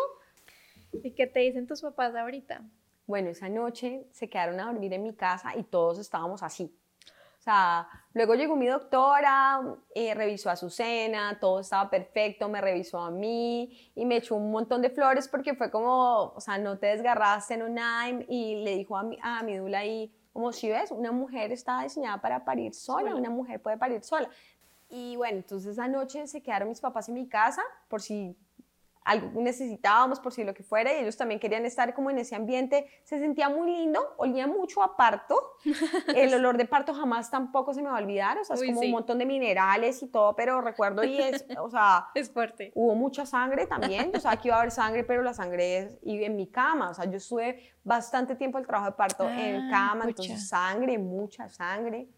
¿Y 0.95 1.11
qué 1.11 1.27
te 1.27 1.41
dicen 1.41 1.67
tus 1.67 1.83
papás 1.83 2.15
ahorita? 2.15 2.63
Bueno, 3.07 3.29
esa 3.29 3.51
noche 3.51 4.07
se 4.13 4.31
quedaron 4.31 4.61
a 4.61 4.65
dormir 4.65 4.95
en 4.95 5.03
mi 5.03 5.15
casa 5.15 5.55
y 5.59 5.63
todos 5.63 5.99
estábamos 5.99 6.43
así. 6.43 6.75
O 7.43 7.45
sea, 7.45 7.89
luego 8.15 8.37
llegó 8.37 8.55
mi 8.55 8.69
doctora, 8.69 9.61
eh, 9.97 10.15
revisó 10.15 10.49
a 10.49 10.53
Azucena, 10.53 11.41
todo 11.41 11.59
estaba 11.59 11.91
perfecto, 11.91 12.49
me 12.49 12.61
revisó 12.61 13.01
a 13.01 13.11
mí 13.11 13.91
y 13.97 14.07
me 14.07 14.19
echó 14.19 14.37
un 14.37 14.53
montón 14.53 14.81
de 14.81 14.91
flores 14.91 15.27
porque 15.27 15.55
fue 15.55 15.69
como, 15.69 16.33
o 16.37 16.41
sea, 16.41 16.57
no 16.59 16.79
te 16.79 16.87
desgarraste, 16.87 17.57
no 17.57 17.69
nada, 17.69 18.11
y 18.29 18.63
le 18.63 18.77
dijo 18.77 18.97
a 18.97 19.03
mi, 19.03 19.19
a 19.21 19.43
mi 19.43 19.57
dula 19.57 19.81
ahí, 19.81 20.15
como 20.33 20.53
si 20.53 20.71
ves, 20.71 20.93
una 20.93 21.11
mujer 21.11 21.51
está 21.51 21.83
diseñada 21.83 22.21
para 22.21 22.45
parir 22.45 22.75
sola, 22.75 23.13
una 23.13 23.29
mujer 23.29 23.61
puede 23.61 23.77
parir 23.77 24.05
sola. 24.05 24.29
Y 24.89 25.17
bueno, 25.17 25.39
entonces 25.39 25.73
esa 25.73 25.89
noche 25.89 26.29
se 26.29 26.45
quedaron 26.45 26.69
mis 26.69 26.81
papás 26.81 27.09
en 27.09 27.17
mi 27.17 27.29
casa 27.29 27.65
por 27.89 28.03
si 28.03 28.37
algo 29.05 29.41
necesitábamos, 29.41 30.21
por 30.21 30.33
si 30.33 30.45
lo 30.45 30.55
que 30.55 30.63
fuera, 30.63 30.93
y 30.93 31.01
ellos 31.01 31.17
también 31.17 31.41
querían 31.41 31.65
estar 31.65 31.95
como 31.95 32.11
en 32.11 32.19
ese 32.19 32.35
ambiente. 32.35 32.87
Se 33.05 33.19
sentía 33.19 33.49
muy 33.49 33.71
lindo, 33.71 34.15
olía 34.17 34.47
mucho 34.47 34.83
a 34.83 34.97
parto. 34.97 35.57
El 36.15 36.33
olor 36.35 36.57
de 36.57 36.67
parto 36.67 36.95
jamás 36.95 37.31
tampoco 37.31 37.75
se 37.75 37.83
me 37.83 37.89
va 37.89 37.99
a 37.99 38.03
olvidar, 38.03 38.39
o 38.39 38.45
sea, 38.45 38.57
es 38.57 38.65
como 38.65 38.81
un 38.81 38.91
montón 38.91 39.19
de 39.19 39.27
minerales 39.27 40.03
y 40.03 40.09
todo, 40.09 40.35
pero 40.37 40.61
recuerdo 40.61 41.05
y 41.05 41.19
es, 41.19 41.45
o 41.59 41.71
sea... 41.71 42.09
Es 42.15 42.31
fuerte. 42.31 42.73
Hubo 42.75 42.95
mucha 42.95 43.27
sangre 43.27 43.67
también, 43.67 44.13
o 44.15 44.21
sea, 44.21 44.33
aquí 44.33 44.49
iba 44.49 44.57
a 44.57 44.61
haber 44.61 44.71
sangre, 44.71 45.03
pero 45.03 45.23
la 45.23 45.35
sangre 45.35 45.79
es 45.79 45.99
y 46.03 46.23
en 46.23 46.37
mi 46.37 46.47
cama, 46.47 46.91
o 46.91 46.95
sea, 46.95 47.07
yo 47.07 47.17
estuve 47.17 47.73
bastante 47.83 48.37
tiempo 48.37 48.59
el 48.59 48.67
trabajo 48.67 48.91
de 48.91 48.97
parto 48.97 49.29
en 49.29 49.57
ah, 49.63 49.69
cama, 49.71 50.05
entonces 50.05 50.49
sangre, 50.49 50.99
mucha 50.99 51.49
sangre. 51.49 52.09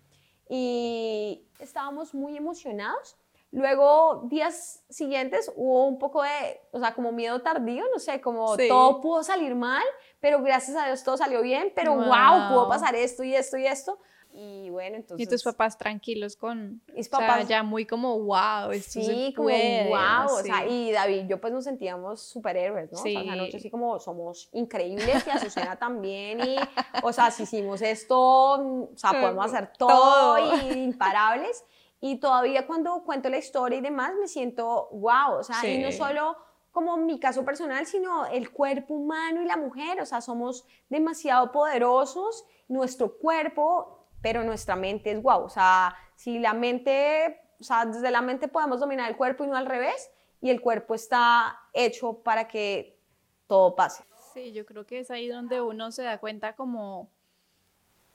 Y 0.48 1.46
estábamos 1.58 2.14
muy 2.14 2.36
emocionados 2.36 3.16
Luego, 3.54 4.24
días 4.24 4.82
siguientes 4.88 5.52
hubo 5.54 5.86
un 5.86 5.96
poco 6.00 6.24
de, 6.24 6.60
o 6.72 6.80
sea, 6.80 6.92
como 6.92 7.12
miedo 7.12 7.40
tardío, 7.40 7.84
no 7.92 8.00
sé, 8.00 8.20
como 8.20 8.56
todo 8.56 9.00
pudo 9.00 9.22
salir 9.22 9.54
mal, 9.54 9.84
pero 10.18 10.42
gracias 10.42 10.76
a 10.76 10.86
Dios 10.86 11.04
todo 11.04 11.16
salió 11.16 11.40
bien, 11.40 11.72
pero 11.72 11.94
wow. 11.94 12.48
pudo 12.48 12.68
pasar 12.68 12.96
esto 12.96 13.22
y 13.22 13.32
esto 13.32 13.56
y 13.56 13.66
esto. 13.66 14.00
Y 14.32 14.70
bueno, 14.70 14.96
entonces... 14.96 15.24
Y 15.24 15.30
tus 15.30 15.44
papás 15.44 15.78
tranquilos 15.78 16.34
con... 16.34 16.82
Mis 16.92 17.08
papás... 17.08 17.44
O 17.44 17.46
sea, 17.46 17.58
ya 17.58 17.62
muy 17.62 17.86
como, 17.86 18.18
wow, 18.18 18.72
esto 18.72 19.00
sí, 19.00 19.32
como, 19.36 19.50
wow, 19.50 20.34
o 20.36 20.42
sea, 20.42 20.66
y 20.66 20.90
David 20.90 21.26
yo 21.28 21.40
pues 21.40 21.52
nos 21.52 21.62
sentíamos 21.62 22.22
superhéroes, 22.22 22.90
¿no? 22.90 22.98
Sí. 22.98 23.10
O 23.10 23.20
sea, 23.20 23.22
esa 23.22 23.36
noche 23.36 23.56
así 23.58 23.70
como 23.70 24.00
somos 24.00 24.48
increíbles 24.52 25.24
y 25.24 25.30
Azucena 25.30 25.76
también 25.78 26.40
y, 26.40 26.56
o 27.04 27.12
sea, 27.12 27.30
si 27.30 27.44
hicimos 27.44 27.82
esto, 27.82 28.18
o 28.18 28.90
sea, 28.96 29.12
podemos 29.20 29.46
hacer 29.46 29.70
todo, 29.78 30.38
todo. 30.38 30.72
y 30.72 30.82
imparables. 30.82 31.64
Y 32.06 32.16
todavía 32.16 32.66
cuando 32.66 33.02
cuento 33.02 33.30
la 33.30 33.38
historia 33.38 33.78
y 33.78 33.80
demás 33.80 34.12
me 34.20 34.28
siento 34.28 34.90
wow, 34.92 35.38
o 35.38 35.42
sea, 35.42 35.66
y 35.66 35.78
no 35.78 35.90
solo 35.90 36.36
como 36.70 36.98
mi 36.98 37.18
caso 37.18 37.46
personal, 37.46 37.86
sino 37.86 38.26
el 38.26 38.50
cuerpo 38.52 38.92
humano 38.92 39.40
y 39.40 39.46
la 39.46 39.56
mujer, 39.56 40.02
o 40.02 40.04
sea, 40.04 40.20
somos 40.20 40.66
demasiado 40.90 41.50
poderosos, 41.50 42.44
nuestro 42.68 43.16
cuerpo, 43.16 44.06
pero 44.20 44.44
nuestra 44.44 44.76
mente 44.76 45.12
es 45.12 45.22
wow, 45.22 45.44
o 45.44 45.48
sea, 45.48 45.96
si 46.14 46.38
la 46.38 46.52
mente, 46.52 47.40
o 47.58 47.64
sea, 47.64 47.86
desde 47.86 48.10
la 48.10 48.20
mente 48.20 48.48
podemos 48.48 48.80
dominar 48.80 49.08
el 49.08 49.16
cuerpo 49.16 49.44
y 49.44 49.46
no 49.46 49.56
al 49.56 49.64
revés, 49.64 50.10
y 50.42 50.50
el 50.50 50.60
cuerpo 50.60 50.94
está 50.94 51.58
hecho 51.72 52.22
para 52.22 52.48
que 52.48 53.00
todo 53.46 53.74
pase. 53.74 54.04
Sí, 54.34 54.52
yo 54.52 54.66
creo 54.66 54.84
que 54.84 54.98
es 54.98 55.10
ahí 55.10 55.26
donde 55.26 55.62
uno 55.62 55.90
se 55.90 56.02
da 56.02 56.18
cuenta 56.18 56.54
como 56.54 57.08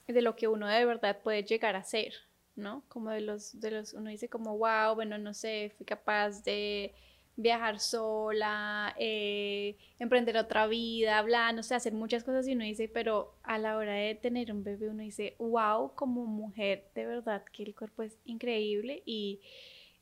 de 0.05 0.21
lo 0.21 0.35
que 0.35 0.47
uno 0.47 0.67
de 0.67 0.85
verdad 0.85 1.17
puede 1.23 1.43
llegar 1.43 1.75
a 1.75 1.83
ser. 1.83 2.13
¿No? 2.59 2.83
Como 2.87 3.09
de 3.09 3.21
los, 3.21 3.59
de 3.59 3.71
los, 3.71 3.93
uno 3.93 4.09
dice 4.09 4.29
como, 4.29 4.57
wow, 4.57 4.95
bueno, 4.95 5.17
no 5.17 5.33
sé, 5.33 5.71
fui 5.77 5.85
capaz 5.85 6.43
de 6.43 6.93
viajar 7.41 7.79
sola, 7.79 8.93
eh, 8.99 9.77
emprender 9.97 10.35
otra 10.35 10.67
vida, 10.67 11.17
hablar, 11.17 11.55
no 11.55 11.63
sé, 11.63 11.73
hacer 11.73 11.93
muchas 11.93 12.23
cosas 12.25 12.45
y 12.47 12.53
uno 12.53 12.65
dice, 12.65 12.89
pero 12.89 13.33
a 13.43 13.57
la 13.57 13.77
hora 13.77 13.93
de 13.93 14.15
tener 14.15 14.51
un 14.51 14.63
bebé 14.63 14.89
uno 14.89 15.03
dice, 15.03 15.35
wow, 15.39 15.95
como 15.95 16.25
mujer, 16.25 16.91
de 16.95 17.05
verdad 17.05 17.45
que 17.45 17.63
el 17.63 17.73
cuerpo 17.73 18.03
es 18.03 18.17
increíble 18.25 19.03
y, 19.05 19.39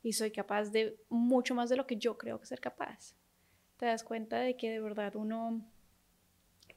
y 0.02 0.14
soy 0.14 0.32
capaz 0.32 0.70
de 0.70 0.96
mucho 1.08 1.54
más 1.54 1.68
de 1.68 1.76
lo 1.76 1.86
que 1.86 1.96
yo 1.96 2.18
creo 2.18 2.40
que 2.40 2.46
ser 2.46 2.60
capaz. 2.60 3.14
Te 3.76 3.86
das 3.86 4.02
cuenta 4.02 4.40
de 4.40 4.56
que 4.56 4.70
de 4.70 4.80
verdad 4.80 5.14
uno, 5.14 5.62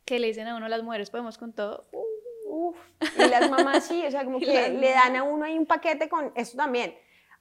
que 0.05 0.19
le 0.19 0.27
dicen 0.27 0.47
a 0.47 0.55
uno 0.55 0.69
las 0.69 0.83
mujeres 0.83 1.09
podemos 1.09 1.39
con 1.39 1.53
todo. 1.53 1.87
Uf, 2.53 2.75
y 3.17 3.29
las 3.29 3.49
mamás 3.49 3.85
sí, 3.85 4.03
o 4.05 4.11
sea, 4.11 4.25
como 4.25 4.39
que 4.39 4.69
le 4.69 4.91
dan 4.91 5.15
a 5.15 5.23
uno 5.23 5.45
ahí 5.45 5.57
un 5.57 5.65
paquete 5.65 6.09
con 6.09 6.33
eso 6.35 6.57
también. 6.57 6.93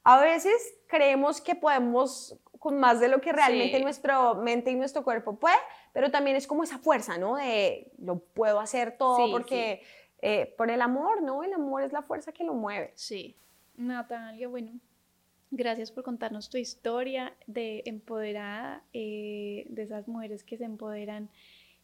A 0.04 0.20
veces 0.20 0.54
creemos 0.86 1.40
que 1.40 1.56
podemos 1.56 2.38
con 2.60 2.78
más 2.78 3.00
de 3.00 3.08
lo 3.08 3.20
que 3.20 3.32
realmente 3.32 3.80
nuestra 3.80 4.34
mente 4.34 4.70
y 4.70 4.76
nuestro 4.76 5.02
cuerpo 5.02 5.36
puede, 5.36 5.56
pero 5.92 6.10
también 6.10 6.36
es 6.36 6.46
como 6.46 6.62
esa 6.62 6.78
fuerza, 6.78 7.18
¿no? 7.18 7.36
De 7.36 7.90
lo 7.98 8.18
puedo 8.18 8.60
hacer 8.60 8.96
todo 8.96 9.30
porque 9.30 9.82
eh, 10.22 10.54
por 10.56 10.70
el 10.70 10.80
amor, 10.82 11.22
¿no? 11.22 11.42
El 11.42 11.52
amor 11.54 11.82
es 11.82 11.92
la 11.92 12.02
fuerza 12.02 12.32
que 12.32 12.44
lo 12.44 12.54
mueve. 12.54 12.92
Sí. 12.94 13.36
Natalia, 13.76 14.46
bueno, 14.46 14.72
gracias 15.50 15.90
por 15.90 16.04
contarnos 16.04 16.50
tu 16.50 16.58
historia 16.58 17.34
de 17.46 17.82
empoderada, 17.86 18.84
eh, 18.92 19.64
de 19.70 19.82
esas 19.82 20.06
mujeres 20.06 20.44
que 20.44 20.56
se 20.56 20.64
empoderan 20.64 21.30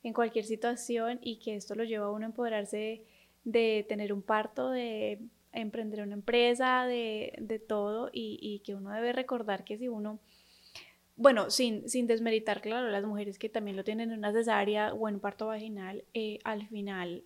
en 0.02 0.12
cualquier 0.12 0.44
situación 0.44 1.18
y 1.20 1.40
que 1.40 1.56
esto 1.56 1.74
lo 1.74 1.82
lleva 1.82 2.06
a 2.06 2.10
uno 2.10 2.26
a 2.26 2.28
empoderarse 2.28 3.02
de, 3.46 3.86
tener 3.88 4.12
un 4.12 4.20
parto, 4.20 4.68
de 4.68 5.20
emprender 5.52 6.02
una 6.02 6.14
empresa, 6.14 6.84
de, 6.84 7.32
de 7.38 7.58
todo 7.58 8.10
y, 8.12 8.38
y 8.42 8.58
que 8.58 8.74
uno 8.74 8.90
debe 8.90 9.14
recordar 9.14 9.64
que 9.64 9.78
si 9.78 9.88
uno 9.88 10.20
bueno, 11.16 11.48
sin, 11.50 11.88
sin 11.88 12.06
desmeritar, 12.06 12.60
claro, 12.60 12.90
las 12.90 13.04
mujeres 13.04 13.38
que 13.38 13.48
también 13.48 13.76
lo 13.76 13.84
tienen 13.84 14.12
en 14.12 14.18
una 14.18 14.32
cesárea 14.32 14.92
o 14.92 15.08
en 15.08 15.14
un 15.14 15.20
parto 15.20 15.46
vaginal, 15.46 16.04
eh, 16.12 16.38
al 16.44 16.68
final, 16.68 17.24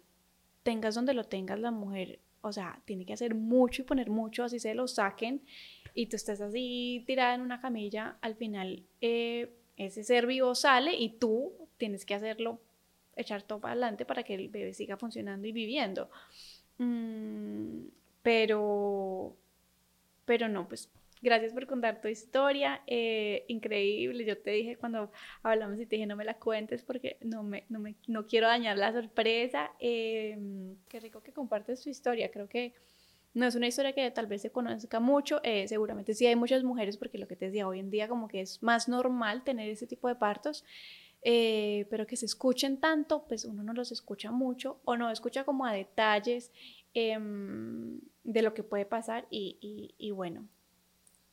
tengas 0.63 0.95
donde 0.95 1.13
lo 1.13 1.25
tengas, 1.25 1.59
la 1.59 1.73
mujer, 1.73 2.21
o 2.41 2.53
sea, 2.53 2.81
tiene 2.85 3.05
que 3.05 3.15
hacer 3.15 3.35
mucho 3.35 3.83
y 3.83 3.85
poner 3.85 4.09
mucho, 4.09 4.45
así 4.45 4.61
se 4.61 4.75
lo 4.75 4.87
saquen, 4.87 5.43
y 5.93 6.07
tú 6.07 6.15
estás 6.15 6.41
así 6.41 7.03
tirada 7.07 7.35
en 7.35 7.41
una 7.41 7.61
camilla, 7.61 8.17
al 8.21 8.37
final 8.37 8.85
eh, 9.01 9.53
ese 9.77 10.05
ser 10.05 10.27
vivo 10.27 10.55
sale 10.55 10.95
y 10.95 11.19
tú 11.19 11.53
tienes 11.77 12.05
que 12.05 12.15
hacerlo, 12.15 12.61
echar 13.17 13.43
todo 13.43 13.61
para 13.61 13.73
adelante 13.73 14.05
para 14.05 14.23
que 14.23 14.35
el 14.35 14.49
bebé 14.49 14.73
siga 14.73 14.97
funcionando 14.97 15.47
y 15.47 15.53
viviendo. 15.53 16.11
Mm, 16.79 17.87
pero, 18.23 19.37
pero 20.25 20.49
no, 20.49 20.69
pues 20.69 20.91
Gracias 21.23 21.53
por 21.53 21.67
contar 21.67 22.01
tu 22.01 22.09
historia, 22.09 22.81
eh, 22.87 23.45
increíble. 23.49 24.25
Yo 24.25 24.39
te 24.39 24.53
dije 24.53 24.77
cuando 24.77 25.13
hablamos 25.43 25.79
y 25.79 25.85
te 25.85 25.97
dije 25.97 26.07
no 26.07 26.17
me 26.17 26.25
la 26.25 26.35
cuentes 26.35 26.83
porque 26.83 27.19
no, 27.21 27.43
me, 27.43 27.65
no, 27.69 27.79
me, 27.79 27.95
no 28.07 28.27
quiero 28.27 28.47
dañar 28.47 28.79
la 28.79 28.93
sorpresa. 28.93 29.71
Em, 29.81 30.77
qué 30.89 30.99
rico 30.99 31.23
que 31.23 31.33
compartes 31.33 31.83
tu 31.83 31.91
historia. 31.91 32.31
Creo 32.31 32.49
que 32.49 32.73
no 33.35 33.47
es 33.47 33.55
una 33.55 33.67
historia 33.67 33.93
que 33.93 34.11
tal 34.11 34.27
vez 34.29 34.41
se 34.41 34.51
conozca 34.51 34.99
mucho. 34.99 35.41
Eh, 35.45 35.69
seguramente 35.69 36.15
sí 36.15 36.27
hay 36.27 36.37
muchas 36.37 36.65
mujeres 36.65 36.97
porque 36.97 37.19
lo 37.19 37.29
que 37.29 37.37
te 37.37 37.47
decía 37.47 37.69
hoy 37.69 37.81
en 37.81 37.91
día 37.91 38.09
como 38.09 38.27
que 38.27 38.41
es 38.41 38.63
más 38.63 38.89
normal 38.89 39.45
tener 39.45 39.69
ese 39.69 39.87
tipo 39.87 40.09
de 40.09 40.15
partos. 40.15 40.65
Eh, 41.23 41.87
pero 41.91 42.07
que 42.07 42.17
se 42.17 42.27
escuchen 42.27 42.81
tanto, 42.81 43.27
pues 43.27 43.45
uno 43.45 43.63
no 43.63 43.75
los 43.75 43.93
escucha 43.93 44.31
mucho 44.31 44.81
o 44.85 44.97
no 44.97 45.11
escucha 45.11 45.45
como 45.45 45.67
a 45.67 45.73
detalles 45.73 46.51
em, 46.95 48.01
de 48.25 48.43
lo 48.43 48.55
que 48.55 48.63
puede 48.63 48.87
pasar 48.87 49.27
y 49.31 50.11
bueno, 50.13 50.49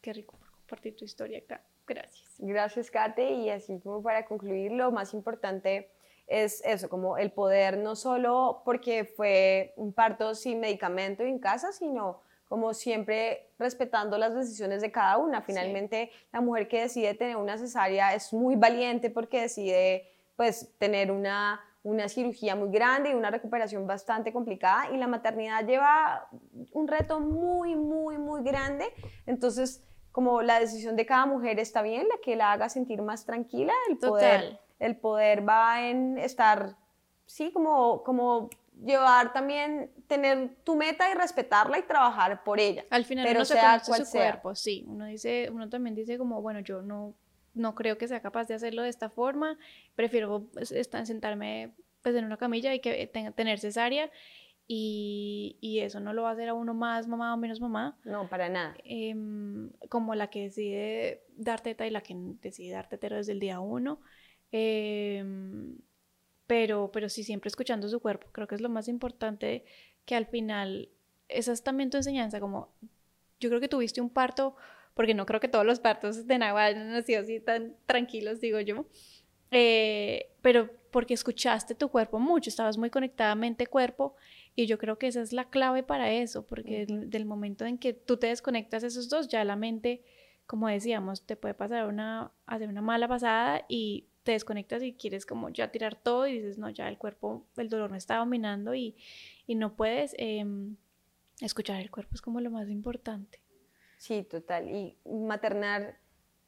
Qué 0.01 0.13
rico 0.13 0.37
por 0.37 0.49
compartir 0.51 0.95
tu 0.95 1.05
historia 1.05 1.39
acá. 1.39 1.61
Gracias. 1.85 2.35
Gracias, 2.37 2.91
Kate. 2.91 3.31
Y 3.31 3.49
así 3.49 3.79
como 3.79 4.01
para 4.01 4.25
concluir, 4.25 4.71
lo 4.71 4.91
más 4.91 5.13
importante 5.13 5.91
es 6.27 6.61
eso, 6.65 6.89
como 6.89 7.17
el 7.17 7.31
poder 7.31 7.77
no 7.77 7.95
solo 7.95 8.61
porque 8.65 9.05
fue 9.05 9.73
un 9.75 9.93
parto 9.93 10.35
sin 10.35 10.59
medicamento 10.59 11.23
en 11.23 11.39
casa, 11.39 11.71
sino 11.71 12.21
como 12.47 12.73
siempre 12.73 13.51
respetando 13.59 14.17
las 14.17 14.33
decisiones 14.33 14.81
de 14.81 14.91
cada 14.91 15.17
una. 15.17 15.41
Finalmente, 15.41 16.11
la 16.31 16.41
mujer 16.41 16.67
que 16.67 16.81
decide 16.81 17.13
tener 17.13 17.35
una 17.35 17.57
cesárea 17.57 18.13
es 18.13 18.33
muy 18.33 18.55
valiente 18.55 19.09
porque 19.09 19.41
decide 19.41 20.09
pues 20.35 20.71
tener 20.77 21.11
una, 21.11 21.59
una 21.83 22.07
cirugía 22.07 22.55
muy 22.55 22.69
grande 22.69 23.09
y 23.09 23.13
una 23.15 23.31
recuperación 23.31 23.87
bastante 23.87 24.31
complicada 24.31 24.91
y 24.91 24.97
la 24.97 25.07
maternidad 25.07 25.65
lleva 25.65 26.29
un 26.73 26.87
reto 26.87 27.19
muy, 27.19 27.75
muy, 27.75 28.17
muy 28.17 28.43
grande. 28.43 28.85
Entonces, 29.25 29.83
como 30.11 30.41
la 30.41 30.59
decisión 30.59 30.95
de 30.95 31.05
cada 31.05 31.25
mujer 31.25 31.59
está 31.59 31.81
bien, 31.81 32.07
la 32.07 32.17
que 32.23 32.35
la 32.35 32.51
haga 32.51 32.69
sentir 32.69 33.01
más 33.01 33.25
tranquila, 33.25 33.73
el 33.89 33.97
poder, 33.97 34.59
el 34.79 34.95
poder 34.95 35.47
va 35.47 35.87
en 35.87 36.17
estar, 36.17 36.75
sí, 37.25 37.51
como, 37.51 38.03
como 38.03 38.49
llevar 38.83 39.33
también, 39.33 39.91
tener 40.07 40.55
tu 40.63 40.75
meta 40.75 41.09
y 41.11 41.13
respetarla 41.13 41.79
y 41.79 41.83
trabajar 41.83 42.43
por 42.43 42.59
ella. 42.59 42.85
Al 42.89 43.05
final 43.05 43.25
pero 43.25 43.39
uno 43.39 43.45
sea 43.45 43.79
se 43.79 44.05
su 44.05 44.11
cuerpo, 44.11 44.55
sí, 44.55 44.83
uno 44.87 45.05
dice, 45.05 45.49
uno 45.51 45.69
también 45.69 45.95
dice 45.95 46.17
como, 46.17 46.41
bueno, 46.41 46.59
yo 46.59 46.81
no, 46.81 47.15
no 47.53 47.75
creo 47.75 47.97
que 47.97 48.07
sea 48.07 48.21
capaz 48.21 48.47
de 48.47 48.55
hacerlo 48.55 48.83
de 48.83 48.89
esta 48.89 49.09
forma, 49.09 49.57
prefiero 49.95 50.47
pues, 50.53 50.73
sentarme 51.03 51.73
pues, 52.01 52.15
en 52.15 52.25
una 52.25 52.37
camilla 52.37 52.73
y 52.73 52.79
que 52.79 53.07
tenga, 53.07 53.31
tener 53.31 53.59
cesárea 53.59 54.11
y, 54.69 55.57
y, 55.61 55.79
eso 55.79 56.01
no 56.01 56.11
lo 56.11 56.23
va 56.23 56.31
a 56.31 56.33
hacer 56.33 56.49
a 56.49 56.53
uno 56.53 56.73
más 56.73 57.07
mamá 57.07 57.33
o 57.33 57.37
menos 57.37 57.61
mamá. 57.61 57.97
No, 58.03 58.27
para 58.27 58.49
nada. 58.49 58.75
Em, 58.83 59.71
como 59.87 60.13
la 60.13 60.29
que 60.29 60.41
decide 60.43 61.23
dar 61.37 61.61
teta 61.61 61.87
y 61.87 61.89
la 61.89 62.01
que 62.01 62.13
decide 62.17 62.73
dar 62.73 62.89
tetero 62.89 63.15
desde 63.15 63.31
el 63.31 63.39
día 63.39 63.61
uno. 63.61 64.01
Em, 64.51 65.77
pero, 66.47 66.89
pero 66.91 67.09
sí, 67.09 67.23
siempre 67.23 67.49
escuchando 67.49 67.87
su 67.89 67.99
cuerpo. 67.99 68.27
Creo 68.31 68.47
que 68.47 68.55
es 68.55 68.61
lo 68.61 68.69
más 68.69 68.87
importante 68.87 69.65
que 70.05 70.15
al 70.15 70.25
final, 70.25 70.89
esa 71.27 71.51
es 71.51 71.63
también 71.63 71.89
tu 71.89 71.97
enseñanza, 71.97 72.39
como 72.39 72.73
yo 73.39 73.49
creo 73.49 73.61
que 73.61 73.67
tuviste 73.67 74.01
un 74.01 74.09
parto, 74.09 74.55
porque 74.93 75.13
no 75.13 75.25
creo 75.25 75.39
que 75.39 75.47
todos 75.47 75.65
los 75.65 75.79
partos 75.79 76.25
de 76.25 76.37
Nahuatl 76.39 76.77
hayan 76.77 76.91
nacido 76.91 77.21
así 77.21 77.39
tan 77.39 77.75
tranquilos, 77.85 78.41
digo 78.41 78.59
yo. 78.61 78.85
Eh, 79.51 80.31
pero 80.41 80.69
porque 80.91 81.13
escuchaste 81.13 81.75
tu 81.75 81.89
cuerpo 81.89 82.19
mucho, 82.19 82.49
estabas 82.49 82.77
muy 82.77 82.89
conectada 82.89 83.35
mente-cuerpo 83.35 84.15
y 84.55 84.65
yo 84.65 84.77
creo 84.77 84.97
que 84.97 85.07
esa 85.07 85.21
es 85.21 85.33
la 85.33 85.49
clave 85.49 85.83
para 85.83 86.11
eso, 86.11 86.45
porque 86.45 86.85
del, 86.87 87.25
momento 87.25 87.65
en 87.65 87.77
que 87.77 87.93
tú 87.93 88.17
te 88.17 88.27
desconectas 88.27 88.83
esos 88.83 89.07
dos, 89.09 89.27
ya 89.27 89.43
la 89.45 89.55
mente, 89.55 90.03
como 90.47 90.67
decíamos, 90.67 91.21
te 91.25 91.35
puede 91.35 91.53
pasar 91.53 91.85
una, 91.87 92.31
hacer 92.45 92.67
una 92.67 92.81
mala 92.81 93.07
pasada 93.07 93.65
y 93.69 94.07
te 94.27 94.33
desconectas 94.33 94.83
y 94.83 94.91
quieres 94.91 95.25
como 95.25 95.47
ya 95.47 95.71
tirar 95.71 95.95
todo 95.95 96.27
y 96.27 96.33
dices, 96.33 96.57
no, 96.57 96.69
ya 96.69 96.89
el 96.89 96.97
cuerpo, 96.97 97.45
el 97.55 97.69
dolor 97.69 97.91
me 97.91 97.97
está 97.97 98.17
dominando 98.17 98.75
y, 98.75 98.97
y 99.47 99.55
no 99.55 99.77
puedes. 99.77 100.13
Em, 100.17 100.75
escuchar 101.39 101.79
el 101.79 101.89
cuerpo 101.89 102.13
es 102.13 102.21
como 102.21 102.41
lo 102.41 102.51
más 102.51 102.67
importante. 102.67 103.39
Sí, 103.99 104.23
total. 104.23 104.69
Y 104.69 104.97
maternar, 105.05 105.97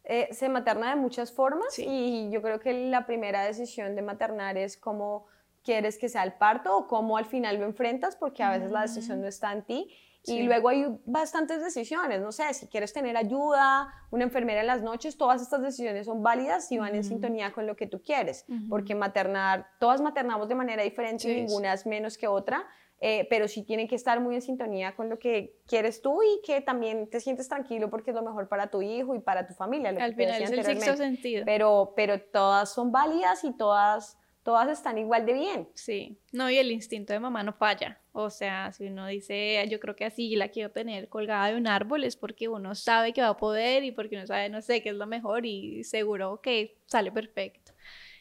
eh, 0.04 0.28
se 0.34 0.50
materna 0.50 0.90
de 0.90 0.98
muchas 0.98 1.32
formas 1.32 1.80
y 1.80 2.30
yo 2.32 2.42
creo 2.42 2.60
que 2.60 2.90
la 2.90 3.06
primera 3.06 3.46
decisión 3.46 3.96
de 3.96 4.02
maternar 4.02 4.58
es 4.58 4.76
como 4.76 5.28
quieres 5.64 5.98
que 5.98 6.10
sea 6.10 6.24
el 6.24 6.34
parto 6.34 6.76
o 6.76 6.88
cómo 6.88 7.16
al 7.16 7.28
final 7.28 7.60
lo 7.60 7.66
enfrentas, 7.66 8.18
porque 8.18 8.44
a 8.44 8.52
veces 8.52 8.72
la 8.72 8.82
decisión 8.82 9.22
no 9.22 9.28
está 9.28 9.54
en 9.54 9.64
ti. 9.64 9.96
Y 10.26 10.44
luego 10.44 10.70
hay 10.70 10.86
bastantes 11.06 11.64
decisiones, 11.64 12.22
no 12.22 12.32
sé, 12.32 12.54
si 12.54 12.68
quieres 12.68 12.92
tener 12.94 13.16
ayuda, 13.16 13.88
una 14.12 14.26
enfermera 14.26 14.62
en 14.62 14.68
las 14.68 14.82
noches, 14.82 15.18
todas 15.18 15.42
estas 15.42 15.62
decisiones 15.62 16.06
son 16.06 16.22
válidas 16.22 16.72
y 16.72 16.78
van 16.78 16.94
en 16.94 17.04
sintonía 17.04 17.52
con 17.54 17.66
lo 17.66 17.76
que 17.76 17.88
tú 17.88 18.02
quieres, 18.02 18.46
porque 18.68 18.96
maternar, 18.96 19.68
todas 19.80 20.02
maternamos 20.02 20.50
de 20.50 20.56
manera 20.56 20.84
diferente, 20.84 21.34
ninguna 21.34 21.74
es 21.74 21.86
menos 21.86 22.18
que 22.18 22.28
otra, 22.28 22.68
eh, 23.02 23.28
pero 23.30 23.48
sí 23.48 23.64
tienen 23.64 23.88
que 23.88 23.96
estar 23.96 24.20
muy 24.20 24.36
en 24.36 24.42
sintonía 24.42 24.94
con 24.94 25.08
lo 25.08 25.20
que 25.20 25.56
quieres 25.66 26.02
tú 26.02 26.22
y 26.22 26.42
que 26.46 26.60
también 26.60 27.10
te 27.10 27.22
sientes 27.22 27.48
tranquilo 27.48 27.90
porque 27.90 28.12
es 28.12 28.16
lo 28.16 28.24
mejor 28.24 28.50
para 28.50 28.70
tu 28.70 28.82
hijo 28.82 29.16
y 29.16 29.20
para 29.20 29.48
tu 29.48 29.54
familia. 29.54 29.92
Al 29.92 30.16
final 30.16 30.42
es 30.42 30.52
el 30.52 30.66
sexto 30.66 30.98
sentido. 30.98 31.46
Pero, 31.46 31.94
pero 31.96 32.20
todas 32.20 32.74
son 32.74 32.92
válidas 32.92 33.46
y 33.46 33.56
todas 33.56 34.18
todas 34.50 34.68
están 34.70 34.98
igual 34.98 35.28
de 35.28 35.34
bien. 35.34 35.70
Sí, 35.76 36.18
no, 36.32 36.50
y 36.50 36.58
el 36.58 36.72
instinto 36.72 37.14
de 37.14 37.20
mamá 37.20 37.44
no 37.44 37.54
falla. 37.54 38.02
O 38.14 38.32
sea, 38.32 38.72
si 38.72 38.88
uno 38.88 39.06
dice, 39.06 39.64
yo 39.70 39.80
creo 39.80 39.96
que 39.96 40.06
así 40.06 40.36
la 40.36 40.48
quiero 40.48 40.72
tener 40.72 41.08
colgada 41.08 41.52
de 41.52 41.56
un 41.56 41.68
árbol, 41.68 42.04
es 42.04 42.16
porque 42.16 42.48
uno 42.48 42.74
sabe 42.74 43.14
que 43.14 43.22
va 43.22 43.28
a 43.28 43.38
poder 43.38 43.84
y 43.84 43.92
porque 43.92 44.16
uno 44.16 44.26
sabe, 44.26 44.50
no 44.50 44.64
sé, 44.64 44.82
qué 44.82 44.90
es 44.90 44.96
lo 44.96 45.06
mejor 45.06 45.46
y 45.46 45.84
seguro 45.84 46.42
que 46.42 46.80
sale 46.88 47.12
perfecto. 47.12 47.74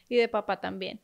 Y 0.07 0.17
de 0.17 0.27
papá 0.27 0.61
también. 0.61 1.01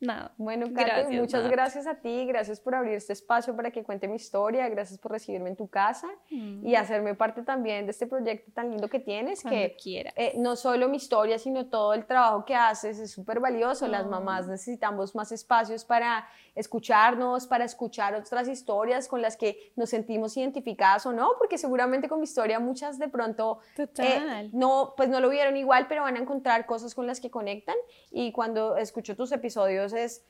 Nada. 0.00 0.32
Bueno, 0.38 0.66
Kate, 0.74 1.08
muchas 1.10 1.48
gracias 1.50 1.86
a 1.86 1.96
ti, 1.96 2.24
gracias 2.24 2.58
por 2.58 2.74
abrir 2.74 2.94
este 2.94 3.12
espacio 3.12 3.54
para 3.54 3.70
que 3.70 3.82
cuente 3.82 4.08
mi 4.08 4.16
historia, 4.16 4.66
gracias 4.70 4.98
por 4.98 5.12
recibirme 5.12 5.50
en 5.50 5.56
tu 5.56 5.68
casa 5.68 6.08
mm. 6.30 6.66
y 6.66 6.74
hacerme 6.74 7.14
parte 7.14 7.42
también 7.42 7.84
de 7.84 7.92
este 7.92 8.06
proyecto 8.06 8.50
tan 8.52 8.70
lindo 8.70 8.88
que 8.88 8.98
tienes, 8.98 9.42
que 9.42 9.76
eh, 10.16 10.32
no 10.38 10.56
solo 10.56 10.88
mi 10.88 10.96
historia, 10.96 11.38
sino 11.38 11.66
todo 11.66 11.92
el 11.92 12.06
trabajo 12.06 12.46
que 12.46 12.54
haces 12.54 12.98
es 12.98 13.10
súper 13.10 13.40
valioso. 13.40 13.86
Las 13.88 14.06
mamás 14.06 14.48
necesitamos 14.48 15.14
más 15.14 15.32
espacios 15.32 15.84
para 15.84 16.26
escucharnos, 16.54 17.46
para 17.46 17.64
escuchar 17.64 18.14
otras 18.14 18.48
historias 18.48 19.06
con 19.06 19.20
las 19.20 19.36
que 19.36 19.72
nos 19.76 19.90
sentimos 19.90 20.36
identificadas 20.36 21.04
o 21.04 21.12
no, 21.12 21.32
porque 21.38 21.58
seguramente 21.58 22.08
con 22.08 22.20
mi 22.20 22.24
historia 22.24 22.58
muchas 22.58 22.98
de 22.98 23.08
pronto 23.08 23.58
eh, 23.76 24.50
no, 24.52 24.94
pues 24.96 25.10
no 25.10 25.20
lo 25.20 25.28
vieron 25.28 25.56
igual, 25.56 25.86
pero 25.88 26.02
van 26.02 26.16
a 26.16 26.20
encontrar 26.20 26.64
cosas 26.64 26.94
con 26.94 27.06
las 27.06 27.20
que 27.20 27.30
conectan. 27.30 27.76
Y 28.10 28.32
cuando 28.32 28.76
escucho 28.76 29.14
tus 29.14 29.30
episodios 29.32 29.89
es, 29.92 30.24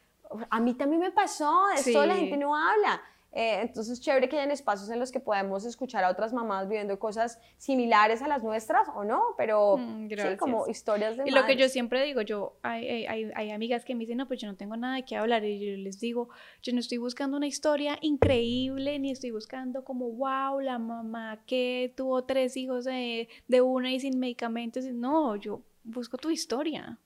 a 0.51 0.61
mí 0.61 0.74
también 0.74 1.01
me 1.01 1.11
pasó, 1.11 1.70
esto 1.74 2.05
la 2.07 2.16
gente 2.16 2.37
no 2.37 2.57
habla. 2.57 3.03
Eh, 3.32 3.61
entonces, 3.62 4.01
chévere 4.01 4.28
que 4.28 4.37
hayan 4.37 4.51
espacios 4.51 4.91
en 4.91 4.99
los 4.99 5.12
que 5.12 5.20
podemos 5.20 5.65
escuchar 5.65 6.03
a 6.03 6.11
otras 6.11 6.32
mamás 6.32 6.69
viviendo 6.69 6.99
cosas 6.99 7.39
similares 7.59 8.23
a 8.23 8.28
las 8.28 8.43
nuestras 8.43 8.89
o 8.93 9.05
no, 9.05 9.23
pero 9.37 9.77
mm, 9.77 10.09
sí, 10.09 10.37
como 10.37 10.66
historias 10.66 11.16
de 11.16 11.24
Y 11.27 11.31
lo 11.31 11.47
que 11.47 11.55
yo 11.55 11.69
siempre 11.69 12.05
digo, 12.05 12.23
yo, 12.23 12.57
hay, 12.62 13.07
hay, 13.07 13.31
hay, 13.32 13.51
amigas 13.53 13.85
que 13.85 13.95
me 13.95 14.01
dicen, 14.01 14.16
no, 14.16 14.27
pues 14.27 14.41
yo 14.41 14.49
no 14.49 14.57
tengo 14.57 14.77
nada 14.77 14.97
de 14.97 15.05
qué 15.05 15.16
hablar, 15.16 15.45
y 15.45 15.61
yo 15.61 15.77
les 15.77 16.01
digo, 16.01 16.28
yo 16.62 16.73
no 16.73 16.81
estoy 16.81 16.99
buscando 16.99 17.37
una 17.37 17.47
historia 17.47 17.99
increíble, 18.01 18.99
ni 18.99 19.12
estoy 19.12 19.31
buscando 19.31 19.85
como, 19.85 20.11
wow, 20.11 20.59
la 20.59 20.81
mamá 20.81 21.45
que 21.47 21.95
tuvo 21.97 22.24
tres 22.24 22.57
hijos 22.57 22.85
de, 22.85 23.28
de 23.47 23.61
una 23.61 23.93
y 23.93 24.01
sin 24.01 24.19
medicamentos, 24.19 24.85
no, 24.87 25.37
yo 25.37 25.62
busco 25.85 26.16
tu 26.16 26.31
historia 26.31 26.99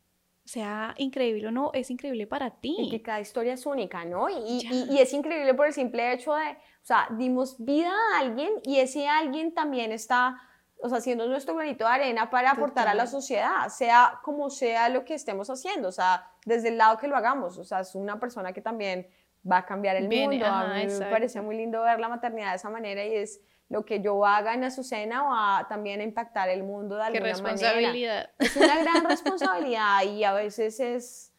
sea 0.45 0.95
increíble 0.99 1.49
o 1.49 1.51
no, 1.51 1.71
es 1.73 1.91
increíble 1.91 2.27
para 2.27 2.51
ti. 2.51 2.77
Y 2.79 2.91
que 2.91 3.03
cada 3.03 3.21
historia 3.21 3.55
es 3.55 3.65
única, 3.65 4.05
¿no? 4.05 4.29
Y, 4.29 4.67
y, 4.91 4.99
es 4.99 5.13
increíble 5.13 5.55
por 5.55 5.67
el 5.67 5.73
simple 5.73 6.13
hecho 6.13 6.35
de, 6.35 6.51
o 6.51 6.87
sea, 6.87 7.09
dimos 7.11 7.57
vida 7.59 7.91
a 7.91 8.19
alguien 8.19 8.53
y 8.63 8.79
ese 8.79 9.09
alguien 9.09 9.55
también 9.55 9.91
está, 9.91 10.39
o 10.83 10.89
sea, 10.89 10.99
haciendo 10.99 11.27
nuestro 11.27 11.55
granito 11.55 11.85
de 11.85 11.91
arena 11.91 12.29
para 12.29 12.51
aportar 12.51 12.89
a 12.89 12.95
la 12.95 13.07
sociedad, 13.07 13.69
sea 13.69 14.21
como 14.23 14.51
sea 14.51 14.91
lo 14.91 15.05
que 15.05 15.15
estemos 15.15 15.49
haciendo, 15.49 15.89
o 15.89 15.93
sea, 15.93 16.31
desde 16.45 16.69
el 16.69 16.77
lado 16.77 16.99
que 16.99 17.09
lo 17.09 17.17
hagamos, 17.17 17.57
o 17.57 17.65
sea, 17.65 17.81
es 17.81 17.95
una 17.95 18.21
persona 18.21 18.53
que 18.53 18.61
también 18.61 19.09
va 19.51 19.59
a 19.59 19.67
cambiar 19.67 19.97
el 19.97 20.09
mundo. 20.09 20.45
a 20.47 20.75
mí 20.75 20.87
me 20.87 21.07
parece 21.07 21.41
muy 21.41 21.57
lindo 21.57 21.83
ver 21.83 21.99
la 22.01 22.09
maternidad 22.09 22.51
de 22.51 22.57
esa 22.57 22.69
manera 22.69 23.03
y 23.05 23.15
es 23.15 23.41
lo 23.75 23.85
que 23.85 24.01
yo 24.01 24.25
haga 24.25 24.55
en 24.55 24.63
Azucena 24.63 25.25
va 25.25 25.67
también 25.69 25.99
a 25.99 26.05
impactar 26.05 26.49
el 26.49 26.63
mundo 26.63 26.95
de 26.95 27.03
alguna 27.03 27.25
Qué 27.25 27.29
responsabilidad. 27.29 28.31
Es 28.39 28.57
una 28.57 28.79
gran 28.79 29.05
responsabilidad 29.05 30.05
y 30.05 30.23
a 30.23 30.33
veces 30.33 30.79
es 30.79 31.33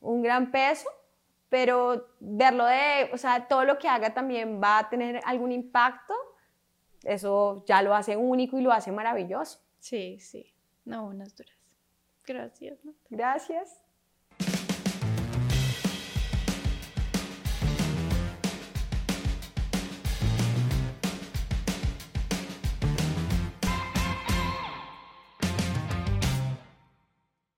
un 0.00 0.22
gran 0.22 0.50
peso, 0.50 0.88
pero 1.50 2.08
verlo 2.20 2.64
de, 2.64 3.10
o 3.12 3.18
sea, 3.18 3.46
todo 3.48 3.66
lo 3.66 3.78
que 3.78 3.86
haga 3.86 4.14
también 4.14 4.62
va 4.62 4.78
a 4.78 4.88
tener 4.88 5.20
algún 5.26 5.52
impacto, 5.52 6.14
eso 7.02 7.62
ya 7.66 7.82
lo 7.82 7.94
hace 7.94 8.16
único 8.16 8.58
y 8.58 8.62
lo 8.62 8.72
hace 8.72 8.90
maravilloso. 8.90 9.60
Sí, 9.78 10.18
sí. 10.20 10.54
No, 10.86 11.04
unas 11.04 11.36
duras. 11.36 11.58
Gracias. 12.24 12.78
Gracias. 13.10 13.83